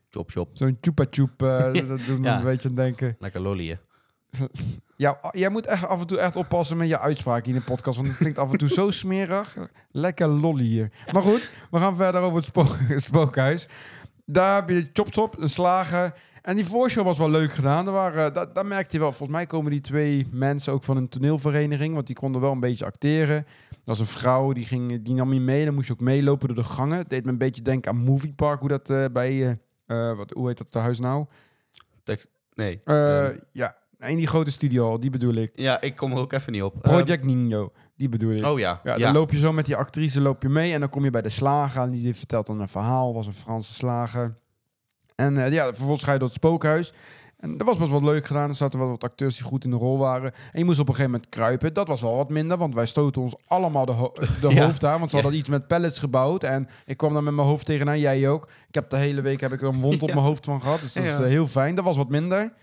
Chop, 0.10 0.30
chop. 0.32 0.50
zo'n 0.54 0.78
chupa 0.82 1.06
chup, 1.10 1.42
eh, 1.42 1.50
Ja. 1.74 1.82
dat 1.82 2.00
doet 2.08 2.20
me 2.20 2.26
Ja. 2.28 2.38
een 2.38 2.44
beetje 2.44 2.70
aan 2.70 2.76
denken. 2.76 3.16
Lekker 3.20 3.42
lollieën. 3.42 3.78
Ja, 4.98 5.18
jij 5.32 5.50
moet 5.50 5.66
echt 5.66 5.88
af 5.88 6.02
en 6.02 6.08
toe 6.08 6.18
echt 6.18 6.36
oppassen 6.36 6.78
met 6.78 6.88
je 6.88 7.00
uitspraak 7.00 7.46
in 7.46 7.54
de 7.54 7.62
podcast. 7.62 7.96
Want 7.98 8.08
het 8.10 8.18
klinkt 8.18 8.38
af 8.38 8.52
en 8.52 8.58
toe 8.58 8.68
zo 8.68 8.92
smerig. 9.02 9.56
Lekker 9.92 10.28
lolly 10.28 10.64
hier. 10.64 10.92
Maar 11.12 11.22
goed, 11.22 11.50
we 11.72 11.78
gaan 11.80 11.96
verder 11.96 12.22
over 12.22 12.38
het 12.38 12.46
spook, 12.46 12.76
het 12.88 13.04
spookhuis. 13.04 13.68
Daar 14.26 14.56
heb 14.56 14.70
je 14.70 14.90
Chop 14.94 15.14
Chop, 15.14 15.38
een 15.40 15.50
slager. 15.50 16.14
En 16.42 16.56
die 16.56 16.66
voorshow 16.66 17.06
was 17.06 17.18
wel 17.18 17.30
leuk 17.30 17.52
gedaan. 17.54 17.86
Er 17.88 17.92
waren, 17.94 18.34
dat 18.34 18.66
merkte 18.66 18.96
je 18.96 19.02
wel. 19.02 19.12
Volgens 19.12 19.38
mij 19.38 19.46
komen 19.48 19.72
die 19.72 19.82
twee 19.82 20.28
mensen 20.32 20.74
ook 20.74 20.84
van 20.84 20.98
een 20.98 21.10
toneelvereniging. 21.10 21.94
Want 21.94 22.08
die 22.08 22.16
konden 22.16 22.42
wel 22.42 22.52
een 22.52 22.60
beetje 22.60 22.86
acteren. 22.86 23.46
Dat 23.70 23.98
was 23.98 24.00
een 24.00 24.06
vrouw, 24.06 24.52
die, 24.52 24.66
ging, 24.66 25.04
die 25.04 25.14
nam 25.16 25.34
je 25.34 25.40
mee. 25.40 25.66
Dan 25.66 25.74
moest 25.74 25.88
je 25.88 25.94
ook 25.94 26.00
meelopen 26.00 26.48
door 26.48 26.64
de 26.64 26.70
gangen. 26.70 26.98
Het 26.98 27.10
deed 27.10 27.26
me 27.26 27.32
een 27.32 27.38
beetje 27.38 27.62
denken 27.62 27.92
aan 27.92 27.98
Movie 27.98 28.34
Park. 28.34 28.60
Hoe 28.60 28.70
dat 28.70 28.90
eh, 28.90 29.06
bij... 29.12 29.32
eh, 29.86 30.10
eh, 30.10 30.18
wat, 30.18 30.32
hoe 30.32 30.48
heet 30.48 30.58
dat 30.58 30.74
huis 30.84 31.00
nou? 31.00 31.26
Nee. 32.56 32.82
Eh, 32.86 33.28
ja, 33.52 33.76
in 34.08 34.18
die 34.18 34.28
grote 34.28 34.52
studio, 34.52 34.98
die 34.98 35.10
bedoel 35.10 35.34
ik. 35.34 35.52
ja, 35.56 35.82
ik 35.82 35.96
kom 35.96 36.12
er 36.12 36.18
ook 36.18 36.34
even 36.34 36.52
niet 36.52 36.64
op. 36.64 36.76
Project 36.82 37.24
Nino, 37.24 37.72
die 37.96 38.10
bedoel 38.10 38.32
ik. 38.36 38.46
Oh 38.46 38.60
ja. 38.60 38.80
ja, 38.84 38.96
Ja, 38.96 38.98
dan 39.06 39.14
loop 39.14 39.32
je 39.32 39.38
zo 39.38 39.52
met 39.54 39.66
die 39.66 39.76
actrice 39.76 40.22
loop 40.22 40.42
je 40.42 40.50
mee 40.50 40.74
en 40.74 40.80
dan 40.80 40.90
kom 40.90 41.04
je 41.04 41.10
bij 41.10 41.22
de 41.22 41.30
slager 41.30 41.82
en 41.82 41.92
die 41.92 42.16
vertelt 42.16 42.46
dan 42.48 42.60
een 42.60 42.70
verhaal, 42.70 43.14
was 43.14 43.28
een 43.28 43.34
Franse 43.34 43.74
slager. 43.74 44.38
En 45.16 45.38
eh, 45.46 45.54
ja, 45.54 45.66
vervolgens 45.66 46.04
ga 46.04 46.12
je 46.14 46.20
door 46.20 46.28
het 46.28 46.38
spookhuis. 46.38 46.94
En 47.40 47.58
dat 47.58 47.68
was 47.68 47.78
best 47.78 47.92
wel 47.92 48.04
leuk 48.04 48.26
gedaan. 48.26 48.50
Er 48.50 48.56
zaten 48.56 48.80
wel 48.80 48.88
wat 48.88 49.04
acteurs 49.04 49.36
die 49.38 49.46
goed 49.46 49.64
in 49.64 49.70
de 49.70 49.76
rol 49.76 49.98
waren. 49.98 50.32
En 50.52 50.60
je 50.60 50.66
moest 50.66 50.80
op 50.80 50.88
een 50.88 50.94
gegeven 50.96 51.12
moment 51.14 51.30
kruipen. 51.32 51.74
Dat 51.74 51.88
was 51.88 52.02
wel 52.02 52.16
wat 52.16 52.30
minder, 52.30 52.58
want 52.58 52.74
wij 52.76 52.86
stoten 52.86 53.22
ons 53.22 53.36
allemaal 53.48 53.86
de, 53.86 53.92
ho- 53.92 54.14
de 54.42 54.48
Ja. 54.56 54.66
hoofd 54.66 54.84
aan. 54.86 55.00
Want 55.00 55.10
ze 55.12 55.16
Ja. 55.18 55.22
hadden 55.22 55.40
iets 55.42 55.50
met 55.50 55.68
pallets 55.68 56.00
gebouwd. 56.00 56.44
En 56.44 56.68
ik 56.86 56.98
kwam 56.98 57.14
dan 57.14 57.24
met 57.24 57.34
mijn 57.34 57.48
hoofd 57.48 57.66
tegenaan, 57.66 58.00
jij 58.00 58.30
ook. 58.30 58.48
Ik 58.68 58.76
heb 58.76 58.90
de 58.90 58.98
hele 58.98 59.22
week 59.22 59.42
heb 59.42 59.54
ik 59.54 59.62
er 59.62 59.68
een 59.68 59.80
wond 59.82 60.02
op 60.04 60.14
mijn 60.14 60.26
hoofd 60.26 60.46
van 60.46 60.62
gehad. 60.62 60.80
Dus 60.82 60.94
dat 60.94 61.04
is 61.04 61.10
eh, 61.18 61.18
heel 61.20 61.48
fijn. 61.48 61.76
Dat 61.76 61.84
was 61.86 61.98
wat 61.98 62.10
minder. 62.10 62.54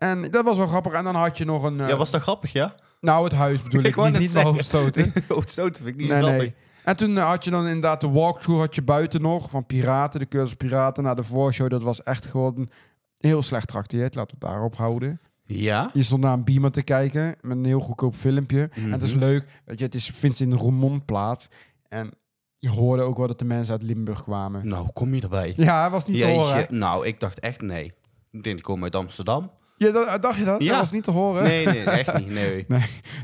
En 0.00 0.22
dat 0.30 0.44
was 0.44 0.56
wel 0.56 0.66
grappig. 0.66 0.92
En 0.92 1.04
dan 1.04 1.14
had 1.14 1.38
je 1.38 1.44
nog 1.44 1.62
een... 1.62 1.80
eh, 1.80 1.88
ja, 1.88 1.96
was 1.96 2.10
dat 2.10 2.22
grappig, 2.22 2.52
ja? 2.52 2.74
nou, 3.00 3.24
het 3.24 3.32
huis 3.32 3.62
bedoel 3.62 3.80
Ik 3.84 3.96
ik, 3.96 4.04
niet, 4.04 4.18
niet 4.18 4.32
mijn 4.32 4.46
hoofd 4.46 4.64
zeggen. 4.64 4.92
stoten. 4.92 5.12
Hoofdstoten 5.28 5.82
vind 5.82 5.94
ik 5.94 6.00
niet 6.00 6.10
nee, 6.10 6.18
grappig. 6.22 6.42
nee. 6.42 6.54
En 6.84 6.96
toen 6.96 7.18
eh, 7.18 7.24
had 7.28 7.44
je 7.44 7.50
dan 7.50 7.66
inderdaad 7.66 8.00
de 8.00 8.08
walkthrough 8.10 8.60
had 8.60 8.74
je 8.74 8.82
buiten 8.82 9.22
nog 9.22 9.50
van 9.50 9.66
Piraten, 9.66 10.20
de 10.20 10.28
cursus 10.28 10.54
Piraten. 10.56 11.02
naar 11.02 11.16
de 11.16 11.22
voorshow, 11.22 11.70
dat 11.70 11.82
was 11.82 12.02
echt 12.02 12.26
gewoon 12.26 12.70
heel 13.18 13.42
slecht 13.42 13.68
trakteerd. 13.68 14.14
Laten 14.14 14.36
we 14.38 14.44
het 14.46 14.52
daarop 14.52 14.76
houden. 14.76 15.20
Ja? 15.44 15.90
Je 15.92 16.02
stond 16.02 16.22
naar 16.22 16.32
een 16.32 16.44
beamer 16.44 16.70
te 16.70 16.82
kijken 16.82 17.36
met 17.40 17.56
een 17.56 17.64
heel 17.64 17.80
goedkoop 17.80 18.14
filmpje. 18.14 18.68
En 18.74 18.92
het 18.92 19.02
is 19.02 19.10
Mhm. 19.14 19.18
leuk, 19.20 19.46
weet 19.64 19.78
je, 19.78 19.84
het 19.84 19.94
is, 19.94 20.06
vindt 20.14 20.40
in 20.40 20.50
de 20.50 20.56
Roermond 20.56 21.04
plaats. 21.04 21.48
En 21.88 22.10
je 22.58 22.68
hoorde 22.70 23.02
ook 23.02 23.16
wel 23.16 23.26
dat 23.26 23.38
de 23.38 23.44
mensen 23.44 23.72
uit 23.72 23.82
Limburg 23.82 24.22
kwamen. 24.22 24.68
Nou, 24.68 24.88
kom 24.92 25.14
je 25.14 25.20
erbij? 25.22 25.52
Ja, 25.56 25.90
was 25.90 26.06
niet 26.06 26.20
te 26.20 26.26
horen. 26.26 26.66
nou, 26.78 27.06
ik 27.06 27.20
dacht 27.20 27.38
echt 27.40 27.60
nee. 27.62 27.92
Ik 28.30 28.42
denk, 28.42 28.56
ik 28.58 28.64
kom 28.64 28.82
uit 28.82 28.96
Amsterdam. 28.96 29.50
Ja, 29.86 29.90
dat, 29.90 30.22
dacht 30.22 30.38
je 30.38 30.44
dat? 30.44 30.62
Ja. 30.62 30.70
Dat 30.70 30.80
was 30.80 30.92
niet 30.92 31.04
te 31.04 31.10
horen. 31.10 31.42
Nee, 31.42 31.66
nee, 31.66 31.84
echt 31.84 32.18
niet. 32.18 32.30
Nee. 32.30 32.66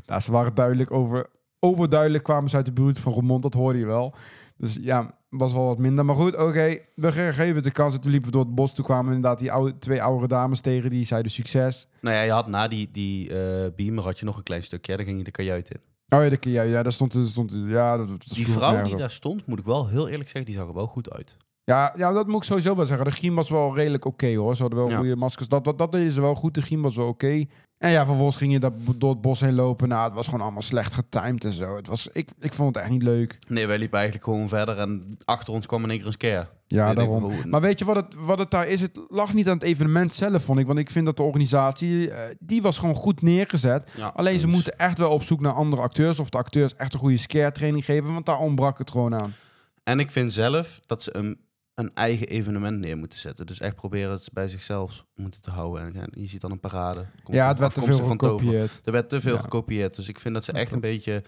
Nou, 0.06 0.20
ze 0.20 0.32
waren 0.32 0.54
duidelijk 0.54 0.90
over... 0.90 1.26
Overduidelijk 1.60 2.24
kwamen 2.24 2.50
ze 2.50 2.56
uit 2.56 2.66
de 2.66 2.72
buurt 2.72 2.98
van 2.98 3.12
Roermond, 3.12 3.42
dat 3.42 3.54
hoorde 3.54 3.78
je 3.78 3.86
wel. 3.86 4.14
Dus 4.56 4.78
ja, 4.80 5.14
was 5.28 5.52
wel 5.52 5.66
wat 5.66 5.78
minder. 5.78 6.04
Maar 6.04 6.16
goed, 6.16 6.36
oké, 6.36 6.78
we 6.94 7.12
geven 7.12 7.54
het 7.54 7.64
de 7.64 7.70
kans. 7.70 7.94
En 7.94 8.00
toen 8.00 8.10
liepen 8.10 8.30
we 8.30 8.36
door 8.36 8.44
het 8.44 8.54
bos. 8.54 8.74
Toen 8.74 8.84
kwamen 8.84 9.08
we 9.08 9.14
inderdaad 9.14 9.38
die 9.38 9.52
oude, 9.52 9.78
twee 9.78 10.02
oudere 10.02 10.28
dames 10.28 10.60
tegen. 10.60 10.90
Die 10.90 11.04
zeiden 11.04 11.30
succes. 11.32 11.86
Nou 12.00 12.16
ja, 12.16 12.22
je 12.22 12.30
had 12.30 12.46
na 12.46 12.68
die, 12.68 12.88
die 12.90 13.30
eh, 13.30 13.70
beamer 13.76 14.04
had 14.04 14.18
je 14.18 14.24
nog 14.24 14.36
een 14.36 14.42
klein 14.42 14.62
stukje. 14.62 14.90
Ja, 14.92 14.96
dan 14.98 15.06
ging 15.06 15.18
je 15.18 15.24
de 15.24 15.30
kajuit 15.30 15.70
in. 15.70 15.80
Oh 16.18 16.24
ja, 16.24 16.28
de, 16.28 16.50
ja, 16.50 16.62
ja 16.62 16.82
daar 16.82 16.92
stond... 16.92 17.14
er 17.14 17.26
stond 17.26 17.52
ja, 17.66 17.96
dat, 17.96 18.08
dat 18.08 18.24
Die 18.28 18.48
vrouw 18.48 18.82
die 18.82 18.92
op. 18.92 18.98
daar 18.98 19.10
stond, 19.10 19.46
moet 19.46 19.58
ik 19.58 19.64
wel 19.64 19.88
heel 19.88 20.08
eerlijk 20.08 20.28
zeggen, 20.28 20.44
die 20.44 20.54
zag 20.54 20.68
er 20.68 20.74
wel 20.74 20.86
goed 20.86 21.10
uit. 21.10 21.36
Ja, 21.66 21.94
ja, 21.96 22.12
dat 22.12 22.26
moet 22.26 22.36
ik 22.36 22.42
sowieso 22.42 22.76
wel 22.76 22.86
zeggen. 22.86 23.04
De 23.06 23.10
griem 23.12 23.34
was 23.34 23.50
wel 23.50 23.74
redelijk 23.74 24.04
oké 24.04 24.34
hoor. 24.34 24.56
Ze 24.56 24.62
hadden 24.62 24.80
wel 24.80 24.88
Ja. 24.90 24.96
goede 24.96 25.16
maskers. 25.16 25.48
Dat, 25.48 25.64
dat, 25.64 25.78
dat 25.78 25.92
deden 25.92 26.12
ze 26.12 26.20
wel 26.20 26.34
goed. 26.34 26.54
De 26.54 26.62
griem 26.62 26.82
was 26.82 26.96
wel 26.96 27.06
oké. 27.08 27.44
En 27.78 27.90
ja, 27.90 28.06
vervolgens 28.06 28.36
ging 28.36 28.52
je 28.52 28.58
dat, 28.58 28.72
door 28.96 29.10
het 29.10 29.20
bos 29.20 29.40
heen 29.40 29.54
lopen. 29.54 29.88
Nou, 29.88 30.04
het 30.04 30.14
was 30.14 30.24
gewoon 30.26 30.40
allemaal 30.40 30.62
slecht 30.62 30.94
getimed 30.94 31.44
en 31.44 31.52
zo. 31.52 31.76
Het 31.76 31.86
was, 31.86 32.08
ik, 32.12 32.28
ik 32.40 32.52
vond 32.52 32.74
het 32.74 32.84
echt 32.84 32.92
niet 32.92 33.02
leuk. 33.02 33.38
Nee, 33.48 33.66
wij 33.66 33.78
liepen 33.78 33.98
eigenlijk 33.98 34.28
gewoon 34.28 34.48
verder 34.48 34.78
en 34.78 35.16
achter 35.24 35.52
ons 35.54 35.66
kwam 35.66 35.82
in 35.82 35.88
één 35.90 35.98
keer 35.98 36.06
een 36.06 36.12
scare. 36.12 36.46
Ja, 36.66 36.94
daarom. 36.94 37.20
van, 37.20 37.32
hoe- 37.32 37.46
Maar 37.46 37.60
weet 37.60 37.78
je 37.78 37.84
wat 37.84 37.96
het, 37.96 38.14
wat 38.16 38.38
het 38.38 38.50
daar 38.50 38.68
is? 38.68 38.80
Het 38.80 39.00
lag 39.08 39.34
niet 39.34 39.46
aan 39.48 39.54
het 39.54 39.62
evenement 39.62 40.14
zelf, 40.14 40.42
vond 40.42 40.58
ik. 40.58 40.66
Want 40.66 40.78
ik 40.78 40.90
vind 40.90 41.06
dat 41.06 41.16
de 41.16 41.22
organisatie, 41.22 42.10
eh, 42.10 42.34
die 42.38 42.62
was 42.62 42.78
gewoon 42.78 42.94
goed 42.94 43.22
neergezet. 43.22 43.90
Ja, 43.96 44.12
Alleen 44.14 44.38
ze 44.38 44.46
dus- 44.46 44.54
moeten 44.54 44.78
echt 44.78 44.98
wel 44.98 45.10
op 45.10 45.22
zoek 45.22 45.40
naar 45.40 45.52
andere 45.52 45.82
acteurs. 45.82 46.18
Of 46.18 46.28
de 46.30 46.38
acteurs 46.38 46.74
echt 46.76 46.92
een 46.92 46.98
goede 46.98 47.16
scare 47.16 47.52
training 47.52 47.84
geven. 47.84 48.12
Want 48.12 48.26
daar 48.26 48.38
ontbrak 48.38 48.78
het 48.78 48.90
gewoon 48.90 49.14
aan. 49.14 49.34
En 49.84 49.98
ik 50.00 50.10
vind 50.10 50.32
zelf 50.32 50.80
dat 50.86 51.02
ze 51.02 51.16
een, 51.16 51.38
een 51.76 51.90
eigen 51.94 52.26
evenement 52.26 52.78
neer 52.78 52.96
moeten 52.96 53.18
zetten. 53.18 53.46
Dus 53.46 53.60
echt 53.60 53.74
proberen 53.74 54.10
het 54.12 54.28
bij 54.32 54.48
zichzelf 54.48 55.04
moeten 55.16 55.42
te 55.42 55.50
houden. 55.50 55.94
En 55.96 56.08
je 56.12 56.26
ziet 56.26 56.40
dan 56.40 56.50
een 56.50 56.60
parade. 56.60 57.06
Komt 57.24 57.36
ja, 57.36 57.48
het 57.48 57.58
werd 57.58 57.74
te 57.74 57.82
veel 57.82 58.04
gekopieerd. 58.04 58.80
Er 58.84 58.92
werd 58.92 59.08
te 59.08 59.20
veel 59.20 59.34
Ja. 59.34 59.40
gekopieerd. 59.40 59.96
Dus 59.96 60.08
ik 60.08 60.18
vind 60.18 60.34
dat 60.34 60.44
ze 60.44 60.52
echt 60.52 60.72
een 60.72 60.80
beetje 60.80 61.22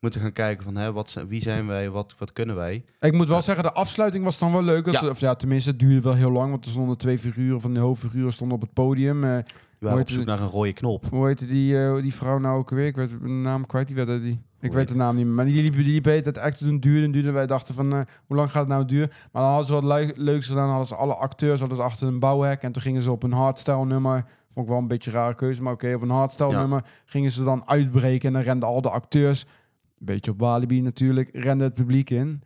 moeten 0.00 0.20
gaan 0.20 0.32
kijken 0.32 0.64
van 0.64 0.76
hè, 0.76 0.92
wat, 0.92 1.10
zijn- 1.10 1.28
wie 1.28 1.42
zijn 1.42 1.66
wij, 1.66 1.90
wat, 1.90 2.14
wat 2.18 2.32
kunnen 2.32 2.56
wij. 2.56 2.84
Ik 3.00 3.12
moet 3.12 3.28
wel 3.28 3.42
zeggen, 3.42 3.64
de 3.64 3.72
afsluiting 3.72 4.24
was 4.24 4.38
dan 4.38 4.52
wel 4.52 4.62
leuk. 4.62 4.84
Dat 4.84 4.94
Ja. 4.94 5.00
ze- 5.00 5.10
of 5.10 5.20
ja, 5.20 5.34
tenminste, 5.34 5.70
het 5.70 5.78
duurde 5.78 6.00
wel 6.00 6.14
heel 6.14 6.30
lang. 6.30 6.50
Want 6.50 6.64
er 6.64 6.70
stonden 6.70 6.96
twee 6.98 7.18
figuren 7.18 7.60
van 7.60 7.74
de 7.74 7.80
hoofdfiguren 7.80 8.32
stonden 8.32 8.56
op 8.56 8.62
het 8.62 8.72
podium. 8.72 9.24
Eh, 9.24 9.30
We 9.30 9.44
waren 9.78 10.00
op 10.00 10.06
heet 10.06 10.16
zoek 10.16 10.26
naar 10.26 10.40
een 10.40 10.48
rode 10.48 10.72
knop. 10.72 11.04
hoe 11.10 11.26
heette 11.26 11.46
die, 11.46 11.84
eh, 11.84 12.02
die 12.02 12.14
vrouw 12.14 12.38
nou 12.38 12.58
ook 12.58 12.70
weer? 12.70 12.86
Ik 12.86 12.96
weet 12.96 13.10
de 13.10 13.28
naam 13.28 13.66
kwijt. 13.66 13.86
Die 13.86 13.96
werd, 13.96 14.08
er- 14.08 14.22
die, 14.22 14.40
ik 14.64 14.72
weet 14.72 14.88
de 14.88 14.96
naam 14.96 15.16
niet 15.16 15.24
meer. 15.26 15.34
Maar 15.34 15.44
die 15.44 15.62
liep, 15.62 15.74
die 15.74 15.84
liep 15.84 16.04
het 16.04 16.36
echt 16.36 16.58
te 16.58 16.64
doen 16.64 16.80
duurde 16.80 17.04
en 17.04 17.12
duurde. 17.12 17.30
Wij 17.30 17.46
dachten 17.46 17.74
van, 17.74 17.92
eh, 17.92 18.00
hoe 18.26 18.36
lang 18.36 18.50
gaat 18.50 18.60
het 18.60 18.68
nou 18.70 18.84
duren? 18.84 19.08
Maar 19.32 19.42
dan 19.42 19.50
hadden 19.50 19.66
ze 19.66 19.72
wat 19.72 19.84
leu- 19.84 20.12
leuks 20.16 20.46
gedaan. 20.46 20.68
Hadden 20.68 20.86
ze 20.86 20.94
alle 20.94 21.14
acteurs 21.14 21.60
hadden 21.60 21.76
ze 21.78 21.82
achter 21.84 22.06
een 22.08 22.18
bouwhek. 22.18 22.62
En 22.62 22.72
toen 22.72 22.82
gingen 22.82 23.02
ze 23.02 23.10
op 23.10 23.22
een 23.22 23.32
hardstyle 23.32 23.84
nummer. 23.86 24.24
Vond 24.50 24.66
ik 24.66 24.72
wel 24.72 24.80
een 24.82 24.88
beetje 24.88 25.10
een 25.10 25.16
rare 25.16 25.34
keuze. 25.34 25.62
Maar 25.62 25.72
oké, 25.72 25.94
op 25.94 26.02
een 26.02 26.10
hardstyle 26.10 26.50
Ja. 26.50 26.58
nummer 26.58 26.84
gingen 27.04 27.30
ze 27.30 27.44
dan 27.44 27.68
uitbreken. 27.68 28.26
En 28.28 28.32
dan 28.34 28.42
renden 28.42 28.68
al 28.68 28.80
de 28.80 28.90
acteurs, 28.90 29.42
een 29.98 30.06
beetje 30.06 30.30
op 30.30 30.40
Walibi 30.40 30.80
natuurlijk, 30.80 31.28
rende 31.32 31.64
het 31.64 31.74
publiek 31.74 32.10
in. 32.10 32.42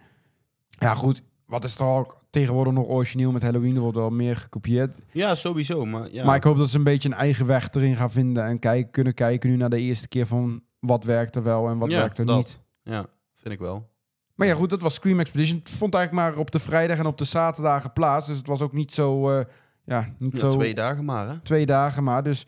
Ja 0.68 0.94
goed, 0.94 1.22
wat 1.46 1.64
is 1.64 1.78
er 1.78 1.86
ook 1.86 2.16
tegenwoordig 2.30 2.72
nog 2.72 2.86
origineel 2.86 3.32
met 3.32 3.42
Halloween? 3.42 3.74
Er 3.74 3.80
wordt 3.80 3.96
wel 3.96 4.10
meer 4.10 4.36
gekopieerd. 4.36 4.98
Ja, 5.12 5.34
sowieso. 5.34 5.84
Maar, 5.84 6.08
ja. 6.12 6.24
Maar 6.24 6.36
ik 6.36 6.42
hoop 6.44 6.56
dat 6.56 6.68
ze 6.70 6.76
een 6.78 6.84
beetje 6.84 7.08
een 7.08 7.14
eigen 7.14 7.46
weg 7.46 7.68
erin 7.72 7.96
gaan 7.96 8.10
vinden. 8.10 8.44
En 8.44 8.58
kijken, 8.58 8.90
kunnen 8.90 9.14
kijken 9.14 9.50
nu 9.50 9.56
naar 9.56 9.70
de 9.70 9.80
eerste 9.80 10.08
keer 10.08 10.26
van 10.26 10.62
wat 10.78 11.04
werkt 11.04 11.36
er 11.36 11.42
wel 11.42 11.68
en 11.68 11.78
wat 11.78 11.90
Ja, 11.90 11.98
werkt 11.98 12.18
er 12.18 12.26
dat. 12.26 12.36
niet. 12.36 12.60
Ja, 12.82 13.06
vind 13.34 13.54
ik 13.54 13.60
wel. 13.60 13.88
Maar 14.34 14.46
ja, 14.46 14.54
goed, 14.54 14.70
dat 14.70 14.80
was 14.80 14.94
Scream 14.94 15.20
Expedition. 15.20 15.58
Het 15.58 15.70
vond 15.70 15.94
eigenlijk 15.94 16.24
maar 16.28 16.40
op 16.40 16.50
de 16.50 16.58
vrijdag 16.60 16.98
en 16.98 17.06
op 17.06 17.18
de 17.18 17.24
zaterdag 17.24 17.82
geplaatst. 17.82 18.28
Dus 18.28 18.38
het 18.38 18.46
was 18.46 18.60
ook 18.62 18.72
niet 18.72 18.92
zo... 18.94 19.30
eh, 19.38 19.44
ja, 19.84 20.14
niet 20.18 20.32
Ja, 20.32 20.38
zo... 20.38 20.48
twee 20.48 20.74
dagen 20.74 21.04
maar, 21.04 21.28
hè? 21.28 21.38
twee 21.38 21.66
dagen 21.66 22.04
maar. 22.04 22.22
Dus 22.22 22.46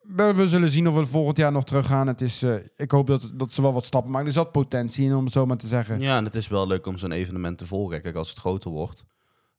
we, 0.00 0.34
we 0.34 0.48
zullen 0.48 0.68
zien 0.68 0.88
of 0.88 0.94
we 0.94 1.06
volgend 1.06 1.36
jaar 1.36 1.52
nog 1.52 1.64
terug 1.64 1.86
gaan. 1.86 2.06
Het 2.06 2.20
is, 2.20 2.42
eh, 2.42 2.54
ik 2.76 2.90
hoop 2.90 3.06
dat, 3.06 3.30
dat 3.34 3.52
ze 3.52 3.62
wel 3.62 3.72
wat 3.72 3.84
stappen 3.84 4.10
maken. 4.10 4.26
Er 4.26 4.32
zat 4.32 4.52
potentie 4.52 5.04
in, 5.06 5.14
om 5.14 5.24
het 5.24 5.32
zo 5.32 5.46
maar 5.46 5.56
te 5.56 5.66
zeggen. 5.66 6.00
Ja, 6.00 6.16
en 6.16 6.24
het 6.24 6.34
is 6.34 6.48
wel 6.48 6.66
leuk 6.66 6.86
om 6.86 6.98
zo'n 6.98 7.12
evenement 7.12 7.58
te 7.58 7.66
volgen. 7.66 8.02
Kijk, 8.02 8.14
als 8.16 8.28
het 8.28 8.38
groter 8.38 8.70
wordt 8.70 9.04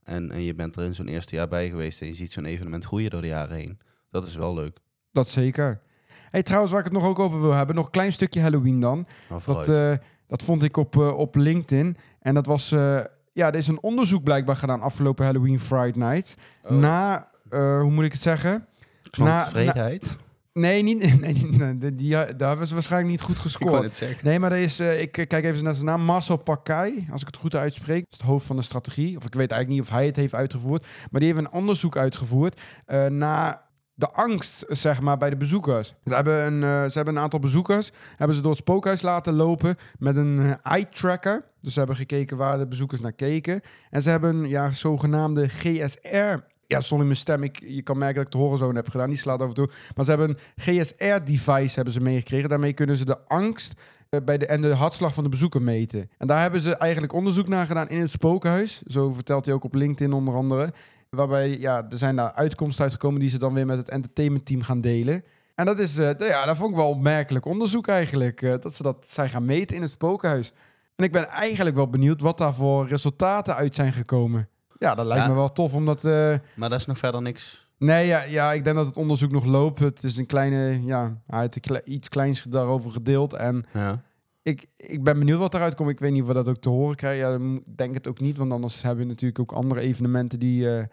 en, 0.04 0.32
en 0.32 0.42
je 0.42 0.56
bent 0.56 0.76
er 0.76 0.84
in 0.84 0.96
zo'n 0.96 1.08
eerste 1.08 1.36
jaar 1.36 1.48
bij 1.48 1.70
geweest 1.70 2.02
en 2.02 2.08
je 2.08 2.14
ziet 2.14 2.32
zo'n 2.32 2.46
evenement 2.46 2.86
groeien 2.86 3.10
door 3.10 3.22
de 3.22 3.28
jaren 3.28 3.56
heen. 3.56 3.80
Dat 4.10 4.26
is 4.26 4.36
wel 4.36 4.54
leuk. 4.54 4.78
Dat 5.12 5.28
zeker. 5.28 5.82
Hey, 6.30 6.44
trouwens, 6.44 6.72
waar 6.72 6.82
ik 6.86 6.92
het 6.92 7.00
nog 7.00 7.10
ook 7.10 7.20
over 7.20 7.42
wil 7.42 7.54
hebben, 7.54 7.76
nog 7.76 7.86
een 7.86 7.92
klein 7.92 8.12
stukje 8.14 8.42
Halloween 8.42 8.80
dan. 8.80 9.08
Maar 9.30 9.40
Dat, 9.46 9.68
eh, 9.70 9.94
dat 10.28 10.44
vond 10.44 10.64
ik 10.64 10.78
op, 10.78 10.96
eh, 10.98 11.18
op 11.18 11.36
LinkedIn. 11.36 11.98
En 12.22 12.34
dat 12.34 12.46
was, 12.46 12.72
eh, 12.72 13.00
ja, 13.34 13.48
er 13.48 13.56
is 13.56 13.68
een 13.68 13.82
onderzoek 13.84 14.24
blijkbaar 14.24 14.56
gedaan 14.56 14.82
afgelopen 14.82 15.26
Halloween 15.26 15.60
Friday 15.60 16.10
Night. 16.12 16.36
Oh. 16.64 16.72
Na, 16.72 17.28
eh, 17.50 17.80
hoe 17.82 17.92
moet 17.92 18.06
ik 18.06 18.12
het 18.12 18.22
zeggen? 18.22 18.66
Klanttevredenheid. 19.10 20.18
Nee, 20.54 20.84
niet, 20.84 21.20
nee, 21.20 21.34
niet- 21.34 21.58
nee, 21.58 21.78
die, 21.78 21.96
die, 21.96 22.10
daar 22.36 22.50
hebben 22.50 22.68
ze 22.68 22.74
waarschijnlijk 22.74 23.12
niet 23.12 23.22
goed 23.22 23.36
ik 23.36 23.42
gescoord. 23.42 23.84
het 23.84 23.98
zeggen. 23.98 24.26
Nee, 24.26 24.40
maar 24.40 24.52
er 24.52 24.58
is, 24.58 24.80
eh, 24.80 25.02
ik 25.02 25.12
kijk 25.12 25.44
even 25.44 25.64
naar 25.64 25.74
zijn 25.74 25.86
naam, 25.86 26.02
Marcel 26.02 26.38
Pakai, 26.38 27.08
als 27.12 27.22
ik 27.22 27.28
het 27.28 27.36
goed 27.38 27.56
uitspreek. 27.56 28.04
Dat 28.04 28.12
is 28.14 28.18
het 28.18 28.28
hoofd 28.28 28.46
van 28.46 28.56
de 28.56 28.62
strategie. 28.62 29.18
Of 29.18 29.26
ik 29.26 29.34
weet 29.34 29.52
eigenlijk 29.52 29.70
niet 29.82 29.90
of 29.92 29.96
hij 29.98 30.06
het 30.06 30.16
heeft 30.16 30.34
uitgevoerd. 30.36 30.86
Maar 31.12 31.22
die 31.22 31.34
heeft 31.34 31.46
een 31.46 31.52
onderzoek 31.52 31.98
uitgevoerd 31.98 32.62
eh, 32.86 33.06
naar 33.06 33.62
de 34.00 34.12
angst, 34.12 34.66
zeg 34.68 35.02
maar, 35.02 35.18
bij 35.18 35.30
de 35.30 35.38
bezoekers. 35.38 35.94
Ze 36.06 36.16
hebben, 36.16 36.46
een, 36.46 36.64
eh, 36.64 36.90
ze 36.90 36.92
hebben 36.94 37.16
een 37.16 37.22
aantal 37.22 37.40
bezoekers, 37.40 37.92
hebben 38.16 38.36
ze 38.36 38.42
door 38.42 38.52
het 38.52 38.60
spookhuis 38.60 39.02
laten 39.02 39.34
lopen 39.34 39.76
met 39.98 40.16
een 40.16 40.40
eh, 40.40 40.72
eye 40.72 40.88
tracker. 40.88 41.44
Dus 41.60 41.74
ze 41.74 41.80
hebben 41.80 41.98
gekeken 41.98 42.38
waar 42.38 42.58
de 42.58 42.68
bezoekers 42.68 43.02
naar 43.02 43.14
keken. 43.14 43.62
En 43.90 44.02
ze 44.02 44.10
hebben 44.10 44.36
een 44.36 44.50
ja, 44.50 44.72
zogenaamde 44.72 45.48
GSR... 45.50 46.48
Ja, 46.68 46.80
sorry 46.80 47.04
mijn 47.04 47.16
stem. 47.16 47.44
Ik, 47.44 47.60
je 47.68 47.82
kan 47.82 47.98
merken 47.98 48.16
dat 48.16 48.26
ik 48.26 48.32
de 48.32 48.38
horizon 48.38 48.76
heb 48.76 48.90
gedaan. 48.90 49.10
Die 49.10 49.18
slaat 49.18 49.42
af 49.42 49.48
en 49.48 49.54
toe. 49.54 49.70
Maar 49.96 50.06
ze 50.06 50.12
hebben 50.12 50.30
een 50.30 50.38
GSR-device 50.56 51.76
hebben 51.76 51.94
ze 51.94 52.02
meegekregen. 52.02 52.50
Daarmee 52.50 52.74
kunnen 52.74 52.98
ze 52.98 53.06
de 53.06 53.28
angst 53.28 53.74
eh, 54.10 54.20
bij 54.26 54.38
de, 54.38 54.46
en 54.46 54.62
de 54.62 54.74
hartslag 54.74 55.14
van 55.14 55.24
de 55.24 55.30
bezoeker 55.30 55.62
meten. 55.62 56.10
En 56.18 56.28
daar 56.28 56.42
hebben 56.42 56.62
ze 56.62 56.76
eigenlijk 56.76 57.14
onderzoek 57.14 57.48
naar 57.48 57.66
gedaan 57.66 57.90
in 57.90 58.00
het 58.00 58.10
spookhuis. 58.10 58.82
Zo 58.86 59.14
vertelt 59.14 59.46
hij 59.46 59.54
ook 59.54 59.64
op 59.64 59.74
LinkedIn 59.74 60.14
onder 60.14 60.36
andere. 60.36 60.74
Waarbij, 61.16 61.58
ja, 61.60 61.86
er 61.90 61.98
zijn 61.98 62.16
daar 62.16 62.32
uitkomsten 62.32 62.84
uitgekomen 62.84 63.20
die 63.20 63.30
ze 63.30 63.38
dan 63.40 63.54
weer 63.54 63.66
met 63.66 63.78
het 63.78 63.90
entertainmentteam 63.90 64.62
gaan 64.62 64.82
delen. 64.82 65.24
En 65.56 65.66
dat 65.66 65.80
is, 65.80 65.98
eh, 65.98 66.12
ja, 66.20 66.46
dat 66.46 66.58
vond 66.58 66.70
ik 66.72 66.76
wel 66.76 66.90
opmerkelijk 66.90 67.46
onderzoek 67.46 67.88
eigenlijk. 67.88 68.42
eh, 68.42 68.54
dat 68.60 68.74
ze 68.74 68.84
dat 68.84 69.06
zijn 69.10 69.30
gaan 69.30 69.46
meten 69.46 69.76
in 69.76 69.82
het 69.82 69.92
spookhuis. 69.92 70.54
En 70.96 71.04
ik 71.06 71.12
ben 71.12 71.28
eigenlijk 71.28 71.76
wel 71.76 71.90
benieuwd 71.90 72.22
wat 72.22 72.38
daar 72.38 72.54
voor 72.54 72.88
resultaten 72.88 73.56
uit 73.56 73.76
zijn 73.76 73.94
gekomen. 73.94 74.48
Ja, 74.80 74.96
dat 74.96 75.06
lijkt 75.06 75.24
Ja. 75.24 75.30
me 75.30 75.36
wel 75.36 75.52
tof, 75.52 75.74
omdat... 75.74 76.06
eh, 76.06 76.36
Maar 76.56 76.70
dat 76.70 76.80
is 76.80 76.86
nog 76.86 76.98
verder 76.98 77.22
niks. 77.22 77.68
Nee, 77.78 78.08
ja, 78.08 78.24
ja, 78.24 78.54
ik 78.54 78.64
denk 78.64 78.76
dat 78.76 78.86
het 78.86 78.98
onderzoek 78.98 79.32
nog 79.32 79.46
loopt. 79.46 79.80
Het 79.80 80.04
is 80.04 80.18
een 80.18 80.26
kleine, 80.26 80.84
ja, 80.86 81.18
hij 81.28 81.40
heeft 81.40 81.82
iets 81.88 82.10
kleins 82.10 82.44
daarover 82.44 82.92
gedeeld. 82.92 83.34
En 83.34 83.66
Ja. 83.74 84.02
Ik, 84.50 84.66
ik 84.78 85.04
ben 85.04 85.20
benieuwd 85.20 85.40
wat 85.40 85.54
eruit 85.54 85.76
komt. 85.76 85.90
Ik 85.90 86.00
weet 86.00 86.12
niet 86.12 86.22
of 86.22 86.28
we 86.28 86.34
dat 86.34 86.48
ook 86.48 86.58
te 86.58 86.70
horen 86.70 86.96
krijgen. 86.96 87.54
Ja, 87.54 87.60
denk 87.76 87.94
het 87.94 88.08
ook 88.08 88.20
niet, 88.20 88.38
want 88.38 88.52
anders 88.52 88.82
hebben 88.82 89.04
we 89.04 89.10
natuurlijk 89.10 89.40
ook 89.40 89.52
andere 89.52 89.80
evenementen 89.80 90.40
die, 90.40 90.76
eh 90.76 90.84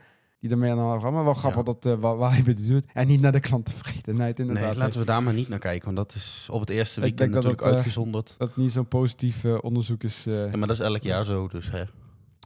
die 0.40 0.50
ermee 0.50 0.70
aan 0.70 0.76
de 0.76 0.82
hand 0.82 1.02
gaan. 1.02 1.12
Maar 1.12 1.24
wel 1.24 1.34
grappig 1.34 1.66
Ja. 1.66 1.72
dat 1.72 1.86
uh, 1.86 1.94
waar, 2.02 2.16
waar 2.16 2.36
je 2.36 2.42
het 2.42 2.66
doet. 2.66 2.84
En 2.92 3.06
niet 3.06 3.20
naar 3.20 3.32
de 3.32 3.40
klanttevredenheid, 3.40 4.38
inderdaad. 4.38 4.70
Nee, 4.70 4.78
laten 4.78 5.00
we 5.00 5.06
daar 5.06 5.22
maar 5.22 5.34
niet 5.34 5.48
naar 5.48 5.58
kijken, 5.58 5.84
want 5.84 5.96
dat 5.96 6.14
is 6.14 6.48
op 6.50 6.60
het 6.60 6.70
eerste 6.70 7.00
Ik 7.00 7.02
weekend 7.02 7.32
dat 7.32 7.34
natuurlijk 7.34 7.60
het, 7.60 7.70
eh, 7.70 7.74
uitgezonderd. 7.76 8.34
Dat 8.38 8.48
het 8.48 8.56
niet 8.56 8.72
zo'n 8.72 8.88
positief 8.88 9.44
onderzoek 9.44 10.02
is. 10.02 10.24
Ja, 10.24 10.46
maar 10.46 10.66
dat 10.66 10.78
is 10.78 10.80
elk 10.80 11.02
jaar 11.02 11.24
zo, 11.24 11.48
dus 11.48 11.70
hè. 11.70 11.82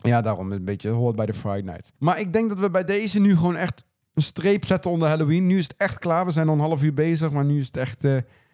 Ja, 0.03 0.21
daarom 0.21 0.53
een 0.53 0.65
beetje 0.65 0.89
hoort 0.89 1.17
bij 1.17 1.27
de 1.27 1.35
Friday 1.35 1.61
Night. 1.61 1.93
Maar 1.99 2.21
ik 2.21 2.33
denk 2.33 2.49
dat 2.49 2.59
we 2.59 2.71
bij 2.71 2.85
deze 2.85 3.21
nu 3.21 3.37
gewoon 3.37 3.57
echt 3.57 3.85
een 4.15 4.23
streep 4.23 4.65
zetten 4.65 4.91
onder 4.91 5.09
Halloween. 5.09 5.47
Nu 5.47 5.59
is 5.59 5.65
het 5.65 5.77
echt 5.77 5.99
klaar. 5.99 6.25
We 6.25 6.31
zijn 6.31 6.49
al 6.49 6.55
een 6.55 6.61
half 6.61 6.83
uur 6.83 6.95
bezig, 6.95 7.31
maar 7.31 7.45
nu 7.45 7.59
is 7.59 7.67
het 7.67 7.77
echt 7.77 8.07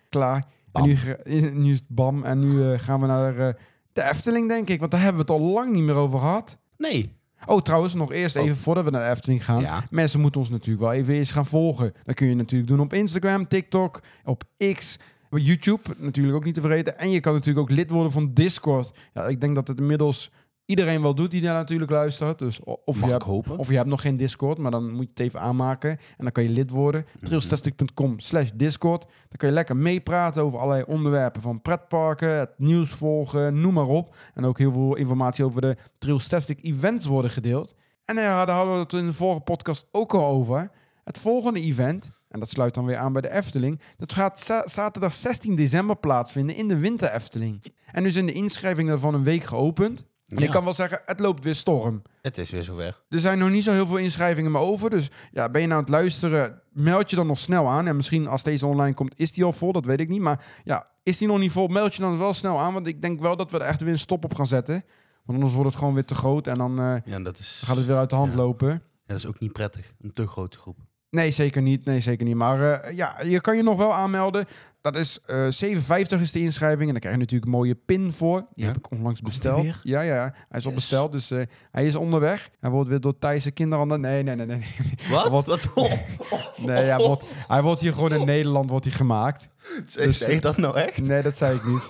klaar. 0.08 0.44
En 0.76 0.84
nu, 0.84 1.50
nu 1.50 1.72
is 1.72 1.78
het 1.78 1.88
bam. 1.88 2.24
En 2.24 2.38
nu 2.38 2.72
eh, 2.72 2.78
gaan 2.78 3.00
we 3.00 3.06
naar 3.06 3.38
eh, 3.38 3.54
de 3.92 4.02
Efteling, 4.02 4.48
denk 4.48 4.68
ik. 4.68 4.78
Want 4.78 4.90
daar 4.90 5.00
hebben 5.02 5.26
we 5.26 5.32
het 5.32 5.42
al 5.42 5.48
lang 5.48 5.72
niet 5.72 5.82
meer 5.82 5.94
over 5.94 6.18
gehad. 6.18 6.58
Nee. 6.76 7.14
Oh, 7.46 7.60
trouwens, 7.62 7.94
nog 7.94 8.12
eerst 8.12 8.36
Oh. 8.36 8.42
even 8.42 8.56
voordat 8.56 8.84
we 8.84 8.90
naar 8.90 9.04
de 9.04 9.10
Efteling 9.10 9.44
gaan. 9.44 9.60
Ja. 9.60 9.82
Mensen 9.90 10.20
moeten 10.20 10.40
ons 10.40 10.50
natuurlijk 10.50 10.80
wel 10.80 10.92
even 10.92 11.14
eens 11.14 11.30
gaan 11.30 11.46
volgen. 11.46 11.92
Dat 12.04 12.14
kun 12.14 12.26
je 12.28 12.34
natuurlijk 12.34 12.70
doen 12.70 12.80
op 12.80 12.92
Instagram, 12.92 13.48
TikTok, 13.48 14.00
op 14.24 14.44
X, 14.74 14.98
op 15.30 15.38
YouTube 15.38 15.80
natuurlijk 15.98 16.36
ook 16.36 16.44
niet 16.44 16.54
te 16.54 16.60
vergeten. 16.60 16.98
En 16.98 17.10
je 17.10 17.20
kan 17.20 17.32
natuurlijk 17.32 17.70
ook 17.70 17.76
lid 17.76 17.90
worden 17.90 18.12
van 18.12 18.30
Discord. 18.34 18.98
Ja, 19.14 19.26
ik 19.26 19.40
denk 19.40 19.54
dat 19.54 19.68
het 19.68 19.78
inmiddels 19.78 20.30
iedereen 20.66 21.02
wel 21.02 21.14
doet 21.14 21.31
die 21.31 21.40
daar 21.40 21.55
natuurlijk 21.55 21.90
luistert. 21.90 22.38
Dus 22.38 22.61
of 22.64 22.96
Mag 22.96 23.05
je 23.05 23.11
hebt, 23.11 23.22
hopen? 23.22 23.59
of 23.59 23.68
je 23.68 23.76
hebt 23.76 23.88
nog 23.88 24.00
geen 24.00 24.16
Discord, 24.16 24.59
maar 24.59 24.70
dan 24.70 24.90
moet 24.90 25.02
je 25.02 25.09
het 25.11 25.20
even 25.20 25.40
aanmaken. 25.40 25.90
En 25.90 25.98
dan 26.18 26.33
kan 26.33 26.42
je 26.42 26.48
lid 26.48 26.70
worden. 26.70 27.07
Trailstastic.com 27.20 28.18
slash 28.20 28.50
Discord. 28.55 29.02
Dan 29.02 29.37
kan 29.37 29.48
je 29.48 29.55
lekker 29.55 29.76
meepraten 29.76 30.42
over 30.42 30.59
allerlei 30.59 30.85
onderwerpen. 30.87 31.42
Van 31.42 31.62
pretparken, 31.62 32.29
het 32.38 32.50
nieuws 32.57 32.90
volgen, 32.90 33.61
noem 33.61 33.74
maar 33.74 33.87
op. 33.88 34.16
En 34.35 34.44
ook 34.44 34.59
heel 34.59 34.72
veel 34.72 34.96
informatie 34.96 35.44
over 35.44 35.61
de 35.61 35.76
Trailstastic 35.98 36.59
events 36.62 37.05
worden 37.07 37.31
gedeeld. 37.31 37.74
En 38.05 38.16
ja, 38.16 38.44
daar 38.44 38.57
hadden 38.57 38.74
we 38.74 38.81
het 38.81 38.92
in 38.92 39.07
de 39.07 39.12
vorige 39.12 39.40
podcast 39.40 39.88
ook 39.92 40.14
al 40.14 40.26
over. 40.26 40.70
Het 41.05 41.18
volgende 41.18 41.61
event, 41.61 42.12
en 42.29 42.40
dat 42.40 42.48
sluit 42.50 42.74
dan 42.74 42.85
weer 42.85 42.96
aan 42.96 43.12
bij 43.12 43.22
de 43.22 43.31
Efteling. 43.33 43.81
Dat 43.96 44.12
gaat 44.12 44.40
za- 44.40 44.66
zaterdag 44.68 45.12
16 45.12 45.55
december 45.57 45.96
plaatsvinden 45.96 46.57
in 46.57 46.68
de 46.68 46.79
Winter 46.79 47.11
Efteling. 47.12 47.64
En 47.92 48.02
nu 48.02 48.11
zijn 48.11 48.26
de 48.26 48.33
inschrijvingen 48.33 48.90
daarvan 48.90 49.14
een 49.14 49.24
week 49.24 49.42
geopend. 49.42 50.05
En 50.26 50.36
Ja. 50.38 50.44
ik 50.44 50.50
kan 50.50 50.64
wel 50.64 50.72
zeggen, 50.72 51.00
het 51.04 51.20
loopt 51.20 51.44
weer 51.44 51.54
storm. 51.54 52.02
Het 52.22 52.38
is 52.38 52.50
weer 52.50 52.62
zover. 52.62 53.02
Er 53.08 53.18
zijn 53.18 53.38
nog 53.38 53.50
niet 53.50 53.64
zo 53.64 53.72
heel 53.72 53.86
veel 53.86 53.96
inschrijvingen 53.96 54.50
meer 54.52 54.60
over. 54.60 54.90
Dus 54.90 55.10
ja, 55.32 55.48
ben 55.48 55.60
je 55.60 55.66
nou 55.66 55.78
aan 55.78 55.84
het 55.86 55.94
luisteren, 55.94 56.62
meld 56.72 57.10
je 57.10 57.16
dan 57.16 57.26
nog 57.26 57.38
snel 57.38 57.68
aan. 57.68 57.86
En 57.86 57.96
misschien 57.96 58.26
als 58.26 58.42
deze 58.42 58.66
online 58.66 58.94
komt, 58.94 59.18
is 59.18 59.32
die 59.32 59.44
al 59.44 59.52
vol, 59.52 59.72
dat 59.72 59.84
weet 59.84 60.00
ik 60.00 60.08
niet. 60.08 60.20
Maar 60.20 60.60
ja, 60.64 60.86
is 61.02 61.18
die 61.18 61.28
nog 61.28 61.38
niet 61.38 61.52
vol, 61.52 61.66
meld 61.66 61.94
je 61.94 62.00
dan 62.02 62.18
wel 62.18 62.34
snel 62.34 62.58
aan. 62.58 62.72
Want 62.72 62.86
ik 62.86 63.02
denk 63.02 63.20
wel 63.20 63.36
dat 63.36 63.50
we 63.50 63.58
er 63.58 63.66
echt 63.66 63.80
weer 63.80 63.92
een 63.92 63.98
stop 63.98 64.24
op 64.24 64.34
gaan 64.34 64.46
zetten. 64.46 64.84
Want 65.24 65.38
anders 65.38 65.52
wordt 65.54 65.68
het 65.70 65.78
gewoon 65.78 65.94
weer 65.94 66.04
te 66.04 66.14
groot 66.14 66.46
en 66.46 66.54
dan 66.58 66.80
eh, 66.80 66.96
Ja, 67.04 67.18
dat 67.18 67.38
is, 67.38 67.62
gaat 67.64 67.76
het 67.76 67.86
weer 67.86 67.96
uit 67.96 68.10
de 68.10 68.16
hand 68.16 68.32
Ja. 68.32 68.38
lopen. 68.38 68.68
ja, 68.68 68.80
dat 69.06 69.16
is 69.16 69.26
ook 69.26 69.38
niet 69.40 69.52
prettig. 69.52 69.92
Een 70.00 70.12
te 70.12 70.26
grote 70.26 70.58
groep. 70.58 70.76
Nee, 71.10 71.30
zeker 71.30 71.62
niet. 71.62 71.84
Nee, 71.84 72.00
zeker 72.00 72.26
niet. 72.26 72.34
Maar 72.36 72.80
eh, 72.82 72.96
ja, 72.96 73.14
je 73.22 73.40
kan 73.40 73.56
je 73.56 73.62
nog 73.62 73.76
wel 73.76 73.94
aanmelden. 73.94 74.44
Dat 74.80 74.96
is 74.96 75.18
eh 75.26 75.36
7,50 76.14 76.20
is 76.20 76.32
de 76.32 76.40
inschrijving. 76.40 76.86
En 76.86 76.90
dan 76.90 76.98
krijg 77.00 77.14
je 77.14 77.20
natuurlijk 77.20 77.44
een 77.52 77.58
mooie 77.58 77.74
pin 77.74 78.12
voor. 78.12 78.38
Die 78.52 78.64
Ja. 78.64 78.66
heb 78.66 78.76
ik 78.76 78.90
onlangs 78.90 79.20
besteld. 79.20 79.66
Ja, 79.82 80.00
ja. 80.00 80.34
Hij 80.48 80.58
is 80.58 80.64
al 80.64 80.70
Yes. 80.70 80.74
besteld. 80.80 81.12
Dus 81.12 81.30
eh, 81.30 81.42
hij 81.70 81.86
is 81.86 81.94
onderweg. 81.96 82.50
Hij 82.60 82.70
wordt 82.70 82.88
weer 82.88 83.00
door 83.00 83.18
Thaise 83.18 83.50
kinderen... 83.50 84.00
Nee, 84.00 84.22
nee, 84.22 84.34
nee, 84.34 84.46
nee. 84.46 84.62
Wat? 85.10 85.28
Wat? 85.28 85.46
Wat? 85.46 85.68
Oh, 85.74 85.92
Nee, 86.56 86.84
hij 86.84 86.96
wordt, 87.06 87.24
hij 87.48 87.62
wordt 87.62 87.80
hier 87.80 87.92
gewoon 87.92 88.12
in 88.12 88.24
Nederland 88.26 88.70
wordt 88.70 88.84
hij 88.84 88.94
gemaakt. 88.94 89.48
Dus, 89.94 90.18
zeg 90.18 90.40
dat 90.40 90.56
nou 90.56 90.76
echt? 90.76 91.06
Nee, 91.06 91.22
dat 91.22 91.36
zei 91.36 91.56
ik 91.56 91.64
niet. 91.64 91.82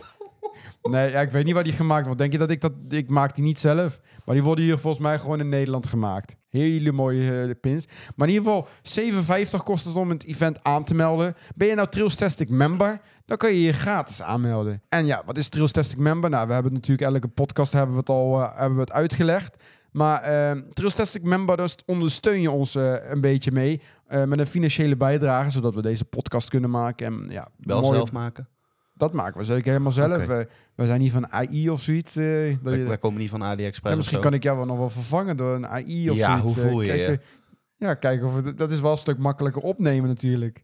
Nee, 0.90 1.10
ja, 1.10 1.20
ik 1.20 1.30
weet 1.30 1.44
niet 1.44 1.54
waar 1.54 1.64
die 1.64 1.72
gemaakt 1.72 2.04
wordt. 2.04 2.18
Denk 2.20 2.32
je 2.32 2.38
dat 2.38 2.50
ik 2.50 2.60
dat... 2.60 2.72
Ik 2.88 3.08
maak 3.08 3.34
die 3.34 3.44
niet 3.44 3.60
zelf. 3.60 4.00
Maar 4.24 4.34
die 4.34 4.44
worden 4.44 4.64
hier 4.64 4.78
volgens 4.78 5.02
mij 5.02 5.18
gewoon 5.18 5.40
in 5.40 5.48
Nederland 5.48 5.86
gemaakt. 5.86 6.36
Hele 6.48 6.92
mooie 6.92 7.42
eh, 7.42 7.50
pins. 7.60 7.86
Maar 8.16 8.28
in 8.28 8.34
ieder 8.34 8.64
geval, 8.82 9.44
7,50 9.58 9.64
kost 9.64 9.84
het 9.84 9.94
om 9.96 10.10
het 10.10 10.24
event 10.24 10.62
aan 10.64 10.84
te 10.84 10.94
melden. 10.94 11.34
Ben 11.54 11.68
je 11.68 11.74
nou 11.74 11.88
Trailstastic 11.88 12.48
member? 12.50 13.00
Dan 13.24 13.36
kan 13.36 13.52
je 13.52 13.62
je 13.62 13.72
gratis 13.72 14.22
aanmelden. 14.22 14.82
En 14.88 15.06
ja, 15.06 15.22
wat 15.26 15.36
is 15.38 15.48
Trailstastic 15.48 15.98
member? 15.98 16.30
Nou, 16.30 16.46
we 16.46 16.52
hebben 16.52 16.72
natuurlijk 16.72 17.10
elke 17.12 17.28
podcast 17.28 17.72
hebben 17.72 17.92
we 17.92 17.98
het 18.00 18.08
al 18.08 18.40
eh, 18.42 18.56
hebben 18.58 18.74
we 18.74 18.80
het 18.80 18.92
uitgelegd. 18.92 19.56
Maar 19.92 20.22
Trailstastic 20.72 21.22
member, 21.22 21.56
daar 21.56 21.74
ondersteun 21.86 22.40
je 22.40 22.50
ons 22.50 22.74
eh, 22.74 22.94
een 23.10 23.20
beetje 23.20 23.52
mee. 23.52 23.80
met 24.08 24.38
een 24.38 24.46
financiële 24.46 24.96
bijdrage, 24.96 25.50
zodat 25.50 25.74
we 25.74 25.82
deze 25.82 26.04
podcast 26.04 26.48
kunnen 26.48 26.70
maken. 26.70 27.06
En 27.06 27.26
ja, 27.28 27.48
Wel 27.56 27.80
mooie- 27.80 27.96
zelf 27.96 28.12
maken. 28.12 28.48
Dat 28.96 29.12
maken 29.12 29.38
we 29.38 29.44
zeker 29.44 29.70
helemaal 29.70 29.92
zelf. 29.92 30.14
Oké. 30.16 30.26
We, 30.26 30.48
we 30.74 30.86
zijn 30.86 31.00
niet 31.00 31.12
van 31.12 31.32
AI 31.32 31.70
of 31.70 31.80
zoiets. 31.82 32.16
eh, 32.16 32.56
dat 32.62 32.74
Wij, 32.74 32.98
komen 32.98 33.20
niet 33.20 33.30
van 33.30 33.42
AliExpress 33.44 33.90
ja, 33.90 33.96
misschien 33.96 34.20
kan 34.20 34.34
ik 34.34 34.42
jou 34.42 34.56
wel 34.56 34.66
nog 34.66 34.78
wel 34.78 34.90
vervangen 34.90 35.36
door 35.36 35.54
een 35.54 35.66
AI 35.66 36.10
of 36.10 36.16
Ja, 36.16 36.36
zoiets. 36.36 36.54
hoe 36.54 36.64
eh, 36.64 36.70
voel 36.70 36.80
je 36.82 36.88
kijken- 36.88 37.12
je? 37.12 37.20
Ja, 37.86 37.94
kijken 37.94 38.26
of 38.26 38.44
het, 38.44 38.58
dat 38.58 38.70
is 38.70 38.80
wel 38.80 38.92
een 38.92 38.98
stuk 38.98 39.18
makkelijker 39.18 39.62
opnemen 39.62 40.08
natuurlijk. 40.08 40.62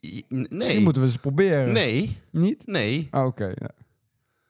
I- 0.00 0.24
Misschien 0.28 0.58
Nee. 0.58 0.80
moeten 0.80 1.02
we 1.02 1.08
eens 1.08 1.16
proberen. 1.16 1.72
Nee. 1.72 2.18
Niet? 2.30 2.66
Nee. 2.66 3.08
Ah, 3.10 3.26
Oké. 3.26 3.44
ja. 3.46 3.68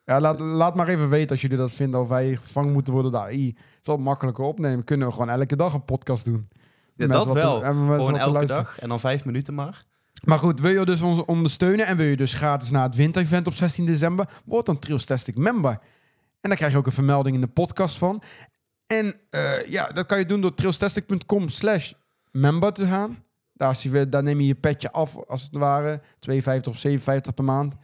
Ja, 0.04 0.20
laat, 0.20 0.40
laat 0.40 0.74
maar 0.74 0.88
even 0.88 1.08
weten 1.08 1.30
als 1.30 1.40
jullie 1.40 1.56
dat 1.56 1.72
vinden 1.72 2.00
of 2.00 2.08
wij 2.08 2.36
vervangen 2.40 2.72
moeten 2.72 2.92
worden 2.92 3.10
door 3.12 3.20
AI. 3.20 3.46
Het 3.46 3.56
is 3.80 3.86
wel 3.86 3.96
makkelijker 3.96 4.44
opnemen. 4.44 4.84
Kunnen 4.84 5.06
we 5.06 5.12
gewoon 5.12 5.28
elke 5.28 5.56
dag 5.56 5.74
een 5.74 5.84
podcast 5.84 6.24
doen. 6.24 6.48
Ja, 6.96 7.06
dat 7.06 7.26
te- 7.26 7.32
wel. 7.32 7.60
Gewoon 7.60 8.18
elke 8.18 8.46
dag. 8.46 8.78
En 8.78 8.88
dan 8.88 9.00
vijf 9.00 9.24
minuten 9.24 9.54
maar. 9.54 9.82
Maar 10.24 10.38
goed, 10.38 10.60
wil 10.60 10.70
je 10.70 10.84
dus 10.84 11.02
ons 11.02 11.24
ondersteunen 11.24 11.86
en 11.86 11.96
wil 11.96 12.06
je 12.06 12.16
dus 12.16 12.32
gratis 12.32 12.70
naar 12.70 12.82
het 12.82 12.96
winter-event 12.96 13.46
op 13.46 13.54
16 13.54 13.86
december, 13.86 14.28
word 14.44 14.66
dan 14.66 14.78
Trailstastic 14.78 15.36
member. 15.36 15.70
En 16.40 16.50
dan 16.50 16.56
krijg 16.56 16.72
je 16.72 16.78
ook 16.78 16.86
een 16.86 16.92
vermelding 16.92 17.34
in 17.34 17.40
de 17.40 17.46
podcast 17.46 17.98
van. 17.98 18.22
En 18.86 19.14
eh, 19.30 19.66
ja, 19.66 19.86
dat 19.86 20.06
kan 20.06 20.18
je 20.18 20.26
doen 20.26 20.40
door 20.40 20.54
trailstastic.com 20.54 21.48
slash 21.48 21.92
member 22.30 22.72
te 22.72 22.86
gaan. 22.86 23.24
Daar, 23.52 23.78
je, 23.82 24.08
daar 24.08 24.22
neem 24.22 24.40
je 24.40 24.46
je 24.46 24.54
petje 24.54 24.92
af, 24.92 25.16
als 25.26 25.42
het 25.42 25.52
ware. 25.52 26.00
52 26.18 26.72
of 26.72 26.78
57 26.78 27.34
per 27.34 27.44
maand. 27.44 27.74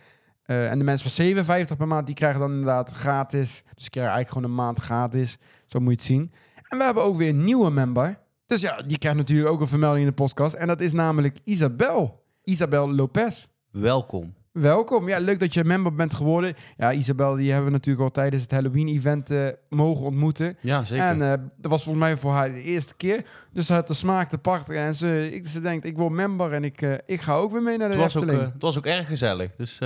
Eh, 0.42 0.70
en 0.70 0.78
de 0.78 0.84
mensen 0.84 1.10
van 1.10 1.24
57 1.24 1.76
per 1.76 1.88
maand, 1.88 2.06
die 2.06 2.14
krijgen 2.14 2.40
dan 2.40 2.50
inderdaad 2.50 2.90
gratis. 2.90 3.62
Dus 3.74 3.90
krijgen 3.90 4.12
eigenlijk 4.12 4.28
gewoon 4.28 4.44
een 4.44 4.64
maand 4.64 4.80
gratis. 4.80 5.38
Zo 5.66 5.78
moet 5.78 5.88
je 5.88 5.96
het 5.96 6.06
zien. 6.06 6.32
En 6.68 6.78
we 6.78 6.84
hebben 6.84 7.02
ook 7.02 7.16
weer 7.16 7.28
een 7.28 7.44
nieuwe 7.44 7.70
member. 7.70 8.18
Dus 8.46 8.60
ja, 8.60 8.82
die 8.82 8.98
krijgt 8.98 9.18
natuurlijk 9.18 9.50
ook 9.50 9.60
een 9.60 9.66
vermelding 9.66 10.00
in 10.04 10.08
de 10.08 10.22
podcast. 10.22 10.54
En 10.54 10.66
dat 10.66 10.80
is 10.80 10.92
namelijk 10.92 11.38
Isabel. 11.44 12.19
Isabel 12.50 12.94
Lopez. 12.94 13.46
Welkom. 13.70 14.34
Welkom. 14.52 15.08
Ja, 15.08 15.18
leuk 15.18 15.40
dat 15.40 15.54
je 15.54 15.64
member 15.64 15.94
bent 15.94 16.14
geworden. 16.14 16.54
Ja, 16.76 16.92
Isabel, 16.92 17.34
die 17.34 17.48
hebben 17.48 17.66
we 17.66 17.76
natuurlijk 17.76 18.04
al 18.04 18.10
tijdens 18.10 18.42
het 18.42 18.50
Halloween-event 18.50 19.30
eh, 19.30 19.46
mogen 19.68 20.04
ontmoeten. 20.04 20.56
Ja, 20.60 20.84
zeker. 20.84 21.04
En 21.04 21.22
eh, 21.22 21.38
dat 21.56 21.70
was 21.70 21.82
volgens 21.82 22.04
mij 22.04 22.16
voor 22.16 22.32
haar 22.32 22.52
de 22.52 22.62
eerste 22.62 22.94
keer. 22.96 23.24
Dus 23.52 23.66
ze 23.66 23.72
had 23.72 23.88
de 23.88 23.94
smaak 23.94 24.28
te. 24.28 24.74
En 24.74 24.94
ze, 24.94 25.30
ik, 25.32 25.46
ze 25.46 25.60
denkt, 25.60 25.84
ik 25.84 25.96
word 25.96 26.12
member 26.12 26.52
en 26.52 26.64
ik, 26.64 26.82
eh, 26.82 26.94
ik 27.06 27.20
ga 27.20 27.34
ook 27.34 27.52
weer 27.52 27.62
mee 27.62 27.78
naar 27.78 27.88
de 27.88 27.94
het, 27.94 28.02
was 28.02 28.16
ook, 28.16 28.22
Efteling. 28.22 28.52
het 28.52 28.62
was 28.62 28.78
ook 28.78 28.86
erg 28.86 29.06
gezellig. 29.06 29.54
Dus 29.56 29.78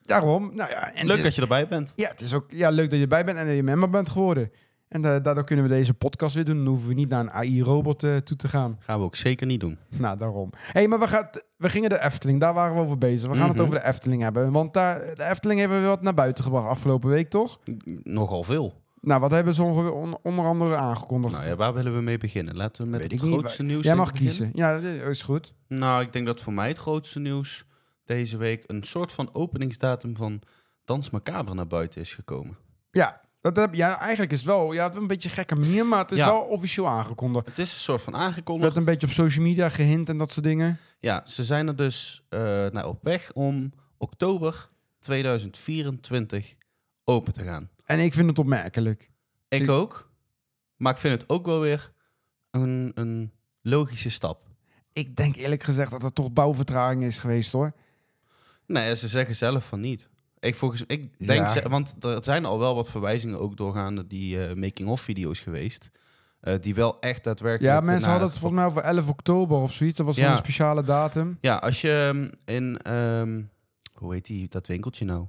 Daarom. 0.00 0.50
Nou 0.54 0.70
ja, 0.70 0.94
en 0.94 1.06
leuk 1.06 1.22
dat 1.22 1.34
je 1.34 1.42
erbij 1.42 1.68
bent. 1.68 1.92
Ja, 1.96 2.08
het 2.08 2.20
is 2.20 2.34
ook 2.34 2.46
ja, 2.48 2.70
leuk 2.70 2.90
dat 2.90 2.98
je 2.98 3.04
erbij 3.04 3.24
bent 3.24 3.38
en 3.38 3.46
dat 3.46 3.56
je 3.56 3.62
member 3.62 3.90
bent 3.90 4.10
geworden. 4.10 4.50
En 4.90 5.00
da- 5.00 5.20
daardoor 5.20 5.44
kunnen 5.44 5.64
we 5.64 5.70
deze 5.70 5.94
podcast 5.94 6.34
weer 6.34 6.44
doen. 6.44 6.56
Dan 6.56 6.66
hoeven 6.66 6.88
we 6.88 6.94
niet 6.94 7.08
naar 7.08 7.20
een 7.20 7.30
AI-robot 7.30 8.02
eh, 8.02 8.16
toe 8.16 8.36
te 8.36 8.48
gaan. 8.48 8.76
Gaan 8.80 8.98
we 8.98 9.04
ook 9.04 9.16
zeker 9.16 9.46
niet 9.46 9.60
doen. 9.60 9.78
Nou, 9.88 10.16
daarom. 10.18 10.50
hey, 10.56 10.88
maar 10.88 10.98
we, 10.98 11.08
gaan, 11.08 11.28
we 11.56 11.68
gingen 11.68 11.88
de 11.88 12.02
Efteling, 12.02 12.40
daar 12.40 12.54
waren 12.54 12.74
we 12.76 12.80
over 12.82 12.98
bezig. 12.98 13.28
We 13.28 13.34
gaan 13.34 13.42
Mhm. 13.48 13.52
het 13.52 13.60
over 13.60 13.74
de 13.74 13.84
Efteling 13.86 14.22
hebben. 14.22 14.52
Want 14.52 14.74
daar, 14.74 14.98
de 15.14 15.24
Efteling 15.24 15.60
hebben 15.60 15.80
we 15.80 15.86
wat 15.86 16.02
naar 16.02 16.14
buiten 16.14 16.44
gebracht 16.44 16.66
afgelopen 16.68 17.08
week, 17.10 17.30
toch? 17.30 17.58
Nogal 18.02 18.42
veel. 18.42 18.82
Nou, 19.00 19.20
wat 19.20 19.30
hebben 19.30 19.54
ze 19.54 19.62
on- 19.62 20.18
onder 20.22 20.44
andere 20.44 20.76
aangekondigd? 20.76 21.34
Nou 21.34 21.46
ja, 21.46 21.56
waar 21.56 21.74
willen 21.74 21.94
we 21.94 22.00
mee 22.00 22.18
beginnen? 22.18 22.56
Laten 22.56 22.84
we 22.84 22.90
met 22.90 23.00
Weet 23.00 23.10
het 23.12 23.22
niet. 23.22 23.32
grootste 23.32 23.62
nieuws 23.62 23.84
Jij 23.84 23.94
denk 23.94 24.04
mag 24.04 24.12
beginnen. 24.12 24.36
kiezen. 24.36 24.50
Ja, 24.54 24.80
dat 25.00 25.10
is 25.10 25.22
goed. 25.22 25.54
Nou, 25.68 26.02
ik 26.02 26.12
denk 26.12 26.26
dat 26.26 26.40
voor 26.40 26.52
mij 26.52 26.68
het 26.68 26.78
grootste 26.78 27.18
nieuws 27.18 27.64
deze 28.04 28.36
week 28.36 28.64
een 28.66 28.82
soort 28.82 29.12
van 29.12 29.28
openingsdatum 29.32 30.16
van 30.16 30.40
Dans 30.84 31.10
Macabre 31.10 31.54
naar 31.54 31.66
buiten 31.66 32.00
is 32.00 32.14
gekomen. 32.14 32.56
Ja, 32.90 33.20
dat 33.40 33.56
heb, 33.56 33.74
ja, 33.74 33.98
eigenlijk 33.98 34.32
is 34.32 34.38
het 34.38 34.46
wel 34.46 34.72
ja, 34.72 34.84
het 34.84 34.94
een 34.94 35.06
beetje 35.06 35.28
een 35.28 35.34
gekke 35.34 35.54
manier, 35.54 35.86
maar 35.86 35.98
het 35.98 36.12
is 36.12 36.18
Ja. 36.18 36.26
wel 36.26 36.40
officieel 36.40 36.88
aangekondigd. 36.88 37.46
Het 37.46 37.58
is 37.58 37.72
een 37.72 37.78
soort 37.78 38.02
van 38.02 38.16
aangekondigd. 38.16 38.62
werd 38.72 38.86
een 38.86 38.92
beetje 38.92 39.06
op 39.06 39.12
social 39.12 39.44
media 39.44 39.68
gehint 39.68 40.08
en 40.08 40.16
dat 40.16 40.32
soort 40.32 40.44
dingen. 40.46 40.78
Ja, 41.00 41.22
ze 41.26 41.44
zijn 41.44 41.66
er 41.68 41.76
dus 41.76 42.24
eh 42.28 42.40
nou, 42.40 42.86
op 42.86 42.98
weg 43.02 43.32
om 43.32 43.72
oktober 43.98 44.66
2024 44.98 46.54
open 47.04 47.32
te 47.32 47.42
gaan. 47.44 47.68
En 47.84 47.98
ik 47.98 48.14
vind 48.14 48.28
het 48.28 48.38
opmerkelijk. 48.38 49.10
Ik 49.48 49.62
Ik- 49.62 49.70
ook. 49.70 50.10
Maar 50.76 50.92
ik 50.92 50.98
vind 50.98 51.20
het 51.20 51.30
ook 51.30 51.46
wel 51.46 51.60
weer 51.60 51.92
een, 52.50 52.90
een 52.94 53.32
logische 53.62 54.10
stap. 54.10 54.48
Ik 54.92 55.16
denk 55.16 55.36
eerlijk 55.36 55.62
gezegd 55.62 55.90
dat 55.90 56.02
er 56.02 56.12
toch 56.12 56.32
bouwvertraging 56.32 57.02
is 57.04 57.18
geweest 57.18 57.52
hoor. 57.52 57.72
Nee, 58.66 58.96
ze 58.96 59.08
zeggen 59.08 59.36
zelf 59.36 59.66
van 59.66 59.80
niet. 59.80 60.08
Ik, 60.40 60.54
volgens, 60.54 60.84
ik 60.86 61.26
denk, 61.26 61.48
Ja. 61.48 61.68
want 61.68 61.96
er 62.04 62.24
zijn 62.24 62.44
al 62.44 62.58
wel 62.58 62.74
wat 62.74 62.88
verwijzingen 62.90 63.40
ook 63.40 63.56
doorgaande 63.56 64.06
die 64.06 64.44
eh, 64.46 64.54
making-of 64.56 65.00
video's 65.00 65.40
geweest. 65.40 65.90
eh, 66.40 66.54
die 66.60 66.74
wel 66.74 67.00
echt 67.00 67.24
daadwerkelijk... 67.24 67.74
Ja, 67.74 67.80
mensen 67.80 68.10
hadden 68.10 68.28
het 68.28 68.38
volgens 68.38 68.60
mij 68.60 68.70
over 68.70 68.82
11 68.82 69.08
oktober 69.08 69.58
of 69.58 69.72
zoiets. 69.72 69.96
Dat 69.96 70.06
was 70.06 70.16
Ja. 70.16 70.30
een 70.30 70.36
speciale 70.36 70.82
datum. 70.82 71.38
Ja, 71.40 71.56
als 71.56 71.80
je 71.80 72.10
ehm, 72.14 72.54
in... 72.56 72.78
ehm, 72.78 73.42
hoe 73.94 74.12
heet 74.12 74.24
die, 74.24 74.48
dat 74.48 74.66
winkeltje 74.66 75.04
nou? 75.04 75.26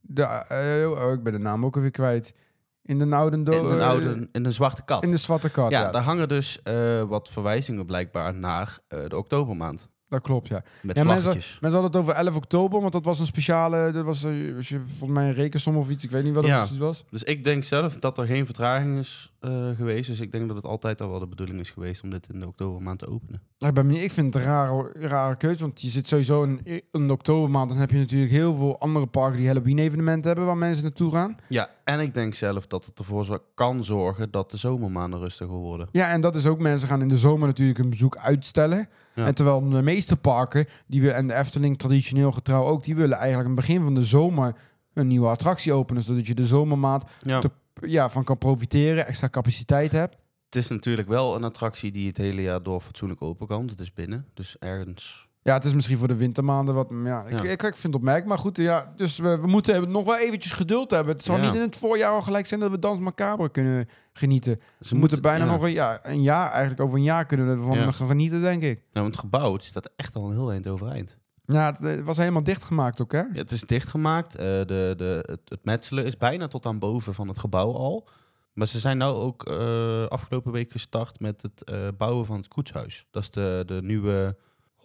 De, 0.00 0.22
eh, 0.22 0.90
oh, 1.06 1.12
ik 1.12 1.22
ben 1.22 1.32
de 1.32 1.38
naam 1.38 1.64
ook 1.64 1.74
alweer 1.76 1.90
kwijt. 1.90 2.34
In 2.82 2.98
de 2.98 3.16
oude... 3.16 3.36
In 3.36 3.80
oude, 3.80 4.28
in 4.32 4.44
een 4.44 4.52
zwarte 4.52 4.82
kat. 4.84 5.02
In 5.04 5.10
de 5.10 5.16
Zwarte 5.16 5.50
Kat, 5.50 5.70
ja, 5.70 5.80
ja. 5.80 5.90
daar 5.90 6.02
hangen 6.02 6.28
dus 6.28 6.60
wat 7.08 7.28
verwijzingen 7.28 7.86
blijkbaar 7.86 8.34
naar 8.34 8.78
de 8.88 9.16
oktobermaand. 9.16 9.88
Dat 10.14 10.22
klopt, 10.22 10.48
ja. 10.48 10.62
Met 10.82 10.96
Ja, 10.96 11.04
mensen, 11.04 11.22
vlaggetjes. 11.22 11.58
mensen 11.60 11.80
hadden 11.80 12.00
het 12.00 12.10
over 12.10 12.24
11 12.24 12.36
oktober, 12.36 12.80
want 12.80 12.92
dat 12.92 13.04
was 13.04 13.18
een 13.18 13.26
speciale... 13.26 13.90
Dat 13.92 14.04
was, 14.04 14.24
eh, 14.24 14.30
als 14.56 14.68
je, 14.68 14.80
volgens 14.80 15.10
mij 15.10 15.26
een 15.28 15.34
rekensom 15.34 15.76
of 15.76 15.90
iets. 15.90 16.04
Ik 16.04 16.10
weet 16.10 16.24
niet 16.24 16.34
wat 16.34 16.42
het 16.42 16.52
Ja. 16.52 16.58
precies 16.58 16.78
was. 16.78 17.04
Dus 17.10 17.22
ik 17.22 17.44
denk 17.44 17.64
zelf 17.64 17.96
dat 17.96 18.18
er 18.18 18.26
geen 18.26 18.44
vertraging 18.46 18.98
is 18.98 19.32
eh, 19.40 19.68
geweest. 19.76 20.06
Dus 20.08 20.20
ik 20.20 20.32
denk 20.32 20.46
dat 20.46 20.56
het 20.56 20.64
altijd 20.66 21.00
al 21.00 21.10
wel 21.10 21.18
de 21.18 21.26
bedoeling 21.26 21.60
is 21.60 21.70
geweest 21.70 22.02
om 22.02 22.10
dit 22.10 22.28
in 22.32 22.40
de 22.40 22.46
oktobermaand 22.46 22.98
te 22.98 23.06
openen. 23.10 23.42
Ja, 23.58 23.68
ik 23.68 23.74
ben 23.74 23.86
benieuwd. 23.86 24.04
Ik 24.04 24.12
vind 24.12 24.34
het 24.34 24.42
een 24.42 24.48
rare, 24.50 24.90
rare 24.94 25.36
keuze, 25.36 25.60
want 25.60 25.80
je 25.80 25.88
zit 25.88 26.08
sowieso 26.08 26.42
in, 26.42 26.60
in 26.92 27.06
de 27.06 27.12
oktobermaand. 27.12 27.68
Dan 27.68 27.78
heb 27.78 27.90
je 27.90 27.98
natuurlijk 27.98 28.30
heel 28.32 28.54
veel 28.54 28.78
andere 28.80 29.06
parken 29.06 29.38
die 29.38 29.46
Halloween-evenementen 29.46 30.26
hebben 30.26 30.46
waar 30.46 30.56
mensen 30.56 30.84
naartoe 30.84 31.12
gaan. 31.12 31.36
Ja, 31.48 31.68
en 31.84 32.00
ik 32.00 32.14
denk 32.14 32.34
zelf 32.34 32.66
dat 32.66 32.84
het 32.84 32.98
ervoor 32.98 33.42
kan 33.54 33.84
zorgen 33.84 34.30
dat 34.30 34.50
de 34.50 34.56
zomermaanden 34.56 35.20
rustiger 35.20 35.54
worden. 35.54 35.88
Ja, 35.92 36.10
en 36.10 36.20
dat 36.20 36.34
is 36.34 36.46
ook, 36.46 36.58
mensen 36.58 36.88
gaan 36.88 37.00
in 37.00 37.08
de 37.08 37.18
zomer 37.18 37.46
natuurlijk 37.46 37.78
een 37.78 37.90
bezoek 37.90 38.16
uitstellen. 38.16 38.88
Ja. 39.14 39.26
En 39.26 39.34
terwijl 39.34 39.68
de 39.68 39.82
meeste 39.82 40.16
parken, 40.16 40.66
die 40.86 41.02
we, 41.02 41.10
en 41.12 41.26
de 41.26 41.34
Efteling 41.34 41.78
traditioneel 41.78 42.32
getrouw 42.32 42.64
ook, 42.64 42.84
die 42.84 42.94
willen 42.94 43.16
eigenlijk 43.18 43.48
aan 43.48 43.56
het 43.56 43.66
begin 43.66 43.84
van 43.84 43.94
de 43.94 44.04
zomer 44.04 44.54
een 44.92 45.06
nieuwe 45.06 45.28
attractie 45.28 45.72
openen. 45.72 46.02
Zodat 46.02 46.26
je 46.26 46.34
de 46.34 46.46
zomermaand 46.46 47.04
Ja. 47.20 47.40
Te- 47.40 47.50
ja, 47.80 48.08
van 48.08 48.24
kan 48.24 48.38
profiteren, 48.38 49.06
extra 49.06 49.28
capaciteit 49.28 49.92
hebt. 49.92 50.16
Het 50.44 50.62
is 50.62 50.68
natuurlijk 50.68 51.08
wel 51.08 51.34
een 51.34 51.44
attractie 51.44 51.92
die 51.92 52.08
het 52.08 52.16
hele 52.16 52.42
jaar 52.42 52.62
door 52.62 52.80
fatsoenlijk 52.80 53.22
open 53.22 53.46
kan. 53.46 53.68
Het 53.68 53.80
is 53.80 53.92
binnen, 53.92 54.26
dus 54.34 54.56
ergens... 54.58 55.28
Ja, 55.44 55.54
het 55.54 55.64
is 55.64 55.74
misschien 55.74 55.98
voor 55.98 56.08
de 56.08 56.16
wintermaanden 56.16 56.74
wat. 56.74 56.88
Ja, 57.04 57.24
ik, 57.24 57.30
Ja. 57.32 57.42
ik, 57.42 57.62
ik 57.62 57.76
vind 57.76 57.82
het 57.82 57.94
opmerkelijk. 57.94 58.28
Maar 58.28 58.38
goed, 58.38 58.56
ja, 58.56 58.92
dus 58.96 59.18
we, 59.18 59.38
we 59.40 59.46
moeten 59.46 59.90
nog 59.90 60.04
wel 60.04 60.16
eventjes 60.18 60.52
geduld 60.52 60.90
hebben. 60.90 61.14
Het 61.14 61.24
zal 61.24 61.36
Ja. 61.36 61.42
niet 61.46 61.54
in 61.54 61.60
het 61.60 61.76
voorjaar 61.76 62.12
al 62.12 62.22
gelijk 62.22 62.46
zijn 62.46 62.60
dat 62.60 62.70
we 62.70 62.78
Dans 62.78 62.98
Macabre 62.98 63.50
kunnen 63.50 63.88
genieten. 64.12 64.60
Ze 64.80 64.94
we 64.94 65.00
moeten 65.00 65.22
bijna 65.22 65.44
ja. 65.44 65.50
nog 65.50 65.62
een, 65.62 65.72
ja, 65.72 66.00
een 66.02 66.22
jaar, 66.22 66.50
eigenlijk 66.50 66.80
over 66.80 66.96
een 66.96 67.02
jaar 67.04 67.26
kunnen 67.26 67.46
we 67.46 67.52
ervan 67.52 67.92
gaan 67.94 68.06
genieten, 68.08 68.40
denk 68.40 68.62
ik. 68.62 68.82
Want 68.92 69.06
het 69.06 69.18
gebouw 69.18 69.52
het 69.52 69.64
staat 69.64 69.90
echt 69.96 70.14
al 70.14 70.24
een 70.24 70.32
heel 70.36 70.50
eind 70.50 70.68
overeind. 70.68 71.16
Ja, 71.46 71.72
het, 71.72 71.84
eh, 71.98 72.04
was 72.04 72.16
helemaal 72.16 72.42
dichtgemaakt 72.44 73.00
ook, 73.02 73.12
hè? 73.12 73.18
Ja, 73.18 73.28
het 73.32 73.50
is 73.50 73.60
dichtgemaakt. 73.60 74.34
eh 74.34 74.44
de, 74.44 74.94
de, 74.96 75.18
het, 75.26 75.40
het 75.44 75.64
metselen 75.64 76.04
is 76.04 76.16
bijna 76.16 76.46
tot 76.48 76.66
aan 76.66 76.78
boven 76.78 77.14
van 77.14 77.28
het 77.28 77.38
gebouw 77.38 77.72
al. 77.74 78.08
Maar 78.52 78.66
ze 78.66 78.78
zijn 78.78 78.96
nou 78.98 79.14
ook 79.16 79.46
eh, 79.46 80.06
afgelopen 80.06 80.52
week 80.52 80.72
gestart 80.72 81.20
met 81.20 81.42
het 81.42 81.64
bouwen 81.98 82.26
van 82.26 82.36
het 82.36 82.48
koetshuis. 82.48 83.06
Dat 83.10 83.22
is 83.22 83.30
de, 83.30 83.62
de 83.66 83.80
nieuwe 83.82 84.36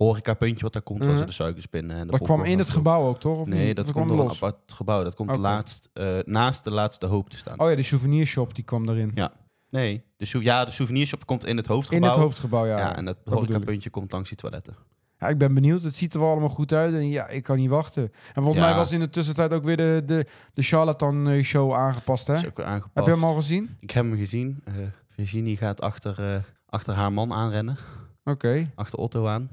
horecapuntje 0.05 0.63
wat 0.63 0.73
daar 0.73 0.81
komt, 0.81 1.05
waar 1.05 1.13
Mhm. 1.15 1.25
de 1.25 1.31
suikers 1.31 1.69
binnen 1.69 1.95
en 1.97 2.05
de 2.05 2.11
Dat 2.11 2.21
kwam 2.21 2.43
in 2.43 2.57
het 2.57 2.69
gebouw 2.69 3.07
ook, 3.07 3.19
toch? 3.19 3.39
Of 3.39 3.47
Nee, 3.47 3.65
niet? 3.67 3.75
dat 3.75 3.85
Of 3.85 3.91
komt 3.91 4.09
door 4.09 4.19
een 4.19 4.29
apart 4.29 4.73
gebouw. 4.73 5.03
Dat 5.03 5.15
komt 5.15 5.35
laatst, 5.37 5.89
eh, 5.93 6.17
naast 6.25 6.63
de 6.63 6.71
laatste 6.71 7.05
hoop 7.05 7.29
te 7.29 7.37
staan. 7.37 7.59
Oh 7.59 7.69
ja, 7.69 7.75
de 7.75 7.81
souvenirshop 7.81 8.55
die 8.55 8.63
kwam 8.63 8.89
erin. 8.89 9.11
Ja. 9.15 9.31
Nee, 9.69 10.03
de, 10.17 10.25
sou- 10.25 10.43
ja, 10.43 10.65
de 10.65 10.71
souvenirshop 10.71 11.25
komt 11.25 11.45
in 11.45 11.57
het 11.57 11.65
in 11.67 11.71
hoofdgebouw. 11.73 12.09
het 12.09 12.19
hoofdgebouw, 12.19 12.65
ja. 12.65 12.77
Ja, 12.77 12.95
en 12.95 13.05
bedoel 13.05 13.23
ik. 13.23 13.33
horecapuntje 13.33 13.89
komt 13.89 14.11
langs 14.11 14.29
die 14.29 14.37
toiletten. 14.37 14.75
Ja, 15.17 15.27
ik 15.27 15.37
ben 15.37 15.53
benieuwd. 15.53 15.83
Het 15.83 15.95
ziet 15.95 16.13
er 16.13 16.19
wel 16.19 16.29
allemaal 16.29 16.49
goed 16.49 16.73
uit. 16.73 16.93
En 16.93 17.09
ja, 17.09 17.27
ik 17.27 17.43
kan 17.43 17.57
niet 17.57 17.69
wachten. 17.69 18.03
En 18.03 18.11
volgens 18.43 18.55
Ja. 18.55 18.61
mij 18.69 18.75
was 18.75 18.91
in 18.91 18.99
de 18.99 19.09
tussentijd 19.09 19.53
ook 19.53 19.63
weer 19.63 19.77
de, 19.77 20.01
de, 20.05 20.25
de 20.53 20.61
Charlatan 20.61 21.29
eh, 21.29 21.43
show 21.43 21.73
aangepast, 21.73 22.27
hè? 22.27 22.35
Is 22.35 22.45
ook 22.47 22.57
weer 22.57 22.65
aangepast. 22.65 22.93
Heb 22.93 23.05
je 23.05 23.11
hem 23.11 23.23
al 23.29 23.35
gezien? 23.35 23.77
Ik 23.79 23.91
heb 23.91 24.03
hem 24.05 24.15
gezien. 24.17 24.61
Eh, 24.65 24.73
Virginie 25.09 25.57
gaat 25.57 25.81
achter, 25.81 26.43
achter 26.65 26.93
haar 26.93 27.13
man 27.13 27.33
aanrennen. 27.33 27.77
Oké. 28.23 28.71
Achter 28.75 28.99
Otto 28.99 29.27
aan. 29.27 29.49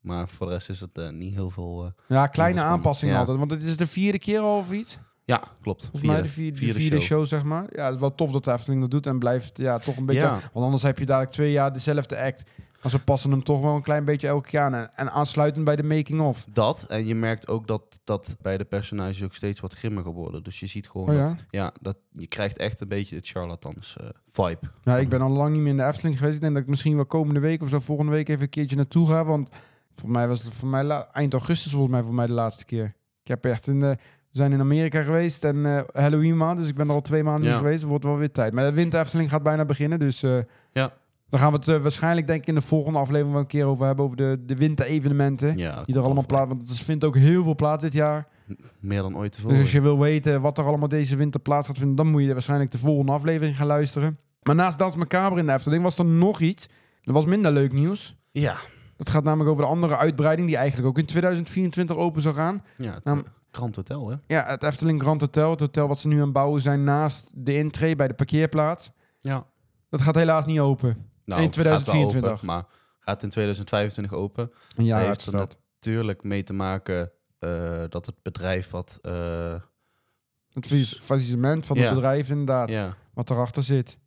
Maar 0.00 0.28
voor 0.28 0.46
de 0.46 0.52
rest 0.52 0.68
is 0.68 0.80
het 0.80 0.98
eh, 0.98 1.08
niet 1.10 1.34
heel 1.34 1.50
veel... 1.50 1.84
eh, 1.84 2.16
Ja, 2.16 2.26
kleine 2.26 2.60
aanpassingen 2.60 3.14
Ja. 3.14 3.20
altijd. 3.20 3.38
Want 3.38 3.50
het 3.50 3.62
is 3.62 3.76
de 3.76 3.86
vierde 3.86 4.18
keer 4.18 4.40
al 4.40 4.56
of 4.58 4.72
iets. 4.72 4.98
Ja, 5.24 5.42
klopt. 5.62 5.80
Volgens 5.82 6.02
mij 6.12 6.22
de 6.22 6.28
vierde, 6.28 6.60
de 6.66 6.72
vierde 6.72 7.00
show. 7.00 7.18
show. 7.18 7.26
zeg 7.26 7.42
maar. 7.44 7.66
Ja, 7.76 7.84
het 7.84 7.94
is 7.94 8.00
wel 8.00 8.14
tof 8.14 8.30
dat 8.32 8.44
de 8.44 8.52
Efteling 8.52 8.80
dat 8.80 8.90
doet 8.90 9.06
en 9.06 9.18
blijft 9.18 9.58
ja, 9.58 9.78
toch 9.78 9.96
een 9.96 10.06
beetje... 10.06 10.22
Ja. 10.22 10.30
Want 10.52 10.64
anders 10.64 10.82
heb 10.82 10.98
je 10.98 11.06
dadelijk 11.06 11.32
twee 11.32 11.52
jaar 11.52 11.72
dezelfde 11.72 12.18
act. 12.18 12.42
Maar 12.82 12.90
ze 12.90 12.98
passen 13.04 13.30
hem 13.30 13.42
toch 13.42 13.60
wel 13.60 13.74
een 13.74 13.82
klein 13.82 14.04
beetje 14.04 14.28
elke 14.28 14.48
keer 14.48 14.60
aan. 14.60 14.74
En, 14.74 14.88
en 14.94 15.10
aansluitend 15.10 15.64
bij 15.64 15.76
de 15.76 15.82
making-of. 15.82 16.44
Dat. 16.52 16.84
En 16.88 17.06
je 17.06 17.14
merkt 17.14 17.48
ook 17.48 17.66
dat, 17.66 18.00
dat 18.04 18.36
bij 18.42 18.56
de 18.56 18.64
personages 18.64 19.22
ook 19.22 19.34
steeds 19.34 19.60
wat 19.60 19.74
grimmiger 19.74 20.12
worden. 20.12 20.42
Dus 20.42 20.60
je 20.60 20.66
ziet 20.66 20.88
gewoon 20.88 21.08
Oh 21.08 21.14
ja? 21.14 21.24
dat... 21.24 21.36
Ja, 21.50 21.72
dat, 21.80 21.96
je 22.12 22.26
krijgt 22.26 22.58
echt 22.58 22.80
een 22.80 22.88
beetje 22.88 23.16
het 23.16 23.28
charlatans 23.28 23.96
eh, 24.00 24.06
vibe. 24.30 24.60
Ja, 24.84 24.96
ik 24.98 25.08
ben 25.08 25.20
al 25.20 25.30
lang 25.30 25.52
niet 25.52 25.60
meer 25.60 25.70
in 25.70 25.76
de 25.76 25.84
Efteling 25.86 26.18
geweest. 26.18 26.34
Ik 26.34 26.40
denk 26.40 26.54
dat 26.54 26.62
ik 26.62 26.68
misschien 26.68 26.96
wel 26.96 27.06
komende 27.06 27.40
week 27.40 27.62
of 27.62 27.68
zo 27.68 27.78
volgende 27.78 28.12
week 28.12 28.28
even 28.28 28.42
een 28.42 28.48
keertje 28.48 28.76
naartoe 28.76 29.06
ga. 29.06 29.24
Want 29.24 29.50
voor 29.96 30.10
mij 30.10 30.28
was 30.28 30.42
het 30.42 30.54
voor 30.54 30.68
mij 30.68 31.06
eind 31.12 31.32
augustus 31.32 31.72
volgens 31.72 31.92
mij 31.92 32.02
voor 32.02 32.14
mij 32.14 32.26
de 32.26 32.32
laatste 32.32 32.64
keer. 32.64 32.84
Ik 33.22 33.28
heb 33.28 33.44
echt 33.44 33.66
een... 33.66 33.82
eh, 33.82 33.90
we 34.30 34.36
zijn 34.36 34.52
in 34.52 34.60
Amerika 34.60 35.02
geweest 35.02 35.44
en 35.44 35.66
eh, 35.66 35.80
Halloween 35.92 36.36
maand, 36.36 36.58
dus 36.58 36.68
ik 36.68 36.74
ben 36.74 36.88
er 36.88 36.94
al 36.94 37.00
twee 37.00 37.22
maanden 37.22 37.44
Ja. 37.44 37.48
niet 37.50 37.58
geweest. 37.62 37.80
Het 37.80 37.88
wordt 37.88 38.04
wel 38.04 38.16
weer 38.16 38.30
tijd. 38.30 38.52
Maar 38.52 38.64
de 38.64 38.72
winter 38.72 39.00
Efteling 39.00 39.30
gaat 39.30 39.42
bijna 39.42 39.64
beginnen, 39.64 39.98
dus 39.98 40.22
eh, 40.22 40.38
Ja. 40.72 40.92
dan 41.28 41.40
gaan 41.40 41.52
we 41.52 41.58
het 41.58 41.68
eh, 41.68 41.76
waarschijnlijk 41.82 42.26
denk 42.26 42.40
ik 42.42 42.48
in 42.48 42.54
de 42.54 42.60
volgende 42.60 42.98
aflevering 42.98 43.32
wel 43.32 43.40
een 43.40 43.46
keer 43.46 43.64
over 43.66 43.86
hebben 43.86 44.04
over 44.04 44.16
de, 44.16 44.42
de 44.46 44.54
winter-evenementen. 44.54 45.56
Ja, 45.58 45.74
dat 45.74 45.86
Die 45.86 45.94
er 45.94 46.00
allemaal 46.00 46.24
wel 46.28 46.36
plaats, 46.36 46.48
want 46.48 46.68
het 46.68 46.78
vindt 46.80 47.04
ook 47.04 47.16
heel 47.16 47.42
veel 47.42 47.54
plaats 47.54 47.82
dit 47.82 47.92
jaar. 47.92 48.28
Meer 48.80 49.02
dan 49.02 49.16
ooit 49.16 49.32
tevoren. 49.32 49.54
Dus 49.56 49.64
als 49.64 49.72
je 49.72 49.80
wil 49.80 49.98
weten 49.98 50.40
wat 50.40 50.58
er 50.58 50.64
allemaal 50.64 50.88
deze 50.88 51.16
winter 51.16 51.40
plaats 51.40 51.66
gaat 51.66 51.78
vinden, 51.78 51.96
dan 51.96 52.06
moet 52.10 52.22
je 52.22 52.32
waarschijnlijk 52.32 52.70
de 52.70 52.78
volgende 52.78 53.12
aflevering 53.12 53.56
gaan 53.56 53.66
luisteren. 53.66 54.18
Maar 54.42 54.54
naast 54.54 54.78
Dans 54.78 54.96
Macabre 54.96 55.38
in 55.40 55.46
de 55.46 55.52
Efteling 55.52 55.82
was 55.82 55.98
er 55.98 56.04
nog 56.04 56.40
iets. 56.40 56.68
Er 57.02 57.12
was 57.12 57.24
minder 57.24 57.52
leuk 57.52 57.72
nieuws. 57.72 58.16
Ja. 58.30 58.56
Dat 59.00 59.08
gaat 59.10 59.24
namelijk 59.24 59.50
over 59.50 59.64
de 59.64 59.70
andere 59.70 59.96
uitbreiding 59.96 60.48
die 60.48 60.56
eigenlijk 60.56 60.88
ook 60.88 60.98
in 60.98 61.06
2024 61.06 61.96
open 61.96 62.22
zou 62.22 62.34
gaan. 62.34 62.64
Ja, 62.76 62.94
het 62.94 63.06
eh, 63.06 63.18
Grand 63.50 63.76
Hotel, 63.76 64.08
hè? 64.10 64.16
Ja, 64.26 64.44
het 64.46 64.62
Efteling 64.62 65.02
Grand 65.02 65.20
Hotel. 65.20 65.50
Het 65.50 65.60
hotel 65.60 65.88
wat 65.88 65.98
ze 66.00 66.08
nu 66.08 66.16
aan 66.16 66.22
het 66.22 66.32
bouwen 66.32 66.60
zijn 66.60 66.84
naast 66.84 67.30
de 67.34 67.56
intree 67.56 67.96
bij 67.96 68.08
de 68.08 68.14
parkeerplaats. 68.14 68.90
Ja. 69.20 69.46
Dat 69.88 70.00
gaat 70.02 70.14
helaas 70.14 70.46
niet 70.46 70.58
open. 70.60 70.88
Nou, 71.24 71.40
In 71.40 71.46
het 71.46 71.56
gaat 71.56 71.64
wel 71.64 71.74
2024. 71.80 72.30
Open, 72.32 72.46
maar 72.46 72.64
gaat 73.00 73.22
in 73.22 73.28
2025 73.28 74.12
open. 74.12 74.50
Een 74.76 74.84
jaar 74.84 74.96
heeft 74.98 75.08
uitgesteld. 75.08 75.56
natuurlijk 75.74 76.22
mee 76.22 76.42
te 76.42 76.52
maken 76.52 77.10
eh, 77.38 77.82
dat 77.88 78.06
het 78.06 78.14
bedrijf 78.22 78.70
wat... 78.70 78.98
eh, 79.02 79.54
Het 80.52 80.66
faillissement 81.00 81.66
van 81.66 81.76
Ja. 81.76 81.84
het 81.84 81.94
bedrijf 81.94 82.30
inderdaad. 82.30 82.68
ja, 82.68 82.96
wat 83.14 83.30
erachter 83.30 83.62
zit. 83.62 83.98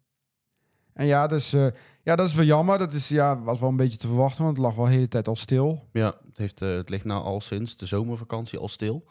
En 0.94 1.06
ja, 1.06 1.28
dus, 1.28 1.54
eh, 1.54 1.68
ja, 2.04 2.16
dat 2.16 2.28
is 2.28 2.34
wel 2.34 2.46
jammer. 2.46 2.78
Dat 2.78 2.94
is, 2.94 3.10
ja, 3.10 3.40
was 3.40 3.60
wel 3.60 3.70
een 3.70 3.76
beetje 3.76 3.98
te 3.98 4.08
verwachten, 4.08 4.44
want 4.44 4.58
het 4.58 4.66
lag 4.66 4.76
wel 4.76 4.86
de 4.86 4.92
hele 4.92 5.08
tijd 5.08 5.28
al 5.28 5.36
stil. 5.36 5.88
ja 5.92 6.06
het, 6.06 6.38
heeft, 6.38 6.62
eh, 6.62 6.76
het 6.76 6.90
ligt 6.90 7.06
nou 7.06 7.24
al 7.24 7.42
sinds 7.42 7.76
de 7.76 7.86
zomervakantie 7.86 8.60
al 8.60 8.68
stil. 8.68 9.06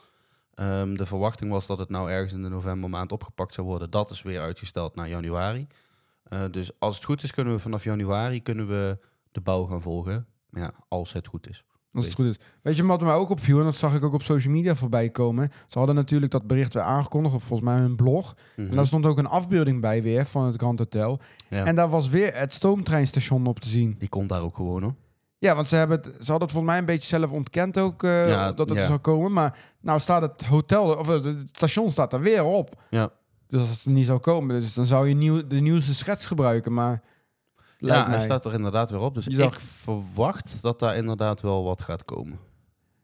Ehm, 0.54 0.94
de 0.94 1.06
verwachting 1.06 1.50
was 1.50 1.66
dat 1.66 1.78
het 1.78 1.88
nou 1.88 2.10
ergens 2.10 2.32
in 2.32 2.42
de 2.42 2.48
novembermaand 2.48 3.12
opgepakt 3.12 3.54
zou 3.54 3.66
worden. 3.66 3.90
Dat 3.90 4.10
is 4.10 4.22
weer 4.22 4.40
uitgesteld 4.40 4.94
naar 4.94 5.08
januari. 5.08 5.66
Eh, 6.22 6.44
dus 6.50 6.70
als 6.78 6.94
het 6.94 7.04
goed 7.04 7.22
is, 7.22 7.32
kunnen 7.32 7.52
we 7.52 7.58
vanaf 7.58 7.84
januari 7.84 8.42
kunnen 8.42 8.68
we 8.68 8.98
de 9.32 9.40
bouw 9.40 9.64
gaan 9.64 9.82
volgen. 9.82 10.26
Ja, 10.50 10.72
als 10.88 11.12
het 11.12 11.26
goed 11.26 11.48
is. 11.48 11.64
Als 11.92 12.04
het 12.04 12.14
goed 12.14 12.26
is. 12.26 12.36
Weet 12.62 12.76
je 12.76 12.86
wat 12.86 13.00
mij 13.00 13.14
ook 13.14 13.30
opviel, 13.30 13.58
en 13.58 13.64
dat 13.64 13.76
zag 13.76 13.94
ik 13.94 14.04
ook 14.04 14.12
op 14.12 14.22
social 14.22 14.52
media 14.52 14.74
voorbij 14.74 15.08
komen. 15.08 15.50
Ze 15.66 15.78
hadden 15.78 15.96
natuurlijk 15.96 16.32
dat 16.32 16.46
bericht 16.46 16.74
weer 16.74 16.82
aangekondigd 16.82 17.34
op 17.34 17.42
volgens 17.42 17.68
mij 17.68 17.78
hun 17.78 17.96
blog. 17.96 18.36
Mhm. 18.56 18.68
En 18.68 18.76
daar 18.76 18.86
stond 18.86 19.06
ook 19.06 19.18
een 19.18 19.26
afbeelding 19.26 19.80
bij 19.80 20.02
weer 20.02 20.26
van 20.26 20.46
het 20.46 20.56
Grand 20.56 20.78
Hotel. 20.78 21.20
Ja. 21.48 21.64
En 21.64 21.74
daar 21.74 21.88
was 21.88 22.08
weer 22.08 22.34
het 22.34 22.52
stoomtreinstation 22.52 23.46
op 23.46 23.60
te 23.60 23.68
zien. 23.68 23.96
Die 23.98 24.08
komt 24.08 24.28
daar 24.28 24.42
ook 24.42 24.56
gewoon 24.56 24.82
hoor. 24.82 24.94
Ja, 25.38 25.54
want 25.54 25.66
ze, 25.68 25.76
hebben 25.76 25.96
het, 25.96 26.06
ze 26.06 26.30
hadden 26.30 26.40
het 26.40 26.50
volgens 26.50 26.64
mij 26.64 26.78
een 26.78 26.84
beetje 26.84 27.08
zelf 27.08 27.30
ontkend 27.30 27.78
ook 27.78 28.02
eh, 28.02 28.28
Ja, 28.28 28.52
dat 28.52 28.68
het 28.68 28.78
ja. 28.78 28.86
zou 28.86 28.98
komen. 28.98 29.32
Maar 29.32 29.58
nou 29.80 30.00
staat 30.00 30.22
het 30.22 30.42
hotel, 30.44 30.96
of 30.96 31.06
het 31.06 31.36
station 31.52 31.90
staat 31.90 32.12
er 32.12 32.20
weer 32.20 32.44
op. 32.44 32.82
Ja. 32.90 33.10
Dus 33.48 33.60
als 33.60 33.84
het 33.84 33.94
niet 33.94 34.06
zou 34.06 34.18
komen, 34.18 34.60
dus 34.60 34.74
dan 34.74 34.86
zou 34.86 35.08
je 35.08 35.14
nieuw, 35.14 35.46
de 35.46 35.60
nieuwste 35.60 35.94
schets 35.94 36.26
gebruiken. 36.26 36.72
Maar 36.72 37.02
Ja, 37.86 38.08
hij 38.08 38.20
staat 38.20 38.44
er 38.44 38.52
inderdaad 38.52 38.90
weer 38.90 39.00
op. 39.00 39.14
Dus 39.14 39.26
ik 39.26 39.60
verwacht 39.60 40.62
dat 40.62 40.78
daar 40.78 40.96
inderdaad 40.96 41.40
wel 41.40 41.64
wat 41.64 41.80
gaat 41.82 42.04
komen. 42.04 42.38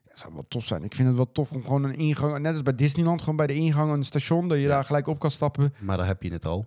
Het 0.09 0.18
zou 0.18 0.33
wel 0.35 0.45
tof 0.49 0.64
zijn. 0.64 0.85
Ik 0.85 0.95
vind 0.95 1.09
het 1.09 1.16
wel 1.16 1.33
tof 1.33 1.53
om 1.53 1.62
gewoon 1.62 1.85
een 1.85 1.95
ingang, 1.95 2.39
net 2.39 2.53
als 2.53 2.62
bij 2.62 2.74
Disneyland, 2.74 3.20
gewoon 3.20 3.37
bij 3.37 3.47
de 3.47 3.55
ingang 3.55 3.93
een 3.93 4.05
station, 4.05 4.49
dat 4.49 4.57
je 4.59 4.62
Ja. 4.62 4.68
daar 4.68 4.85
gelijk 4.85 5.07
op 5.07 5.18
kan 5.18 5.31
stappen. 5.31 5.74
Maar 5.81 5.97
daar 5.97 6.07
heb 6.07 6.22
je 6.22 6.33
het 6.33 6.45
al. 6.47 6.66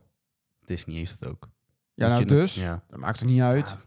Disney 0.65 0.95
heeft 0.95 1.11
het 1.19 1.25
ook. 1.29 1.49
Ja, 1.93 2.07
Dat 2.07 2.15
nou 2.15 2.25
dus. 2.25 2.55
Ja. 2.55 2.83
Dat 2.89 2.99
maakt 2.99 3.19
er 3.19 3.25
niet 3.25 3.41
uit. 3.41 3.67
Ja. 3.69 3.77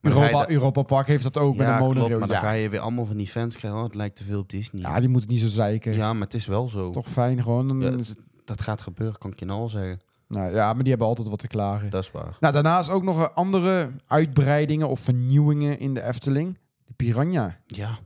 Europa, 0.00 0.48
Europa 0.48 0.82
Park 0.82 1.06
heeft 1.06 1.22
dat 1.22 1.36
ook 1.36 1.56
met 1.56 1.66
ja, 1.66 1.72
een 1.72 1.78
klopt, 1.78 1.94
monorail. 1.94 2.18
maar 2.18 2.28
dan 2.28 2.36
ja. 2.36 2.42
ga 2.42 2.52
je 2.52 2.68
weer 2.68 2.80
allemaal 2.80 3.06
van 3.06 3.16
die 3.16 3.26
fans 3.28 3.56
krijgen. 3.56 3.78
Oh, 3.78 3.84
het 3.86 3.94
lijkt 3.94 4.16
te 4.16 4.24
veel 4.24 4.38
op 4.40 4.50
Disney. 4.50 4.82
ja, 4.82 5.00
die 5.00 5.08
moeten 5.08 5.30
niet 5.30 5.40
zo 5.40 5.48
zeiken. 5.48 5.94
Ja, 5.94 6.12
maar 6.12 6.22
het 6.22 6.34
is 6.34 6.46
wel 6.46 6.68
zo. 6.68 6.90
Toch 6.90 7.08
fijn 7.08 7.42
gewoon. 7.42 7.68
Dan 7.68 7.80
Ja, 7.80 7.90
het- 7.90 8.14
Dat 8.44 8.60
gaat 8.60 8.80
gebeuren, 8.80 9.18
kan 9.18 9.30
ik 9.30 9.38
je 9.38 9.44
nou 9.44 9.60
al 9.60 9.68
zeggen. 9.68 9.98
Nou, 10.28 10.54
ja, 10.54 10.72
maar 10.72 10.78
die 10.82 10.88
hebben 10.88 11.06
altijd 11.08 11.28
wat 11.28 11.38
te 11.38 11.46
klagen. 11.46 11.90
Dat 11.90 12.02
is 12.02 12.10
waar. 12.10 12.36
Nou, 12.40 12.52
daarnaast 12.52 12.90
ook 12.90 13.02
nog 13.02 13.34
andere 13.34 13.90
uitbreidingen 14.06 14.88
of 14.88 15.00
vernieuwingen 15.00 15.78
in 15.78 15.94
de 15.94 16.02
Efteling. 16.02 16.58
De 16.86 16.92
Piranha. 16.96 17.56
Ja. 17.66 17.98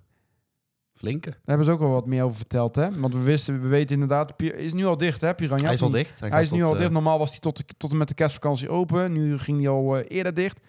Flinke. 0.92 1.30
Daar 1.30 1.40
hebben 1.44 1.66
ze 1.66 1.72
ook 1.72 1.78
wel 1.78 1.90
wat 1.90 2.06
meer 2.06 2.22
over 2.22 2.36
verteld, 2.36 2.74
hè? 2.76 3.00
Want 3.00 3.14
we 3.14 3.22
wisten, 3.22 3.60
we 3.62 3.68
weten 3.68 3.92
inderdaad, 3.94 4.42
is 4.42 4.72
nu 4.72 4.84
al 4.86 4.96
dicht, 4.96 5.20
hè, 5.20 5.34
Piranha? 5.34 5.64
hij 5.64 5.72
is 5.74 5.82
al 5.82 5.90
dicht. 5.90 6.20
Hij 6.20 6.42
is 6.42 6.50
nu 6.50 6.64
al 6.64 6.72
eh, 6.72 6.78
dicht. 6.78 6.90
Normaal 6.90 7.18
was 7.18 7.30
hij 7.30 7.38
tot, 7.40 7.56
de- 7.56 7.74
tot 7.76 7.90
en 7.90 7.96
met 7.96 8.08
de 8.08 8.14
kerstvakantie 8.14 8.68
open. 8.68 9.12
Nu 9.12 9.38
ging 9.38 9.58
hij 9.60 9.68
al 9.68 9.96
eh, 9.96 10.16
eerder 10.16 10.34
dicht. 10.34 10.60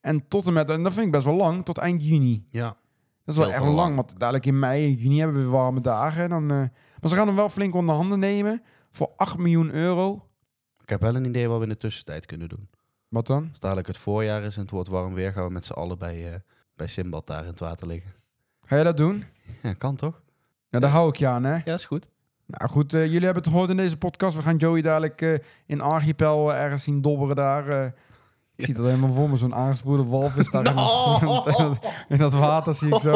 En 0.00 0.28
tot 0.28 0.46
en 0.46 0.52
met, 0.52 0.70
en 0.70 0.82
dat 0.82 0.92
vind 0.92 1.06
ik 1.06 1.12
best 1.12 1.24
wel 1.24 1.34
lang, 1.34 1.64
tot 1.64 1.78
eind 1.78 2.04
juni. 2.06 2.46
Ja. 2.50 2.76
Dat 3.24 3.34
is 3.34 3.36
wel 3.36 3.50
echt 3.50 3.62
lang, 3.62 3.74
lang. 3.74 3.94
want 3.94 4.14
dadelijk 4.18 4.46
in 4.46 4.58
mei 4.58 4.84
en 4.84 4.92
juni 4.94 5.18
hebben 5.20 5.42
we 5.42 5.48
warme 5.48 5.80
dagen. 5.80 6.22
En 6.22 6.30
dan, 6.30 6.42
eh, 6.42 6.56
maar 7.00 7.10
ze 7.10 7.14
gaan 7.16 7.26
hem 7.26 7.36
wel 7.36 7.48
flink 7.48 7.74
onder 7.74 7.94
handen 7.94 8.18
nemen 8.18 8.62
voor 8.90 9.10
8 9.16 9.38
miljoen 9.38 9.70
euro. 9.70 10.24
Ik 10.90 11.00
heb 11.00 11.12
wel 11.12 11.20
een 11.20 11.28
idee 11.28 11.48
wat 11.48 11.56
we 11.58 11.62
in 11.62 11.68
de 11.68 11.76
tussentijd 11.76 12.26
kunnen 12.26 12.48
doen. 12.48 12.68
Wat 13.08 13.26
dan? 13.26 13.46
Als 13.48 13.58
dadelijk 13.58 13.86
het 13.86 13.96
voorjaar 13.98 14.42
is 14.42 14.54
en 14.56 14.62
het 14.62 14.70
wordt 14.70 14.88
warm 14.88 15.14
weer, 15.14 15.32
gaan 15.32 15.44
we 15.44 15.50
met 15.52 15.64
z'n 15.64 15.72
allen 15.72 15.98
bij, 15.98 16.32
eh 16.32 16.38
bij 16.76 16.86
Simbad 16.86 17.26
daar 17.26 17.42
in 17.42 17.46
het 17.48 17.58
water 17.60 17.86
liggen. 17.86 18.10
Ga 18.64 18.76
je 18.76 18.84
dat 18.84 18.96
doen? 18.96 19.24
Ja, 19.62 19.72
kan 19.72 19.96
toch? 19.96 20.22
Ja, 20.68 20.78
daar 20.78 20.90
hou 20.90 21.08
ik 21.08 21.16
je 21.16 21.26
aan, 21.26 21.44
hè? 21.44 21.54
Ja, 21.64 21.74
is 21.74 21.84
goed. 21.84 22.08
Nou 22.46 22.70
goed, 22.70 22.94
eh, 22.94 23.04
jullie 23.04 23.24
hebben 23.24 23.42
het 23.42 23.52
gehoord 23.52 23.70
in 23.70 23.76
deze 23.76 23.96
podcast. 23.96 24.36
We 24.36 24.42
gaan 24.42 24.56
Joey 24.56 24.82
dadelijk 24.82 25.22
eh, 25.22 25.34
in 25.66 25.80
Archipel 25.80 26.54
ergens 26.54 26.82
zien 26.82 27.02
dobberen 27.02 27.36
daar. 27.36 27.94
ik 28.56 28.64
zie 28.64 28.74
dat 28.74 28.84
helemaal 28.84 29.12
voor 29.12 29.30
me, 29.30 29.36
zo'n 29.36 29.54
aangespoelde 29.54 30.04
walvis 30.04 30.50
daar 30.50 30.66
in, 30.70 30.74
dat- 30.74 31.78
in 32.08 32.18
dat 32.18 32.32
water 32.34 32.74
zie 32.74 32.94
ik 32.94 33.00
zo. 33.00 33.14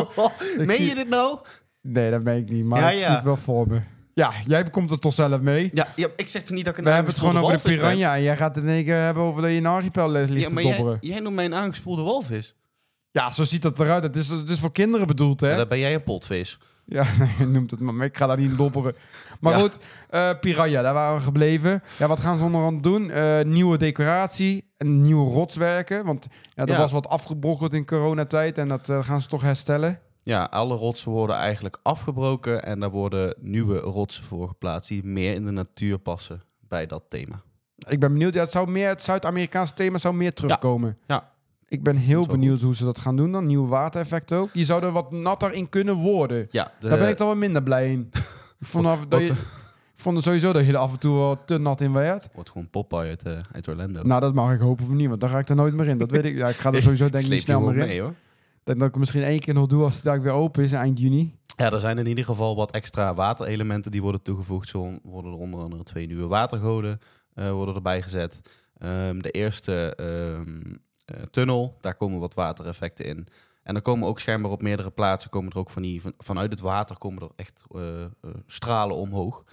Ik 0.59 0.67
Meen 0.67 0.71
zie- 0.77 0.89
je 0.89 0.95
dit 0.95 1.09
nou? 1.09 1.39
Nee, 1.81 2.11
dat 2.11 2.25
ben 2.25 2.37
ik 2.37 2.49
niet, 2.51 2.65
maar 2.65 2.81
Ja, 2.81 2.91
ik 2.91 2.99
ja. 2.99 3.07
zie 3.07 3.15
het 3.15 3.25
wel 3.25 3.37
voor 3.37 3.69
me. 3.69 3.81
Ja, 4.15 4.33
jij 4.47 4.65
komt 4.71 4.91
er 4.91 4.99
toch 4.99 5.13
zelf 5.15 5.41
mee? 5.41 5.71
Ja, 5.73 5.87
ja, 5.97 6.09
ik 6.17 6.29
zeg 6.29 6.43
toch 6.43 6.57
niet 6.57 6.65
dat 6.65 6.73
ik 6.73 6.79
een 6.79 6.85
We 6.85 6.91
hebben 6.91 7.11
het 7.13 7.21
gewoon 7.21 7.39
over 7.39 7.57
de 7.57 7.63
ben? 7.63 7.73
piranha 7.77 8.15
en 8.17 8.23
jij 8.23 8.37
gaat 8.37 8.55
het 8.55 8.65
in 8.65 8.71
één 8.71 8.85
keer 8.85 9.01
hebben 9.01 9.23
over 9.23 9.43
dat 9.43 9.51
je 9.51 9.57
in 9.57 9.67
Archipel 9.67 10.11
ligt 10.11 10.29
Ja, 10.33 10.49
te 10.49 10.55
dobberen. 10.55 10.99
jij, 11.01 11.11
jij 11.11 11.21
noemt 11.21 11.35
mij 11.35 11.45
een 11.45 11.55
aangespoelde 11.55 12.03
walvis. 12.03 12.55
Ja, 13.11 13.31
zo 13.33 13.45
ziet 13.45 13.63
dat 13.63 13.81
eruit. 13.81 14.03
Het 14.03 14.17
is, 14.17 14.29
het 14.29 14.51
is 14.51 14.61
voor 14.61 14.73
kinderen 14.73 15.07
bedoeld, 15.07 15.41
hè? 15.41 15.51
Ja, 15.51 15.57
dan 15.57 15.69
ben 15.69 15.79
jij 15.79 15.95
een 15.95 16.05
potvis. 16.05 16.59
Ja, 16.87 17.05
je 17.39 17.47
noemt 17.47 17.71
het 17.71 17.81
maar, 17.81 18.07
ik 18.07 18.17
ga 18.17 18.27
daar 18.27 18.39
niet 18.39 18.51
in 18.51 18.57
dobberen. 18.57 18.95
Maar 19.41 19.53
Ja. 19.53 19.59
goed, 19.61 19.79
eh, 20.11 20.31
Piranha, 20.41 20.83
daar 20.83 20.95
waren 20.95 21.17
we 21.17 21.23
gebleven. 21.23 21.83
Ja, 21.99 22.07
wat 22.07 22.21
gaan 22.21 22.37
ze 22.37 22.45
onderhand 22.45 22.83
doen? 22.83 23.11
Eh, 23.11 23.41
nieuwe 23.45 23.79
decoratie 23.79 24.71
en 24.77 25.03
nieuwe 25.03 25.31
rotswerken. 25.33 26.05
Want 26.05 26.27
ja, 26.55 26.63
er 26.63 26.69
Ja. 26.73 26.79
was 26.79 26.93
wat 26.93 27.09
afgebrokkeld 27.09 27.73
in 27.73 27.87
coronatijd 27.87 28.59
en 28.59 28.69
dat 28.69 28.89
eh, 28.89 29.05
gaan 29.05 29.21
ze 29.21 29.29
toch 29.29 29.43
herstellen. 29.43 29.99
Ja, 30.25 30.43
alle 30.45 30.75
rotsen 30.77 31.11
worden 31.11 31.37
eigenlijk 31.37 31.79
afgebroken 31.83 32.65
en 32.65 32.81
daar 32.81 32.91
worden 32.91 33.35
nieuwe 33.41 33.79
rotsen 33.79 34.25
voor 34.25 34.49
geplaatst 34.49 34.89
die 34.89 35.05
meer 35.05 35.35
in 35.35 35.45
de 35.45 35.51
natuur 35.51 35.99
passen 35.99 36.43
bij 36.69 36.87
dat 36.87 37.03
thema. 37.09 37.43
Ik 37.89 38.01
ben 38.01 38.13
benieuwd. 38.13 38.35
Ja, 38.35 38.41
het, 38.41 38.51
zou 38.51 38.71
meer, 38.71 38.89
het 38.89 39.03
Zuid-Amerikaanse 39.03 39.75
thema 39.75 39.99
zou 39.99 40.15
meer 40.15 40.33
terugkomen. 40.33 40.99
Ja. 41.07 41.33
Ik 41.69 41.83
ben 41.83 41.97
heel 41.97 42.27
benieuwd 42.27 42.61
hoe 42.61 42.77
ze 42.77 42.85
dat 42.85 42.99
gaan 42.99 43.17
doen 43.17 43.33
dan. 43.33 43.47
Nieuwe 43.47 43.69
watereffect 43.69 44.33
ook. 44.33 44.49
Je 44.53 44.65
zou 44.65 44.85
er 44.85 44.93
wat 44.93 45.13
natter 45.13 45.53
in 45.53 45.69
kunnen 45.69 45.95
worden. 45.95 46.47
Ja, 46.51 46.73
de, 46.81 46.89
Daar 46.89 46.99
ben 46.99 47.09
ik 47.09 47.17
dan 47.17 47.27
wel 47.27 47.37
minder 47.37 47.63
blij 47.63 47.91
in. 47.91 48.11
Ik 48.61 48.67
vond, 48.67 48.87
af, 48.87 49.07
dat 49.07 49.21
je, 49.21 49.33
ik 49.33 50.01
vond 50.01 50.17
het 50.17 50.25
sowieso 50.25 50.53
dat 50.53 50.67
je 50.67 50.73
er 50.73 50.79
af 50.79 50.93
en 50.93 50.99
toe 50.99 51.17
wel 51.17 51.45
te 51.45 51.59
nat 51.59 51.81
in 51.81 51.93
werd. 51.93 52.29
wordt 52.35 52.51
gewoon 52.51 52.71
Popeye 52.71 53.09
uit, 53.09 53.23
eh, 53.23 53.39
uit 53.53 53.69
Orlando. 53.69 54.03
Nou, 54.03 54.21
dat 54.21 54.35
mag 54.35 54.53
ik 54.53 54.61
hopen 54.61 54.87
voor 54.87 54.95
niet, 54.95 55.09
want 55.09 55.21
dan 55.21 55.31
ga 55.31 55.39
ik 55.39 55.49
er 55.49 55.57
nooit 55.57 55.75
meer 55.75 55.89
in. 55.89 55.99
Dat 55.99 56.11
weet 56.11 56.25
ik. 56.25 56.35
Ja, 56.37 56.49
ik 56.49 56.57
ga 56.57 56.73
er 56.73 56.83
sowieso 56.89 57.11
denk 57.11 57.25
ik 57.25 57.31
niet 57.31 57.43
snel 57.43 57.61
meer 57.61 57.89
in. 57.89 58.01
hoor. 58.01 58.15
Denk 58.65 58.79
dat 58.79 58.89
ik 58.89 58.97
misschien 58.97 59.23
één 59.23 59.41
keer 59.41 59.55
nog 59.55 59.67
doe 59.67 59.83
als 59.83 59.95
het 59.95 60.05
daar 60.05 60.23
weer 60.23 60.33
open 60.33 60.63
is, 60.63 60.73
eind 60.73 60.99
juni. 60.99 61.35
Ja, 61.57 61.71
er 61.71 61.81
zijn 61.81 61.99
in 61.99 62.07
ieder 62.07 62.25
geval 62.25 62.57
wat 62.57 62.71
extra 62.71 63.15
waterelementen 63.15 63.91
die 63.91 64.03
worden 64.03 64.23
toegevoegd. 64.23 64.69
Zo 64.69 64.99
worden 65.03 65.33
er 65.33 65.39
onder 65.39 65.61
andere 65.61 65.83
twee 65.83 66.07
nieuwe 66.07 66.27
watergoden 66.27 66.99
eh, 67.35 67.51
worden 67.51 67.75
erbij 67.75 68.03
gezet. 68.03 68.41
Ehm, 68.79 69.19
de 69.19 69.31
eerste 69.31 69.95
ehm, 69.97 70.75
eh, 71.05 71.23
tunnel, 71.23 71.77
daar 71.81 71.95
komen 71.95 72.21
wat 72.21 72.35
watereffecten 72.35 73.05
in. 73.05 73.27
En 73.63 73.75
er 73.75 73.83
komen 73.83 74.09
ook 74.09 74.21
schijnbaar 74.21 74.51
op 74.51 74.63
meerdere 74.63 74.91
plaatsen 74.91 75.31
komen 75.31 75.53
er 75.53 75.59
ook 75.59 75.71
van 75.71 75.83
die, 75.83 76.01
van, 76.01 76.13
vanuit 76.19 76.51
het 76.51 76.61
water 76.61 76.99
komen 76.99 77.23
er 77.23 77.31
echt 77.37 77.63
eh, 77.71 77.81
stralen 78.47 78.97
omhoog. 78.97 79.45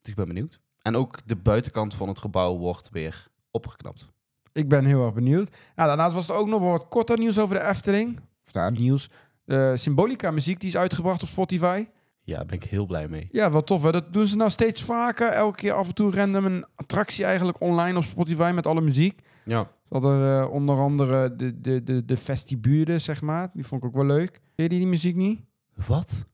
Dus 0.00 0.10
ik 0.10 0.16
ben 0.16 0.26
benieuwd. 0.26 0.60
En 0.82 0.96
ook 0.96 1.18
de 1.24 1.36
buitenkant 1.36 1.94
van 1.94 2.08
het 2.08 2.18
gebouw 2.18 2.56
wordt 2.56 2.90
weer 2.90 3.26
opgeknapt. 3.50 4.08
Ik 4.52 4.68
ben 4.68 4.84
heel 4.84 5.04
erg 5.04 5.14
benieuwd. 5.14 5.50
Nou, 5.50 5.88
daarnaast 5.88 6.14
was 6.14 6.28
er 6.28 6.34
ook 6.34 6.48
nog 6.48 6.62
wat 6.62 6.88
korter 6.88 7.18
nieuws 7.18 7.38
over 7.38 7.54
de 7.54 7.64
Efteling. 7.64 8.20
Of 8.46 8.52
daar 8.52 8.72
nieuws. 8.72 9.10
De 9.44 9.72
Symbolica 9.76 10.30
muziek 10.30 10.60
die 10.60 10.68
is 10.68 10.76
uitgebracht 10.76 11.22
op 11.22 11.28
Spotify. 11.28 11.86
Ja, 12.24 12.36
daar 12.36 12.46
ben 12.46 12.56
ik 12.56 12.64
heel 12.64 12.86
blij 12.86 13.08
mee. 13.08 13.28
Ja, 13.30 13.50
wat 13.50 13.66
tof 13.66 13.82
hè. 13.82 13.92
Dat 13.92 14.12
doen 14.12 14.26
ze 14.26 14.36
nou 14.36 14.50
steeds 14.50 14.82
vaker. 14.82 15.28
Elke 15.28 15.56
keer 15.56 15.72
af 15.72 15.88
en 15.88 15.94
toe 15.94 16.12
random 16.12 16.44
een 16.44 16.64
attractie 16.74 17.24
eigenlijk 17.24 17.60
online 17.60 17.98
op 17.98 18.04
Spotify 18.04 18.52
met 18.54 18.66
alle 18.66 18.80
muziek. 18.80 19.20
Ja, 19.44 19.62
Ze 19.62 19.88
hadden 19.88 20.40
eh, 20.40 20.50
onder 20.50 20.78
andere 20.78 21.36
de, 21.36 21.60
de, 21.60 21.82
de, 21.82 22.04
de 22.04 22.16
vestibule, 22.16 22.98
zeg 22.98 23.22
maar. 23.22 23.50
Die 23.54 23.66
vond 23.66 23.82
ik 23.82 23.88
ook 23.88 23.94
wel 23.94 24.16
leuk. 24.16 24.30
Ken 24.30 24.40
je 24.64 24.68
die, 24.68 24.78
die 24.78 24.88
muziek 24.88 25.16
niet? 25.16 25.40
wat? 25.86 26.24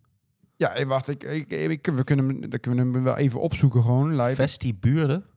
Ja, 0.56 0.74
eh, 0.74 0.86
wacht. 0.86 1.08
Ik, 1.08 1.22
ik, 1.22 1.50
ik, 1.50 1.86
we 1.86 2.04
kunnen, 2.04 2.50
dan 2.50 2.60
kunnen 2.60 2.86
we 2.86 2.92
hem 2.94 3.04
wel 3.04 3.16
even 3.16 3.40
opzoeken 3.40 3.82
gewoon. 3.82 4.22
Live. 4.22 4.34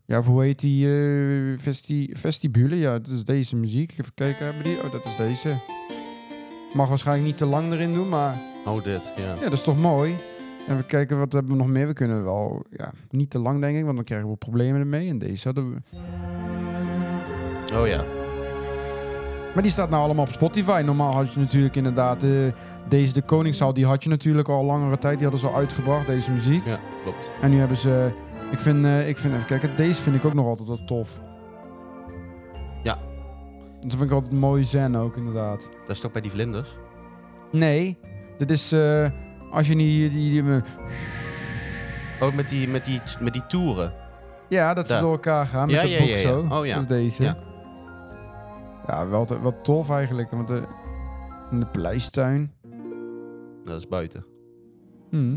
Ja, 0.05 0.21
hoe 0.23 0.43
heet 0.43 0.59
die 0.59 0.87
eh, 0.87 1.59
vesti 1.59 2.09
vestibule? 2.13 2.75
Ja, 2.75 2.99
dat 2.99 3.11
is 3.11 3.23
deze 3.23 3.55
muziek. 3.55 3.91
Even 3.91 4.13
kijken, 4.13 4.45
hebben 4.45 4.63
die? 4.63 4.83
Oh, 4.83 4.91
dat 4.91 5.05
is 5.05 5.15
deze. 5.15 5.55
Mag 6.73 6.89
waarschijnlijk 6.89 7.27
niet 7.27 7.37
te 7.37 7.45
lang 7.45 7.71
erin 7.71 7.93
doen, 7.93 8.09
maar 8.09 8.35
Oh, 8.65 8.83
dit, 8.83 9.13
ja. 9.17 9.23
ja, 9.23 9.41
dat 9.41 9.51
is 9.51 9.63
toch 9.63 9.77
mooi. 9.77 10.15
Even 10.69 10.85
kijken, 10.85 11.19
wat 11.19 11.33
hebben 11.33 11.51
we 11.51 11.57
nog 11.57 11.67
meer? 11.67 11.87
We 11.87 11.93
kunnen 11.93 12.23
wel, 12.23 12.63
ja, 12.77 12.91
niet 13.09 13.29
te 13.29 13.39
lang 13.39 13.61
denk 13.61 13.77
ik, 13.77 13.83
want 13.83 13.95
dan 13.95 14.05
krijgen 14.05 14.29
we 14.29 14.35
problemen 14.35 14.79
ermee. 14.79 15.09
En 15.09 15.17
deze 15.17 15.45
hadden 15.47 15.73
we... 15.73 15.81
Oh 17.75 17.87
ja. 17.87 18.03
Maar 19.53 19.63
die 19.63 19.71
staat 19.71 19.89
nou 19.89 20.03
allemaal 20.03 20.25
op 20.25 20.31
Spotify. 20.31 20.81
Normaal 20.85 21.13
had 21.13 21.33
je 21.33 21.39
natuurlijk 21.39 21.75
inderdaad 21.75 22.23
eh, 22.23 22.29
deze 22.89 23.13
de 23.13 23.21
Koningszaal, 23.21 23.73
die 23.73 23.85
had 23.85 24.03
je 24.03 24.09
natuurlijk 24.09 24.47
al 24.47 24.63
langere 24.65 24.97
tijd. 24.97 25.13
Die 25.19 25.27
hadden 25.27 25.39
ze 25.39 25.47
al 25.47 25.59
uitgebracht, 25.59 26.07
deze 26.07 26.31
muziek. 26.31 26.65
Ja, 26.65 26.79
klopt. 27.03 27.31
En 27.41 27.49
nu 27.51 27.59
hebben 27.59 27.77
ze, 27.77 28.11
ik 28.51 28.59
vind, 28.59 28.85
eh, 28.85 29.07
ik 29.09 29.17
vind, 29.17 29.33
even 29.33 29.45
kijken, 29.45 29.69
deze 29.75 30.01
vind 30.01 30.15
ik 30.15 30.25
ook 30.25 30.33
nog 30.33 30.45
altijd 30.45 30.67
wel 30.67 30.85
tof. 30.85 31.19
Dat 33.81 33.91
vind 33.91 34.01
ik 34.01 34.11
altijd 34.11 34.31
een 34.33 34.39
mooie 34.39 34.63
zen 34.63 34.95
ook, 34.95 35.15
inderdaad. 35.17 35.69
Dat 35.81 35.89
is 35.95 35.99
toch 35.99 36.11
bij 36.11 36.21
die 36.21 36.31
vlinders? 36.31 36.77
Nee, 37.51 37.97
dit 38.37 38.51
is 38.51 38.71
eh, 38.71 39.09
als 39.51 39.67
je 39.67 39.75
niet 39.75 40.11
die, 40.11 40.31
die, 40.31 40.43
die- 40.43 40.61
Ook 42.21 42.33
met 42.33 42.49
die, 42.49 42.67
met 42.67 42.85
die, 42.85 43.01
met 43.19 43.33
die 43.33 43.45
toeren. 43.45 43.93
ja, 44.49 44.73
dat 44.73 44.87
ze 44.87 44.99
door 44.99 45.11
elkaar 45.11 45.45
gaan 45.45 45.65
met 45.65 45.75
Ja, 45.75 45.81
het 45.81 45.89
ja, 45.89 45.97
boek 45.99 46.07
ja, 46.07 46.13
ja. 46.13 46.21
zo. 46.21 46.45
Oh, 46.49 46.65
ja. 46.65 46.73
Dat 46.73 46.81
is 46.81 46.87
deze. 46.87 47.23
Ja. 47.23 47.37
Ja, 48.87 49.07
wel, 49.07 49.25
te- 49.25 49.41
wel 49.41 49.61
tof 49.61 49.89
eigenlijk. 49.89 50.31
Want 50.31 50.47
de, 50.47 50.63
in 51.51 51.59
de 51.59 51.65
pleistuin. 51.65 52.53
Dat 53.65 53.77
is 53.79 53.87
buiten. 53.87 54.25
Hm. 55.09 55.31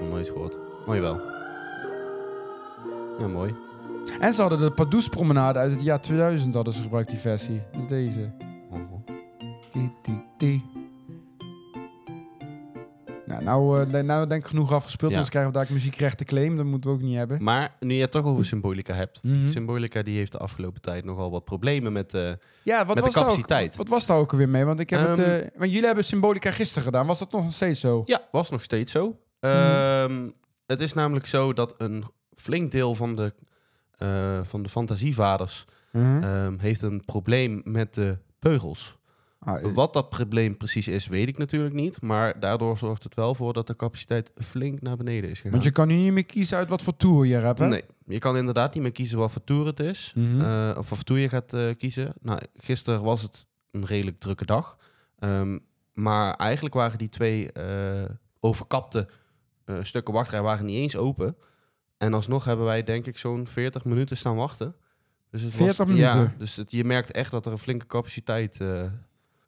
Nog 0.00 0.08
nooit 0.10 0.26
gehoord. 0.28 0.58
Mooi 0.86 1.00
wel. 1.00 1.20
Ja, 3.18 3.26
mooi. 3.26 3.54
En 4.20 4.34
ze 4.34 4.40
hadden 4.40 4.58
de 4.60 4.70
Pardoespromenade 4.70 5.58
uit 5.58 5.72
het 5.72 5.82
jaar 5.82 6.00
2000 6.00 6.54
hadden 6.54 6.72
ze 6.74 6.82
gebruikt, 6.82 7.10
die 7.10 7.18
versie. 7.18 7.62
Is 7.80 7.86
deze. 7.88 8.32
Nou, 13.26 13.42
nou, 13.44 13.80
eh, 13.92 14.02
nou 14.02 14.26
denk 14.26 14.42
ik 14.42 14.48
genoeg 14.48 14.72
afgespeeld. 14.72 15.10
Ja. 15.10 15.16
Anders 15.16 15.30
krijgen 15.34 15.52
we 15.52 15.58
daar 15.58 15.66
muziekrechten 15.70 16.26
claim. 16.26 16.56
Dat 16.56 16.64
moeten 16.66 16.90
we 16.90 16.96
ook 16.96 17.02
niet 17.02 17.16
hebben. 17.16 17.42
Maar 17.42 17.76
nu 17.80 17.94
je 17.94 18.00
het 18.00 18.10
toch 18.10 18.24
over 18.24 18.44
Symbolica 18.44 18.94
hebt. 18.94 19.22
Mhm. 19.22 19.46
Symbolica 19.48 20.02
die 20.02 20.16
heeft 20.18 20.32
de 20.32 20.38
afgelopen 20.38 20.80
tijd 20.80 21.04
nogal 21.04 21.30
wat 21.30 21.44
problemen 21.44 21.92
met... 21.92 22.12
Ja, 22.62 22.84
wat 22.84 22.86
Met 22.86 22.96
de 22.96 23.02
was 23.02 23.12
daar 23.14 23.22
ook- 23.22 23.28
capaciteit. 23.28 23.76
wat 23.76 23.88
was 23.88 24.06
daar 24.06 24.18
ook 24.18 24.32
alweer 24.32 24.48
mee? 24.48 24.64
Want, 24.64 24.80
ik 24.80 24.90
heb 24.90 25.08
het, 25.08 25.18
eh, 25.18 25.48
want 25.56 25.70
jullie 25.70 25.86
hebben 25.86 26.04
Symbolica 26.04 26.50
gisteren 26.50 26.82
gedaan. 26.84 27.06
Was 27.06 27.18
dat 27.18 27.32
nog 27.32 27.52
steeds 27.52 27.80
zo? 27.80 28.02
ja, 28.06 28.20
was 28.32 28.50
nog 28.50 28.62
steeds 28.62 28.92
zo. 28.92 29.06
Mhm. 29.40 29.52
Ehm, 29.52 30.28
het 30.66 30.80
is 30.80 30.92
namelijk 30.92 31.26
zo 31.26 31.52
dat 31.52 31.74
een 31.78 32.04
flink 32.34 32.70
deel 32.70 32.94
van 32.94 33.14
de, 33.16 33.34
eh, 33.96 34.38
van 34.42 34.62
de 34.62 34.68
fantasievaders... 34.68 35.64
Mhm. 35.92 36.22
ehm, 36.22 36.58
heeft 36.58 36.82
een 36.82 37.04
probleem 37.04 37.60
met 37.64 37.94
de 37.94 38.18
beugels. 38.38 38.96
Ah, 39.38 39.64
eh, 39.64 39.74
Wat 39.74 39.92
dat 39.92 40.08
probleem 40.08 40.56
precies 40.56 40.88
is, 40.88 41.06
weet 41.06 41.28
ik 41.28 41.38
natuurlijk 41.38 41.74
niet. 41.74 42.02
Maar 42.02 42.40
daardoor 42.40 42.78
zorgt 42.78 43.02
het 43.02 43.14
wel 43.14 43.34
voor 43.34 43.52
dat 43.52 43.66
de 43.66 43.76
capaciteit 43.76 44.32
flink 44.36 44.80
naar 44.80 44.96
beneden 44.96 45.30
is 45.30 45.36
gegaan. 45.36 45.52
want 45.52 45.64
je 45.64 45.70
kan 45.70 45.88
nu 45.88 45.94
niet 45.94 46.12
meer 46.12 46.24
kiezen 46.24 46.56
uit 46.56 46.68
wat 46.68 46.82
voor 46.82 46.96
tour 46.96 47.26
je 47.26 47.34
hebt, 47.34 47.58
hè? 47.58 47.68
Nee, 47.68 47.84
je 48.06 48.18
kan 48.18 48.36
inderdaad 48.36 48.74
niet 48.74 48.82
meer 48.82 48.92
kiezen 48.92 49.18
wat 49.18 49.32
voor 49.32 49.44
tour 49.44 49.66
het 49.66 49.80
is. 49.80 50.14
Eh, 50.16 50.68
of 50.68 50.74
wat 50.74 50.86
voor 50.86 51.02
tour 51.02 51.20
je 51.20 51.28
gaat 51.28 51.76
kiezen. 51.76 52.12
Nou, 52.20 52.40
gisteren 52.56 53.02
was 53.02 53.22
het 53.22 53.46
een 53.70 53.84
redelijk 53.86 54.18
drukke 54.18 54.46
dag. 54.46 54.76
Ehm, 55.18 55.58
maar 55.92 56.34
eigenlijk 56.34 56.74
waren 56.74 56.98
die 56.98 57.08
twee 57.08 57.50
overkapte 58.40 59.08
stukken 59.80 60.14
wachtrij 60.14 60.42
waren 60.42 60.66
niet 60.66 60.76
eens 60.76 60.96
open. 60.96 61.36
En 61.98 62.14
alsnog 62.14 62.44
hebben 62.44 62.66
wij 62.66 62.82
denk 62.82 63.06
ik 63.06 63.18
zo'n 63.18 63.46
40 63.46 63.84
minuten 63.84 64.16
staan 64.16 64.36
wachten. 64.36 64.74
Dus 65.30 65.42
het 65.42 65.52
40 65.54 65.86
was, 65.86 65.96
Ja, 65.96 66.14
minuten? 66.14 66.38
dus 66.38 66.56
het, 66.56 66.70
je 66.70 66.84
merkt 66.84 67.10
echt 67.10 67.30
dat 67.30 67.46
er 67.46 67.52
een 67.52 67.58
flinke 67.58 67.86
capaciteit 67.86 68.60
eh, 68.60 68.82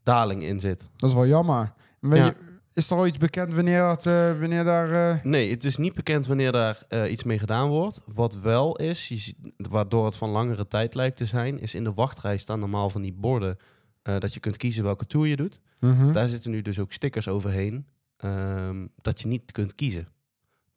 daling 0.03 0.43
in 0.43 0.61
zit. 0.61 0.91
Dat 0.97 1.09
is 1.11 1.15
wel 1.17 1.27
jammer. 1.27 1.73
Weet 2.01 2.19
Ja. 2.19 2.25
je, 2.27 2.35
is 2.73 2.91
er 2.91 2.97
al 2.97 3.07
iets 3.07 3.19
bekend 3.19 3.55
wanneer, 3.55 3.81
dat, 3.81 4.07
eh, 4.07 4.39
wanneer 4.41 4.65
daar... 4.65 4.91
eh, 5.17 5.25
Nee, 5.25 5.51
het 5.51 5.65
is 5.65 5.77
niet 5.77 5.95
bekend 5.95 6.27
wanneer 6.27 6.53
daar 6.53 7.09
iets 7.09 7.23
mee 7.25 7.39
gedaan 7.39 7.69
wordt. 7.69 8.03
Wat 8.15 8.35
wel 8.35 8.77
is, 8.77 9.09
je 9.09 9.17
ziet, 9.17 9.37
waardoor 9.57 10.05
het 10.05 10.17
van 10.17 10.31
langere 10.31 10.67
tijd 10.67 10.95
lijkt 10.95 11.17
te 11.17 11.27
zijn, 11.27 11.61
is 11.61 11.75
in 11.75 11.85
de 11.85 11.93
wachtrij 11.93 12.37
staan 12.37 12.61
normaal 12.61 12.91
van 12.91 13.03
die 13.03 13.13
borden 13.13 13.57
dat 14.03 14.35
je 14.35 14.41
kunt 14.41 14.57
kiezen 14.57 14.85
welke 14.85 15.05
tour 15.07 15.27
je 15.27 15.37
doet. 15.37 15.61
mhm. 15.81 16.13
Daar 16.13 16.29
zitten 16.29 16.51
nu 16.51 16.63
dus 16.63 16.79
ook 16.79 16.93
stickers 16.93 17.29
overheen 17.29 17.87
ehm, 18.17 18.87
dat 19.03 19.21
je 19.21 19.27
niet 19.29 19.53
kunt 19.53 19.75
kiezen. 19.75 20.09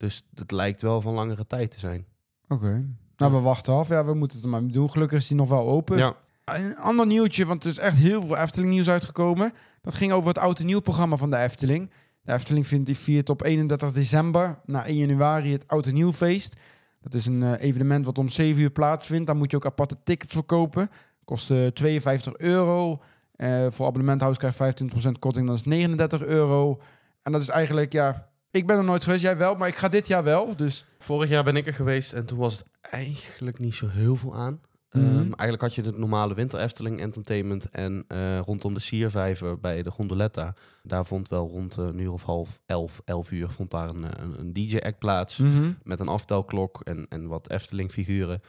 Dus 0.02 0.28
het 0.36 0.52
lijkt 0.52 0.82
wel 0.82 1.02
van 1.02 1.14
langere 1.14 1.48
tijd 1.48 1.72
te 1.72 1.80
zijn. 1.80 2.06
Oké. 2.48 2.86
Nou, 3.18 3.32
we 3.34 3.40
wachten 3.40 3.74
af. 3.74 3.90
Ja, 3.90 4.06
we 4.06 4.14
moeten 4.14 4.38
het 4.38 4.48
maar 4.48 4.68
doen. 4.68 4.92
Gelukkig 4.92 5.18
is 5.18 5.28
die 5.28 5.38
nog 5.38 5.50
wel 5.50 5.70
open. 5.70 5.98
Ja, 5.98 6.16
Een 6.46 6.78
ander 6.78 7.06
nieuwtje, 7.06 7.46
want 7.46 7.64
er 7.64 7.70
is 7.70 7.78
echt 7.78 7.98
heel 7.98 8.22
veel 8.22 8.38
Efteling 8.38 8.72
nieuws 8.72 8.90
uitgekomen. 8.90 9.54
Dat 9.82 9.96
ging 9.96 10.12
over 10.12 10.28
het 10.28 10.38
oud 10.38 10.60
en 10.60 10.66
nieuw 10.66 10.80
programma 10.80 11.16
van 11.16 11.30
de 11.30 11.38
Efteling. 11.38 11.92
De 12.22 12.34
Efteling 12.34 12.68
vindt 12.68 12.86
die 12.86 12.98
viert 12.98 13.30
op 13.30 13.44
31 13.44 13.92
december 13.92 14.60
na 14.66 14.86
1 14.86 14.98
januari 14.98 15.52
het 15.52 15.68
oud 15.68 15.86
en 15.86 15.94
nieuw 15.94 16.14
feest. 16.14 16.56
Dat 17.02 17.14
is 17.14 17.26
een 17.26 17.44
eh, 17.44 17.64
evenement 17.64 18.06
wat 18.06 18.18
om 18.18 18.30
7 18.30 18.62
uur 18.62 18.72
plaatsvindt. 18.72 19.28
Daar 19.28 19.36
moet 19.36 19.52
je 19.52 19.58
ook 19.58 19.66
aparte 19.66 19.98
tickets 20.04 20.34
voor 20.34 20.44
kopen. 20.44 20.90
Kost 21.26 21.52
eh, 21.52 21.68
52 21.68 22.38
euro. 22.38 23.02
Eh, 23.36 23.68
voor 23.70 23.86
abonnementhouders 23.86 24.54
krijg 24.54 24.78
je 24.78 24.86
25% 24.86 25.20
korting, 25.20 25.48
dat 25.48 25.56
is 25.56 25.64
39 25.64 26.24
euro. 26.24 26.82
En 27.24 27.32
dat 27.32 27.42
is 27.42 27.50
eigenlijk, 27.50 27.92
ja... 27.92 28.30
Ik 28.52 28.68
ben 28.68 28.78
er 28.78 28.84
nooit 28.84 29.04
geweest, 29.04 29.22
jij 29.22 29.38
wel, 29.38 29.56
maar 29.56 29.68
ik 29.68 29.76
ga 29.76 29.88
dit 29.88 30.08
jaar 30.08 30.24
wel. 30.24 30.56
Dus 30.56 30.86
vorig 31.00 31.30
jaar 31.30 31.44
ben 31.44 31.56
ik 31.56 31.68
er 31.68 31.74
geweest 31.74 32.14
en 32.14 32.26
toen 32.26 32.38
was 32.38 32.54
het 32.54 32.64
eigenlijk 32.82 33.60
niet 33.60 33.76
zo 33.76 33.88
heel 33.88 34.16
veel 34.16 34.36
aan. 34.36 34.62
Mhm. 34.92 35.06
Ehm, 35.06 35.16
eigenlijk 35.16 35.62
had 35.62 35.76
je 35.76 35.82
het 35.82 35.98
normale 35.98 36.34
Winter 36.34 36.60
Efteling 36.60 37.00
Entertainment 37.00 37.70
en 37.70 38.06
eh, 38.08 38.40
rondom 38.40 38.74
de 38.74 38.80
Siervijver 38.80 39.60
bij 39.60 39.84
de 39.84 39.92
Gondoletta. 39.92 40.54
Daar 40.84 41.06
vond 41.06 41.30
wel 41.30 41.48
rond 41.48 41.78
eh, 41.78 41.86
een 41.86 42.00
uur 42.00 42.12
of 42.12 42.24
half 42.24 42.60
elf, 42.66 43.02
elf 43.06 43.32
uur 43.32 43.50
vond 43.50 43.72
daar 43.72 43.90
een, 43.90 44.04
eh, 44.04 44.24
een, 44.24 44.40
een 44.40 44.54
DJ-act 44.54 45.00
plaats. 45.00 45.38
Mhm. 45.38 45.72
Met 45.84 46.00
een 46.00 46.08
aftelklok 46.08 46.82
en, 46.84 47.06
en 47.10 47.28
wat 47.28 47.50
Efteling-figuren. 47.50 48.42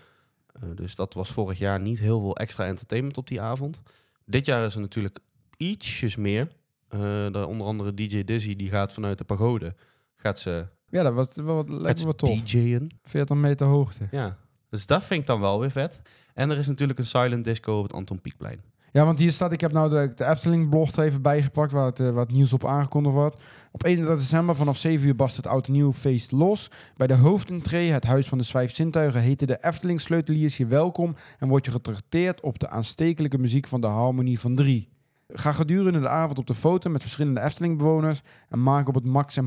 Dus 0.74 0.94
dat 0.94 1.14
was 1.14 1.30
vorig 1.30 1.58
jaar 1.58 1.80
niet 1.80 1.98
heel 1.98 2.20
veel 2.20 2.36
extra 2.36 2.66
entertainment 2.66 3.16
op 3.16 3.28
die 3.28 3.40
avond. 3.40 3.82
Dit 4.24 4.46
jaar 4.46 4.64
is 4.64 4.74
er 4.74 4.80
natuurlijk 4.80 5.18
ietsjes 5.56 6.16
meer. 6.16 6.48
De, 6.88 7.44
onder 7.48 7.66
andere 7.66 7.94
DJ 7.94 8.24
Dizzy, 8.24 8.56
die 8.56 8.68
gaat 8.68 8.92
vanuit 8.92 9.18
de 9.18 9.24
pagode. 9.24 9.74
Gaat 10.22 10.38
ze, 10.38 10.66
ja, 10.88 11.02
dat 11.02 11.14
was 11.14 11.34
wel, 11.34 11.54
wat- 11.54 11.68
lijkt 11.68 11.98
ze 11.98 12.06
me 12.06 12.14
wel. 12.16 12.36
DJ'en. 12.44 12.86
40 13.02 13.36
meter 13.36 13.66
hoogte. 13.66 14.08
Ja, 14.10 14.36
dus 14.70 14.86
dat 14.86 15.04
vind 15.04 15.20
ik 15.20 15.26
dan 15.26 15.40
wel 15.40 15.60
weer 15.60 15.70
vet. 15.70 16.02
En 16.34 16.50
er 16.50 16.58
is 16.58 16.66
natuurlijk 16.66 16.98
een 16.98 17.06
silent 17.06 17.44
disco 17.44 17.76
op 17.76 17.82
het 17.82 17.92
Anton 17.92 18.20
Pieckplein. 18.20 18.60
Ja, 18.92 19.04
want 19.04 19.18
hier 19.18 19.32
staat, 19.32 19.52
ik 19.52 19.60
heb 19.60 19.72
nou 19.72 19.90
de, 19.90 20.12
de 20.14 20.24
Efteling-blog 20.24 20.92
er 20.92 21.04
even 21.04 21.22
bijgepakt, 21.22 21.72
waar 21.72 21.86
het, 21.86 22.00
eh, 22.00 22.16
het 22.16 22.32
nieuws 22.32 22.52
op 22.52 22.66
aangekondigd 22.66 23.14
wordt. 23.14 23.40
Op 23.72 23.84
31 23.84 24.20
december 24.20 24.56
vanaf 24.56 24.76
7 24.76 25.06
uur 25.06 25.16
barst 25.16 25.36
het 25.36 25.46
oud 25.46 25.66
en 25.66 25.72
nieuw 25.72 25.92
feest 25.92 26.32
los. 26.32 26.70
Bij 26.96 27.06
de 27.06 27.14
hoofdentree, 27.16 27.90
het 27.90 28.04
Huis 28.04 28.28
van 28.28 28.38
de 28.38 28.44
Vijf 28.44 28.74
Zintuigen, 28.74 29.20
heten 29.20 29.46
de 29.46 29.58
Efteling-sleuteliers 29.60 30.56
je 30.56 30.66
welkom 30.66 31.14
en 31.38 31.48
word 31.48 31.64
je 31.64 31.70
getrakteerd 31.70 32.40
op 32.40 32.58
de 32.58 32.68
aanstekelijke 32.68 33.38
muziek 33.38 33.66
van 33.66 33.80
de 33.80 33.86
Harmonie 33.86 34.40
van 34.40 34.54
Drie. 34.54 34.88
Ga 35.28 35.52
gedurende 35.52 36.00
de 36.00 36.08
avond 36.08 36.38
op 36.38 36.46
de 36.46 36.54
foto 36.54 36.90
met 36.90 37.02
verschillende 37.02 37.40
Efteling-bewoners 37.40 38.20
en 38.48 38.62
maak 38.62 38.88
op 38.88 38.94
het 38.94 39.04
Max 39.04 39.36
en 39.36 39.44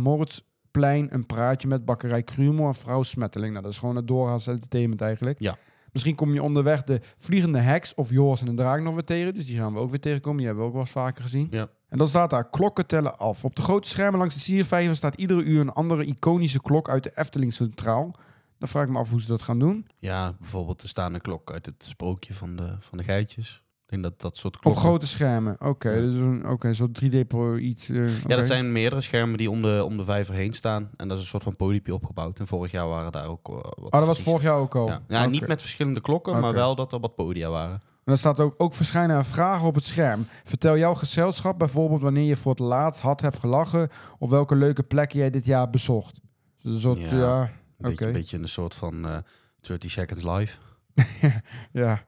Moritzplein 0.75 1.13
een 1.13 1.25
praatje 1.25 1.67
met 1.67 1.85
bakkerij 1.85 2.23
Krumel 2.23 2.67
en 2.67 2.75
vrouw 2.75 3.03
Smetteling. 3.03 3.51
Nou, 3.51 3.63
dat 3.63 3.73
is 3.73 3.79
gewoon 3.79 3.95
het 3.95 4.07
doorgaans 4.07 4.47
entertainment 4.47 5.01
eigenlijk. 5.01 5.39
Ja. 5.39 5.57
Misschien 5.91 6.15
kom 6.15 6.33
je 6.33 6.43
onderweg 6.43 6.83
de 6.83 7.01
Vliegende 7.17 7.59
Heks 7.59 7.93
of 7.93 8.09
Joris 8.09 8.41
en 8.41 8.45
de 8.45 8.53
Draak 8.53 8.81
nog 8.81 8.93
weer 8.93 9.03
tegen. 9.03 9.33
Dus 9.33 9.45
die 9.45 9.57
gaan 9.57 9.73
we 9.73 9.79
ook 9.79 9.89
weer 9.89 9.99
tegenkomen. 9.99 10.37
Die 10.37 10.45
hebben 10.45 10.63
we 10.63 10.69
ook 10.69 10.75
wel 10.75 10.85
eens 10.85 10.95
vaker 10.95 11.23
gezien. 11.23 11.47
Ja. 11.51 11.67
En 11.89 11.97
dan 11.97 12.07
staat 12.07 12.29
daar 12.29 12.49
klokken 12.49 12.85
tellen 12.85 13.17
af. 13.17 13.45
Op 13.45 13.55
de 13.55 13.61
grote 13.61 13.87
schermen 13.89 14.19
langs 14.19 14.35
de 14.35 14.41
siervijver 14.41 14.95
staat 14.95 15.15
iedere 15.15 15.43
uur 15.43 15.59
een 15.59 15.73
andere 15.73 16.05
iconische 16.05 16.61
klok 16.61 16.89
uit 16.89 17.03
de 17.03 17.11
Efteling 17.15 17.53
Centraal. 17.53 18.15
Dan 18.57 18.67
vraag 18.67 18.83
ik 18.83 18.89
me 18.89 18.97
af 18.97 19.09
hoe 19.09 19.21
ze 19.21 19.27
dat 19.27 19.41
gaan 19.41 19.59
doen. 19.59 19.87
Ja, 19.99 20.35
bijvoorbeeld 20.39 20.81
er 20.81 20.89
staat 20.89 21.13
een 21.13 21.21
klok 21.21 21.51
uit 21.51 21.65
het 21.65 21.83
sprookje 21.83 22.33
van 22.33 22.55
de, 22.55 22.75
van 22.79 22.97
de 22.97 23.03
geitjes. 23.03 23.63
Denk 23.85 24.03
dat 24.03 24.21
dat 24.21 24.37
soort 24.37 24.55
Op 24.55 24.61
klokken... 24.61 24.83
grote 24.83 25.07
schermen. 25.07 25.55
Oké, 25.61 25.89
Ja. 25.89 26.01
dus 26.01 26.13
een 26.13 26.49
oké, 26.49 26.73
zo'n 26.73 26.95
3D 27.03 27.27
pro 27.27 27.55
iets. 27.55 27.89
eh, 27.89 28.19
Ja, 28.21 28.35
dat 28.35 28.47
zijn 28.47 28.71
meerdere 28.71 29.01
schermen 29.01 29.37
die 29.37 29.49
om 29.49 29.61
de, 29.61 29.81
om 29.85 29.97
de 29.97 30.03
vijver 30.03 30.33
heen 30.33 30.53
staan. 30.53 30.89
En 30.97 31.07
dat 31.07 31.17
is 31.17 31.23
een 31.23 31.29
soort 31.29 31.43
van 31.43 31.55
podiumpje 31.55 31.93
opgebouwd. 31.93 32.39
En 32.39 32.47
vorig 32.47 32.71
jaar 32.71 32.87
waren 32.87 33.11
daar 33.11 33.27
ook 33.27 33.49
uh, 33.49 33.55
wat 33.55 33.75
Oh, 33.77 33.89
dat 33.91 34.05
was 34.07 34.21
vorig 34.21 34.41
jaar 34.41 34.55
ook 34.57 34.75
al. 34.75 34.87
Ja, 34.87 35.01
ja 35.07 35.25
niet 35.25 35.47
met 35.47 35.61
verschillende 35.61 36.01
klokken, 36.01 36.39
maar 36.39 36.53
wel 36.53 36.75
dat 36.75 36.93
er 36.93 36.99
wat 36.99 37.15
podia 37.15 37.49
waren. 37.49 37.73
En 37.73 38.11
dan 38.11 38.17
staat 38.17 38.39
ook, 38.39 38.53
ook 38.57 38.73
verschijnen 38.73 39.17
er 39.17 39.25
vragen 39.25 39.67
op 39.67 39.75
het 39.75 39.85
scherm. 39.85 40.25
Vertel 40.43 40.77
jouw 40.77 40.93
gezelschap 40.95 41.59
bijvoorbeeld 41.59 42.01
wanneer 42.01 42.27
je 42.27 42.35
voor 42.35 42.51
het 42.51 42.59
laatst 42.59 43.01
hard 43.01 43.21
hebt 43.21 43.37
gelachen. 43.39 43.89
Of 44.19 44.29
welke 44.29 44.55
leuke 44.55 44.83
plekken 44.83 45.19
jij 45.19 45.29
dit 45.29 45.45
jaar 45.45 45.69
bezocht. 45.69 46.19
Dus 46.61 46.73
een 46.73 46.79
soort, 46.79 46.99
Ja. 47.01 47.15
ja, 47.17 47.41
Een, 47.41 47.49
beetje, 47.77 48.05
een 48.05 48.11
beetje 48.13 48.37
een 48.37 48.47
soort 48.47 48.75
van 48.75 49.05
eh 49.07 49.17
30 49.61 49.91
Seconds 49.91 50.23
Live. 50.23 50.57
Ja. 51.71 52.05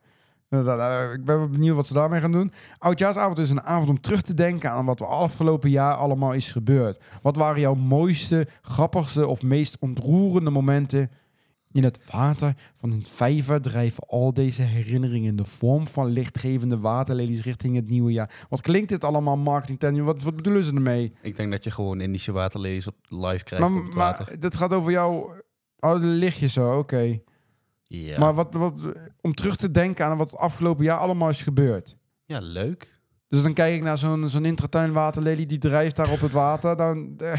Eh, 0.50 1.12
Ik 1.14 1.26
ben 1.26 1.52
benieuwd 1.52 1.76
wat 1.76 1.88
ze 1.88 1.94
daarmee 1.94 2.20
gaan 2.20 2.32
doen. 2.32 2.52
Oudjaarsavond 2.78 3.40
is 3.40 3.50
een 3.50 3.62
avond 3.64 3.90
om 3.90 4.02
terug 4.02 4.22
te 4.22 4.34
denken 4.34 4.72
aan 4.72 4.86
wat 4.86 5.00
er 5.00 5.06
afgelopen 5.06 5.70
jaar 5.70 5.94
allemaal 5.96 6.32
is 6.34 6.52
gebeurd. 6.52 7.04
Wat 7.22 7.36
waren 7.36 7.60
jouw 7.62 7.74
mooiste, 7.76 8.48
grappigste 8.62 9.28
of 9.28 9.42
meest 9.42 9.78
ontroerende 9.80 10.50
momenten? 10.50 11.12
In 11.72 11.84
het 11.84 12.00
water 12.12 12.56
van 12.76 12.92
een 12.92 13.06
vijver 13.06 13.62
drijven 13.62 14.04
al 14.08 14.34
deze 14.34 14.62
herinneringen 14.62 15.30
in 15.30 15.36
de 15.36 15.46
vorm 15.46 15.88
van 15.88 16.06
lichtgevende 16.08 16.80
waterlelies 16.80 17.42
richting 17.44 17.76
het 17.76 17.90
nieuwe 17.90 18.12
jaar. 18.12 18.46
Wat 18.50 18.62
klinkt 18.62 18.90
dit 18.90 19.04
allemaal 19.04 19.38
marketing? 19.38 20.04
Wat, 20.04 20.24
wat 20.24 20.36
bedoelen 20.36 20.64
ze 20.64 20.74
ermee? 20.74 21.14
Ik 21.22 21.36
denk 21.36 21.52
dat 21.52 21.64
je 21.64 21.72
gewoon 21.72 22.02
Indische 22.02 22.32
waterlees 22.32 22.88
op 22.88 22.96
live 23.10 23.44
krijgt 23.44 23.68
Maar, 23.68 23.78
op 23.80 23.86
het 23.86 23.94
water. 23.96 24.26
maar 24.30 24.40
dit 24.40 24.56
gaat 24.56 24.74
over 24.74 24.92
jouw... 24.92 25.34
Oh, 25.80 25.94
de 26.02 26.06
lichtjes 26.08 26.54
zo, 26.54 26.78
oké. 26.78 27.20
Ja. 27.88 28.20
Maar 28.20 28.34
wat, 28.34 28.54
wat, 28.54 28.74
om 29.22 29.34
terug 29.34 29.56
te 29.56 29.72
denken 29.72 30.06
aan 30.06 30.18
wat 30.18 30.32
het 30.32 30.40
afgelopen 30.40 30.84
jaar 30.86 30.98
allemaal 30.98 31.30
is 31.30 31.44
gebeurd. 31.44 31.98
ja, 32.26 32.40
leuk. 32.40 32.96
Dus 33.30 33.42
dan 33.42 33.54
kijk 33.54 33.76
ik 33.76 33.82
naar 33.82 33.98
zo'n 33.98 34.30
zo'n 34.30 34.46
intratuin 34.46 34.92
waterlelie 34.92 35.46
die 35.46 35.58
drijft 35.58 35.96
daar 35.96 36.12
op 36.12 36.20
het 36.20 36.32
water. 36.32 36.78
Dan, 36.78 37.14
eh, 37.18 37.32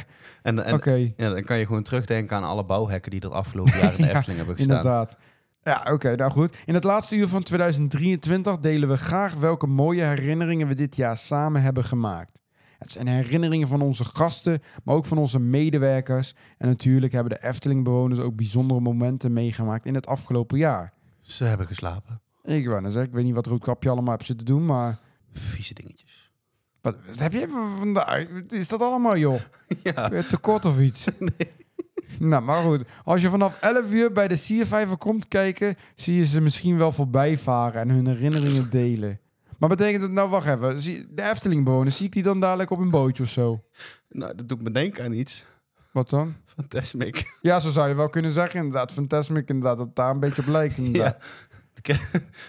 En, 0.42 0.64
en 0.64 0.80
dan 1.16 1.42
kan 1.44 1.58
je 1.58 1.66
gewoon 1.66 1.82
terugdenken 1.82 2.36
aan 2.36 2.44
alle 2.44 2.64
bouwhekken 2.64 3.10
die 3.10 3.20
er 3.20 3.32
afgelopen 3.32 3.78
jaar 3.78 3.90
in 3.92 3.96
de 3.96 4.06
Ja, 4.10 4.14
Efteling 4.14 4.38
hebben 4.38 4.56
gestaan. 4.56 4.76
inderdaad. 4.76 5.16
Ja, 5.62 5.86
oké, 5.92 6.14
nou 6.16 6.30
goed. 6.30 6.56
In 6.64 6.74
het 6.74 6.84
laatste 6.84 7.16
uur 7.16 7.28
van 7.28 7.42
2023 7.42 8.58
delen 8.58 8.88
we 8.88 8.96
graag 8.96 9.34
welke 9.34 9.66
mooie 9.66 10.02
herinneringen 10.04 10.68
we 10.68 10.74
dit 10.74 10.96
jaar 10.96 11.16
samen 11.16 11.62
hebben 11.62 11.84
gemaakt. 11.84 12.40
Het 12.78 12.90
zijn 12.90 13.06
herinneringen 13.06 13.68
van 13.68 13.80
onze 13.80 14.04
gasten, 14.04 14.62
maar 14.84 14.94
ook 14.94 15.06
van 15.06 15.18
onze 15.18 15.38
medewerkers. 15.38 16.34
En 16.58 16.68
natuurlijk 16.68 17.12
hebben 17.12 17.32
de 17.32 17.46
Efteling-bewoners 17.46 18.20
ook 18.20 18.36
bijzondere 18.36 18.80
momenten 18.80 19.32
meegemaakt 19.32 19.86
in 19.86 19.94
het 19.94 20.06
afgelopen 20.06 20.58
jaar. 20.58 20.92
Ze 21.20 21.44
hebben 21.44 21.66
geslapen. 21.66 22.20
Ik 22.44 22.66
wou 22.66 22.80
net 22.80 22.92
zeggen, 22.92 23.10
ik 23.10 23.16
weet 23.16 23.24
niet 23.24 23.34
wat 23.34 23.46
Roodkapje 23.46 23.90
allemaal 23.90 24.14
heeft 24.14 24.26
zitten 24.26 24.46
doen, 24.46 24.64
maar... 24.64 24.98
Vieze 25.32 25.74
dingetjes. 25.74 26.32
Wat, 26.80 26.96
wat 27.06 27.18
heb 27.18 27.32
je 27.32 27.74
vandaag? 27.78 28.26
Is 28.48 28.68
dat 28.68 28.80
allemaal, 28.80 29.16
joh? 29.16 29.40
Ja. 29.82 30.22
Tekort 30.22 30.64
of 30.64 30.80
iets? 30.80 31.04
Nou, 32.18 32.42
maar 32.42 32.62
goed. 32.62 32.82
Als 33.04 33.22
je 33.22 33.30
vanaf 33.30 33.60
11 33.60 33.92
uur 33.92 34.12
bij 34.12 34.28
de 34.28 34.36
Siervijver 34.36 34.96
komt 34.96 35.28
kijken, 35.28 35.76
zie 35.94 36.16
je 36.16 36.26
ze 36.26 36.40
misschien 36.40 36.78
wel 36.78 36.92
voorbij 36.92 37.38
varen 37.38 37.80
en 37.80 37.88
hun 37.88 38.06
herinneringen 38.06 38.70
delen. 38.80 39.20
Maar 39.58 39.68
betekent 39.68 40.02
het 40.02 40.12
nou, 40.12 40.28
wacht 40.30 40.46
even, 40.46 40.80
zie- 40.82 41.06
de 41.10 41.22
Efteling-bewoners, 41.22 41.96
zie 41.96 42.06
ik 42.06 42.12
die 42.12 42.22
dan 42.22 42.40
dadelijk 42.40 42.70
op 42.70 42.78
een 42.78 42.90
bootje 42.90 43.22
of 43.22 43.28
zo? 43.28 43.64
Nou, 44.08 44.34
dat 44.34 44.48
doet 44.48 44.62
me 44.62 44.70
denken 44.70 45.04
aan 45.04 45.12
iets. 45.12 45.44
Wat 45.92 46.10
dan? 46.10 46.34
Fantasmic. 46.44 47.36
Ja, 47.42 47.60
zo 47.60 47.70
zou 47.70 47.88
je 47.88 47.94
wel 47.94 48.08
kunnen 48.08 48.30
zeggen, 48.30 48.58
inderdaad. 48.58 48.92
Fantasmic, 48.92 49.48
inderdaad, 49.48 49.76
dat 49.78 49.96
daar 49.96 50.10
een 50.10 50.20
beetje 50.20 50.42
op 50.42 50.48
lijkt, 50.48 50.76
inderdaad. 50.76 51.24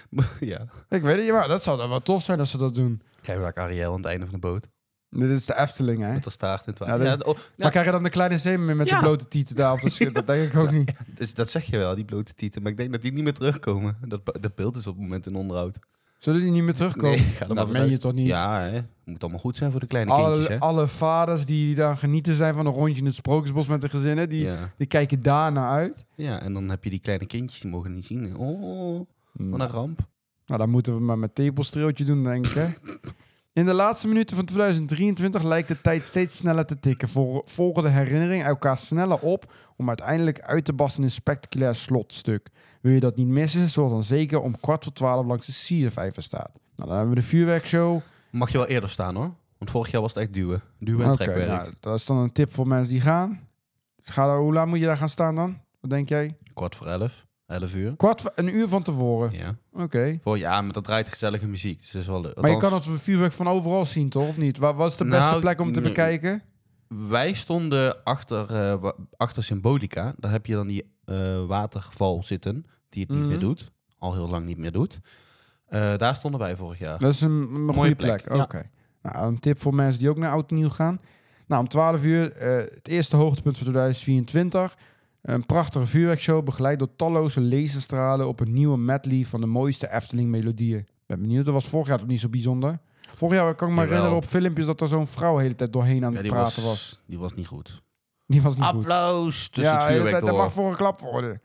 ja. 0.40 0.66
Ik 0.90 1.02
weet 1.02 1.16
het, 1.18 1.26
ja, 1.26 1.34
maar 1.34 1.48
dat 1.48 1.64
zou 1.64 1.78
dan 1.78 1.90
wel 1.90 2.02
tof 2.02 2.24
zijn 2.24 2.40
als 2.40 2.52
ze 2.52 2.58
dat 2.58 2.76
doen. 2.76 3.02
Krijgen 3.22 3.46
we 3.46 3.52
daar 3.54 3.64
Ariel 3.64 3.92
aan 3.92 3.98
het 3.98 4.06
einde 4.06 4.26
van 4.26 4.34
de 4.34 4.40
boot. 4.48 4.68
Dit 5.10 5.30
is 5.30 5.46
de 5.46 5.58
Efteling, 5.58 6.02
hè? 6.02 6.14
Met 6.14 6.24
de 6.24 6.30
staart 6.30 6.66
in 6.68 6.74
het 6.74 6.80
Ja, 6.80 6.86
water. 6.86 7.06
Ja, 7.06 7.16
dat- 7.16 7.28
oh, 7.28 7.38
Maar 7.58 7.70
krijg 7.72 7.86
je 7.86 7.92
dan 7.92 8.04
de 8.04 8.10
kleine 8.10 8.38
zeemermin 8.38 8.78
met 8.78 8.88
Ja. 8.90 8.96
de 9.00 9.02
blote 9.06 9.28
tieten 9.28 9.56
daar 9.56 9.72
op 9.74 9.80
schip? 9.86 10.14
Dat 10.14 10.28
denk 10.28 10.52
ik 10.52 10.60
ook 10.60 10.72
niet. 10.72 10.92
dus 11.08 11.34
dat 11.34 11.50
zeg 11.50 11.66
je 11.66 11.78
wel, 11.78 11.96
die 11.96 12.06
blote 12.06 12.34
tieten. 12.34 12.62
Maar 12.62 12.72
ik 12.72 12.78
denk 12.78 12.92
dat 12.92 13.02
die 13.02 13.12
niet 13.14 13.24
meer 13.24 13.34
terugkomen. 13.34 13.98
Dat, 14.08 14.22
dat 14.42 14.56
beeld 14.56 14.76
is 14.76 14.88
op 14.88 14.94
het 14.94 15.04
moment 15.04 15.26
in 15.28 15.36
onderhoud. 15.36 15.80
Zullen 16.20 16.42
die 16.42 16.52
niet 16.52 16.64
meer 16.64 16.74
terugkomen? 16.74 17.20
Nee, 17.20 17.56
dat 17.56 17.70
meen 17.70 17.90
je 17.90 17.98
toch 17.98 18.14
niet? 18.14 18.28
Ja, 18.28 18.62
hè. 18.62 18.80
moet 19.06 19.22
allemaal 19.22 19.40
goed 19.40 19.58
zijn 19.58 19.72
voor 19.72 19.80
de 19.80 19.88
kleine 19.88 20.12
kindjes, 20.16 20.36
alle, 20.48 20.48
hè? 20.48 20.60
alle 20.60 20.88
vaders 20.88 21.46
die 21.46 21.76
dan 21.76 21.98
genieten 21.98 22.36
zijn 22.36 22.54
van 22.54 22.66
een 22.66 22.74
rondje 22.74 23.00
in 23.00 23.06
het 23.06 23.16
Sprookjesbos 23.16 23.68
met 23.68 23.82
de 23.82 23.90
gezinnen, 23.90 24.30
die, 24.30 24.44
Ja. 24.44 24.74
die 24.78 24.88
kijken 24.88 25.22
daar 25.22 25.52
naar 25.52 25.70
uit. 25.70 26.06
ja, 26.16 26.42
en 26.42 26.54
dan 26.54 26.70
heb 26.70 26.84
je 26.84 26.90
die 26.90 27.00
kleine 27.00 27.26
kindjes, 27.26 27.62
die 27.62 27.72
mogen 27.72 27.94
niet 27.94 28.06
zien. 28.06 28.38
Oh, 28.38 29.06
wat 29.34 29.60
een 29.60 29.68
ramp. 29.68 30.00
Nou, 30.46 30.60
dan 30.60 30.70
moeten 30.70 30.94
we 30.96 31.00
maar 31.02 31.20
met 31.20 31.36
tepelstreeltje 31.36 32.06
doen, 32.06 32.24
denk 32.24 32.46
ik. 32.48 32.54
Hè? 32.54 32.68
In 33.54 33.66
de 33.66 33.74
laatste 33.74 34.08
minuten 34.08 34.36
van 34.36 34.46
2023 34.46 35.44
lijkt 35.44 35.68
de 35.68 35.82
tijd 35.82 36.06
steeds 36.06 36.38
sneller 36.38 36.66
te 36.66 36.80
tikken. 36.80 37.10
Vol- 37.10 37.42
Volgen 37.46 37.84
de 37.84 37.90
herinneringen 37.90 38.46
elkaar 38.46 38.78
sneller 38.78 39.20
op 39.20 39.54
om 39.78 39.88
uiteindelijk 39.88 40.40
uit 40.42 40.66
te 40.66 40.74
barsten 40.74 41.00
in 41.02 41.08
een 41.08 41.14
spectaculair 41.14 41.76
slotstuk. 41.76 42.50
Wil 42.82 42.92
je 42.94 43.00
dat 43.00 43.16
niet 43.16 43.28
missen, 43.28 43.70
zorg 43.70 43.92
dan 43.92 44.04
zeker 44.04 44.42
om 44.42 44.60
kwart 44.60 44.84
voor 44.84 44.94
twaalf 44.94 45.26
langs 45.26 45.46
de 45.46 45.52
Siervijver 45.52 46.22
staat. 46.24 46.52
Nou, 46.76 46.90
dan 46.90 46.98
hebben 46.98 47.16
we 47.16 47.22
de 47.22 47.28
vuurwerkshow. 47.28 48.00
Mag 48.32 48.52
je 48.52 48.58
wel 48.58 48.68
eerder 48.68 48.90
staan 48.90 49.16
hoor. 49.16 49.34
Want 49.58 49.72
vorig 49.72 49.92
jaar 49.92 50.02
was 50.02 50.14
het 50.14 50.24
echt 50.24 50.34
duwen. 50.34 50.62
Duwen 50.80 51.06
en 51.06 51.12
Oké, 51.12 51.24
trekwerk. 51.24 51.48
nou, 51.48 51.74
dat 51.80 51.96
is 52.00 52.06
dan 52.06 52.18
een 52.18 52.32
tip 52.32 52.54
voor 52.54 52.68
mensen 52.68 52.94
die 52.94 53.02
gaan. 53.02 53.40
Dus 54.04 54.10
ga 54.14 54.26
daar, 54.26 54.38
hoe 54.40 54.54
laat 54.54 54.68
moet 54.68 54.80
je 54.80 54.86
daar 54.86 54.98
gaan 54.98 55.10
staan 55.10 55.36
dan? 55.36 55.58
Wat 55.82 55.90
denk 55.90 56.10
jij? 56.10 56.36
Kwart 56.54 56.76
voor 56.76 56.88
elf. 56.88 57.26
Elf 57.50 57.76
uur. 57.76 57.96
Kwart, 57.96 58.32
een 58.36 58.56
uur 58.56 58.68
van 58.68 58.84
tevoren. 58.84 59.32
Ja. 59.32 59.56
Oké. 59.74 60.18
Voor, 60.22 60.38
ja, 60.38 60.62
maar 60.62 60.74
dat 60.74 60.84
draait 60.84 61.08
gezellige 61.10 61.48
muziek. 61.48 61.80
Dus 61.80 61.92
dat 61.92 62.02
is 62.02 62.08
wel 62.08 62.22
leuk. 62.22 62.42
Maar 62.42 62.50
je 62.52 62.58
kan 62.58 62.74
het 62.74 62.86
vuurwerk 62.90 63.32
van 63.32 63.48
overal 63.48 63.86
zien, 63.86 64.10
toch? 64.10 64.28
Of 64.28 64.38
niet? 64.38 64.58
Waar 64.58 64.74
was 64.76 64.98
de 64.98 65.04
beste 65.06 65.20
Nou, 65.30 65.40
plek 65.40 65.60
om 65.62 65.74
te 65.74 65.82
bekijken? 65.82 66.42
Wij 66.88 67.34
stonden 67.34 68.04
achter, 68.04 68.46
eh, 68.56 68.90
achter 69.18 69.44
Symbolica. 69.44 70.14
Daar 70.18 70.32
heb 70.32 70.46
je 70.46 70.54
dan 70.54 70.68
die 70.68 70.94
eh, 71.06 71.46
waterval 71.46 72.24
zitten. 72.24 72.66
Die 72.90 73.02
het 73.02 73.12
niet 73.12 73.20
Mhm. 73.20 73.28
meer 73.30 73.40
doet. 73.40 73.72
Al 73.98 74.14
heel 74.14 74.30
lang 74.30 74.46
niet 74.46 74.58
meer 74.58 74.72
doet. 74.72 75.00
Eh, 75.66 75.98
daar 75.98 76.16
stonden 76.16 76.40
wij 76.40 76.56
vorig 76.56 76.80
jaar. 76.80 77.00
Dat 77.00 77.14
is 77.14 77.22
een, 77.22 77.32
een 77.54 77.74
goede 77.74 77.96
plek. 77.96 78.24
plek, 78.24 78.36
ja. 78.36 78.44
Oké. 78.44 78.70
Nou, 79.02 79.28
een 79.28 79.40
tip 79.40 79.60
voor 79.62 79.76
mensen 79.76 80.00
die 80.00 80.10
ook 80.10 80.18
naar 80.18 80.32
Oud 80.32 80.52
Nieuw 80.52 80.70
gaan. 80.70 81.00
Nou, 81.48 81.62
om 81.62 81.68
12 81.68 82.04
uur, 82.04 82.34
het 82.74 82.88
eerste 82.88 83.16
hoogtepunt 83.16 83.58
van 83.58 83.66
2024. 83.66 84.78
Een 85.34 85.46
prachtige 85.46 85.86
vuurwerkshow, 85.86 86.44
begeleid 86.46 86.80
door 86.80 86.96
talloze 86.96 87.42
laserstralen 87.42 88.28
op 88.28 88.40
een 88.40 88.54
nieuwe 88.54 88.78
medley 88.78 89.26
van 89.26 89.42
de 89.42 89.48
mooiste 89.48 89.92
Efteling-melodieën. 89.92 90.88
Ben 91.06 91.22
benieuwd, 91.22 91.46
dat 91.46 91.54
was 91.54 91.68
vorig 91.68 91.88
jaar 91.88 91.98
toch 91.98 92.08
niet 92.08 92.20
zo 92.20 92.30
bijzonder? 92.30 92.80
Vorig 93.16 93.38
jaar 93.40 93.56
kan 93.56 93.68
ik 93.70 93.74
me 93.74 93.80
Jawel. 93.82 93.96
herinneren 93.98 94.24
op 94.24 94.30
filmpjes 94.30 94.66
dat 94.66 94.82
er 94.82 94.88
zo'n 94.88 95.08
vrouw 95.08 95.36
de 95.36 95.42
hele 95.42 95.56
tijd 95.56 95.74
doorheen 95.74 96.06
aan 96.06 96.12
Ja, 96.12 96.18
het 96.18 96.28
praten 96.28 96.64
was, 96.64 96.64
was. 96.64 97.02
die 97.06 97.20
was 97.20 97.34
niet 97.34 97.48
goed. 97.48 97.82
Die 98.26 98.42
was 98.42 98.56
niet 98.56 98.66
goed. 98.66 98.76
Applaus 98.76 99.50
tussen 99.50 99.74
Ja, 99.74 99.80
het 99.86 99.94
vuurwerk 99.94 100.26
dat 100.26 100.36
mag 100.38 100.52
voor 100.54 100.72
geklapt 100.72 101.02
worden. 101.02 101.42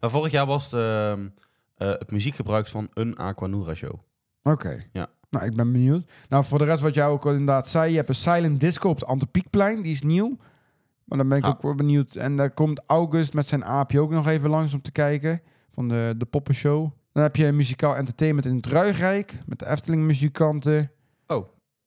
Maar 0.00 0.10
vorig 0.10 0.32
jaar 0.32 0.46
was 0.46 0.64
het, 0.70 0.80
ehm, 0.80 1.28
eh, 1.76 1.88
het 1.88 2.10
muziekgebruik 2.10 2.68
van 2.68 2.88
een 2.94 3.16
Aquanura 3.16 3.74
show. 3.74 3.94
Oké. 4.42 4.84
Ja. 4.92 5.06
Nou, 5.30 5.44
ik 5.46 5.56
ben 5.56 5.72
benieuwd. 5.72 6.10
Nou, 6.28 6.44
voor 6.44 6.58
de 6.58 6.64
rest 6.64 6.82
wat 6.82 6.94
jij 6.94 7.06
ook 7.06 7.24
al 7.24 7.30
inderdaad 7.30 7.68
zei, 7.68 7.90
je 7.90 7.96
hebt 7.96 8.08
een 8.08 8.14
silent 8.14 8.60
disco 8.60 8.88
op 8.88 8.94
het 9.00 9.08
Antropiekplein, 9.08 9.82
die 9.82 9.92
is 9.92 10.02
nieuw. 10.02 10.36
Maar 11.12 11.20
dan 11.20 11.30
ben 11.30 11.38
ik 11.38 11.44
Ah. 11.44 11.50
ook 11.50 11.62
wel 11.62 11.74
benieuwd. 11.74 12.14
En 12.14 12.36
daar 12.36 12.50
komt 12.50 12.80
August 12.86 13.34
met 13.34 13.46
zijn 13.46 13.64
aapje 13.64 14.00
ook 14.00 14.10
nog 14.10 14.26
even 14.26 14.50
langs 14.50 14.74
om 14.74 14.80
te 14.82 14.92
kijken, 14.92 15.42
van 15.70 15.88
de, 15.88 16.14
de 16.18 16.24
poppenshow. 16.24 16.90
Dan 17.12 17.22
heb 17.22 17.36
je 17.36 17.52
muzikaal 17.52 17.96
entertainment 17.96 18.46
in 18.46 18.56
het 18.56 18.66
Ruigrijk, 18.66 19.38
met 19.46 19.58
de 19.58 19.66
Efteling 19.66 20.02
muzikanten. 20.02 20.90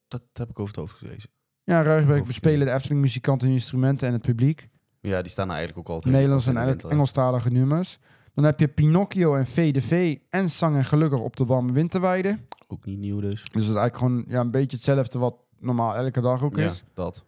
Dat 0.07 0.21
heb 0.34 0.49
ik 0.49 0.59
over 0.59 0.67
het 0.76 0.76
hoofd 0.76 0.93
gelezen. 0.93 1.30
Ja, 1.63 1.82
Ruigrijk 1.84 2.26
bespelen 2.26 2.67
de 2.67 2.73
Efteling 2.73 3.01
muzikanten 3.01 3.47
hun 3.47 3.55
instrumenten 3.57 4.07
en 4.07 4.13
het 4.13 4.21
publiek. 4.21 4.69
Ja, 5.01 5.21
die 5.21 5.32
staan 5.32 5.49
er 5.49 5.55
eigenlijk 5.55 5.88
ook 5.89 5.95
altijd. 5.95 6.13
Nederlands 6.13 6.47
en 6.47 6.65
winter. 6.65 6.89
Engelstalige 6.89 7.49
nummers. 7.49 7.99
Dan 8.34 8.43
heb 8.43 8.59
je 8.59 8.67
Pinocchio 8.67 9.36
en 9.36 9.47
VDV 9.47 10.17
en 10.30 10.49
Zang 10.51 10.76
en 10.76 10.86
Gelukkig 10.86 11.19
op 11.19 11.36
de 11.36 11.45
warme 11.45 11.71
winterweide. 11.71 12.39
Ook 12.67 12.86
niet 12.86 12.99
nieuw 12.99 13.19
dus. 13.19 13.41
Dus 13.41 13.51
dat 13.51 13.61
is 13.61 13.65
eigenlijk 13.82 13.97
gewoon 13.97 14.26
ja, 14.28 14.39
een 14.39 14.51
beetje 14.51 14.78
hetzelfde 14.78 15.19
wat 15.19 15.36
normaal 15.59 15.95
elke 15.95 16.21
dag 16.21 16.43
ook 16.43 16.55
Ja, 16.57 16.65
is. 16.65 16.84
dat. 16.93 17.26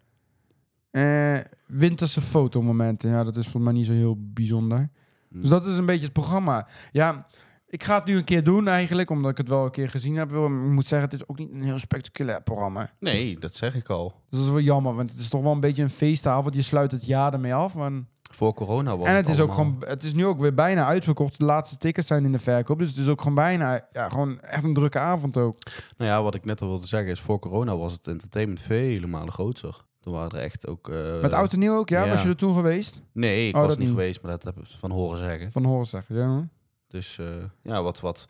Eh, 0.92 1.38
winterse 1.66 2.22
fotomomenten. 2.22 3.10
Ja, 3.10 3.24
dat 3.24 3.36
is 3.36 3.48
voor 3.48 3.62
mij 3.62 3.74
niet 3.74 3.86
zo 3.86 3.94
heel 3.94 4.16
bijzonder. 4.20 4.90
Hm. 5.30 5.42
Dus 5.42 5.50
dat 5.50 5.66
is 5.66 5.78
een 5.78 5.86
beetje 5.86 6.04
het 6.04 6.14
programma. 6.14 6.68
Ja, 6.92 7.26
ik 7.70 7.84
ga 7.84 7.96
het 7.96 8.06
nu 8.06 8.18
een 8.18 8.24
keer 8.24 8.44
doen 8.44 8.68
eigenlijk, 8.68 9.10
omdat 9.10 9.32
ik 9.32 9.38
het 9.38 9.50
wel 9.50 9.66
een 9.66 9.72
keer 9.72 9.90
gezien 9.90 10.16
heb. 10.16 10.32
Ik 10.32 10.50
moet 10.50 10.88
zeggen, 10.88 11.10
het 11.10 11.20
is 11.20 11.28
ook 11.28 11.38
niet 11.38 11.52
een 11.52 11.64
heel 11.64 11.80
spectaculair 11.80 12.42
programma. 12.42 12.92
Nee, 13.00 13.40
dat 13.40 13.54
zeg 13.54 13.76
ik 13.76 13.90
al. 13.90 14.14
Dus 14.30 14.40
dat 14.40 14.48
is 14.48 14.54
wel 14.54 14.64
jammer, 14.64 14.96
want 14.96 15.10
het 15.10 15.20
is 15.20 15.30
toch 15.30 15.42
wel 15.42 15.52
een 15.52 15.60
beetje 15.60 15.84
een 15.84 15.90
feestavond. 15.90 16.56
Je 16.56 16.62
sluit 16.62 16.92
het 16.92 17.06
jaar 17.06 17.34
ermee 17.34 17.54
af. 17.54 17.76
Maar... 17.76 17.92
Voor 18.32 18.54
corona 18.54 18.98
was 18.98 19.08
En 19.08 19.16
het 19.16 19.30
is 19.30 19.40
ook 19.40 19.54
gewoon, 19.54 19.76
het 19.80 20.04
is 20.04 20.14
nu 20.14 20.26
ook 20.26 20.40
weer 20.40 20.54
bijna 20.54 20.86
uitverkocht. 20.86 21.40
De 21.40 21.46
laatste 21.46 21.78
tickets 21.78 22.08
zijn 22.08 22.26
in 22.26 22.32
de 22.32 22.40
verkoop. 22.40 22.80
Dus 22.80 22.90
het 22.90 22.98
is 22.98 23.08
ook 23.08 23.20
gewoon 23.20 23.36
bijna, 23.36 23.88
ja, 23.92 24.10
gewoon 24.10 24.42
echt 24.42 24.64
een 24.64 24.74
drukke 24.74 25.00
avond 25.00 25.38
ook. 25.38 25.56
Nou 25.98 26.12
ja, 26.12 26.24
wat 26.24 26.36
ik 26.36 26.46
net 26.46 26.62
al 26.62 26.68
wilde 26.68 26.88
zeggen 26.88 27.12
is, 27.12 27.20
voor 27.20 27.40
corona 27.40 27.78
was 27.78 27.92
het 27.92 28.08
entertainment 28.08 28.62
vele 28.62 29.08
malen 29.08 29.34
groter. 29.34 29.86
Waren 30.12 30.38
er 30.38 30.44
echt 30.44 30.68
ook... 30.68 30.90
eh, 30.90 31.22
Met 31.22 31.34
oud 31.34 31.54
en 31.54 31.60
nieuw 31.60 31.76
ook, 31.78 31.90
ja? 31.90 32.04
ja. 32.04 32.10
Was 32.10 32.22
je 32.24 32.30
er 32.30 32.36
toen 32.36 32.54
geweest? 32.56 33.02
Nee, 33.12 33.48
ik 33.48 33.56
Oh, 33.56 33.62
was 33.62 33.70
niet 33.70 33.80
niet. 33.80 33.90
geweest, 33.90 34.22
maar 34.22 34.32
dat 34.32 34.44
heb 34.44 34.58
ik 34.58 34.66
van 34.80 34.92
horen 34.92 35.18
zeggen. 35.18 35.52
Van 35.52 35.64
horen 35.66 35.86
zeggen, 35.88 36.16
ja. 36.16 36.48
Dus 36.88 37.18
eh, 37.20 37.26
ja, 37.64 37.84
wat, 37.84 38.00
wat 38.00 38.26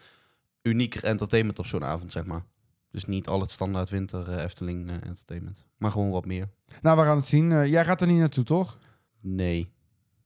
unieker 0.62 1.04
entertainment 1.04 1.60
op 1.60 1.66
zo'n 1.66 1.84
avond, 1.86 2.12
zeg 2.12 2.26
maar. 2.26 2.44
Dus 2.92 3.06
niet 3.06 3.28
al 3.28 3.42
het 3.42 3.52
standaard 3.52 3.90
winter 3.90 4.30
eh, 4.30 4.44
Efteling 4.44 4.92
entertainment. 4.92 5.66
Maar 5.78 5.92
gewoon 5.92 6.10
wat 6.10 6.26
meer. 6.26 6.50
Nou, 6.82 6.98
we 6.98 7.04
gaan 7.04 7.16
het 7.18 7.26
zien. 7.26 7.70
Jij 7.70 7.86
gaat 7.86 8.02
er 8.02 8.08
niet 8.08 8.20
naartoe, 8.20 8.44
toch? 8.44 8.78
Nee. 9.22 9.72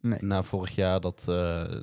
Nee. 0.01 0.19
Na 0.21 0.43
vorig 0.43 0.75
jaar, 0.75 0.99
dat... 1.01 1.25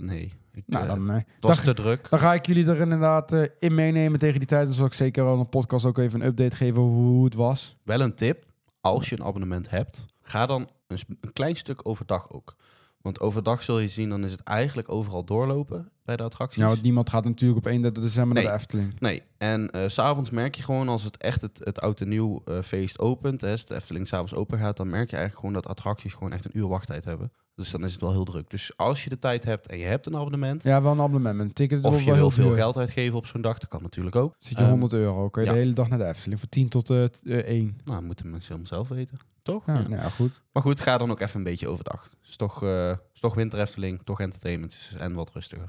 nee. 0.00 0.32
Ik, 0.52 0.62
Nou, 0.66 0.86
dan, 0.86 1.10
eh, 1.10 1.14
het 1.16 1.24
was 1.40 1.56
dan- 1.64 1.74
te 1.74 1.82
druk. 1.82 2.10
Dan 2.10 2.18
ga 2.18 2.34
ik 2.34 2.46
jullie 2.46 2.66
er 2.66 2.80
inderdaad 2.80 3.32
in 3.58 3.74
meenemen 3.74 4.18
tegen 4.18 4.38
die 4.38 4.48
tijd. 4.48 4.64
Dan 4.66 4.74
zal 4.74 4.86
ik 4.86 4.92
zeker 4.92 5.24
wel 5.24 5.38
een 5.38 5.48
podcast 5.48 5.84
ook 5.84 5.98
even 5.98 6.20
een 6.20 6.26
update 6.26 6.56
geven 6.56 6.82
over 6.82 6.96
hoe 6.96 7.24
het 7.24 7.34
was. 7.34 7.76
Wel 7.82 8.00
een 8.00 8.14
tip. 8.14 8.44
Als 8.81 9.09
je 9.09 9.18
een 9.18 9.24
abonnement 9.24 9.70
hebt, 9.70 10.07
ga 10.20 10.47
dan 10.47 10.70
een, 10.87 11.33
klein 11.33 11.57
stuk 11.57 11.89
overdag 11.89 12.31
ook. 12.31 12.57
Want 13.01 13.20
overdag 13.20 13.62
zul 13.62 13.79
je 13.79 13.89
zien, 13.89 14.09
dan 14.09 14.24
is 14.24 14.33
het 14.33 14.43
eigenlijk 14.43 14.89
overal 14.89 15.24
doorlopen 15.24 15.93
bij 16.09 16.16
de 16.16 16.22
attracties. 16.22 16.62
Nou, 16.62 16.78
niemand 16.82 17.11
gaat 17.11 17.24
natuurlijk 17.24 17.59
op 17.59 17.66
31 17.66 18.02
december 18.02 18.34
Nee. 18.34 18.44
naar 18.44 18.52
de 18.52 18.59
Efteling. 18.59 19.00
Nee, 19.00 19.22
en 19.38 19.70
eh, 19.70 19.88
s 19.88 19.94
s'avonds 19.94 20.30
merk 20.30 20.54
je 20.54 20.62
gewoon 20.62 20.88
als 20.88 21.04
het 21.04 21.16
echt 21.16 21.40
het, 21.40 21.61
het 21.64 21.80
oud 21.80 22.00
en 22.00 22.09
nieuw 22.09 22.42
eh, 22.44 22.62
feest 22.62 22.98
opent, 22.98 23.40
hè, 23.40 23.50
als 23.50 23.66
de 23.66 23.74
Efteling 23.74 24.09
s'avonds 24.09 24.34
open 24.34 24.59
gaat, 24.59 24.76
dan 24.76 24.88
merk 24.88 25.11
je 25.11 25.16
eigenlijk 25.16 25.46
gewoon 25.46 25.62
dat 25.62 25.66
attracties 25.76 26.12
gewoon 26.12 26.32
echt 26.32 26.44
een 26.44 26.59
uur 26.59 26.68
wachttijd 26.68 27.04
hebben. 27.04 27.32
Dus 27.54 27.70
dan 27.70 27.84
is 27.84 27.92
het 27.92 28.00
wel 28.00 28.12
heel 28.12 28.24
druk. 28.24 28.50
Dus 28.50 28.76
als 28.76 29.04
je 29.04 29.11
de 29.11 29.18
tijd 29.18 29.44
hebt 29.44 29.66
en 29.66 29.78
je 29.78 29.84
hebt 29.84 30.06
een 30.06 30.16
abonnement, 30.16 30.62
Ja, 30.62 30.82
wel 30.82 30.92
een 30.92 31.00
abonnement. 31.00 31.40
Een 31.40 31.52
ticket 31.52 31.84
of 31.84 31.98
je 31.98 32.04
heel 32.04 32.14
wil 32.14 32.30
veel 32.30 32.54
geld 32.54 32.76
uitgeven 32.76 33.18
op 33.18 33.26
zo'n 33.26 33.40
dag, 33.40 33.59
dat 33.59 33.68
kan 33.68 33.82
natuurlijk 33.82 34.16
ook. 34.16 34.34
Zit 34.38 34.52
je 34.56 34.62
Ehm, 34.62 34.70
100 34.70 34.92
euro. 34.92 35.28
Kun 35.28 35.42
je 35.42 35.48
ja. 35.48 35.54
de 35.54 35.61
hele 35.61 35.72
dag 35.72 35.88
naar 35.88 35.98
de 35.98 36.04
Efteling. 36.06 36.40
Voor 36.40 36.48
10 36.48 36.68
tot 36.68 36.90
eh, 36.90 37.04
t- 37.04 37.20
eh, 37.26 37.36
1. 37.38 37.80
Nou, 37.84 38.02
moeten 38.02 38.30
mensen 38.30 38.48
helemaal 38.54 38.66
zelf 38.72 38.88
weten, 38.88 39.18
toch? 39.42 39.66
Ja, 39.66 39.74
Ja. 39.74 39.88
nou 39.88 40.11
goed. 40.11 40.40
Maar 40.52 40.62
goed, 40.62 40.80
ga 40.80 40.98
dan 40.98 41.11
ook 41.11 41.20
even 41.20 41.36
een 41.38 41.44
beetje 41.44 41.68
overdag. 41.68 42.02
Het 42.20 42.28
is 42.28 42.36
toch, 42.36 42.62
eh, 42.62 42.90
is 43.14 43.20
toch 43.20 43.34
winter 43.34 43.59
Efteling, 43.61 44.00
toch 44.04 44.20
entertainment 44.20 44.90
en 44.98 45.12
wat 45.14 45.30
rustiger. 45.34 45.68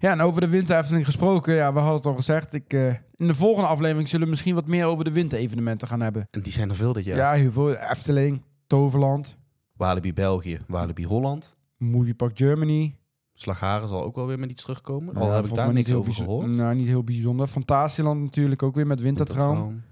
Ja, 0.00 0.10
en 0.10 0.20
over 0.20 0.40
de 0.40 0.48
winter 0.48 0.78
Efteling 0.78 1.04
gesproken. 1.04 1.54
Ja, 1.54 1.72
we 1.72 1.78
hadden 1.78 1.96
het 1.96 2.06
al 2.06 2.14
gezegd. 2.14 2.52
Ik, 2.52 2.72
eh, 2.72 2.86
in 3.16 3.26
de 3.26 3.34
volgende 3.34 3.68
aflevering 3.68 4.08
zullen 4.08 4.24
we 4.24 4.30
misschien 4.30 4.54
wat 4.54 4.66
meer 4.66 4.84
over 4.84 5.04
de 5.04 5.12
winterevenementen 5.12 5.88
gaan 5.88 6.00
hebben. 6.00 6.28
En 6.30 6.40
die 6.42 6.52
zijn 6.52 6.68
er 6.68 6.76
veel 6.76 6.92
dit 6.92 7.04
jaar. 7.04 7.16
Ja, 7.16 7.32
heel 7.32 7.52
veel. 7.52 7.74
Efteling, 7.74 8.42
Toverland, 8.66 9.36
Walibi 9.76 10.12
België, 10.12 10.60
Walibi 10.66 11.06
Holland. 11.06 11.56
Movie 11.76 12.14
Park 12.14 12.38
Germany. 12.38 12.96
Slagharen 13.34 13.88
zal 13.88 14.02
ook 14.04 14.14
wel 14.16 14.26
weer 14.26 14.38
met 14.38 14.50
iets 14.50 14.62
terugkomen. 14.62 15.16
Al 15.16 15.26
Ja, 15.26 15.34
heb 15.34 15.44
ik 15.44 15.54
daar 15.54 15.72
niks 15.72 15.92
over 15.92 16.12
gehoord. 16.12 16.46
Nou, 16.46 16.74
niet 16.74 16.86
heel 16.86 17.04
bijzonder. 17.04 17.46
Fantasieland 17.46 18.20
natuurlijk 18.20 18.62
ook 18.62 18.74
weer 18.74 18.86
met 18.86 19.00
Wintertraum. 19.00 19.48
Wintertraum. 19.48 19.82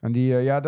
En 0.00 0.12
die, 0.12 0.36
eh, 0.36 0.44
ja, 0.44 0.60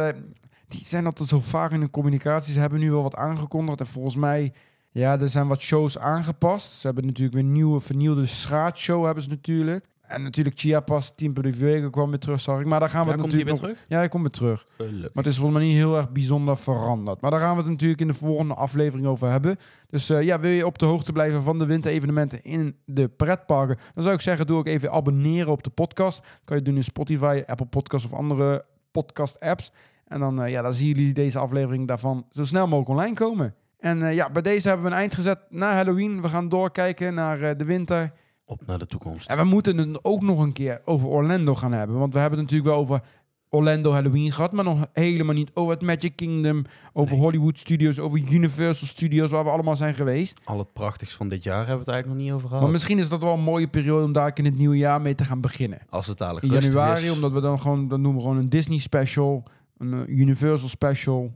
die 0.69 0.85
zijn 0.85 1.07
altijd 1.07 1.29
zo 1.29 1.41
vaak 1.41 1.71
in 1.71 1.81
de 1.81 1.91
communicatie. 1.91 2.53
Ze 2.53 2.61
hebben 2.61 2.79
nu 2.81 2.91
wel 2.91 3.03
wat 3.03 3.17
aangekondigd. 3.17 3.81
En 3.81 3.87
volgens 3.87 4.17
mij, 4.17 4.53
ja, 4.91 5.21
er 5.21 5.29
zijn 5.29 5.49
wat 5.49 5.61
shows 5.61 5.99
aangepast. 5.99 6.73
Ze 6.73 6.87
hebben 6.87 7.07
natuurlijk 7.07 7.37
weer 7.37 7.45
een 7.45 7.53
nieuwe, 7.53 7.81
vernieuwde 7.81 8.27
schaatshow 8.27 9.05
hebben 9.05 9.23
ze 9.23 9.29
natuurlijk. 9.29 9.85
En 10.09 10.23
natuurlijk 10.23 10.59
Chiapas, 10.59 11.13
Team 11.15 11.35
de 11.35 11.53
Vega 11.53 11.89
kwam 11.91 12.11
weer 12.11 12.19
terug, 12.19 12.41
zag 12.41 12.61
ik. 12.61 12.67
Maar 12.67 12.81
daar 12.81 12.91
gaan 12.91 13.05
we 13.05 13.11
Ja, 13.11 13.13
het 13.13 13.21
komt 13.21 13.33
hij 13.33 13.45
weer 13.45 13.53
natuurlijk 13.53 13.79
terug? 13.79 13.91
Ja, 13.91 13.99
hij 13.99 14.09
komt 14.09 14.23
weer 14.23 14.33
terug. 14.33 14.67
Gelukkig. 14.77 15.15
Maar 15.15 15.25
het 15.25 15.33
is 15.33 15.39
volgens 15.39 15.59
mij 15.59 15.69
niet 15.69 15.77
heel 15.77 15.97
erg 15.97 16.11
bijzonder 16.13 16.57
veranderd. 16.57 17.21
Maar 17.21 17.31
daar 17.31 17.41
gaan 17.41 17.57
we 17.57 17.63
het 17.63 17.71
natuurlijk 17.71 18.01
in 18.01 18.07
de 18.07 18.15
volgende 18.15 18.55
aflevering 18.55 19.07
over 19.07 19.31
hebben. 19.31 19.57
Dus 19.89 20.11
eh, 20.11 20.23
ja, 20.23 20.41
wil 20.41 20.51
je 20.51 20.67
op 20.67 20.79
de 20.79 20.87
hoogte 20.87 21.13
blijven 21.13 21.43
van 21.43 21.59
de 21.59 21.67
winterevenementen 21.67 22.45
in 22.45 22.77
de 22.85 23.09
pretparken? 23.09 23.79
Dan 23.95 24.03
zou 24.03 24.15
ik 24.15 24.21
zeggen, 24.21 24.47
doe 24.47 24.59
ook 24.59 24.67
even 24.67 24.93
abonneren 24.93 25.53
op 25.53 25.63
de 25.63 25.71
podcast. 25.71 26.41
Kan 26.45 26.57
je 26.57 26.63
doen 26.63 26.77
in 26.77 26.85
Spotify, 26.85 27.43
Apple 27.47 27.67
Podcasts 27.67 28.07
of 28.07 28.19
andere 28.19 28.65
podcast 28.91 29.41
apps. 29.41 29.73
En 30.07 30.21
dan, 30.21 30.43
eh, 30.43 30.51
ja, 30.51 30.63
dan 30.63 30.75
zien 30.75 30.89
jullie 30.89 31.13
deze 31.13 31.39
aflevering 31.39 31.89
daarvan 31.89 32.27
zo 32.31 32.45
snel 32.45 32.67
mogelijk 32.67 32.89
online 32.89 33.15
komen. 33.15 33.55
En 33.79 34.03
eh, 34.03 34.15
ja, 34.15 34.31
bij 34.31 34.43
deze 34.43 34.69
hebben 34.69 34.87
we 34.87 34.93
een 34.93 34.99
eind 34.99 35.15
gezet 35.15 35.39
na 35.51 35.73
Halloween. 35.75 36.23
We 36.23 36.29
gaan 36.29 36.49
doorkijken 36.49 37.15
naar 37.15 37.41
eh, 37.43 37.59
de 37.59 37.65
winter. 37.65 38.13
Op 38.45 38.63
naar 38.67 38.79
de 38.79 38.87
toekomst. 38.87 39.29
En 39.29 39.37
we 39.37 39.45
moeten 39.45 39.79
het 39.79 40.05
ook 40.05 40.23
nog 40.23 40.41
een 40.41 40.53
keer 40.53 40.81
over 40.85 41.09
Orlando 41.09 41.55
gaan 41.55 41.73
hebben. 41.73 41.99
Want 41.99 42.13
we 42.15 42.21
hebben 42.21 42.39
het 42.39 42.49
natuurlijk 42.51 42.75
wel 42.77 42.85
over 42.85 43.01
Orlando 43.51 43.93
Halloween 43.93 44.33
gehad, 44.33 44.53
maar 44.53 44.65
nog 44.65 44.87
helemaal 44.93 45.35
niet 45.35 45.51
over 45.55 45.73
het 45.73 45.83
Magic 45.83 46.17
Kingdom, 46.17 46.65
over 46.93 47.13
Nee. 47.15 47.23
Hollywood 47.23 47.59
Studios, 47.59 47.99
over 47.99 48.19
Universal 48.33 48.87
Studios, 48.87 49.31
waar 49.31 49.45
we 49.45 49.51
allemaal 49.51 49.77
zijn 49.77 49.95
geweest. 49.95 50.41
Al 50.45 50.59
het 50.59 50.73
prachtigs 50.73 51.15
van 51.15 51.29
dit 51.29 51.43
jaar 51.43 51.57
hebben 51.57 51.75
we 51.75 51.81
het 51.81 51.89
eigenlijk 51.89 52.19
nog 52.21 52.27
niet 52.27 52.35
over 52.37 52.49
gehad. 52.49 52.63
Maar 52.63 52.73
misschien 52.73 52.99
is 52.99 53.09
dat 53.09 53.23
wel 53.23 53.33
een 53.35 53.41
mooie 53.41 53.69
periode 53.69 54.05
om 54.05 54.13
daar 54.13 54.31
in 54.35 54.45
het 54.45 54.57
nieuwe 54.57 54.77
jaar 54.77 55.01
mee 55.01 55.15
te 55.15 55.25
gaan 55.25 55.41
beginnen. 55.41 55.79
Als 55.89 56.07
het 56.07 56.19
dadelijk 56.19 56.47
In 56.47 56.53
januari, 56.61 57.05
is. 57.05 57.11
omdat 57.11 57.33
we 57.33 57.41
dan 57.41 57.61
gewoon, 57.61 57.89
dan 57.89 58.01
noemen 58.01 58.21
we 58.23 58.29
gewoon 58.29 58.43
een 58.43 58.49
Disney 58.51 58.79
special, 58.79 59.43
een 59.79 59.93
eh, 59.93 60.19
Universal 60.19 60.69
special. 60.69 61.33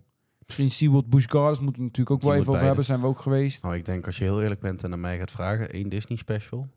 Misschien 0.47 0.71
SeaWorld 0.71 1.09
Busch 1.11 1.27
Gardens 1.31 1.61
moeten 1.61 1.79
we 1.81 1.87
natuurlijk 1.87 2.11
ook 2.11 2.21
Die 2.21 2.29
wel 2.29 2.39
moet 2.39 2.47
even 2.49 2.55
over 2.55 2.67
beide. 2.67 2.67
hebben, 2.67 2.85
zijn 2.85 3.01
we 3.01 3.07
ook 3.07 3.19
geweest. 3.23 3.63
Nou, 3.63 3.75
ik 3.75 3.85
denk 3.85 4.07
als 4.07 4.19
je 4.19 4.25
heel 4.25 4.43
eerlijk 4.43 4.61
bent 4.61 4.83
en 4.83 4.91
naar 4.91 4.99
mij 4.99 5.19
gaat 5.19 5.31
vragen, 5.31 5.71
één 5.71 5.89
Disney 5.89 6.19
special. 6.19 6.69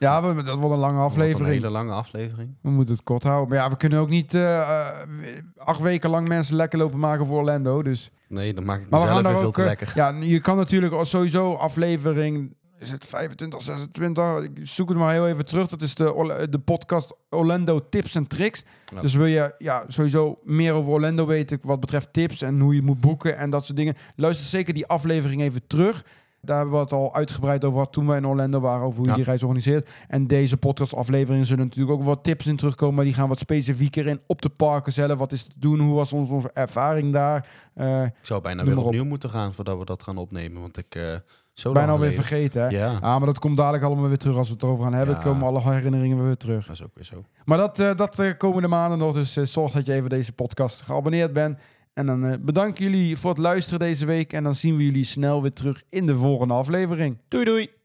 Ja, 0.00 0.34
we, 0.34 0.42
dat 0.42 0.58
wordt 0.58 0.74
een 0.74 0.80
lange 0.80 0.98
Wordt 0.98 1.14
Een 1.14 1.20
aflevering. 1.22 1.54
hele 1.54 1.68
lange 1.70 1.92
aflevering. 1.92 2.54
We 2.62 2.70
moeten 2.70 2.94
het 2.94 3.02
kort 3.04 3.22
houden. 3.22 3.48
Maar 3.48 3.58
ja, 3.58 3.70
we 3.70 3.76
kunnen 3.76 3.98
ook 3.98 4.08
niet 4.08 4.34
eh, 4.34 4.60
eh, 4.60 5.08
acht 5.56 5.80
weken 5.80 6.10
lang 6.10 6.28
mensen 6.28 6.56
lekker 6.56 6.78
lopen 6.78 6.98
maken 6.98 7.26
voor 7.26 7.38
Orlando. 7.38 7.82
Dus. 7.82 8.10
Nee, 8.28 8.54
dan 8.54 8.64
maak 8.64 8.80
ik 8.80 8.90
Maar 8.90 9.00
we 9.00 9.06
mezelf 9.06 9.22
gaan 9.24 9.32
weer 9.32 9.32
daar 9.32 9.40
veel 9.40 9.48
ook. 9.48 9.54
te 9.54 9.60
eh, 9.60 9.66
lekker. 9.66 9.92
Ja, 9.94 10.08
je 10.20 10.40
kan 10.40 10.56
natuurlijk 10.56 10.92
al 10.92 11.04
sowieso 11.04 11.54
aflevering 11.54 12.56
is 12.78 12.90
het 12.90 13.06
25, 13.06 13.62
26? 13.62 14.42
Ik 14.42 14.50
zoek 14.62 14.88
het 14.88 14.98
maar 14.98 15.12
heel 15.12 15.28
even 15.28 15.44
terug. 15.44 15.66
Dat 15.68 15.82
is 15.82 15.94
de, 15.94 16.46
de 16.50 16.58
podcast 16.58 17.14
Orlando 17.30 17.88
Tips 17.88 18.14
en 18.14 18.26
Tricks. 18.26 18.64
Ja. 18.94 19.00
Dus 19.00 19.14
wil 19.14 19.26
je 19.26 19.54
ja, 19.58 19.84
sowieso 19.88 20.38
meer 20.44 20.72
over 20.72 20.90
Orlando 20.92 21.26
weten 21.26 21.58
wat 21.62 21.80
betreft 21.80 22.12
tips 22.12 22.42
en 22.42 22.60
hoe 22.60 22.74
je 22.74 22.82
moet 22.82 23.00
boeken 23.00 23.36
en 23.36 23.50
dat 23.50 23.64
soort 23.64 23.76
dingen. 23.78 23.94
Luister 24.16 24.46
zeker 24.46 24.74
die 24.74 24.86
aflevering 24.86 25.42
even 25.42 25.66
terug. 25.66 26.04
Daar 26.40 26.56
hebben 26.56 26.74
we 26.74 26.80
het 26.80 26.92
al 26.92 27.14
uitgebreid 27.14 27.64
over 27.64 27.78
gehad 27.78 27.92
toen 27.92 28.06
wij 28.06 28.16
in 28.16 28.26
Orlando 28.26 28.60
waren, 28.60 28.82
over 28.86 28.96
hoe 28.96 29.04
je 29.04 29.10
Ja. 29.10 29.16
die 29.16 29.24
reis 29.24 29.42
organiseert. 29.42 29.90
En 30.08 30.26
deze 30.26 30.56
podcastafleveringen 30.56 31.46
zullen 31.46 31.64
natuurlijk 31.64 31.98
ook 31.98 32.04
wat 32.06 32.24
tips 32.24 32.46
in 32.46 32.56
terugkomen, 32.56 32.94
maar 32.94 33.04
die 33.04 33.14
gaan 33.14 33.28
wat 33.28 33.38
specifieker 33.38 34.06
in 34.06 34.20
op 34.26 34.42
de 34.42 34.48
parken 34.48 34.92
zelf. 34.92 35.18
Wat 35.18 35.32
is 35.32 35.42
te 35.42 35.50
doen? 35.56 35.80
Hoe 35.80 35.94
was 35.94 36.12
onze, 36.12 36.34
onze 36.34 36.50
ervaring 36.54 37.12
daar? 37.12 37.48
Eh, 37.74 38.02
Ik 38.04 38.12
zou 38.22 38.42
bijna 38.42 38.64
weer 38.64 38.78
op. 38.78 38.84
opnieuw 38.84 39.04
moeten 39.04 39.30
gaan 39.30 39.52
voordat 39.54 39.78
we 39.78 39.84
dat 39.84 40.02
gaan 40.02 40.16
opnemen. 40.16 40.60
Want 40.60 40.78
ik... 40.78 40.94
eh 40.94 41.14
zo 41.58 41.72
bijna 41.72 41.92
alweer 41.92 42.10
geleden. 42.10 42.26
vergeten, 42.28 42.62
hè? 42.62 42.68
Ja, 42.68 42.92
Ah, 42.92 43.00
maar 43.16 43.26
dat 43.26 43.38
komt 43.38 43.56
dadelijk 43.56 43.84
allemaal 43.84 44.08
weer 44.08 44.18
terug 44.18 44.36
als 44.36 44.46
we 44.48 44.52
het 44.54 44.62
erover 44.62 44.84
gaan 44.84 44.92
hebben. 44.92 45.14
Ja. 45.14 45.20
komen 45.20 45.46
alle 45.46 45.60
herinneringen 45.60 46.24
weer 46.24 46.36
terug. 46.36 46.66
dat 46.66 46.74
is 46.74 46.82
ook 46.82 46.94
weer 46.94 47.04
zo. 47.04 47.24
Maar 47.44 47.58
dat, 47.58 47.80
eh 47.80 47.94
dat 47.94 48.18
eh, 48.18 48.36
komende 48.36 48.68
maanden 48.68 48.98
nog. 48.98 49.14
Dus 49.14 49.36
eh, 49.36 49.44
zorg 49.44 49.72
dat 49.72 49.86
je 49.86 49.92
even 49.92 50.08
deze 50.10 50.32
podcast 50.32 50.80
geabonneerd 50.82 51.32
bent. 51.32 51.58
En 51.94 52.06
dan 52.06 52.38
bedanken 52.40 52.84
jullie 52.84 53.16
voor 53.16 53.30
het 53.30 53.38
luisteren 53.38 53.78
deze 53.78 54.06
week. 54.06 54.32
En 54.32 54.42
dan 54.44 54.54
zien 54.54 54.76
we 54.76 54.84
jullie 54.84 55.04
snel 55.04 55.42
weer 55.42 55.52
terug 55.52 55.82
in 55.90 56.06
de 56.06 56.16
volgende 56.16 56.54
aflevering. 56.54 57.18
Doei 57.28 57.44
doei! 57.44 57.77